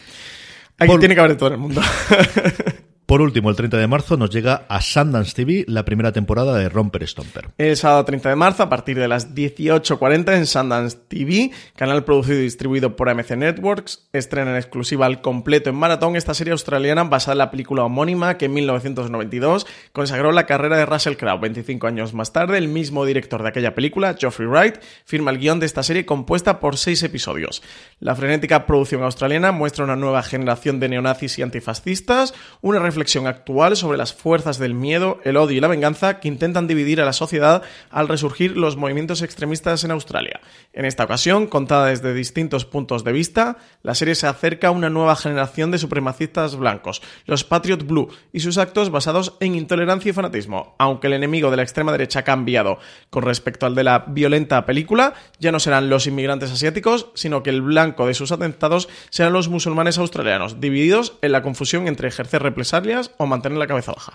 Aquí 0.79 0.99
tiene 0.99 1.15
que 1.15 1.21
haber 1.21 1.33
de 1.33 1.39
todo 1.39 1.49
en 1.49 1.55
el 1.55 1.61
mundo. 1.61 1.81
Por 3.13 3.21
último, 3.21 3.51
el 3.51 3.57
30 3.57 3.77
de 3.77 3.87
marzo 3.87 4.17
nos 4.17 4.31
llega 4.31 4.65
a 4.71 4.81
Sundance 4.81 5.35
TV 5.35 5.67
la 5.69 5.85
primera 5.85 6.13
temporada 6.13 6.57
de 6.57 6.71
Romper 6.71 7.07
Stomper. 7.07 7.51
El 7.59 7.77
sábado 7.77 8.07
30 8.07 8.31
de 8.31 8.37
marzo, 8.37 8.63
a 8.63 8.71
partir 8.71 8.99
de 8.99 9.07
las 9.07 9.35
18.40 9.35 10.35
en 10.35 10.47
Sundance 10.47 10.97
TV, 11.09 11.51
canal 11.77 12.05
producido 12.05 12.39
y 12.39 12.45
distribuido 12.45 12.97
por 12.97 13.11
AMC 13.11 13.33
Networks, 13.33 14.09
estrena 14.15 14.53
en 14.53 14.57
exclusiva 14.57 15.05
al 15.05 15.21
completo 15.21 15.69
en 15.69 15.77
maratón 15.77 16.17
esta 16.17 16.33
serie 16.33 16.53
australiana 16.53 17.05
basada 17.05 17.33
en 17.33 17.39
la 17.41 17.51
película 17.51 17.85
homónima 17.85 18.39
que 18.39 18.47
en 18.47 18.55
1992 18.55 19.67
consagró 19.93 20.33
la 20.33 20.47
carrera 20.47 20.79
de 20.79 20.87
Russell 20.87 21.17
Crowe. 21.17 21.39
25 21.39 21.87
años 21.87 22.15
más 22.15 22.33
tarde, 22.33 22.57
el 22.57 22.69
mismo 22.69 23.05
director 23.05 23.43
de 23.43 23.51
aquella 23.51 23.75
película, 23.75 24.17
Geoffrey 24.19 24.49
Wright, 24.49 24.77
firma 25.05 25.33
el 25.33 25.37
guion 25.39 25.61
de 25.61 25.67
esta 25.67 25.83
serie 25.83 26.07
compuesta 26.07 26.61
por 26.61 26.79
seis 26.79 27.03
episodios. 27.03 27.63
La 28.01 28.17
frenética 28.17 28.65
producción 28.65 29.03
australiana 29.03 29.53
muestra 29.53 29.85
una 29.85 29.97
nueva 29.97 30.23
generación 30.23 30.81
de 30.81 30.89
neonazis 30.89 31.39
y 31.39 31.43
antifascistas, 31.43 32.33
una 32.63 32.79
reflexión 32.79 33.02
actual 33.27 33.77
sobre 33.77 33.99
las 33.99 34.15
fuerzas 34.15 34.59
del 34.59 34.75
miedo, 34.75 35.21
el 35.25 35.37
odio 35.37 35.57
y 35.57 35.61
la 35.61 35.69
venganza 35.69 36.21
que 36.21 36.29
intentan 36.29 36.67
dividir 36.67 37.01
a 37.01 37.05
la 37.05 37.13
sociedad 37.13 37.63
al 37.91 38.09
resurgir 38.09 38.57
los 38.57 38.77
movimientos 38.77 39.23
extremistas 39.23 39.85
en 39.85 39.91
Australia. 39.91 40.41
En 40.73 40.85
esta 40.85 41.05
ocasión, 41.05 41.47
contada 41.47 41.87
desde 41.87 42.15
distintos 42.15 42.65
puntos 42.65 43.05
de 43.05 43.13
vista, 43.13 43.57
la 43.83 43.95
serie 43.95 44.15
se 44.15 44.27
acerca 44.27 44.69
a 44.69 44.71
una 44.71 44.89
nueva 44.89 45.17
generación 45.17 45.71
de 45.71 45.79
supremacistas 45.79 46.57
blancos, 46.57 47.03
los 47.27 47.45
Patriot 47.45 47.87
Blue, 47.87 48.09
y 48.33 48.41
sus 48.41 48.57
actos 48.57 48.91
basados 48.91 49.37
en 49.41 49.55
intolerancia 49.55 50.11
y 50.11 50.13
fanatismo. 50.13 50.77
Aunque 50.79 51.09
el 51.09 51.15
enemigo 51.15 51.51
de 51.51 51.57
la 51.57 51.63
extrema 51.63 51.93
derecha 51.93 52.21
ha 52.21 52.25
cambiado 52.25 52.79
con 53.11 53.25
respecto 53.25 53.67
al 53.67 53.75
de 53.75 53.85
la 53.85 54.05
violenta 54.07 54.65
película, 54.65 55.15
ya 55.41 55.51
no 55.51 55.59
serán 55.59 55.91
los 55.91 56.07
inmigrantes 56.07 56.53
asiáticos, 56.53 57.09
sino 57.15 57.43
que 57.43 57.51
el 57.51 57.63
blanco 57.63 58.07
de 58.07 58.15
sus 58.15 58.33
atentados 58.33 58.89
serán 59.11 59.33
los 59.33 59.49
musulmanes 59.49 59.99
australianos, 59.99 60.61
divididos 60.61 61.19
en 61.21 61.33
la 61.33 61.43
confusión 61.43 61.89
entre 61.89 62.09
ejercer 62.09 62.43
represalias 62.43 62.92
o 63.19 63.27
mantener 63.27 63.59
la 63.59 63.67
cabeza 63.67 63.93
baja. 63.93 64.13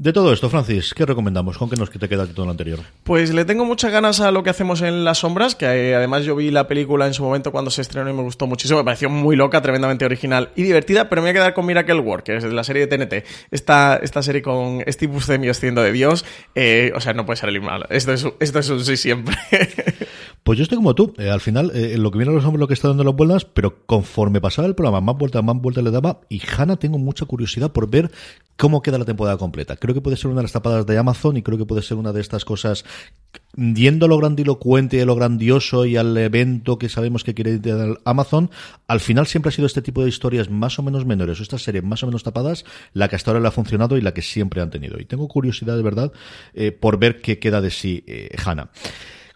De 0.00 0.14
todo 0.14 0.32
esto, 0.32 0.48
Francis, 0.48 0.94
¿qué 0.94 1.04
recomendamos? 1.04 1.58
¿Con 1.58 1.68
qué 1.68 1.76
nos 1.76 1.90
te 1.90 2.08
queda 2.08 2.24
de 2.24 2.32
todo 2.32 2.46
lo 2.46 2.52
anterior? 2.52 2.78
Pues 3.04 3.34
le 3.34 3.44
tengo 3.44 3.66
muchas 3.66 3.92
ganas 3.92 4.18
a 4.20 4.30
lo 4.30 4.42
que 4.42 4.48
hacemos 4.48 4.80
en 4.80 5.04
Las 5.04 5.18
Sombras, 5.18 5.54
que 5.54 5.66
eh, 5.66 5.94
además 5.94 6.24
yo 6.24 6.34
vi 6.34 6.50
la 6.50 6.66
película 6.66 7.06
en 7.06 7.12
su 7.12 7.22
momento 7.22 7.52
cuando 7.52 7.70
se 7.70 7.82
estrenó 7.82 8.08
y 8.08 8.14
me 8.14 8.22
gustó 8.22 8.46
muchísimo. 8.46 8.78
Me 8.78 8.84
pareció 8.86 9.10
muy 9.10 9.36
loca, 9.36 9.60
tremendamente 9.60 10.06
original 10.06 10.52
y 10.56 10.62
divertida, 10.62 11.10
pero 11.10 11.20
me 11.20 11.26
voy 11.26 11.30
a 11.32 11.34
quedar 11.34 11.52
con 11.52 11.66
Miracle 11.66 12.00
Work, 12.00 12.24
que 12.24 12.36
es 12.36 12.42
de 12.42 12.50
la 12.50 12.64
serie 12.64 12.86
de 12.86 12.96
TNT. 12.96 13.26
Esta, 13.50 13.96
esta 13.96 14.22
serie 14.22 14.40
con 14.40 14.82
Steve 14.88 15.12
Buscemi 15.12 15.52
siendo 15.52 15.82
de 15.82 15.92
Dios, 15.92 16.24
eh, 16.54 16.92
o 16.94 17.00
sea, 17.02 17.12
no 17.12 17.26
puede 17.26 17.36
salir 17.36 17.60
mal. 17.60 17.84
Esto 17.90 18.14
es, 18.14 18.26
esto 18.40 18.58
es 18.58 18.70
un 18.70 18.82
sí 18.82 18.96
siempre. 18.96 19.36
Pues 20.42 20.58
yo 20.58 20.62
estoy 20.62 20.76
como 20.76 20.94
tú. 20.94 21.14
Eh, 21.18 21.30
al 21.30 21.40
final, 21.40 21.70
eh, 21.74 21.96
lo 21.98 22.10
que 22.10 22.18
viene 22.18 22.32
a 22.32 22.34
los 22.34 22.44
hombres 22.44 22.60
lo 22.60 22.68
que 22.68 22.74
está 22.74 22.88
dando 22.88 23.04
las 23.04 23.14
vueltas, 23.14 23.44
pero 23.44 23.84
conforme 23.86 24.40
pasaba 24.40 24.66
el 24.66 24.74
programa, 24.74 25.00
más 25.00 25.16
vueltas, 25.16 25.44
más 25.44 25.56
vueltas 25.56 25.84
le 25.84 25.90
daba. 25.90 26.20
Y 26.28 26.40
Hanna, 26.56 26.76
tengo 26.76 26.98
mucha 26.98 27.26
curiosidad 27.26 27.72
por 27.72 27.90
ver 27.90 28.10
cómo 28.56 28.82
queda 28.82 28.98
la 28.98 29.04
temporada 29.04 29.36
completa. 29.38 29.76
Creo 29.76 29.94
que 29.94 30.00
puede 30.00 30.16
ser 30.16 30.30
una 30.30 30.40
de 30.40 30.44
las 30.44 30.52
tapadas 30.52 30.84
de 30.86 30.98
Amazon 30.98 31.36
y 31.36 31.42
creo 31.42 31.56
que 31.56 31.64
puede 31.64 31.82
ser 31.82 31.96
una 31.96 32.12
de 32.12 32.20
estas 32.20 32.44
cosas 32.44 32.84
yendo 33.56 34.06
a 34.06 34.08
lo 34.08 34.18
grandilocuente 34.18 34.98
y 34.98 35.00
a 35.00 35.06
lo 35.06 35.14
grandioso 35.14 35.86
y 35.86 35.96
al 35.96 36.16
evento 36.16 36.78
que 36.78 36.88
sabemos 36.88 37.24
que 37.24 37.34
quiere 37.34 37.60
Amazon, 38.04 38.50
al 38.86 39.00
final 39.00 39.26
siempre 39.26 39.48
ha 39.48 39.52
sido 39.52 39.66
este 39.66 39.82
tipo 39.82 40.02
de 40.02 40.08
historias 40.08 40.50
más 40.50 40.78
o 40.78 40.82
menos 40.82 41.06
menores 41.06 41.40
o 41.40 41.42
estas 41.42 41.62
series 41.62 41.84
más 41.84 42.02
o 42.02 42.06
menos 42.06 42.22
tapadas 42.22 42.64
la 42.92 43.08
que 43.08 43.16
hasta 43.16 43.30
ahora 43.30 43.40
le 43.40 43.48
ha 43.48 43.52
funcionado 43.52 43.96
y 43.96 44.02
la 44.02 44.14
que 44.14 44.22
siempre 44.22 44.60
han 44.60 44.70
tenido. 44.70 45.00
Y 45.00 45.04
tengo 45.04 45.26
curiosidad 45.28 45.76
de 45.76 45.82
verdad 45.82 46.12
eh, 46.52 46.72
por 46.72 46.98
ver 46.98 47.20
qué 47.20 47.38
queda 47.38 47.60
de 47.60 47.70
sí 47.70 48.04
eh, 48.06 48.30
Hanna. 48.44 48.70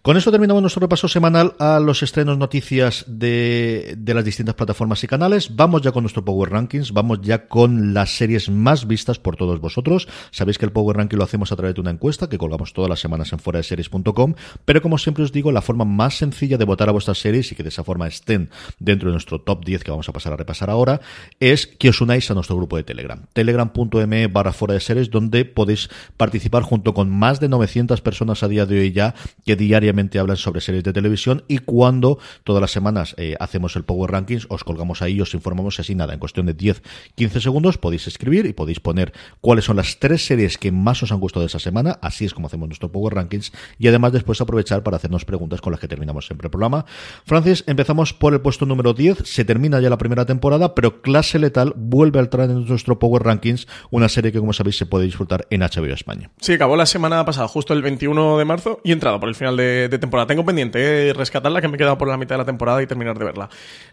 Con 0.04 0.18
esto 0.18 0.30
terminamos 0.30 0.60
nuestro 0.60 0.80
repaso 0.80 1.08
semanal 1.08 1.54
a 1.58 1.80
los 1.80 2.02
estrenos 2.02 2.36
noticias 2.36 3.06
de, 3.08 3.96
las 4.04 4.22
distintas 4.22 4.54
plataformas 4.54 5.02
y 5.02 5.06
canales. 5.06 5.56
Vamos 5.56 5.80
ya 5.80 5.92
con 5.92 6.02
nuestro 6.02 6.22
Power 6.22 6.50
Rankings, 6.50 6.92
vamos 6.92 7.22
ya 7.22 7.48
con 7.48 7.94
las 7.94 8.14
series 8.14 8.50
más 8.50 8.86
vistas 8.86 9.18
por 9.18 9.36
todos 9.36 9.60
vosotros. 9.60 10.06
Sabéis 10.30 10.58
que 10.58 10.66
el 10.66 10.72
Power 10.72 10.98
Ranking 10.98 11.16
lo 11.16 11.24
hacemos 11.24 11.52
a 11.52 11.56
través 11.56 11.74
de 11.74 11.80
una 11.80 11.90
encuesta 11.90 12.28
que 12.28 12.36
colgamos 12.36 12.74
todas 12.74 12.90
las 12.90 13.00
semanas 13.00 13.32
en 13.32 13.38
fuera 13.38 13.60
de 13.60 13.62
series.com, 13.62 14.34
pero 14.66 14.82
como 14.82 14.98
siempre 14.98 15.24
os 15.24 15.32
digo, 15.32 15.50
la 15.52 15.62
forma 15.62 15.86
más 15.86 16.18
sencilla 16.18 16.58
de 16.58 16.66
votar 16.66 16.90
a 16.90 16.92
vuestras 16.92 17.16
series 17.16 17.50
y 17.52 17.54
que 17.54 17.62
de 17.62 17.70
esa 17.70 17.82
forma 17.82 18.06
estén 18.06 18.50
dentro 18.78 19.08
de 19.08 19.12
nuestro 19.12 19.40
top 19.40 19.64
10 19.64 19.84
que 19.84 19.90
vamos 19.90 20.10
a 20.10 20.12
pasar 20.12 20.34
a 20.34 20.36
repasar 20.36 20.68
ahora 20.68 21.00
es 21.40 21.66
que 21.66 21.88
os 21.88 22.02
unáis 22.02 22.30
a 22.30 22.34
nuestro 22.34 22.56
grupo 22.56 22.76
de 22.76 22.82
Telegram. 22.82 23.24
Telegram.me 23.32 24.26
barra 24.26 24.52
fuera 24.52 24.74
de 24.74 24.80
series 24.80 25.08
donde 25.08 25.46
podéis 25.46 25.88
participar 26.18 26.62
junto 26.62 26.92
con 26.92 27.08
más 27.08 27.40
de 27.40 27.48
900 27.48 28.02
personas 28.02 28.42
a 28.42 28.48
día 28.48 28.66
de 28.66 28.80
hoy 28.80 28.92
ya 28.92 29.14
que 29.46 29.56
diariamente 29.56 29.93
hablan 30.18 30.36
sobre 30.36 30.60
series 30.60 30.84
de 30.84 30.92
televisión 30.92 31.44
y 31.48 31.58
cuando 31.58 32.18
todas 32.44 32.60
las 32.60 32.70
semanas 32.70 33.14
eh, 33.18 33.36
hacemos 33.40 33.76
el 33.76 33.84
Power 33.84 34.10
Rankings 34.10 34.46
os 34.48 34.64
colgamos 34.64 35.02
ahí, 35.02 35.20
os 35.20 35.34
informamos 35.34 35.78
así 35.80 35.94
nada, 35.94 36.14
en 36.14 36.20
cuestión 36.20 36.46
de 36.46 36.56
10-15 36.56 37.40
segundos 37.40 37.78
podéis 37.78 38.06
escribir 38.06 38.46
y 38.46 38.52
podéis 38.52 38.80
poner 38.80 39.12
cuáles 39.40 39.64
son 39.64 39.76
las 39.76 39.98
tres 39.98 40.26
series 40.26 40.58
que 40.58 40.72
más 40.72 41.02
os 41.02 41.12
han 41.12 41.20
gustado 41.20 41.42
de 41.42 41.48
esa 41.48 41.58
semana, 41.58 41.98
así 42.02 42.24
es 42.24 42.34
como 42.34 42.48
hacemos 42.48 42.68
nuestro 42.68 42.90
Power 42.90 43.14
Rankings 43.14 43.52
y 43.78 43.88
además 43.88 44.12
después 44.12 44.40
aprovechar 44.40 44.82
para 44.82 44.96
hacernos 44.96 45.24
preguntas 45.24 45.60
con 45.60 45.72
las 45.72 45.80
que 45.80 45.88
terminamos 45.88 46.26
siempre 46.26 46.46
el 46.46 46.50
programa. 46.50 46.84
Francis, 47.24 47.64
empezamos 47.66 48.12
por 48.12 48.34
el 48.34 48.40
puesto 48.40 48.66
número 48.66 48.94
10, 48.94 49.18
se 49.24 49.44
termina 49.44 49.80
ya 49.80 49.90
la 49.90 49.98
primera 49.98 50.26
temporada, 50.26 50.74
pero 50.74 51.02
Clase 51.02 51.38
Letal 51.38 51.72
vuelve 51.76 52.18
a 52.18 52.22
entrar 52.22 52.50
en 52.50 52.66
nuestro 52.66 52.98
Power 52.98 53.22
Rankings, 53.22 53.66
una 53.90 54.08
serie 54.08 54.32
que 54.32 54.38
como 54.38 54.52
sabéis 54.52 54.76
se 54.76 54.86
puede 54.86 55.04
disfrutar 55.04 55.46
en 55.50 55.60
HBO 55.60 55.92
España. 55.92 56.30
Sí, 56.40 56.52
acabó 56.54 56.76
la 56.76 56.86
semana 56.86 57.24
pasada, 57.24 57.48
justo 57.48 57.72
el 57.72 57.82
21 57.82 58.38
de 58.38 58.44
marzo 58.44 58.80
y 58.84 58.92
entrado 58.92 59.20
por 59.20 59.28
el 59.28 59.34
final 59.34 59.56
de, 59.56 59.83
de 59.88 59.98
temporada. 59.98 60.26
Tengo 60.26 60.44
pendiente 60.44 61.08
eh, 61.08 61.12
rescatarla, 61.12 61.60
que 61.60 61.68
me 61.68 61.76
he 61.76 61.78
quedado 61.78 61.98
por 61.98 62.08
la 62.08 62.16
mitad 62.16 62.34
de 62.34 62.38
la 62.38 62.44
temporada 62.44 62.82
y 62.82 62.86
terminar 62.86 63.18
de 63.18 63.24
verla. 63.24 63.48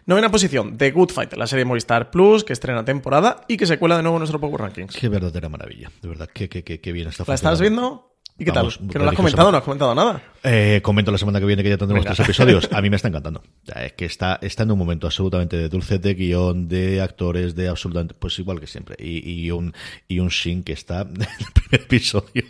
Novena 0.06 0.30
posición, 0.30 0.76
The 0.76 0.90
Good 0.90 1.10
Fight, 1.10 1.34
la 1.34 1.46
serie 1.46 1.64
Movistar 1.64 2.10
Plus, 2.10 2.44
que 2.44 2.52
estrena 2.52 2.84
temporada 2.84 3.44
y 3.48 3.56
que 3.56 3.66
se 3.66 3.78
cuela 3.78 3.96
de 3.96 4.02
nuevo 4.02 4.16
en 4.16 4.20
nuestro 4.20 4.40
Power 4.40 4.60
Rankings. 4.60 4.96
Qué 4.96 5.08
verdadera 5.08 5.48
maravilla, 5.48 5.90
de 6.00 6.08
verdad, 6.08 6.28
qué, 6.32 6.48
qué, 6.48 6.62
qué, 6.64 6.80
qué 6.80 6.92
bien 6.92 7.08
está 7.08 7.24
¿La 7.26 7.34
estás 7.34 7.60
viendo? 7.60 8.16
¿Y 8.38 8.44
qué 8.44 8.50
Vamos, 8.50 8.78
tal? 8.78 8.88
¿Que 8.88 8.98
no 8.98 9.04
lo 9.04 9.10
has 9.10 9.16
comentado? 9.16 9.52
¿No 9.52 9.58
has 9.58 9.64
comentado 9.64 9.94
nada? 9.94 10.22
Eh, 10.44 10.80
comento 10.82 11.12
la 11.12 11.18
semana 11.18 11.38
que 11.38 11.46
viene 11.46 11.62
que 11.62 11.68
ya 11.68 11.78
tendremos 11.78 12.04
Venga. 12.04 12.16
tres 12.16 12.26
episodios. 12.26 12.68
A 12.72 12.82
mí 12.82 12.90
me 12.90 12.96
está 12.96 13.08
encantando. 13.12 13.42
Es 13.76 13.92
que 13.92 14.04
está, 14.04 14.38
está 14.42 14.64
en 14.64 14.72
un 14.72 14.78
momento 14.78 15.06
absolutamente 15.06 15.56
de 15.56 15.68
dulce 15.68 15.98
de 15.98 16.14
guion, 16.14 16.68
de 16.68 17.00
actores, 17.00 17.54
de 17.54 17.68
absolutamente, 17.68 18.14
pues 18.18 18.38
igual 18.38 18.58
que 18.58 18.66
siempre. 18.66 18.96
Y, 18.98 19.44
y 19.44 19.50
un, 19.50 19.72
y 20.08 20.18
un 20.18 20.28
Shin 20.28 20.64
que 20.64 20.72
está 20.72 21.02
en 21.14 21.22
el 21.22 21.52
primer 21.54 21.82
episodio, 21.82 22.44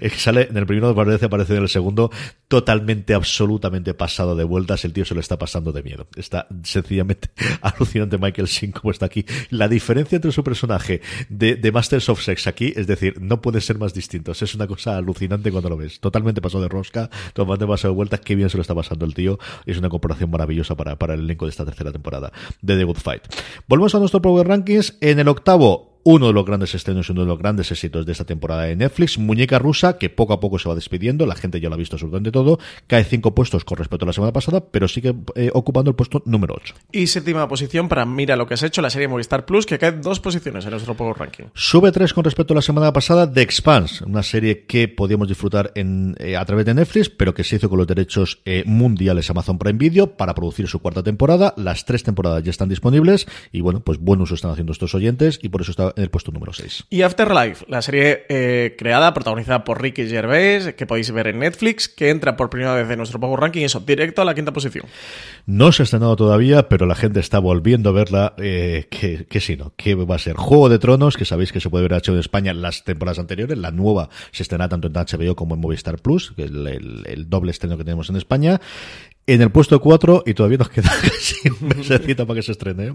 que 0.00 0.10
sale 0.10 0.48
en 0.50 0.56
el 0.56 0.66
primero 0.66 0.88
aparece, 0.88 1.26
aparece 1.26 1.56
en 1.56 1.62
el 1.62 1.68
segundo, 1.68 2.10
totalmente, 2.48 3.14
absolutamente 3.14 3.92
pasado 3.92 4.36
de 4.36 4.44
vueltas. 4.44 4.84
El 4.84 4.92
tío 4.92 5.04
se 5.04 5.14
lo 5.14 5.20
está 5.20 5.38
pasando 5.38 5.72
de 5.72 5.82
miedo. 5.82 6.06
Está 6.16 6.46
sencillamente 6.62 7.28
alucinante 7.60 8.16
Michael 8.16 8.48
Shin 8.48 8.72
como 8.72 8.90
está 8.90 9.06
aquí. 9.06 9.26
La 9.50 9.68
diferencia 9.68 10.16
entre 10.16 10.32
su 10.32 10.42
personaje 10.42 11.02
de, 11.28 11.56
de 11.56 11.72
Masters 11.72 12.08
of 12.08 12.22
Sex 12.22 12.46
aquí, 12.46 12.72
es 12.74 12.86
decir, 12.86 13.20
no 13.20 13.42
puede 13.42 13.60
ser 13.60 13.78
más 13.78 13.92
distintos. 13.92 14.40
Es 14.40 14.54
una 14.54 14.66
cosa 14.66 14.96
alucinante 14.96 15.50
cuando 15.50 15.68
lo 15.68 15.76
ves. 15.76 16.00
Totalmente 16.00 16.40
pasado 16.40 16.62
de 16.62 16.68
rosca, 16.68 17.10
totalmente 17.34 17.66
pasado 17.66 17.92
de 17.92 17.96
vueltas. 17.96 18.20
Qué 18.20 18.34
bien 18.34 18.48
se 18.48 18.56
lo 18.56 18.62
está 18.62 18.74
pasando 18.74 19.04
el 19.04 19.12
tío. 19.12 19.38
Es 19.66 19.76
una 19.76 19.90
comparación 19.90 20.30
maravillosa 20.30 20.74
para, 20.74 20.96
para 20.96 21.12
el 21.12 21.20
elenco 21.20 21.44
de 21.44 21.50
esta 21.50 21.66
tercera 21.66 21.92
temporada 21.92 22.32
de 22.62 22.76
The 22.78 22.84
Good 22.84 22.96
Fight. 22.96 23.22
Volvemos 23.68 23.94
a 23.94 23.98
nuestro 23.98 24.22
Power 24.22 24.48
Rankings. 24.48 24.96
En 25.02 25.18
el 25.18 25.28
octavo, 25.28 25.93
uno 26.04 26.26
de 26.26 26.32
los 26.34 26.44
grandes 26.44 26.74
estrenos 26.74 27.08
y 27.08 27.12
uno 27.12 27.22
de 27.22 27.26
los 27.26 27.38
grandes 27.38 27.70
éxitos 27.70 28.04
de 28.04 28.12
esta 28.12 28.24
temporada 28.24 28.64
de 28.64 28.76
Netflix, 28.76 29.18
Muñeca 29.18 29.58
Rusa, 29.58 29.98
que 29.98 30.10
poco 30.10 30.34
a 30.34 30.40
poco 30.40 30.58
se 30.58 30.68
va 30.68 30.74
despidiendo, 30.74 31.24
la 31.26 31.34
gente 31.34 31.60
ya 31.60 31.70
lo 31.70 31.74
ha 31.74 31.78
visto 31.78 31.96
absolutamente 31.96 32.30
todo, 32.30 32.58
cae 32.86 33.04
cinco 33.04 33.34
puestos 33.34 33.64
con 33.64 33.78
respecto 33.78 34.04
a 34.04 34.08
la 34.08 34.12
semana 34.12 34.32
pasada, 34.32 34.62
pero 34.70 34.86
sigue 34.86 35.14
eh, 35.34 35.50
ocupando 35.54 35.90
el 35.90 35.96
puesto 35.96 36.22
número 36.26 36.54
8. 36.56 36.74
Y 36.92 37.06
séptima 37.06 37.48
posición 37.48 37.88
para 37.88 38.04
Mira 38.04 38.36
lo 38.36 38.46
que 38.46 38.54
has 38.54 38.62
hecho, 38.62 38.82
la 38.82 38.90
serie 38.90 39.08
Movistar 39.08 39.46
Plus, 39.46 39.64
que 39.64 39.78
cae 39.78 39.92
dos 39.92 40.20
posiciones 40.20 40.64
en 40.64 40.72
nuestro 40.72 40.94
Power 40.94 41.16
Ranking. 41.16 41.44
Sube 41.54 41.90
tres 41.90 42.12
con 42.12 42.24
respecto 42.24 42.52
a 42.52 42.56
la 42.56 42.62
semana 42.62 42.92
pasada, 42.92 43.30
The 43.32 43.40
Expanse, 43.40 44.04
una 44.04 44.22
serie 44.22 44.66
que 44.66 44.88
podíamos 44.88 45.26
disfrutar 45.28 45.72
en, 45.74 46.16
eh, 46.18 46.36
a 46.36 46.44
través 46.44 46.66
de 46.66 46.74
Netflix, 46.74 47.08
pero 47.08 47.32
que 47.32 47.44
se 47.44 47.56
hizo 47.56 47.70
con 47.70 47.78
los 47.78 47.86
derechos 47.86 48.40
eh, 48.44 48.62
mundiales 48.66 49.30
Amazon 49.30 49.58
Prime 49.58 49.78
Video 49.78 50.16
para 50.16 50.34
producir 50.34 50.68
su 50.68 50.80
cuarta 50.80 51.02
temporada. 51.02 51.54
Las 51.56 51.86
tres 51.86 52.02
temporadas 52.02 52.42
ya 52.42 52.50
están 52.50 52.68
disponibles 52.68 53.26
y 53.52 53.62
bueno, 53.62 53.80
pues 53.80 53.98
buen 53.98 54.20
uso 54.20 54.34
están 54.34 54.50
haciendo 54.50 54.72
estos 54.72 54.94
oyentes 54.94 55.38
y 55.42 55.48
por 55.48 55.62
eso 55.62 55.70
está 55.70 55.93
en 55.96 56.02
el 56.02 56.10
puesto 56.10 56.32
número 56.32 56.52
6. 56.52 56.84
Y 56.90 57.02
Afterlife, 57.02 57.64
la 57.68 57.82
serie 57.82 58.24
eh, 58.28 58.74
creada, 58.78 59.12
protagonizada 59.14 59.64
por 59.64 59.80
Ricky 59.80 60.06
Gervais, 60.06 60.74
que 60.74 60.86
podéis 60.86 61.10
ver 61.10 61.28
en 61.28 61.40
Netflix, 61.40 61.88
que 61.88 62.10
entra 62.10 62.36
por 62.36 62.50
primera 62.50 62.74
vez 62.74 62.90
en 62.90 62.98
nuestro 62.98 63.20
Power 63.20 63.40
Ranking, 63.40 63.62
eso, 63.62 63.80
directo 63.80 64.22
a 64.22 64.24
la 64.24 64.34
quinta 64.34 64.52
posición. 64.52 64.86
No 65.46 65.72
se 65.72 65.82
ha 65.82 65.84
estrenado 65.84 66.16
todavía, 66.16 66.68
pero 66.68 66.86
la 66.86 66.94
gente 66.94 67.20
está 67.20 67.38
volviendo 67.38 67.90
a 67.90 67.92
verla. 67.92 68.34
Eh, 68.38 68.86
que, 68.90 69.26
que 69.26 69.40
sí, 69.40 69.56
¿no? 69.56 69.72
Que 69.76 69.94
va 69.94 70.16
a 70.16 70.18
ser 70.18 70.36
Juego 70.36 70.68
de 70.68 70.78
Tronos, 70.78 71.16
que 71.16 71.24
sabéis 71.24 71.52
que 71.52 71.60
se 71.60 71.70
puede 71.70 71.82
ver 71.82 71.92
en 71.92 71.98
HBO 71.98 72.14
en 72.14 72.20
España 72.20 72.54
las 72.54 72.84
temporadas 72.84 73.18
anteriores. 73.18 73.58
La 73.58 73.70
nueva 73.70 74.08
se 74.32 74.42
estrenará 74.42 74.68
tanto 74.68 74.88
en 74.88 74.94
HBO 74.94 75.36
como 75.36 75.54
en 75.54 75.60
Movistar 75.60 76.00
Plus, 76.00 76.32
que 76.36 76.44
es 76.44 76.50
el, 76.50 76.66
el, 76.66 77.02
el 77.06 77.30
doble 77.30 77.50
estreno 77.50 77.76
que 77.76 77.84
tenemos 77.84 78.10
en 78.10 78.16
España. 78.16 78.60
En 79.26 79.40
el 79.40 79.50
puesto 79.50 79.80
4 79.80 80.24
y 80.26 80.34
todavía 80.34 80.58
nos 80.58 80.68
queda 80.68 80.90
casi 81.02 81.48
un 81.48 82.26
para 82.26 82.34
que 82.34 82.42
se 82.42 82.52
estrene. 82.52 82.88
¿eh? 82.88 82.94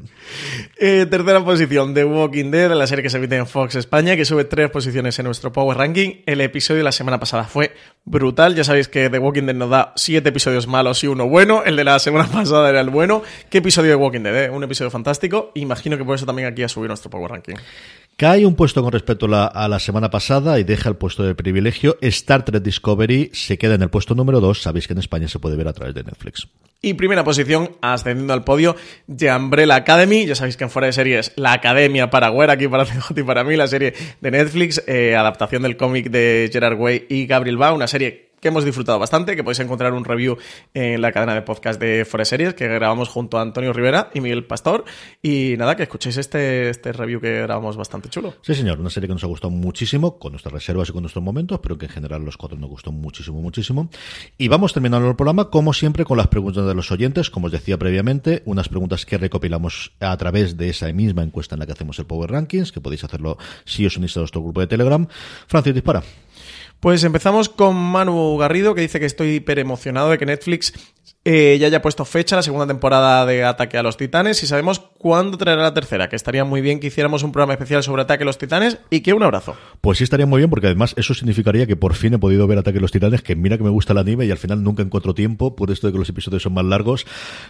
Eh, 0.78 1.06
tercera 1.10 1.44
posición, 1.44 1.96
The 1.96 2.06
Walking 2.06 2.52
Dead, 2.52 2.72
la 2.72 2.86
serie 2.86 3.02
que 3.02 3.10
se 3.10 3.18
emite 3.18 3.36
en 3.36 3.48
Fox 3.48 3.74
España, 3.76 4.16
que 4.16 4.26
sube 4.26 4.44
tres 4.44 4.70
posiciones 4.70 5.18
en 5.18 5.26
nuestro 5.26 5.52
Power 5.52 5.78
Ranking. 5.78 6.22
El 6.28 6.42
episodio 6.42 6.80
de 6.80 6.84
la 6.84 6.92
semana 6.92 7.20
pasada 7.20 7.46
fue 7.46 7.74
brutal. 8.06 8.54
Ya 8.54 8.64
sabéis 8.64 8.88
que 8.88 9.10
The 9.10 9.18
Walking 9.18 9.44
Dead 9.44 9.56
nos 9.56 9.72
da 9.72 9.94
siete 9.96 10.30
episodios 10.30 10.68
malos 10.68 11.04
y 11.04 11.08
uno 11.08 11.28
bueno. 11.28 11.64
El 11.66 11.76
de 11.76 11.84
la 11.84 11.98
semana 11.98 12.28
pasada 12.32 12.70
era 12.70 12.82
el 12.82 12.92
bueno. 12.92 13.24
¿Qué 13.50 13.58
episodio 13.58 13.90
de 13.90 13.96
Walking 13.96 14.22
Dead? 14.22 14.44
Eh? 14.46 14.50
Un 14.52 14.64
episodio 14.64 14.92
fantástico. 14.92 15.52
Imagino 15.56 15.98
que 15.98 16.06
por 16.06 16.14
eso 16.14 16.28
también 16.28 16.48
aquí 16.48 16.62
ha 16.62 16.70
subido 16.70 16.90
nuestro 16.90 17.10
Power 17.10 17.32
Ranking. 17.32 17.56
Cae 18.20 18.45
un 18.45 18.55
puesto 18.55 18.84
con 18.84 18.91
respecto 18.91 19.28
a 19.34 19.67
la, 19.70 19.80
semana 19.80 20.09
pasada 20.09 20.59
y 20.59 20.65
deja 20.65 20.89
el 20.89 20.97
puesto 20.97 21.24
de 21.24 21.36
privilegio. 21.36 21.97
Star 22.01 22.43
Trek 22.43 22.61
Discovery 22.61 23.30
se 23.32 23.57
queda 23.57 23.76
en 23.76 23.82
el 23.82 23.89
puesto 23.89 24.13
número 24.13 24.41
2. 24.41 24.61
Sabéis 24.61 24.88
que 24.88 24.93
en 24.93 24.99
España 24.99 25.30
se 25.30 25.39
puede 25.39 25.55
ver 25.55 25.70
a 25.70 25.72
través 25.72 25.95
de 25.95 26.03
Netflix. 26.03 26.49
Y 26.82 26.95
primera 26.95 27.24
posición, 27.24 27.78
ascendiendo 27.80 28.34
al 28.34 28.43
podio, 28.43 28.76
The 29.07 29.34
Umbrella 29.34 29.76
Academy. 29.76 30.26
Ya 30.26 30.36
sabéis 30.36 30.57
que 30.57 30.65
en 30.65 30.70
fuera 30.70 30.88
de 30.88 30.91
series, 30.91 31.32
la 31.38 31.53
academia 31.53 32.09
para 32.09 32.28
Güera, 32.28 32.53
aquí 32.53 32.67
para 32.67 32.84
CJ 32.86 33.20
y 33.22 33.24
para 33.24 33.45
mí, 33.45 33.55
la 33.55 33.67
serie 33.67 33.93
de 34.20 34.32
Netflix, 34.32 34.84
eh, 34.86 35.15
adaptación 35.15 35.61
del 35.61 35.78
cómic 35.78 36.09
de 36.09 36.49
Gerard 36.51 36.78
Way 36.78 37.05
y 37.07 37.26
Gabriel 37.26 37.55
Ba, 37.55 37.72
una 37.72 37.88
serie 37.88 38.29
que 38.40 38.48
hemos 38.48 38.66
disfrutado 38.66 39.00
bastante, 39.00 39.36
que 39.36 39.44
podéis 39.44 39.60
encontrar 39.60 39.94
un 39.94 40.06
review 40.06 40.38
en 40.74 41.02
la 41.02 41.12
cadena 41.12 41.34
de 41.34 41.42
podcast 41.42 41.80
de 41.80 41.90
de 42.04 42.26
Series, 42.26 42.54
que 42.54 42.68
grabamos 42.68 43.10
junto 43.10 43.38
a 43.38 43.42
Antonio 43.42 43.74
Rivera 43.74 44.10
y 44.14 44.22
Miguel 44.22 44.46
Pastor. 44.46 44.86
Y 45.22 45.56
nada, 45.58 45.76
que 45.76 45.84
escuchéis 45.84 46.18
este, 46.18 46.70
este 46.70 46.92
review 46.92 47.20
que 47.20 47.42
grabamos 47.42 47.78
bastante 47.78 48.10
chulo. 48.10 48.36
Sí, 48.42 48.56
señor, 48.56 48.80
una 48.80 48.90
serie 48.90 49.08
que 49.08 49.14
nos 49.14 49.24
ha 49.24 49.28
gustado 49.28 49.52
muchísimo, 49.52 50.20
con 50.20 50.34
nuestras 50.34 50.54
reservas 50.54 50.90
y 50.90 50.92
con 50.92 51.02
nuestros 51.02 51.24
momentos, 51.24 51.60
pero 51.62 51.78
que 51.78 51.86
en 51.86 51.92
general 51.92 52.24
los 52.24 52.38
cuatro 52.38 52.58
nos 52.58 52.70
gustó 52.70 52.92
muchísimo, 52.92 53.42
muchísimo. 53.42 53.90
Y 54.38 54.48
vamos 54.48 54.74
terminando 54.74 55.08
el 55.10 55.16
programa, 55.16 55.50
como 55.50 55.74
siempre, 55.74 56.06
con 56.06 56.18
las 56.18 56.28
preguntas 56.28 56.66
de 56.66 56.74
los 56.74 56.92
oyentes, 56.92 57.30
como 57.30 57.48
os 57.48 57.52
decía 57.52 57.78
previamente, 57.78 58.44
unas 58.46 58.70
preguntas 58.70 59.06
que 59.06 59.18
recopilamos 59.18 59.94
a 60.00 60.16
través 60.18 60.58
de 60.58 60.70
esa 60.70 60.92
misma 60.94 61.24
encuesta 61.24 61.56
en 61.56 61.60
la 61.60 61.66
que 61.66 61.74
hacemos 61.74 62.00
el 62.00 62.06
Power 62.06 62.32
Rankings, 62.32 62.72
que 62.72 62.82
podéis 62.82 63.04
hacerlo 63.04 63.38
si 63.66 63.86
os 63.86 63.98
unís 63.98 64.16
a 64.18 64.22
nuestro 64.22 64.42
grupo 64.42 64.60
de 64.62 64.68
Telegram. 64.68 65.08
Francis, 65.48 65.74
dispara. 65.74 66.04
Pues 66.80 67.04
empezamos 67.04 67.50
con 67.50 67.76
Manu 67.76 68.38
Garrido, 68.38 68.74
que 68.74 68.82
dice 68.82 69.00
que 69.00 69.06
estoy 69.06 69.36
hiper 69.36 69.60
emocionado 69.60 70.12
de 70.12 70.18
que 70.18 70.26
Netflix 70.26 70.74
eh, 71.32 71.60
ya 71.60 71.68
haya 71.68 71.80
puesto 71.80 72.06
fecha 72.06 72.36
la 72.36 72.42
segunda 72.42 72.66
temporada 72.66 73.24
de 73.24 73.44
Ataque 73.44 73.78
a 73.78 73.84
los 73.84 73.98
Titanes 73.98 74.42
y 74.42 74.48
sabemos 74.48 74.80
cuándo 74.80 75.38
traerá 75.38 75.62
la 75.62 75.76
tercera, 75.76 76.10
que 76.10 76.16
estaría 76.16 76.44
muy 76.44 76.60
bien 76.60 76.80
que 76.80 76.88
hiciéramos 76.88 77.22
un 77.22 77.32
programa 77.32 77.54
especial 77.54 77.84
sobre 77.84 78.02
Ataque 78.02 78.24
a 78.24 78.26
los 78.26 78.40
Titanes 78.40 78.80
y 78.90 79.02
que 79.02 79.14
un 79.14 79.22
abrazo. 79.22 79.56
Pues 79.80 80.00
sí 80.00 80.04
estaría 80.04 80.26
muy 80.26 80.40
bien, 80.40 80.50
porque 80.50 80.66
además 80.66 80.96
eso 80.98 81.14
significaría 81.14 81.68
que 81.68 81.76
por 81.76 81.94
fin 81.94 82.16
he 82.16 82.18
podido 82.18 82.48
ver 82.48 82.58
Ataque 82.58 82.80
a 82.80 82.82
los 82.82 82.92
Titanes, 82.92 83.22
que 83.22 83.36
mira 83.36 83.60
que 83.60 83.64
me 83.64 83.70
gusta 83.70 83.94
el 83.94 84.00
anime 84.00 84.26
y 84.26 84.32
al 84.32 84.40
final 84.40 84.64
nunca 84.64 84.82
encuentro 84.82 85.14
tiempo 85.14 85.56
por 85.56 85.70
esto 85.70 85.86
de 85.86 85.94
que 85.94 86.00
los 86.00 86.10
episodios 86.10 86.42
son 86.42 86.54
más 86.54 86.66
largos. 86.66 87.06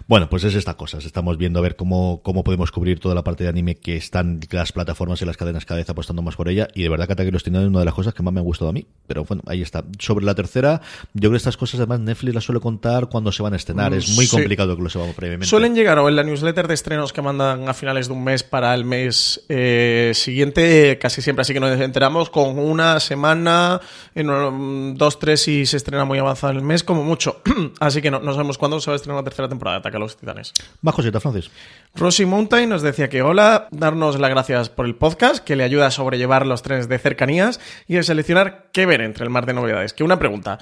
Bueno, 0.09 0.29
pues 0.29 0.43
es 0.43 0.55
esta 0.55 0.73
cosa. 0.73 0.97
Estamos 0.97 1.37
viendo 1.37 1.59
a 1.59 1.61
ver 1.61 1.77
cómo, 1.77 2.19
cómo 2.21 2.43
podemos 2.43 2.71
cubrir 2.71 2.99
toda 2.99 3.15
la 3.15 3.23
parte 3.23 3.45
de 3.45 3.49
anime 3.49 3.75
que 3.75 3.95
están 3.95 4.41
las 4.51 4.73
plataformas 4.73 5.21
y 5.21 5.25
las 5.25 5.37
cadenas 5.37 5.63
cada 5.63 5.77
vez 5.77 5.89
apostando 5.89 6.21
más 6.21 6.35
por 6.35 6.49
ella. 6.49 6.67
Y 6.75 6.83
de 6.83 6.89
verdad 6.89 7.07
que 7.07 7.13
Ataque 7.13 7.29
a 7.29 7.31
los 7.31 7.45
Titanes 7.45 7.67
es 7.67 7.69
una 7.69 7.79
de 7.79 7.85
las 7.85 7.93
cosas 7.93 8.13
que 8.13 8.23
más 8.23 8.33
me 8.33 8.41
ha 8.41 8.43
gustado 8.43 8.71
a 8.71 8.73
mí. 8.73 8.87
Pero 9.07 9.23
bueno, 9.23 9.41
ahí 9.47 9.61
está. 9.61 9.85
Sobre 9.99 10.25
la 10.25 10.35
tercera, 10.35 10.81
yo 11.13 11.21
creo 11.21 11.31
que 11.31 11.37
estas 11.37 11.55
cosas 11.55 11.79
además 11.79 12.01
Netflix 12.01 12.35
las 12.35 12.43
suele 12.43 12.59
contar 12.59 13.07
cuando 13.07 13.31
se 13.31 13.41
van 13.41 13.53
a 13.53 13.55
estrenar. 13.69 13.91
Mm, 13.91 13.95
es 13.95 14.15
muy 14.15 14.25
sí. 14.25 14.35
complicado 14.35 14.75
que 14.75 14.81
lo 14.81 14.89
sepamos 14.89 15.15
previamente. 15.15 15.47
Suelen 15.47 15.75
llegar 15.75 15.99
o 15.99 16.09
en 16.09 16.15
la 16.15 16.23
newsletter 16.23 16.67
de 16.67 16.73
estrenos 16.73 17.13
que 17.13 17.21
mandan 17.21 17.67
a 17.69 17.73
finales 17.73 18.07
de 18.07 18.13
un 18.13 18.23
mes 18.23 18.43
para 18.43 18.73
el 18.73 18.85
mes 18.85 19.43
eh, 19.49 20.11
siguiente, 20.15 20.97
casi 20.99 21.21
siempre 21.21 21.41
así 21.41 21.53
que 21.53 21.59
nos 21.59 21.79
enteramos 21.79 22.29
con 22.29 22.57
una 22.57 22.99
semana, 22.99 23.79
en 24.15 24.95
dos, 24.95 25.19
tres 25.19 25.47
y 25.47 25.65
se 25.65 25.77
estrena 25.77 26.05
muy 26.05 26.19
avanzado 26.19 26.53
el 26.53 26.61
mes, 26.61 26.83
como 26.83 27.03
mucho. 27.03 27.41
así 27.79 28.01
que 28.01 28.11
no, 28.11 28.19
no 28.19 28.31
sabemos 28.31 28.57
cuándo 28.57 28.79
se 28.79 28.89
va 28.89 28.95
a 28.95 28.97
estrenar 28.97 29.21
la 29.21 29.23
tercera 29.23 29.47
temporada 29.47 29.77
de 29.77 29.79
Ataque 29.79 29.97
a 29.97 29.99
los 29.99 30.17
Titanes. 30.17 30.53
Más 30.81 30.95
cositas, 30.95 31.21
Francis. 31.21 31.49
Rosy 31.95 32.25
Mountain 32.25 32.69
nos 32.69 32.81
decía 32.81 33.09
que 33.09 33.21
hola, 33.21 33.67
darnos 33.71 34.19
las 34.19 34.29
gracias 34.29 34.69
por 34.69 34.85
el 34.85 34.95
podcast, 34.95 35.43
que 35.43 35.55
le 35.55 35.63
ayuda 35.63 35.87
a 35.87 35.91
sobrellevar 35.91 36.45
los 36.45 36.61
trenes 36.61 36.87
de 36.87 36.99
cercanías 36.99 37.59
y 37.87 37.97
a 37.97 38.03
seleccionar 38.03 38.69
qué 38.71 38.85
ver 38.85 39.01
entre 39.01 39.23
el 39.23 39.29
mar 39.29 39.45
de 39.45 39.53
novedades. 39.53 39.93
Que 39.93 40.03
una 40.03 40.19
pregunta. 40.19 40.59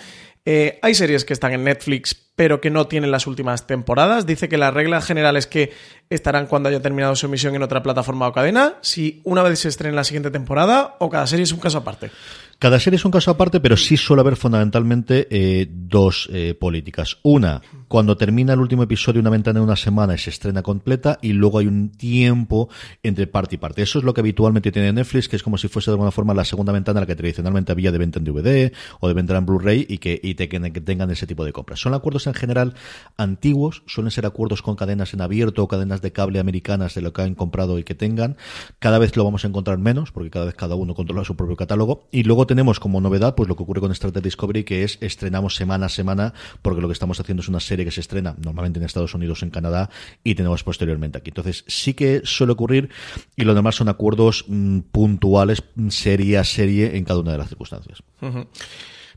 Eh, 0.49 0.79
hay 0.81 0.95
series 0.95 1.25
que 1.25 1.33
están 1.33 1.51
en 1.51 1.65
Netflix 1.65 2.15
pero 2.37 2.61
que 2.61 2.69
no 2.69 2.85
tienen 2.85 3.09
las 3.09 3.25
últimas 3.25 3.65
temporadas. 3.65 4.27
Dice 4.27 4.47
que 4.47 4.59
la 4.59 4.69
regla 4.69 5.01
general 5.01 5.37
es 5.37 5.47
que 5.47 5.73
estarán 6.11 6.45
cuando 6.45 6.69
haya 6.69 6.83
terminado 6.83 7.15
su 7.15 7.25
emisión 7.25 7.55
en 7.55 7.63
otra 7.63 7.81
plataforma 7.81 8.27
o 8.27 8.31
cadena, 8.31 8.75
si 8.81 9.21
una 9.23 9.41
vez 9.41 9.57
se 9.57 9.69
estrena 9.69 9.95
la 9.95 10.03
siguiente 10.03 10.29
temporada 10.29 10.97
o 10.99 11.09
cada 11.09 11.25
serie 11.25 11.43
es 11.43 11.51
un 11.51 11.59
caso 11.59 11.79
aparte. 11.79 12.11
Cada 12.59 12.79
serie 12.79 12.97
es 12.97 13.05
un 13.05 13.11
caso 13.11 13.29
aparte, 13.29 13.59
pero 13.59 13.77
sí 13.77 13.97
suele 13.97 14.21
haber 14.21 14.35
fundamentalmente 14.35 15.27
eh, 15.29 15.67
dos 15.69 16.27
eh, 16.33 16.55
políticas. 16.59 17.19
Una, 17.21 17.61
cuando 17.87 18.17
termina 18.17 18.53
el 18.53 18.59
último 18.59 18.81
episodio, 18.81 19.21
una 19.21 19.29
ventana 19.29 19.59
de 19.59 19.63
una 19.63 19.75
semana 19.75 20.15
y 20.15 20.17
se 20.17 20.31
estrena 20.31 20.63
completa, 20.63 21.19
y 21.21 21.33
luego 21.33 21.59
hay 21.59 21.67
un 21.67 21.91
tiempo 21.91 22.67
entre 23.03 23.27
parte 23.27 23.55
y 23.55 23.57
parte. 23.59 23.83
Eso 23.83 23.99
es 23.99 24.05
lo 24.05 24.11
que 24.15 24.21
habitualmente 24.21 24.71
tiene 24.71 24.91
Netflix, 24.91 25.29
que 25.29 25.35
es 25.35 25.43
como 25.43 25.59
si 25.59 25.67
fuese 25.67 25.91
de 25.91 25.93
alguna 25.93 26.09
forma 26.09 26.33
la 26.33 26.45
segunda 26.45 26.73
ventana, 26.73 27.01
la 27.01 27.05
que 27.05 27.15
tradicionalmente 27.15 27.71
había 27.71 27.91
de 27.91 27.99
venta 27.99 28.17
en 28.17 28.25
DVD 28.25 28.73
o 29.01 29.07
de 29.07 29.13
venta 29.13 29.37
en 29.37 29.45
Blu-ray 29.45 29.85
y 29.87 29.99
que, 29.99 30.19
que 30.19 30.81
tengan 30.81 31.11
ese 31.11 31.27
tipo 31.27 31.45
de 31.45 31.53
compras. 31.53 31.79
Son 31.79 31.93
acuerdos 31.93 32.25
en 32.25 32.33
general 32.33 32.73
antiguos, 33.17 33.83
suelen 33.85 34.09
ser 34.09 34.25
acuerdos 34.25 34.63
con 34.63 34.75
cadenas 34.75 35.13
en 35.13 35.21
abierto 35.21 35.61
o 35.61 35.67
cadenas 35.67 36.01
de 36.01 36.11
cable 36.11 36.39
americanas 36.39 36.95
de 36.95 37.01
lo 37.01 37.13
que 37.13 37.21
han 37.21 37.35
comprado 37.35 37.77
y 37.77 37.83
que 37.83 37.93
tengan. 37.93 38.35
Cada 38.79 38.97
vez 38.97 39.15
lo 39.15 39.23
vamos 39.23 39.45
a 39.45 39.47
encontrar 39.47 39.77
menos, 39.77 40.11
porque 40.11 40.31
cada 40.31 40.45
vez 40.45 40.55
cada 40.55 40.73
uno 40.73 40.95
controla 40.95 41.23
su 41.23 41.35
propio 41.35 41.55
catálogo. 41.55 42.07
Y 42.11 42.23
luego 42.23 42.46
tenemos 42.47 42.79
como 42.79 42.99
novedad, 43.01 43.35
pues 43.35 43.47
lo 43.47 43.55
que 43.55 43.63
ocurre 43.63 43.81
con 43.81 43.91
Star 43.91 44.11
Trek 44.11 44.23
Discovery, 44.23 44.63
que 44.63 44.83
es 44.83 44.97
estrenamos 45.01 45.55
semana 45.55 45.85
a 45.85 45.89
semana, 45.89 46.33
porque 46.61 46.81
lo 46.81 46.87
que 46.87 46.93
estamos 46.93 47.19
haciendo 47.19 47.41
es 47.41 47.49
una 47.49 47.59
serie 47.59 47.85
que 47.85 47.91
se 47.91 48.01
estrena 48.01 48.35
normalmente 48.43 48.79
en 48.79 48.85
Estados 48.85 49.13
Unidos, 49.13 49.43
en 49.43 49.49
Canadá, 49.49 49.89
y 50.23 50.35
tenemos 50.35 50.63
posteriormente 50.63 51.17
aquí. 51.17 51.29
Entonces, 51.29 51.63
sí 51.67 51.93
que 51.93 52.21
suele 52.23 52.53
ocurrir, 52.53 52.89
y 53.35 53.43
lo 53.43 53.53
demás 53.53 53.75
son 53.75 53.89
acuerdos 53.89 54.45
mm, 54.47 54.79
puntuales, 54.91 55.63
serie 55.89 56.37
a 56.37 56.43
serie, 56.43 56.97
en 56.97 57.03
cada 57.03 57.19
una 57.19 57.33
de 57.33 57.37
las 57.37 57.49
circunstancias. 57.49 58.01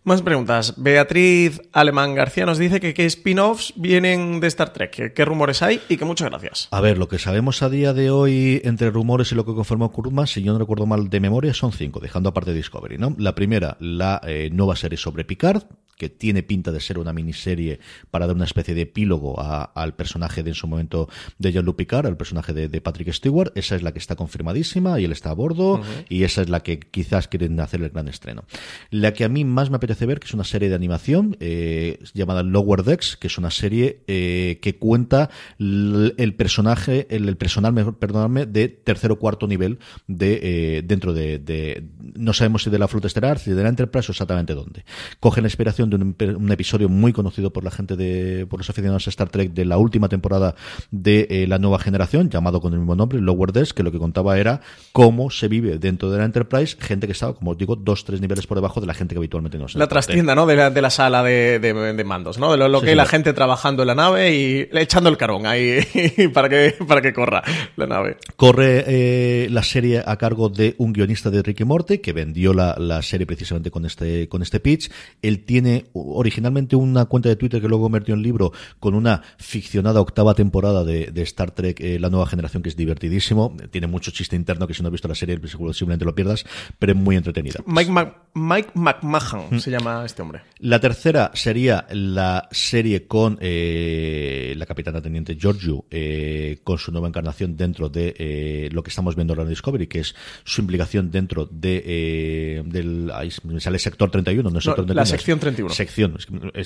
Más 0.03 0.23
preguntas. 0.23 0.75
Beatriz 0.79 1.61
Alemán 1.73 2.15
García 2.15 2.47
nos 2.47 2.57
dice 2.57 2.81
que 2.81 2.95
qué 2.95 3.05
spin-offs 3.05 3.75
vienen 3.77 4.41
de 4.41 4.47
Star 4.47 4.73
Trek, 4.73 5.13
qué 5.15 5.25
rumores 5.27 5.63
hay 5.63 5.79
y 5.91 5.99
que 5.99 6.07
muchas 6.07 6.31
gracias. 6.31 6.69
A 6.71 6.81
ver, 6.81 6.97
lo 6.97 7.07
que 7.07 7.19
sabemos 7.19 7.63
a 7.63 7.69
día 7.69 7.93
de 7.93 8.11
hoy 8.11 8.63
entre 8.65 8.91
rumores 8.91 9.31
y 9.33 9.35
lo 9.35 9.45
que 9.45 9.53
confirmó 9.55 9.93
Kurtzman, 9.93 10.27
si 10.27 10.43
yo 10.43 10.53
no 10.55 10.59
recuerdo 10.59 10.87
mal 10.87 11.11
de 11.11 11.21
memoria, 11.21 11.53
son 11.53 11.73
cinco, 11.73 12.01
dejando 12.01 12.31
aparte 12.31 12.55
Discovery, 12.55 12.97
¿no? 12.97 13.15
La 13.19 13.35
primera, 13.35 13.77
la 13.79 14.23
eh, 14.27 14.49
nueva 14.51 14.75
serie 14.75 14.97
sobre 14.97 15.25
Picard, 15.27 15.65
que 15.99 16.09
tiene 16.09 16.43
pinta 16.43 16.73
de 16.73 16.81
ser 16.81 16.97
una 16.97 17.13
miniserie 17.13 17.79
para 18.11 18.27
dar 18.27 18.35
una 18.35 18.47
especie 18.47 18.75
de 18.75 18.81
epílogo 18.81 19.39
a- 19.39 19.65
al 19.65 19.93
personaje 19.95 20.43
de 20.43 20.49
en 20.49 20.55
su 20.55 20.67
momento 20.67 21.11
de 21.39 21.53
Jean-Luc 21.53 21.77
Picard, 21.77 22.07
al 22.07 22.17
personaje 22.17 22.55
de, 22.55 22.71
de 22.71 22.81
Patrick 22.81 23.13
Stewart. 23.13 23.53
Esa 23.55 23.77
es 23.77 23.83
la 23.83 23.93
que 23.93 23.99
está 23.99 24.17
confirmadísima 24.17 24.99
y 24.99 25.05
él 25.05 25.13
está 25.13 25.29
a 25.29 25.35
bordo 25.35 25.83
y 26.09 26.23
esa 26.25 26.41
es 26.41 26.49
la 26.49 26.61
que 26.61 26.81
quizás 26.81 27.29
quieren 27.29 27.61
hacer 27.61 27.83
el 27.83 27.91
gran 27.91 28.09
estreno. 28.09 28.45
La 28.89 29.13
que 29.13 29.25
a 29.25 29.29
mí 29.29 29.45
más 29.45 29.69
me 29.69 29.77
apetece 29.77 29.90
ver, 29.99 30.21
que 30.21 30.27
es 30.27 30.35
una 30.35 30.45
serie 30.45 30.69
de 30.69 30.75
animación 30.75 31.37
eh, 31.41 31.99
llamada 32.15 32.43
Lower 32.43 32.83
Decks, 32.83 33.17
que 33.17 33.27
es 33.27 33.39
una 33.39 33.51
serie 33.51 34.03
eh, 34.07 34.59
que 34.63 34.77
cuenta 34.77 35.31
el 35.59 36.35
personaje, 36.37 37.07
el, 37.11 37.29
el 37.29 37.37
personal, 37.37 37.95
perdonadme, 37.97 38.47
de 38.47 38.69
tercer 38.69 39.13
o 39.13 39.19
cuarto 39.19 39.47
nivel 39.47 39.79
de 40.07 40.41
eh, 40.43 40.83
dentro 40.83 41.13
de, 41.13 41.85
no 42.15 42.33
sabemos 42.33 42.63
si 42.63 42.71
de 42.71 42.79
la 42.79 42.89
flota 42.89 43.07
estelar, 43.07 43.39
si 43.39 43.51
de 43.51 43.63
la 43.63 43.69
Enterprise 43.69 44.11
o 44.11 44.13
exactamente 44.13 44.55
dónde. 44.55 44.85
Cogen 45.19 45.43
la 45.43 45.49
inspiración 45.49 45.91
de 45.91 45.97
un, 45.97 46.17
un 46.37 46.53
episodio 46.53 46.89
muy 46.89 47.13
conocido 47.13 47.53
por 47.53 47.65
la 47.65 47.71
gente 47.71 47.97
de, 47.97 48.47
por 48.47 48.61
los 48.61 48.71
aficionados 48.71 49.07
a 49.07 49.11
Star 49.11 49.29
Trek 49.29 49.53
de 49.53 49.65
la 49.65 49.79
última 49.79 50.09
temporada 50.09 50.55
de 50.91 51.47
la 51.49 51.59
nueva 51.59 51.79
generación, 51.79 52.31
llamado 52.31 52.61
con 52.61 52.73
el 52.73 52.79
mismo 52.79 52.95
nombre, 52.95 53.21
Lower 53.21 53.53
Decks, 53.53 53.73
que 53.73 53.83
lo 53.83 53.93
que 53.93 53.99
contaba 53.99 54.39
era 54.39 54.61
cómo 54.93 55.31
se 55.31 55.49
vive 55.49 55.79
dentro 55.79 56.11
de 56.11 56.19
la 56.19 56.25
Enterprise, 56.25 56.77
gente 56.79 57.07
que 57.07 57.13
estaba, 57.13 57.35
como 57.35 57.53
os 57.53 57.59
digo, 57.59 57.77
dos, 57.77 58.05
tres 58.05 58.21
niveles 58.21 58.47
por 58.47 58.57
debajo 58.57 58.81
de 58.81 58.87
la 58.87 58.95
gente 58.95 59.15
que 59.15 59.19
habitualmente 59.19 59.59
no 59.59 59.69
se 59.69 59.79
La 59.81 59.89
trastienda, 59.89 60.35
¿no? 60.35 60.47
De 60.47 60.57
la, 60.57 60.71
de 60.71 60.81
la 60.83 60.91
sala 60.91 61.23
de, 61.23 61.59
de- 61.59 61.93
de 61.95 62.05
mandos, 62.05 62.39
¿no? 62.39 62.51
De 62.53 62.57
lo, 62.57 62.69
lo 62.69 62.81
Sí, 62.81 62.87
que 62.87 62.91
sí, 62.93 62.97
la 62.97 63.07
gente 63.07 63.33
trabajando 63.33 63.83
en 63.83 63.87
la 63.89 63.95
nave 63.95 64.35
y 64.35 64.69
echando 64.73 65.09
el 65.11 65.17
carbón 65.17 65.47
ahí 65.47 65.81
para 66.35 66.49
que, 66.49 66.75
para 66.87 67.01
que 67.03 67.13
corra 67.13 67.43
la 67.77 67.87
nave. 67.87 68.17
Corre 68.37 68.85
eh, 68.87 69.49
la 69.51 69.63
serie 69.63 70.03
a 70.05 70.17
cargo 70.17 70.49
de 70.49 70.75
un 70.79 70.93
guionista 70.93 71.31
de 71.31 71.43
Ricky 71.43 71.65
Morty 71.65 71.99
que 71.99 72.13
vendió 72.13 72.53
la, 72.55 72.77
la 72.79 73.03
serie 73.03 73.27
precisamente 73.27 73.71
con 73.71 73.85
este, 73.87 74.29
con 74.29 74.43
este 74.43 74.61
pitch. 74.61 74.91
Él 75.23 75.45
tiene 75.45 75.87
originalmente 75.93 76.77
una 76.77 77.05
cuenta 77.07 77.29
de 77.29 77.37
Twitter 77.37 77.61
que 77.61 77.69
luego 77.69 77.85
convirtió 77.85 78.15
en 78.15 78.23
libro 78.23 78.53
con 78.79 78.95
una 78.95 79.23
ficcionada 79.39 80.01
octava 80.01 80.35
temporada 80.35 80.85
de, 80.85 81.07
de 81.07 81.23
Star 81.23 81.51
Trek, 81.51 81.81
eh, 81.81 81.99
la 81.99 82.11
nueva 82.11 82.27
generación, 82.27 82.63
que 82.63 82.69
es 82.69 82.77
divertidísimo. 82.77 83.57
Tiene 83.71 83.87
mucho 83.87 84.11
chiste 84.11 84.37
interno 84.37 84.67
que 84.67 84.75
si 84.75 84.83
no 84.83 84.89
has 84.89 84.93
visto 84.93 85.09
la 85.09 85.15
serie 85.15 85.39
seguro 85.49 85.73
simplemente 85.73 86.05
lo 86.05 86.15
pierdas, 86.15 86.45
pero 86.79 86.93
es 86.93 86.99
muy 86.99 87.17
entretenida. 87.17 87.61
Mike, 87.67 87.91
Mac- 87.91 88.17
Mike 88.35 88.71
McMahon 88.75 89.61
se 89.61 89.70
llama 89.71 90.05
este 90.05 90.23
hombre. 90.23 90.43
La 90.59 90.81
tercera 90.81 91.31
sería 91.35 91.87
la 91.91 92.49
serie 92.51 93.07
con 93.07 93.39
eh, 93.41 94.55
la 94.57 94.67
capitana 94.67 95.01
teniente 95.01 95.37
Giorgio, 95.37 95.85
eh, 95.91 96.59
con 96.65 96.79
su 96.79 96.93
nueva 96.93 97.09
encarnación 97.09 97.57
dentro 97.57 97.89
de 97.89 98.15
eh, 98.19 98.69
lo 98.73 98.83
que 98.83 98.91
estamos 98.91 99.17
viendo 99.17 99.33
ahora 99.33 99.45
en 99.45 99.51
Discovery, 99.51 99.87
que 99.87 100.01
es 100.01 100.15
su 100.45 100.61
implicación 100.61 101.11
dentro 101.11 101.47
de 101.47 101.83
eh, 101.85 102.63
del 102.65 103.11
ahí 103.13 103.31
me 103.45 103.61
sale 103.61 103.79
sector 103.79 104.11
31, 104.11 104.51
no 104.51 104.59
es 104.59 104.67
No, 104.67 104.73
sector 104.73 104.87
la 104.95 105.05
31, 105.05 105.07
sección 105.07 105.39
31. 105.39 105.75
Sección, 105.75 106.19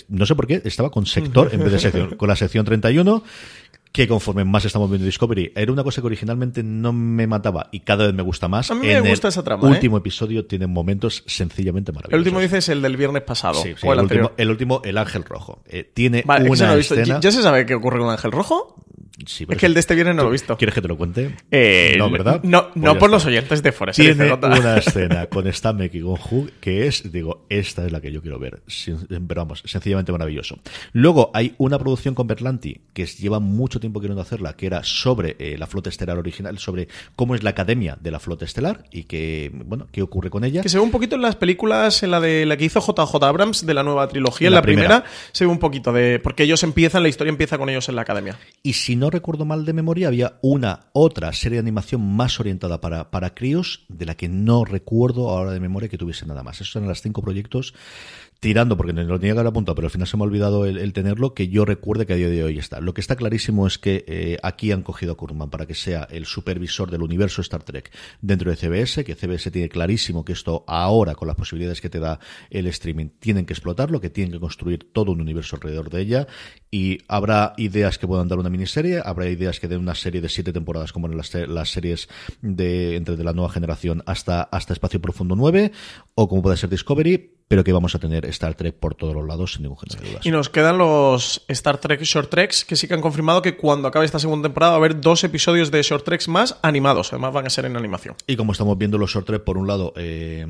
no 0.08 0.26
sé 0.26 0.34
por 0.34 0.46
qué 0.46 0.62
estaba 0.64 0.90
con 0.90 1.06
sector 1.06 1.50
en 1.52 1.60
vez 1.60 1.72
de 1.72 1.78
sección, 1.78 2.14
con 2.16 2.28
la 2.28 2.36
sección 2.36 2.64
31 2.64 3.22
que 3.94 4.08
conforme 4.08 4.44
más 4.44 4.64
estamos 4.64 4.90
viendo 4.90 5.06
Discovery, 5.06 5.52
era 5.54 5.70
una 5.70 5.84
cosa 5.84 6.00
que 6.00 6.08
originalmente 6.08 6.64
no 6.64 6.92
me 6.92 7.28
mataba 7.28 7.68
y 7.70 7.78
cada 7.80 8.06
vez 8.06 8.12
me 8.12 8.24
gusta 8.24 8.48
más. 8.48 8.68
A 8.72 8.74
mí 8.74 8.88
me 8.88 8.94
en 8.94 9.06
gusta 9.06 9.28
el 9.28 9.32
esa 9.32 9.44
trama, 9.44 9.68
¿eh? 9.68 9.70
último 9.70 9.96
episodio 9.96 10.46
tiene 10.46 10.66
momentos 10.66 11.22
sencillamente 11.28 11.92
El 11.92 11.94
maravillosos. 11.94 12.26
último 12.26 12.40
dices 12.40 12.68
el 12.70 12.82
del 12.82 12.96
viernes 12.96 13.22
pasado. 13.22 13.54
Sí, 13.54 13.74
sí, 13.80 13.86
o 13.86 13.92
el, 13.92 14.00
el, 14.00 14.04
último, 14.06 14.32
el 14.36 14.50
último, 14.50 14.82
el 14.84 14.98
ángel 14.98 15.22
rojo. 15.22 15.62
Eh, 15.66 15.88
tiene 15.94 16.24
Vale, 16.26 16.46
no 16.46 16.52
una 16.54 16.74
visto. 16.74 16.96
escena. 16.96 17.20
¿Ya 17.20 17.30
se 17.30 17.40
sabe 17.40 17.66
qué 17.66 17.74
ocurre 17.76 18.00
con 18.00 18.10
Ángel 18.10 18.32
Rojo? 18.32 18.84
Sí, 19.26 19.46
Es 19.48 19.58
que 19.58 19.66
el 19.66 19.74
de 19.74 19.80
este 19.80 19.94
viernes 19.94 20.16
no 20.16 20.22
lo 20.24 20.28
he 20.30 20.32
visto. 20.32 20.56
¿Quieres 20.56 20.74
que 20.74 20.82
te 20.82 20.88
lo 20.88 20.96
cuente? 20.96 21.36
Eh, 21.50 21.94
no, 21.98 22.10
¿verdad? 22.10 22.40
No, 22.42 22.70
Pues 22.72 22.76
no 22.84 22.98
por 22.98 23.10
los 23.10 23.24
oyentes 23.26 23.62
de 23.62 23.70
Forest. 23.70 24.00
Tiene 24.00 24.32
una 24.32 24.76
escena 24.78 25.26
con 25.26 25.50
Stamek 25.52 25.94
y 25.94 26.00
con 26.00 26.14
Hugh 26.14 26.50
que 26.60 26.86
es, 26.88 27.12
digo, 27.12 27.46
esta 27.48 27.86
es 27.86 27.92
la 27.92 28.00
que 28.00 28.10
yo 28.10 28.20
quiero 28.22 28.38
ver. 28.40 28.62
Pero 29.08 29.40
vamos, 29.42 29.62
sencillamente 29.64 30.10
maravilloso. 30.10 30.58
Luego 30.92 31.30
hay 31.32 31.54
una 31.58 31.78
producción 31.78 32.14
con 32.14 32.26
Berlanti 32.26 32.80
que 32.92 33.06
lleva 33.06 33.38
mucho 33.38 33.78
tiempo 33.78 34.00
queriendo 34.00 34.20
hacerla, 34.20 34.54
que 34.54 34.66
era 34.66 34.82
sobre 34.82 35.36
eh, 35.38 35.56
la 35.58 35.66
flota 35.68 35.90
estelar 35.90 36.18
original, 36.18 36.58
sobre 36.58 36.88
cómo 37.14 37.36
es 37.36 37.42
la 37.44 37.50
academia 37.50 37.96
de 38.00 38.10
la 38.10 38.18
flota 38.18 38.44
estelar 38.44 38.84
y 38.90 39.04
que, 39.04 39.52
bueno, 39.54 39.86
qué 39.92 40.02
ocurre 40.02 40.28
con 40.30 40.42
ella. 40.44 40.62
Que 40.62 40.68
se 40.68 40.78
ve 40.78 40.82
un 40.82 40.90
poquito 40.90 41.14
en 41.14 41.22
las 41.22 41.36
películas, 41.36 42.02
en 42.02 42.10
la 42.10 42.20
de 42.20 42.46
la 42.46 42.56
que 42.56 42.64
hizo 42.64 42.80
JJ 42.80 43.22
Abrams 43.22 43.64
de 43.64 43.74
la 43.74 43.84
nueva 43.84 44.08
trilogía, 44.08 44.48
en 44.48 44.54
La 44.54 44.58
la, 44.58 44.62
primera. 44.62 44.88
primera. 45.02 45.10
se 45.30 45.44
ve 45.44 45.50
un 45.52 45.58
poquito 45.60 45.92
de. 45.92 46.18
Porque 46.18 46.42
ellos 46.42 46.64
empiezan, 46.64 47.04
la 47.04 47.08
historia 47.08 47.30
empieza 47.30 47.58
con 47.58 47.68
ellos 47.70 47.88
en 47.88 47.94
la 47.94 48.02
academia. 48.02 48.38
Y 48.62 48.72
si 48.72 48.96
no 48.96 49.03
recuerdo 49.10 49.44
mal 49.44 49.64
de 49.64 49.72
memoria, 49.72 50.08
había 50.08 50.38
una 50.42 50.86
otra 50.92 51.32
serie 51.32 51.56
de 51.56 51.60
animación 51.60 52.00
más 52.16 52.38
orientada 52.40 52.80
para, 52.80 53.10
para 53.10 53.34
críos, 53.34 53.84
de 53.88 54.06
la 54.06 54.14
que 54.14 54.28
no 54.28 54.64
recuerdo 54.64 55.30
ahora 55.30 55.52
de 55.52 55.60
memoria 55.60 55.88
que 55.88 55.98
tuviese 55.98 56.26
nada 56.26 56.42
más. 56.42 56.60
Esos 56.60 56.76
eran 56.76 56.88
los 56.88 57.02
cinco 57.02 57.22
proyectos 57.22 57.74
tirando, 58.40 58.76
porque 58.76 58.92
no 58.92 59.02
lo 59.02 59.18
tenía 59.18 59.34
que 59.34 59.40
haber 59.40 59.50
apuntado, 59.50 59.74
pero 59.74 59.86
al 59.86 59.90
final 59.90 60.06
se 60.06 60.16
me 60.16 60.22
ha 60.22 60.26
olvidado 60.26 60.66
el, 60.66 60.92
tenerlo, 60.92 61.34
que 61.34 61.48
yo 61.48 61.64
recuerde 61.64 62.06
que 62.06 62.12
a 62.12 62.16
día 62.16 62.28
de 62.28 62.44
hoy 62.44 62.58
está. 62.58 62.80
Lo 62.80 62.94
que 62.94 63.00
está 63.00 63.16
clarísimo 63.16 63.66
es 63.66 63.78
que 63.78 64.04
eh, 64.06 64.38
aquí 64.42 64.70
han 64.70 64.82
cogido 64.82 65.12
a 65.12 65.16
Kurman 65.16 65.50
para 65.50 65.66
que 65.66 65.74
sea 65.74 66.06
el 66.10 66.26
supervisor 66.26 66.90
del 66.90 67.02
universo 67.02 67.40
Star 67.40 67.62
Trek 67.62 67.90
dentro 68.20 68.50
de 68.50 68.56
CBS, 68.56 69.04
que 69.04 69.14
CBS 69.14 69.50
tiene 69.50 69.68
clarísimo 69.68 70.24
que 70.24 70.32
esto 70.32 70.64
ahora, 70.66 71.14
con 71.14 71.28
las 71.28 71.36
posibilidades 71.36 71.80
que 71.80 71.90
te 71.90 72.00
da 72.00 72.18
el 72.50 72.66
streaming, 72.66 73.08
tienen 73.18 73.46
que 73.46 73.52
explotarlo, 73.52 74.00
que 74.00 74.10
tienen 74.10 74.32
que 74.32 74.40
construir 74.40 74.92
todo 74.92 75.12
un 75.12 75.20
universo 75.20 75.56
alrededor 75.56 75.90
de 75.90 76.00
ella, 76.00 76.26
y 76.70 76.98
habrá 77.08 77.54
ideas 77.56 77.98
que 77.98 78.06
puedan 78.06 78.28
dar 78.28 78.38
una 78.38 78.50
miniserie, 78.50 79.00
habrá 79.04 79.28
ideas 79.28 79.60
que 79.60 79.68
den 79.68 79.80
una 79.80 79.94
serie 79.94 80.20
de 80.20 80.28
siete 80.28 80.52
temporadas, 80.52 80.92
como 80.92 81.06
en 81.06 81.16
las, 81.16 81.32
las 81.34 81.70
series 81.70 82.08
de 82.42 82.96
entre 82.96 83.16
de 83.16 83.24
la 83.24 83.32
nueva 83.32 83.50
generación 83.50 84.02
hasta, 84.06 84.42
hasta 84.42 84.72
Espacio 84.72 85.00
Profundo 85.00 85.36
9, 85.36 85.72
o 86.14 86.28
como 86.28 86.42
puede 86.42 86.56
ser 86.56 86.70
Discovery, 86.70 87.34
pero 87.48 87.62
que 87.62 87.72
vamos 87.72 87.94
a 87.94 87.98
tener 87.98 88.24
Star 88.26 88.54
Trek 88.54 88.74
por 88.76 88.94
todos 88.94 89.14
los 89.14 89.26
lados, 89.26 89.52
sin 89.52 89.62
ningún 89.62 89.78
género 89.78 90.00
de 90.02 90.08
dudas. 90.10 90.26
Y 90.26 90.30
nos 90.30 90.48
quedan 90.48 90.78
los 90.78 91.42
Star 91.48 91.78
Trek 91.78 92.02
Short 92.02 92.30
Treks, 92.30 92.64
que 92.64 92.74
sí 92.76 92.88
que 92.88 92.94
han 92.94 93.00
confirmado 93.00 93.42
que 93.42 93.56
cuando 93.56 93.88
acabe 93.88 94.06
esta 94.06 94.18
segunda 94.18 94.48
temporada 94.48 94.72
va 94.72 94.76
a 94.76 94.78
haber 94.78 95.00
dos 95.00 95.22
episodios 95.24 95.70
de 95.70 95.82
Short 95.82 96.04
Treks 96.04 96.28
más 96.28 96.56
animados. 96.62 97.12
Además 97.12 97.32
van 97.34 97.46
a 97.46 97.50
ser 97.50 97.66
en 97.66 97.76
animación. 97.76 98.14
Y 98.26 98.36
como 98.36 98.52
estamos 98.52 98.76
viendo 98.78 98.96
los 98.98 99.10
short 99.12 99.26
trek, 99.26 99.42
por 99.44 99.58
un 99.58 99.66
lado, 99.66 99.92
eh, 99.96 100.46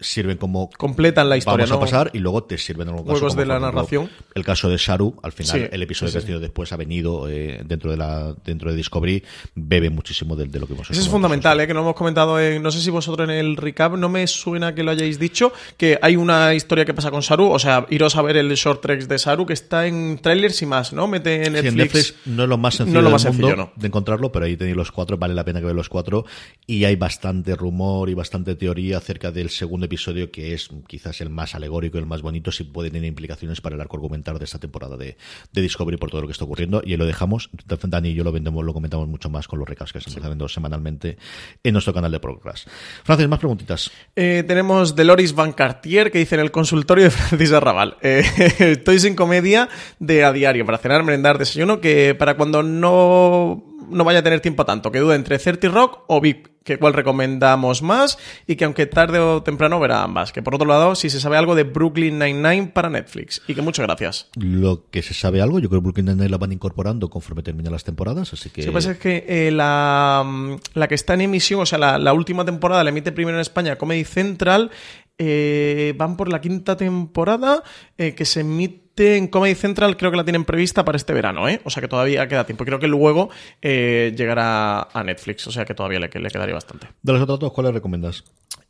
sirven 0.00 0.36
como 0.38 0.70
Completan 0.76 1.28
la 1.28 1.36
historia, 1.36 1.64
vamos 1.66 1.70
a 1.70 1.74
¿no? 1.74 1.80
pasar 1.80 2.10
y 2.12 2.18
luego 2.18 2.44
te 2.44 2.58
sirven 2.58 2.88
en 2.88 2.94
algún 2.94 3.06
caso 3.06 3.18
Juegos 3.20 3.36
de 3.36 3.46
la 3.46 3.54
ejemplo, 3.56 3.72
narración. 3.72 4.10
El 4.34 4.44
caso 4.44 4.68
de 4.68 4.76
Sharu, 4.76 5.14
al 5.22 5.32
final, 5.32 5.58
Sí, 5.60 5.66
el 5.70 5.82
episodio 5.82 6.08
sí, 6.08 6.12
que 6.14 6.18
ha 6.18 6.20
sí. 6.20 6.26
tenido 6.26 6.40
después 6.40 6.72
ha 6.72 6.76
venido 6.76 7.28
eh, 7.28 7.62
dentro 7.64 7.90
de 7.90 7.96
la 7.96 8.34
dentro 8.44 8.70
de 8.70 8.76
Discovery, 8.76 9.22
bebe 9.54 9.90
muchísimo 9.90 10.36
de, 10.36 10.46
de 10.46 10.58
lo 10.60 10.66
que 10.66 10.74
hemos 10.74 10.90
Eso 10.90 11.00
es 11.00 11.08
fundamental, 11.08 11.60
¿eh? 11.60 11.66
que 11.66 11.74
no 11.74 11.80
hemos 11.80 11.94
comentado, 11.94 12.38
en- 12.40 12.62
no 12.62 12.70
sé 12.70 12.80
si 12.80 12.90
vosotros 12.90 13.28
en 13.28 13.34
el 13.34 13.56
recap, 13.56 13.94
no 13.94 14.08
me 14.08 14.26
suena 14.26 14.74
que 14.74 14.82
lo 14.82 14.90
hayáis 14.90 15.18
dicho, 15.18 15.52
que 15.76 15.98
hay 16.02 16.07
una 16.16 16.54
historia 16.54 16.84
que 16.84 16.94
pasa 16.94 17.10
con 17.10 17.22
Saru, 17.22 17.50
o 17.50 17.58
sea, 17.58 17.86
iros 17.90 18.16
a 18.16 18.22
ver 18.22 18.36
el 18.36 18.52
short 18.54 18.80
tracks 18.82 19.08
de 19.08 19.18
Saru, 19.18 19.46
que 19.46 19.52
está 19.52 19.86
en 19.86 20.18
trailers 20.22 20.62
y 20.62 20.66
más, 20.66 20.92
¿no? 20.92 21.06
Mete 21.08 21.36
en 21.36 21.44
Sí, 21.44 21.50
Netflix. 21.50 21.68
en 21.72 21.76
Netflix 21.76 22.14
no 22.26 22.42
es 22.44 22.48
lo 22.48 22.58
más 22.58 22.74
sencillo 22.76 22.98
No 22.98 23.02
lo 23.02 23.10
más 23.10 23.22
del 23.24 23.32
mundo 23.32 23.48
sencillo, 23.48 23.70
no. 23.74 23.80
de 23.80 23.86
encontrarlo, 23.86 24.32
pero 24.32 24.44
ahí 24.46 24.56
tenéis 24.56 24.76
los 24.76 24.92
cuatro, 24.92 25.18
vale 25.18 25.34
la 25.34 25.44
pena 25.44 25.58
que 25.60 25.64
veáis 25.66 25.76
los 25.76 25.88
cuatro. 25.88 26.24
Y 26.66 26.84
hay 26.84 26.96
bastante 26.96 27.56
rumor 27.56 28.08
y 28.10 28.14
bastante 28.14 28.54
teoría 28.54 28.98
acerca 28.98 29.30
del 29.32 29.50
segundo 29.50 29.86
episodio, 29.86 30.30
que 30.30 30.54
es 30.54 30.68
quizás 30.86 31.20
el 31.20 31.30
más 31.30 31.54
alegórico 31.54 31.96
y 31.98 32.00
el 32.00 32.06
más 32.06 32.22
bonito, 32.22 32.52
si 32.52 32.64
puede 32.64 32.90
tener 32.90 33.08
implicaciones 33.08 33.60
para 33.60 33.74
el 33.74 33.80
arco 33.80 33.96
argumental 33.96 34.38
de 34.38 34.44
esta 34.44 34.58
temporada 34.58 34.96
de, 34.96 35.16
de 35.52 35.62
Discovery 35.62 35.96
por 35.96 36.10
todo 36.10 36.20
lo 36.20 36.26
que 36.28 36.32
está 36.32 36.44
ocurriendo. 36.44 36.82
Y 36.84 36.92
ahí 36.92 36.96
lo 36.96 37.06
dejamos. 37.06 37.50
Dani 37.66 38.10
y 38.10 38.14
yo 38.14 38.22
lo 38.22 38.32
vendemos, 38.32 38.64
lo 38.64 38.72
comentamos 38.74 39.08
mucho 39.08 39.30
más 39.30 39.48
con 39.48 39.58
los 39.58 39.66
recaps 39.68 39.92
que 39.92 39.98
estamos 39.98 40.18
haciendo 40.22 40.46
semanalmente 40.48 41.16
en 41.64 41.72
nuestro 41.72 41.94
canal 41.94 42.12
de 42.12 42.20
Progress. 42.20 42.66
Francis, 43.02 43.28
más 43.28 43.38
preguntitas. 43.38 43.90
Eh, 44.14 44.44
tenemos 44.46 44.94
Deloris 44.94 45.34
Van 45.34 45.52
Cartier 45.52 45.97
que 46.06 46.18
dice 46.18 46.36
en 46.36 46.40
el 46.40 46.50
consultorio 46.50 47.04
de 47.04 47.10
Francis 47.10 47.52
Arrabal. 47.52 47.96
Eh, 48.02 48.22
estoy 48.58 48.98
sin 49.00 49.14
comedia 49.14 49.68
de 49.98 50.24
a 50.24 50.32
diario 50.32 50.64
para 50.64 50.78
cenar, 50.78 51.02
merendar, 51.04 51.38
desayuno, 51.38 51.80
que 51.80 52.14
para 52.14 52.36
cuando 52.36 52.62
no, 52.62 53.62
no 53.90 54.04
vaya 54.04 54.20
a 54.20 54.22
tener 54.22 54.40
tiempo 54.40 54.64
tanto, 54.64 54.90
que 54.90 54.98
duda 54.98 55.14
entre 55.14 55.38
30 55.38 55.68
Rock 55.68 56.04
o 56.06 56.20
VIP, 56.20 56.48
que 56.64 56.78
cuál 56.78 56.92
recomendamos 56.92 57.82
más 57.82 58.18
y 58.46 58.56
que 58.56 58.64
aunque 58.64 58.86
tarde 58.86 59.18
o 59.18 59.42
temprano 59.42 59.80
verá 59.80 60.02
ambas. 60.02 60.32
Que 60.32 60.42
por 60.42 60.54
otro 60.54 60.68
lado, 60.68 60.94
si 60.94 61.08
se 61.08 61.20
sabe 61.20 61.36
algo 61.36 61.54
de 61.54 61.62
Brooklyn 61.62 62.18
Nine-Nine 62.18 62.68
para 62.68 62.90
Netflix. 62.90 63.40
Y 63.48 63.54
que 63.54 63.62
muchas 63.62 63.86
gracias. 63.86 64.28
Lo 64.36 64.84
que 64.90 65.02
se 65.02 65.14
sabe 65.14 65.40
algo, 65.40 65.58
yo 65.58 65.68
creo 65.68 65.80
que 65.80 65.84
Brooklyn 65.84 66.06
Nine-Nine 66.06 66.28
la 66.28 66.36
van 66.36 66.52
incorporando 66.52 67.08
conforme 67.08 67.42
terminan 67.42 67.72
las 67.72 67.84
temporadas, 67.84 68.32
así 68.32 68.50
que... 68.50 68.62
Lo 68.62 68.68
que 68.68 68.74
pasa 68.74 68.90
es 68.92 68.98
que 68.98 69.24
eh, 69.28 69.50
la, 69.50 70.22
mm, 70.26 70.56
la 70.74 70.88
que 70.88 70.94
está 70.94 71.14
en 71.14 71.22
emisión, 71.22 71.60
o 71.60 71.66
sea, 71.66 71.78
la, 71.78 71.98
la 71.98 72.12
última 72.12 72.44
temporada 72.44 72.84
la 72.84 72.90
emite 72.90 73.12
primero 73.12 73.38
en 73.38 73.42
España 73.42 73.76
Comedy 73.76 74.04
Central. 74.04 74.70
Eh, 75.18 75.94
van 75.96 76.16
por 76.16 76.30
la 76.30 76.40
quinta 76.40 76.76
temporada 76.76 77.62
eh, 77.96 78.14
que 78.14 78.24
se 78.24 78.40
emite 78.40 79.16
en 79.16 79.28
Comedy 79.28 79.54
Central, 79.54 79.96
creo 79.96 80.10
que 80.10 80.16
la 80.16 80.24
tienen 80.24 80.44
prevista 80.44 80.84
para 80.84 80.96
este 80.96 81.12
verano, 81.12 81.48
¿eh? 81.48 81.60
O 81.64 81.70
sea 81.70 81.80
que 81.80 81.88
todavía 81.88 82.26
queda 82.26 82.46
tiempo. 82.46 82.64
Creo 82.64 82.78
que 82.78 82.88
luego 82.88 83.30
eh, 83.62 84.12
llegará 84.16 84.82
a 84.92 85.04
Netflix, 85.04 85.46
o 85.46 85.52
sea 85.52 85.64
que 85.64 85.74
todavía 85.74 86.00
le, 86.00 86.08
le 86.08 86.30
quedaría 86.30 86.54
bastante. 86.54 86.88
De 87.02 87.12
los 87.12 87.22
otros 87.22 87.38
dos, 87.38 87.52
¿cuáles 87.52 87.74
recomiendas? 87.74 88.24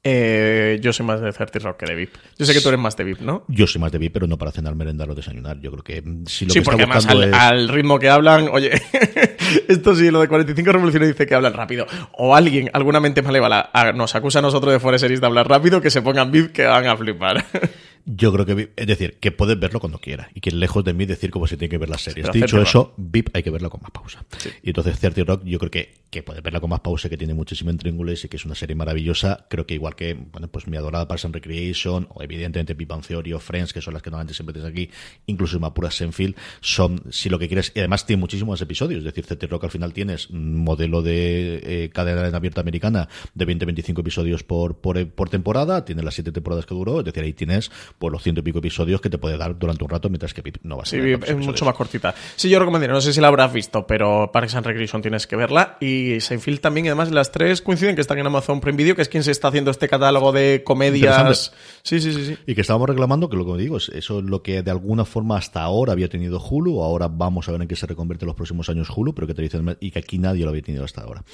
Eh, 0.04 0.78
yo 0.80 0.92
soy 0.92 1.04
más 1.04 1.20
de 1.20 1.32
30 1.32 1.58
Rock 1.58 1.78
que 1.78 1.86
de 1.86 1.94
VIP. 1.96 2.14
Yo 2.38 2.46
sé 2.46 2.54
que 2.54 2.60
tú 2.60 2.68
eres 2.68 2.80
más 2.80 2.96
de 2.96 3.04
VIP, 3.04 3.20
¿no? 3.20 3.44
Yo 3.48 3.66
soy 3.66 3.80
más 3.80 3.90
de 3.90 3.98
VIP, 3.98 4.12
pero 4.12 4.26
no 4.26 4.38
para 4.38 4.52
cenar, 4.52 4.74
merendar 4.74 5.10
o 5.10 5.14
desayunar. 5.14 5.60
Yo 5.60 5.70
creo 5.72 5.82
que 5.82 6.00
mm, 6.02 6.24
si 6.26 6.44
lo 6.46 6.52
sí, 6.52 6.54
que 6.54 6.58
está 6.60 6.70
porque 6.70 6.82
además 6.84 7.04
buscando 7.04 7.22
al, 7.24 7.28
es... 7.30 7.34
al 7.34 7.68
ritmo 7.68 7.98
que 7.98 8.08
hablan, 8.08 8.48
oye, 8.52 8.70
esto 9.68 9.94
sí, 9.96 10.10
lo 10.10 10.20
de 10.20 10.28
45 10.28 10.72
revoluciones 10.72 11.08
dice 11.08 11.26
que 11.26 11.34
hablan 11.34 11.52
rápido. 11.52 11.86
O 12.12 12.34
alguien, 12.36 12.70
alguna 12.72 13.00
mente 13.00 13.22
malévola, 13.22 13.70
a- 13.72 13.92
nos 13.92 14.14
acusa 14.14 14.38
a 14.38 14.42
nosotros 14.42 14.72
de 14.72 14.78
Forest 14.80 15.02
Series 15.02 15.20
de 15.20 15.26
hablar 15.26 15.48
rápido, 15.48 15.80
que 15.80 15.90
se 15.90 16.00
pongan 16.00 16.30
VIP 16.30 16.52
que 16.52 16.64
van 16.64 16.86
a 16.86 16.96
flipar. 16.96 17.44
Yo 18.10 18.32
creo 18.32 18.46
que 18.46 18.56
VIP- 18.56 18.70
es 18.76 18.86
decir, 18.86 19.18
que 19.20 19.32
puedes 19.32 19.60
verlo 19.60 19.80
cuando 19.80 19.98
quieras 19.98 20.28
y 20.34 20.40
que 20.40 20.50
lejos 20.50 20.82
de 20.82 20.94
mí 20.94 21.04
decir 21.04 21.30
cómo 21.30 21.46
se 21.46 21.58
tiene 21.58 21.68
que 21.70 21.76
ver 21.76 21.90
las 21.90 22.00
series. 22.00 22.26
pero 22.32 22.32
Dicho 22.46 22.56
eso, 22.62 22.94
VIP 22.96 23.28
hay 23.34 23.42
que 23.42 23.50
verla 23.50 23.68
con 23.68 23.82
más 23.82 23.90
pausa. 23.90 24.24
Y 24.62 24.70
entonces 24.70 24.98
30 24.98 25.24
Rock 25.24 25.44
yo 25.44 25.58
creo 25.58 25.70
que, 25.70 25.94
que 26.10 26.22
puedes 26.22 26.42
verla 26.42 26.58
con 26.60 26.70
más 26.70 26.80
pausa, 26.80 27.10
que 27.10 27.18
tiene 27.18 27.34
muchísimo 27.34 27.70
intríngulis 27.70 28.24
y 28.24 28.28
que 28.28 28.36
es 28.38 28.46
una 28.46 28.54
serie 28.54 28.74
maravillosa. 28.74 29.46
Creo 29.50 29.66
que 29.66 29.74
igual 29.74 29.94
que, 29.94 30.14
bueno, 30.14 30.48
pues 30.48 30.66
mi 30.66 30.78
adorada 30.78 31.06
Parks 31.06 31.26
and 31.26 31.34
Recreation 31.34 32.08
o 32.10 32.22
evidentemente 32.22 32.72
Big 32.72 32.88
Bang 32.88 33.04
Theory 33.06 33.34
o 33.34 33.40
Friends, 33.40 33.74
que 33.74 33.82
son 33.82 33.92
las 33.92 34.02
que 34.02 34.08
normalmente 34.10 34.32
siempre 34.34 34.54
tienes 34.54 34.70
aquí, 34.70 34.88
incluso 35.26 35.60
más 35.60 35.72
puras 35.72 35.94
Senfield, 35.94 36.34
son, 36.62 37.02
si 37.10 37.28
lo 37.28 37.38
que 37.38 37.46
quieres, 37.46 37.72
y 37.74 37.80
además 37.80 38.06
tiene 38.06 38.20
muchísimos 38.20 38.60
episodios. 38.62 39.00
Es 39.00 39.04
decir, 39.04 39.26
30 39.26 39.46
Rock 39.48 39.64
al 39.64 39.70
final 39.70 39.92
tienes 39.92 40.30
modelo 40.30 41.02
de 41.02 41.60
eh, 41.62 41.90
cadena 41.90 42.26
en 42.26 42.34
abierta 42.34 42.62
americana 42.62 43.08
de 43.34 43.46
20-25 43.46 44.00
episodios 44.00 44.44
por, 44.44 44.78
por, 44.80 45.06
por 45.10 45.28
temporada, 45.28 45.84
tiene 45.84 46.02
las 46.02 46.14
7 46.14 46.32
temporadas 46.32 46.64
que 46.64 46.74
duró, 46.74 47.00
es 47.00 47.04
decir, 47.04 47.22
ahí 47.22 47.34
tienes 47.34 47.70
por 47.98 48.12
los 48.12 48.22
ciento 48.22 48.40
y 48.40 48.44
pico 48.44 48.58
episodios 48.60 49.00
que 49.00 49.10
te 49.10 49.18
puede 49.18 49.36
dar 49.36 49.58
durante 49.58 49.82
un 49.84 49.90
rato, 49.90 50.08
mientras 50.08 50.32
que 50.32 50.40
VIP 50.42 50.58
no 50.62 50.76
va 50.76 50.82
a 50.82 50.86
Sí, 50.86 50.92
ser. 50.96 51.02
VIP 51.02 51.24
es 51.24 51.36
mucho 51.36 51.64
más 51.64 51.74
cortita. 51.74 52.14
Sí, 52.36 52.48
yo 52.48 52.58
recomendaría, 52.58 52.94
no 52.94 53.00
sé 53.00 53.12
si 53.12 53.20
la 53.20 53.28
habrás 53.28 53.52
visto, 53.52 53.86
pero 53.86 54.30
Parks 54.32 54.54
and 54.54 54.66
Recreation 54.66 55.02
tienes 55.02 55.26
que 55.26 55.36
verla. 55.36 55.76
Y 55.80 56.20
Seinfeld 56.20 56.60
también, 56.60 56.86
y 56.86 56.88
además 56.90 57.10
las 57.10 57.32
tres 57.32 57.60
coinciden 57.62 57.94
que 57.94 58.00
están 58.00 58.18
en 58.18 58.26
Amazon 58.26 58.60
Prime 58.60 58.76
Video, 58.76 58.94
que 58.94 59.02
es 59.02 59.08
quien 59.08 59.22
se 59.24 59.30
está 59.30 59.48
haciendo 59.48 59.70
este 59.70 59.88
catálogo 59.88 60.32
de 60.32 60.62
comedias. 60.64 61.52
Sí, 61.82 62.00
sí, 62.00 62.12
sí, 62.12 62.24
sí. 62.24 62.38
Y 62.46 62.54
que 62.54 62.60
estábamos 62.60 62.88
reclamando, 62.88 63.28
que 63.28 63.36
lo 63.36 63.44
que 63.44 63.60
digo, 63.60 63.76
es 63.76 63.88
eso 63.88 64.18
es 64.20 64.24
lo 64.24 64.42
que 64.42 64.62
de 64.62 64.70
alguna 64.70 65.04
forma 65.04 65.36
hasta 65.36 65.62
ahora 65.62 65.92
había 65.92 66.08
tenido 66.08 66.40
Hulu, 66.40 66.82
ahora 66.82 67.08
vamos 67.08 67.48
a 67.48 67.52
ver 67.52 67.62
en 67.62 67.68
qué 67.68 67.76
se 67.76 67.86
reconvierte 67.86 68.24
en 68.24 68.28
los 68.28 68.36
próximos 68.36 68.68
años 68.68 68.88
Hulu, 68.94 69.14
pero 69.14 69.26
que 69.26 69.34
te 69.34 69.42
dicen 69.42 69.76
y 69.80 69.90
que 69.90 69.98
aquí 69.98 70.18
nadie 70.18 70.44
lo 70.44 70.50
había 70.50 70.62
tenido 70.62 70.84
hasta 70.84 71.02
ahora. 71.02 71.24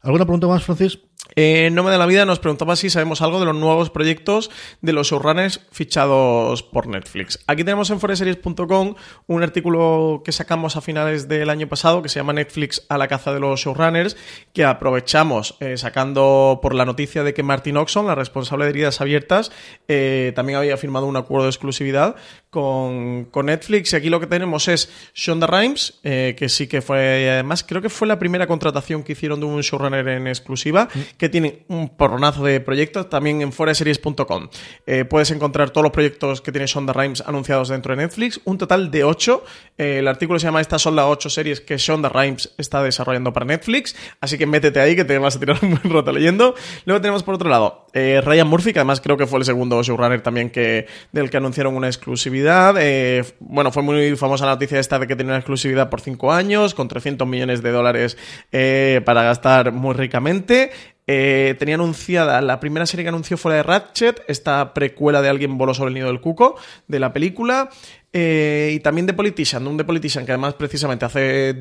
¿Alguna 0.00 0.24
pregunta 0.24 0.46
más, 0.46 0.62
Francis? 0.62 0.98
Eh, 1.40 1.70
no 1.70 1.84
me 1.84 1.90
da 1.90 1.98
la 1.98 2.06
vida 2.06 2.24
nos 2.24 2.40
preguntaba 2.40 2.74
si 2.74 2.90
sabemos 2.90 3.22
algo 3.22 3.38
de 3.38 3.46
los 3.46 3.54
nuevos 3.54 3.90
proyectos 3.90 4.50
de 4.80 4.92
los 4.92 5.08
showrunners 5.08 5.60
fichados 5.70 6.64
por 6.64 6.88
Netflix. 6.88 7.38
Aquí 7.46 7.62
tenemos 7.62 7.90
en 7.90 8.00
foreseries.com 8.00 8.94
un 9.26 9.42
artículo 9.42 10.22
que 10.24 10.32
sacamos 10.32 10.76
a 10.76 10.80
finales 10.80 11.28
del 11.28 11.50
año 11.50 11.68
pasado 11.68 12.02
que 12.02 12.08
se 12.08 12.18
llama 12.18 12.32
Netflix 12.32 12.84
a 12.88 12.98
la 12.98 13.06
caza 13.06 13.32
de 13.32 13.40
los 13.40 13.60
showrunners, 13.60 14.16
que 14.52 14.64
aprovechamos 14.64 15.56
eh, 15.60 15.76
sacando 15.76 16.58
por 16.60 16.74
la 16.74 16.84
noticia 16.84 17.22
de 17.22 17.34
que 17.34 17.42
Martin 17.42 17.76
Oxon, 17.76 18.06
la 18.06 18.14
responsable 18.14 18.64
de 18.64 18.70
heridas 18.70 19.00
abiertas, 19.00 19.52
eh, 19.86 20.32
también 20.34 20.58
había 20.58 20.76
firmado 20.76 21.06
un 21.06 21.16
acuerdo 21.16 21.44
de 21.44 21.50
exclusividad 21.50 22.16
con, 22.50 23.26
con 23.26 23.46
Netflix. 23.46 23.92
Y 23.92 23.96
aquí 23.96 24.08
lo 24.08 24.20
que 24.20 24.26
tenemos 24.26 24.68
es 24.68 24.90
Shonda 25.14 25.46
Rhimes, 25.46 26.00
eh, 26.02 26.34
que 26.36 26.48
sí 26.48 26.66
que 26.66 26.82
fue, 26.82 27.30
además, 27.30 27.62
creo 27.62 27.82
que 27.82 27.90
fue 27.90 28.08
la 28.08 28.18
primera 28.18 28.46
contratación 28.46 29.02
que 29.02 29.12
hicieron 29.12 29.40
de 29.40 29.46
un 29.46 29.60
showrunner 29.60 30.08
en 30.08 30.26
exclusiva, 30.26 30.88
que 30.88 31.07
que 31.16 31.28
tienen 31.28 31.64
un 31.68 31.88
porronazo 31.88 32.44
de 32.44 32.60
proyectos 32.60 33.08
también 33.08 33.42
en 33.42 33.52
foraseries.com. 33.52 34.48
Eh, 34.86 35.04
puedes 35.04 35.30
encontrar 35.30 35.70
todos 35.70 35.84
los 35.84 35.92
proyectos 35.92 36.40
que 36.40 36.52
tiene 36.52 36.66
Shonda 36.66 36.92
Rhimes 36.92 37.22
anunciados 37.26 37.68
dentro 37.68 37.94
de 37.94 38.02
Netflix, 38.02 38.40
un 38.44 38.58
total 38.58 38.90
de 38.90 39.04
8. 39.04 39.44
el 39.78 40.08
artículo 40.08 40.38
se 40.38 40.46
llama 40.46 40.60
Estas 40.60 40.82
son 40.82 40.96
las 40.96 41.06
8 41.06 41.30
series 41.30 41.60
que 41.60 41.78
Shonda 41.78 42.08
Rhimes 42.08 42.54
está 42.58 42.82
desarrollando 42.82 43.32
para 43.32 43.46
Netflix, 43.46 43.96
así 44.20 44.38
que 44.38 44.46
métete 44.46 44.80
ahí 44.80 44.96
que 44.96 45.04
te 45.04 45.18
vas 45.18 45.36
a 45.36 45.40
tirar 45.40 45.58
un 45.62 45.70
buen 45.70 45.94
rato 45.94 46.12
leyendo. 46.12 46.54
Luego 46.84 47.00
tenemos 47.00 47.22
por 47.22 47.34
otro 47.34 47.48
lado 47.48 47.86
eh, 47.92 48.20
Ryan 48.22 48.48
Murphy, 48.48 48.72
que 48.72 48.78
además 48.80 49.00
creo 49.00 49.16
que 49.16 49.26
fue 49.26 49.38
el 49.38 49.44
segundo 49.44 49.82
showrunner 49.82 50.20
también 50.20 50.50
que, 50.50 50.86
del 51.12 51.30
que 51.30 51.36
anunciaron 51.36 51.74
una 51.74 51.86
exclusividad. 51.88 52.76
Eh, 52.78 53.24
bueno, 53.40 53.72
fue 53.72 53.82
muy 53.82 54.16
famosa 54.16 54.46
la 54.46 54.52
noticia 54.52 54.78
esta 54.78 54.98
de 54.98 55.06
que 55.06 55.16
tenía 55.16 55.32
una 55.32 55.38
exclusividad 55.38 55.88
por 55.90 56.00
5 56.00 56.32
años, 56.32 56.74
con 56.74 56.88
300 56.88 57.26
millones 57.26 57.62
de 57.62 57.70
dólares 57.70 58.16
eh, 58.52 59.00
para 59.04 59.22
gastar 59.22 59.72
muy 59.72 59.94
ricamente. 59.94 60.70
Eh, 61.10 61.56
tenía 61.58 61.76
anunciada 61.76 62.42
la 62.42 62.60
primera 62.60 62.84
serie 62.84 63.02
que 63.02 63.08
anunció 63.08 63.38
fuera 63.38 63.56
de 63.56 63.62
Ratchet, 63.62 64.22
esta 64.28 64.74
precuela 64.74 65.22
de 65.22 65.30
Alguien 65.30 65.56
voló 65.56 65.72
sobre 65.72 65.88
el 65.88 65.94
nido 65.94 66.08
del 66.08 66.20
cuco, 66.20 66.56
de 66.86 67.00
la 67.00 67.14
película. 67.14 67.70
Eh, 68.12 68.72
y 68.74 68.80
también 68.80 69.06
de 69.06 69.12
Politician, 69.12 69.66
un 69.66 69.76
de 69.76 69.84
Politician 69.84 70.24
que 70.24 70.32
además 70.32 70.54
precisamente 70.54 71.04
hace 71.04 71.54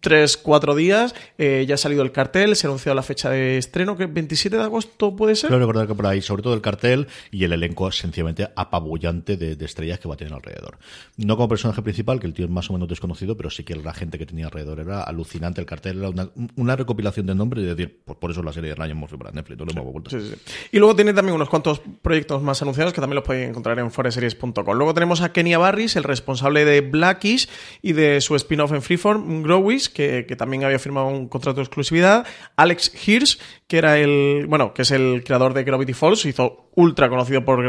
3, 0.00 0.36
4 0.38 0.74
días 0.74 1.14
eh, 1.36 1.66
ya 1.68 1.74
ha 1.74 1.78
salido 1.78 2.02
el 2.02 2.10
cartel, 2.10 2.56
se 2.56 2.66
ha 2.66 2.70
anunciado 2.70 2.94
la 2.94 3.02
fecha 3.02 3.28
de 3.28 3.58
estreno, 3.58 3.96
que 3.98 4.06
27 4.06 4.56
de 4.56 4.62
agosto 4.62 5.14
puede 5.14 5.36
ser. 5.36 5.48
Creo 5.48 5.60
recordar 5.60 5.86
que 5.86 5.94
por 5.94 6.06
ahí, 6.06 6.22
sobre 6.22 6.42
todo 6.42 6.54
el 6.54 6.62
cartel 6.62 7.06
y 7.30 7.44
el 7.44 7.52
elenco 7.52 7.92
sencillamente 7.92 8.48
apabullante 8.56 9.36
de, 9.36 9.56
de 9.56 9.64
estrellas 9.64 9.98
que 9.98 10.08
va 10.08 10.14
a 10.14 10.16
tener 10.16 10.32
alrededor. 10.32 10.78
No 11.16 11.36
como 11.36 11.48
personaje 11.48 11.82
principal, 11.82 12.18
que 12.18 12.26
el 12.26 12.32
tío 12.32 12.46
es 12.46 12.50
más 12.50 12.70
o 12.70 12.72
menos 12.72 12.88
desconocido, 12.88 13.36
pero 13.36 13.50
sí 13.50 13.64
que 13.64 13.76
la 13.76 13.92
gente 13.92 14.18
que 14.18 14.24
tenía 14.24 14.46
alrededor 14.46 14.80
era 14.80 15.02
alucinante. 15.02 15.60
El 15.60 15.66
cartel 15.66 15.98
era 15.98 16.08
una, 16.08 16.30
una 16.56 16.76
recopilación 16.76 17.26
de 17.26 17.34
nombres 17.34 17.64
y 17.64 17.66
decir, 17.66 18.00
por, 18.04 18.18
por 18.18 18.30
eso 18.30 18.42
la 18.42 18.52
serie 18.52 18.70
de 18.70 18.76
Ryan 18.76 18.96
Murphy 18.96 19.16
para 19.16 19.32
Netflix, 19.32 19.58
no 19.58 19.66
lo 19.66 19.72
hemos 19.72 19.92
vuelto. 19.92 20.10
Sí, 20.10 20.20
sí, 20.20 20.34
sí. 20.34 20.52
Y 20.72 20.78
luego 20.78 20.96
tiene 20.96 21.12
también 21.12 21.34
unos 21.34 21.48
cuantos 21.48 21.82
proyectos 22.00 22.42
más 22.42 22.62
anunciados 22.62 22.92
que 22.92 23.00
también 23.00 23.16
los 23.16 23.24
podéis 23.24 23.48
encontrar 23.48 23.78
en 23.78 23.90
foreseries.com. 23.90 24.76
Luego 24.76 24.94
tenemos 24.94 25.20
a 25.20 25.32
Kenia 25.32 25.58
Barris, 25.58 25.96
el 26.00 26.04
responsable 26.04 26.64
de 26.64 26.80
Blackish 26.80 27.48
y 27.82 27.92
de 27.92 28.20
su 28.20 28.34
spin-off 28.36 28.72
en 28.72 28.82
Freeform, 28.82 29.42
Growish, 29.42 29.92
que, 29.92 30.26
que 30.26 30.36
también 30.36 30.64
había 30.64 30.78
firmado 30.78 31.06
un 31.06 31.28
contrato 31.28 31.56
de 31.56 31.62
exclusividad. 31.62 32.26
Alex 32.56 32.92
Hirsch, 33.06 33.38
que 33.66 33.78
era 33.78 33.98
el, 33.98 34.46
bueno, 34.48 34.74
que 34.74 34.82
es 34.82 34.90
el 34.90 35.22
creador 35.24 35.54
de 35.54 35.64
Gravity 35.64 35.92
Falls, 35.92 36.24
hizo 36.24 36.69
ultra 36.80 37.08
conocido 37.08 37.44
por 37.44 37.62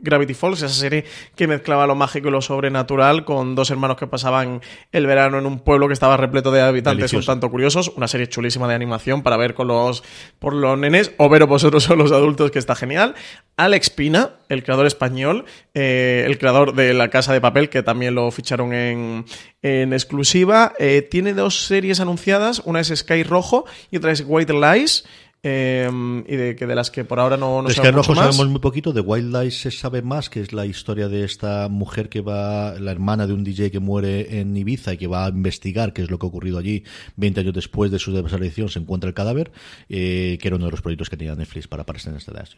Gravity, 0.00 0.34
Falls, 0.34 0.62
esa 0.62 0.74
serie 0.74 1.04
que 1.34 1.46
mezclaba 1.46 1.86
lo 1.86 1.94
mágico 1.94 2.28
y 2.28 2.30
lo 2.30 2.40
sobrenatural 2.40 3.24
con 3.24 3.54
dos 3.54 3.70
hermanos 3.70 3.96
que 3.96 4.06
pasaban 4.06 4.60
el 4.92 5.06
verano 5.06 5.38
en 5.38 5.46
un 5.46 5.60
pueblo 5.60 5.86
que 5.88 5.92
estaba 5.92 6.16
repleto 6.16 6.50
de 6.50 6.62
habitantes 6.62 7.10
Delicioso. 7.10 7.32
un 7.32 7.36
tanto 7.36 7.50
curiosos, 7.50 7.92
una 7.96 8.08
serie 8.08 8.28
chulísima 8.28 8.66
de 8.66 8.74
animación 8.74 9.22
para 9.22 9.36
ver 9.36 9.54
con 9.54 9.68
los 9.68 10.02
por 10.38 10.54
los 10.54 10.78
nenes 10.78 11.12
o 11.18 11.28
veros 11.28 11.48
vosotros 11.48 11.82
son 11.84 11.98
los 11.98 12.12
adultos 12.12 12.50
que 12.50 12.58
está 12.58 12.74
genial. 12.74 13.14
Alex 13.56 13.90
Pina, 13.90 14.32
el 14.48 14.62
creador 14.62 14.86
español, 14.86 15.44
eh, 15.74 16.24
el 16.26 16.38
creador 16.38 16.74
de 16.74 16.94
La 16.94 17.08
Casa 17.08 17.32
de 17.32 17.40
Papel, 17.40 17.68
que 17.68 17.82
también 17.82 18.14
lo 18.14 18.30
ficharon 18.30 18.72
en, 18.72 19.24
en 19.62 19.92
exclusiva, 19.92 20.74
eh, 20.78 21.02
tiene 21.02 21.32
dos 21.32 21.66
series 21.66 22.00
anunciadas, 22.00 22.62
una 22.64 22.80
es 22.80 22.92
Sky 22.94 23.22
Rojo 23.22 23.64
y 23.90 23.96
otra 23.96 24.12
es 24.12 24.24
White 24.26 24.52
Lies. 24.52 25.04
Eh, 25.48 25.88
y 26.26 26.34
de, 26.34 26.56
que 26.56 26.66
de 26.66 26.74
las 26.74 26.90
que 26.90 27.04
por 27.04 27.20
ahora 27.20 27.36
no, 27.36 27.62
no 27.62 27.70
sabemos 27.70 28.08
mucho 28.08 28.20
más. 28.20 28.34
sabemos 28.34 28.48
muy 28.48 28.60
poquito, 28.60 28.92
de 28.92 29.00
Wild 29.00 29.32
Lies 29.32 29.60
se 29.60 29.70
sabe 29.70 30.02
más, 30.02 30.28
que 30.28 30.40
es 30.40 30.52
la 30.52 30.66
historia 30.66 31.06
de 31.06 31.22
esta 31.22 31.68
mujer 31.68 32.08
que 32.08 32.20
va, 32.20 32.74
la 32.80 32.90
hermana 32.90 33.28
de 33.28 33.32
un 33.32 33.44
DJ 33.44 33.70
que 33.70 33.78
muere 33.78 34.40
en 34.40 34.56
Ibiza 34.56 34.94
y 34.94 34.98
que 34.98 35.06
va 35.06 35.26
a 35.26 35.28
investigar 35.28 35.92
qué 35.92 36.02
es 36.02 36.10
lo 36.10 36.18
que 36.18 36.26
ha 36.26 36.28
ocurrido 36.28 36.58
allí 36.58 36.82
20 37.14 37.42
años 37.42 37.54
después 37.54 37.92
de 37.92 38.00
su 38.00 38.12
desaparición, 38.12 38.68
se 38.70 38.80
encuentra 38.80 39.06
el 39.06 39.14
cadáver, 39.14 39.52
eh, 39.88 40.36
que 40.40 40.48
era 40.48 40.56
uno 40.56 40.64
de 40.64 40.72
los 40.72 40.82
proyectos 40.82 41.08
que 41.10 41.16
tenía 41.16 41.36
Netflix 41.36 41.68
para 41.68 41.82
aparecer 41.82 42.10
en 42.10 42.18
este 42.18 42.32
dash. 42.32 42.54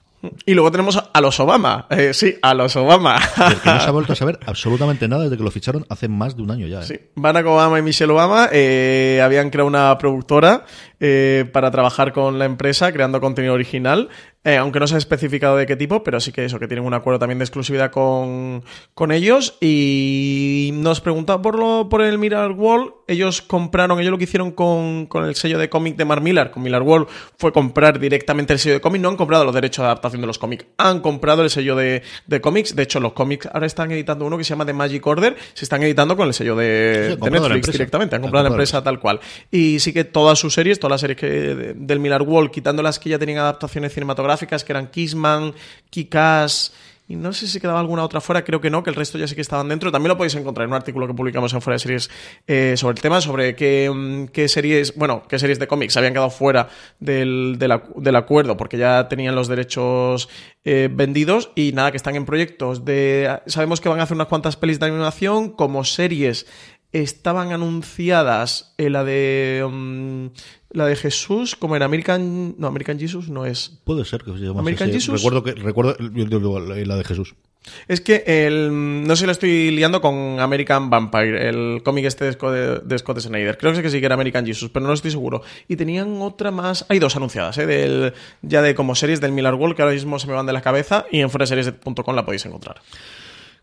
Y 0.46 0.54
luego 0.54 0.70
tenemos 0.70 0.96
a, 1.12 1.20
los 1.20 1.38
Obama. 1.40 1.86
Eh, 1.90 2.14
sí, 2.14 2.36
a 2.40 2.54
los 2.54 2.74
Obama. 2.76 3.18
Del 3.36 3.60
que 3.60 3.70
no 3.70 3.80
se 3.80 3.86
ha 3.86 3.90
vuelto 3.90 4.14
a 4.14 4.16
saber 4.16 4.40
absolutamente 4.46 5.08
nada 5.08 5.24
desde 5.24 5.36
que 5.36 5.42
lo 5.42 5.50
ficharon 5.50 5.84
hace 5.90 6.08
más 6.08 6.36
de 6.36 6.42
un 6.42 6.50
año 6.50 6.66
ya. 6.66 6.80
¿eh? 6.80 6.84
Sí, 6.84 7.00
Barack 7.16 7.44
Obama 7.44 7.78
y 7.78 7.82
Michelle 7.82 8.12
Obama 8.12 8.48
eh, 8.50 9.20
habían 9.22 9.50
creado 9.50 9.68
una 9.68 9.98
productora 9.98 10.64
eh, 11.00 11.48
para 11.52 11.70
trabajar 11.70 12.12
con 12.12 12.40
la 12.40 12.44
empresa 12.44 12.77
creando 12.92 13.20
contenido 13.20 13.54
original, 13.54 14.08
eh, 14.44 14.56
aunque 14.56 14.80
no 14.80 14.86
se 14.86 14.94
ha 14.94 14.98
especificado 14.98 15.56
de 15.56 15.66
qué 15.66 15.76
tipo, 15.76 16.02
pero 16.02 16.20
sí 16.20 16.32
que 16.32 16.44
eso, 16.44 16.58
que 16.58 16.68
tienen 16.68 16.86
un 16.86 16.94
acuerdo 16.94 17.18
también 17.18 17.38
de 17.38 17.44
exclusividad 17.44 17.90
con, 17.90 18.62
con 18.94 19.12
ellos. 19.12 19.58
Y 19.60 20.70
nos 20.74 21.00
preguntaba 21.00 21.42
por, 21.42 21.58
lo, 21.58 21.88
por 21.88 22.02
el 22.02 22.18
Mirror 22.18 22.52
Wall, 22.52 22.94
ellos 23.06 23.42
compraron, 23.42 24.00
ellos 24.00 24.10
lo 24.10 24.18
que 24.18 24.24
hicieron 24.24 24.52
con, 24.52 25.06
con 25.06 25.24
el 25.24 25.34
sello 25.34 25.58
de 25.58 25.68
cómic 25.68 25.96
de 25.96 26.04
Mark 26.04 26.22
Millar, 26.22 26.50
con 26.50 26.62
Millar 26.62 26.82
Wall, 26.82 27.06
fue 27.36 27.52
comprar 27.52 27.98
directamente 27.98 28.52
el 28.52 28.58
sello 28.58 28.74
de 28.76 28.80
cómic, 28.80 29.02
no 29.02 29.08
han 29.08 29.16
comprado 29.16 29.44
los 29.44 29.54
derechos 29.54 29.82
de 29.82 29.86
adaptación 29.86 30.20
de 30.20 30.26
los 30.26 30.38
cómics, 30.38 30.66
han 30.78 31.00
comprado 31.00 31.42
el 31.42 31.50
sello 31.50 31.74
de, 31.76 32.02
de 32.26 32.40
cómics, 32.40 32.74
de 32.76 32.82
hecho 32.84 33.00
los 33.00 33.12
cómics 33.12 33.48
ahora 33.52 33.66
están 33.66 33.90
editando 33.92 34.24
uno 34.24 34.38
que 34.38 34.44
se 34.44 34.50
llama 34.50 34.64
The 34.66 34.72
Magic 34.72 35.06
Order, 35.06 35.36
se 35.54 35.64
están 35.64 35.82
editando 35.82 36.16
con 36.16 36.28
el 36.28 36.34
sello 36.34 36.54
de, 36.56 37.16
Netflix 37.30 37.66
directamente, 37.72 38.16
han 38.16 38.22
comprado 38.22 38.44
la 38.44 38.48
empresa 38.50 38.82
tal 38.82 39.00
cual. 39.00 39.20
Y 39.50 39.80
sí 39.80 39.92
que 39.92 40.04
todas 40.04 40.38
sus 40.38 40.54
series, 40.54 40.78
todas 40.78 40.92
las 40.92 41.00
series 41.00 41.18
que, 41.18 41.26
de- 41.28 41.74
del 41.74 42.00
Millar 42.00 42.22
Wall, 42.22 42.50
quitando 42.50 42.82
las 42.82 42.98
que 42.98 43.10
ya 43.10 43.18
tenían 43.18 43.38
adaptaciones 43.38 43.92
cinematográficas, 43.92 44.37
que 44.46 44.72
eran 44.72 44.88
Kissman, 44.88 45.54
Kikas. 45.90 46.72
Y 47.10 47.16
no 47.16 47.32
sé 47.32 47.46
si 47.48 47.58
quedaba 47.58 47.80
alguna 47.80 48.04
otra 48.04 48.20
fuera, 48.20 48.44
creo 48.44 48.60
que 48.60 48.68
no, 48.68 48.82
que 48.82 48.90
el 48.90 48.96
resto 48.96 49.16
ya 49.16 49.26
sí 49.26 49.34
que 49.34 49.40
estaban 49.40 49.66
dentro. 49.70 49.90
También 49.90 50.10
lo 50.10 50.18
podéis 50.18 50.34
encontrar 50.34 50.64
en 50.66 50.72
un 50.72 50.76
artículo 50.76 51.06
que 51.06 51.14
publicamos 51.14 51.54
en 51.54 51.62
Fuera 51.62 51.76
de 51.76 51.78
Series 51.78 52.10
eh, 52.46 52.74
sobre 52.76 52.96
el 52.96 53.00
tema, 53.00 53.22
sobre 53.22 53.56
qué, 53.56 53.90
mm, 53.90 54.26
qué 54.26 54.46
series, 54.46 54.94
bueno, 54.94 55.22
qué 55.26 55.38
series 55.38 55.58
de 55.58 55.66
cómics 55.66 55.96
habían 55.96 56.12
quedado 56.12 56.28
fuera 56.28 56.68
del, 57.00 57.56
del 57.58 57.70
acu- 57.70 57.94
del 57.96 58.14
acuerdo, 58.14 58.58
porque 58.58 58.76
ya 58.76 59.08
tenían 59.08 59.34
los 59.34 59.48
derechos 59.48 60.28
eh, 60.66 60.90
vendidos 60.92 61.50
y 61.54 61.72
nada, 61.72 61.92
que 61.92 61.96
están 61.96 62.14
en 62.14 62.26
proyectos 62.26 62.84
de... 62.84 63.40
Sabemos 63.46 63.80
que 63.80 63.88
van 63.88 64.00
a 64.00 64.02
hacer 64.02 64.14
unas 64.14 64.26
cuantas 64.28 64.56
pelis 64.56 64.78
de 64.78 64.84
animación, 64.84 65.48
como 65.48 65.84
series 65.84 66.44
estaban 66.92 67.52
anunciadas 67.52 68.74
en 68.78 68.92
la 68.92 69.04
de 69.04 69.66
mm, 69.70 70.26
la 70.70 70.86
de 70.86 70.96
Jesús, 70.96 71.56
como 71.56 71.76
en 71.76 71.82
American, 71.82 72.54
no 72.58 72.66
American 72.66 72.98
Jesus 72.98 73.28
no 73.28 73.46
es. 73.46 73.80
Puede 73.84 74.04
ser 74.04 74.22
que 74.22 74.32
se 74.32 74.38
llamase 74.38 74.60
¿American 74.60 74.88
así. 74.88 74.98
Jesus? 74.98 75.22
Recuerdo 75.22 75.42
que 75.42 75.52
recuerdo 75.52 75.96
la 75.98 76.96
de 76.96 77.04
Jesús. 77.04 77.34
Es 77.86 78.00
que 78.00 78.22
el 78.26 78.70
no 79.06 79.16
sé 79.16 79.20
si 79.20 79.26
lo 79.26 79.32
estoy 79.32 79.70
liando 79.70 80.00
con 80.00 80.40
American 80.40 80.90
Vampire, 80.90 81.48
el 81.48 81.82
cómic 81.82 82.04
este 82.04 82.24
de 82.24 82.32
Scott, 82.32 82.84
de 82.84 82.98
Scott 82.98 83.20
Snyder. 83.20 83.58
Creo 83.58 83.72
que 83.72 83.76
sí 83.78 83.82
que 83.82 83.90
sí 83.90 84.00
que 84.00 84.06
era 84.06 84.14
American 84.14 84.46
Jesus, 84.46 84.70
pero 84.70 84.86
no 84.86 84.92
estoy 84.92 85.10
seguro. 85.10 85.42
Y 85.66 85.76
tenían 85.76 86.20
otra 86.22 86.50
más, 86.50 86.86
hay 86.88 86.98
dos 86.98 87.16
anunciadas, 87.16 87.58
¿eh? 87.58 87.66
del 87.66 88.14
ya 88.42 88.62
de 88.62 88.74
como 88.74 88.94
series 88.94 89.20
del 89.20 89.32
Miller 89.32 89.54
World 89.54 89.76
que 89.76 89.82
ahora 89.82 89.94
mismo 89.94 90.18
se 90.18 90.26
me 90.26 90.34
van 90.34 90.46
de 90.46 90.52
la 90.52 90.62
cabeza 90.62 91.06
y 91.10 91.20
en 91.20 91.30
foreseries.com 91.30 92.14
la 92.14 92.24
podéis 92.24 92.46
encontrar. 92.46 92.80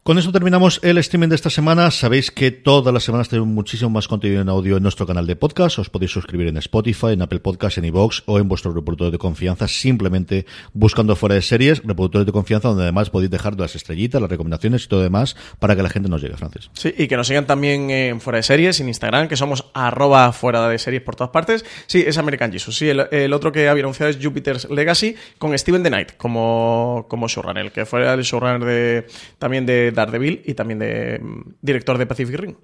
Con 0.07 0.19
eso 0.19 0.31
terminamos 0.31 0.79
el 0.83 0.99
streaming 0.99 1.29
de 1.29 1.35
esta 1.35 1.49
semana. 1.49 1.89
Sabéis 1.89 2.29
que 2.29 2.51
todas 2.51 2.93
las 2.93 3.03
semanas 3.03 3.27
tenemos 3.27 3.49
muchísimo 3.49 3.89
más 3.89 4.07
contenido 4.07 4.39
en 4.39 4.49
audio 4.49 4.77
en 4.77 4.83
nuestro 4.83 5.07
canal 5.07 5.25
de 5.25 5.35
podcast. 5.35 5.79
Os 5.79 5.89
podéis 5.89 6.11
suscribir 6.11 6.47
en 6.47 6.57
Spotify, 6.57 7.13
en 7.13 7.23
Apple 7.23 7.39
Podcast, 7.39 7.79
en 7.79 7.85
iVoox 7.85 8.21
o 8.27 8.37
en 8.37 8.47
vuestro 8.47 8.71
reproductor 8.71 9.09
de 9.09 9.17
confianza, 9.17 9.67
simplemente 9.67 10.45
buscando 10.73 11.15
fuera 11.15 11.33
de 11.33 11.41
series, 11.41 11.81
reproductores 11.83 12.27
de 12.27 12.31
confianza, 12.31 12.67
donde 12.67 12.83
además 12.83 13.09
podéis 13.09 13.31
dejar 13.31 13.59
las 13.59 13.73
estrellitas, 13.73 14.21
las 14.21 14.29
recomendaciones 14.29 14.85
y 14.85 14.87
todo 14.89 15.01
demás 15.01 15.35
para 15.57 15.75
que 15.75 15.81
la 15.81 15.89
gente 15.89 16.07
nos 16.07 16.21
llegue, 16.21 16.37
Francis. 16.37 16.69
Sí, 16.73 16.93
y 16.95 17.07
que 17.07 17.17
nos 17.17 17.25
sigan 17.25 17.47
también 17.47 17.89
en 17.89 18.21
Fuera 18.21 18.37
de 18.37 18.43
Series, 18.43 18.79
en 18.81 18.89
Instagram, 18.89 19.27
que 19.27 19.37
somos 19.37 19.65
arroba 19.73 20.31
fuera 20.33 20.69
de 20.69 20.77
series 20.77 21.01
por 21.01 21.15
todas 21.15 21.31
partes. 21.31 21.65
Sí, 21.87 22.03
es 22.05 22.19
American 22.19 22.51
Jesus. 22.51 22.77
Sí, 22.77 22.87
el, 22.89 23.07
el 23.09 23.33
otro 23.33 23.51
que 23.51 23.67
había 23.67 23.81
anunciado 23.81 24.11
es 24.11 24.19
Jupiter's 24.21 24.69
Legacy 24.69 25.15
con 25.39 25.57
Steven 25.57 25.81
The 25.81 25.89
Knight 25.89 26.17
como, 26.17 27.07
como 27.09 27.27
showrunner, 27.27 27.71
que 27.71 27.87
fue 27.87 28.07
el 28.13 28.21
showrunner 28.21 28.63
de, 28.63 29.07
también 29.39 29.65
de 29.65 29.94
Daredevil 29.95 30.41
y 30.45 30.53
también 30.53 30.79
de 30.79 31.19
mm, 31.21 31.53
director 31.61 31.97
de 31.97 32.05
Pacific 32.05 32.35
Ring. 32.37 32.55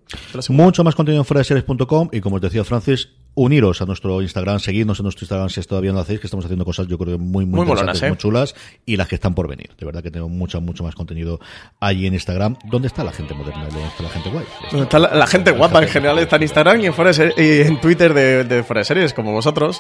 Mucho 0.49 0.83
más 0.83 0.95
contenido 0.95 1.21
en 1.21 1.25
fuera 1.25 1.39
de 1.39 1.45
series.com 1.45 2.09
y 2.11 2.21
como 2.21 2.35
os 2.35 2.41
decía 2.41 2.63
Francis, 2.63 3.09
uniros 3.33 3.81
a 3.81 3.85
nuestro 3.85 4.21
Instagram, 4.21 4.59
seguidnos 4.59 4.99
en 4.99 5.03
nuestro 5.03 5.23
Instagram 5.23 5.49
si 5.49 5.61
todavía 5.61 5.91
no 5.91 5.95
lo 5.95 6.01
hacéis, 6.01 6.19
que 6.19 6.27
estamos 6.27 6.45
haciendo 6.45 6.65
cosas 6.65 6.87
yo 6.87 6.97
creo 6.97 7.17
que 7.17 7.23
muy, 7.23 7.45
muy, 7.45 7.59
Muy 7.59 7.61
interesantes, 7.61 8.01
molonas, 8.01 8.03
¿eh? 8.03 8.07
muy 8.09 8.17
chulas 8.17 8.55
y 8.85 8.97
las 8.97 9.07
que 9.07 9.15
están 9.15 9.33
por 9.33 9.47
venir. 9.47 9.69
De 9.79 9.85
verdad 9.85 10.03
que 10.03 10.11
tenemos 10.11 10.31
mucho, 10.31 10.59
mucho 10.61 10.83
más 10.83 10.95
contenido 10.95 11.39
allí 11.79 12.05
en 12.07 12.13
Instagram. 12.13 12.57
¿Dónde 12.65 12.87
está 12.87 13.03
la 13.03 13.11
gente 13.13 13.33
moderna? 13.33 13.67
¿Dónde 13.69 13.87
está 13.87 14.03
la 14.03 14.09
gente 14.09 14.29
guay? 14.29 14.45
Está 14.83 14.99
la, 14.99 15.15
la 15.15 15.27
gente 15.27 15.51
guapa 15.51 15.81
en 15.81 15.87
general 15.89 16.19
está 16.19 16.35
en 16.35 16.41
Instagram 16.43 16.81
y 16.81 16.85
en, 16.87 16.93
Fuera 16.93 17.11
de 17.11 17.15
Series- 17.15 17.37
y 17.37 17.67
en 17.67 17.79
Twitter 17.79 18.13
de, 18.13 18.43
de 18.43 18.63
Fuera 18.63 18.81
de 18.81 18.85
Series, 18.85 19.13
como 19.13 19.31
vosotros. 19.31 19.79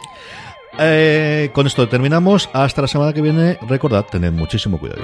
Eh, 0.79 1.49
con 1.53 1.67
esto 1.67 1.87
terminamos. 1.89 2.49
Hasta 2.53 2.81
la 2.81 2.87
semana 2.87 3.11
que 3.11 3.21
viene. 3.21 3.57
Recordad, 3.67 4.05
tened 4.09 4.31
muchísimo 4.31 4.79
cuidado. 4.79 5.01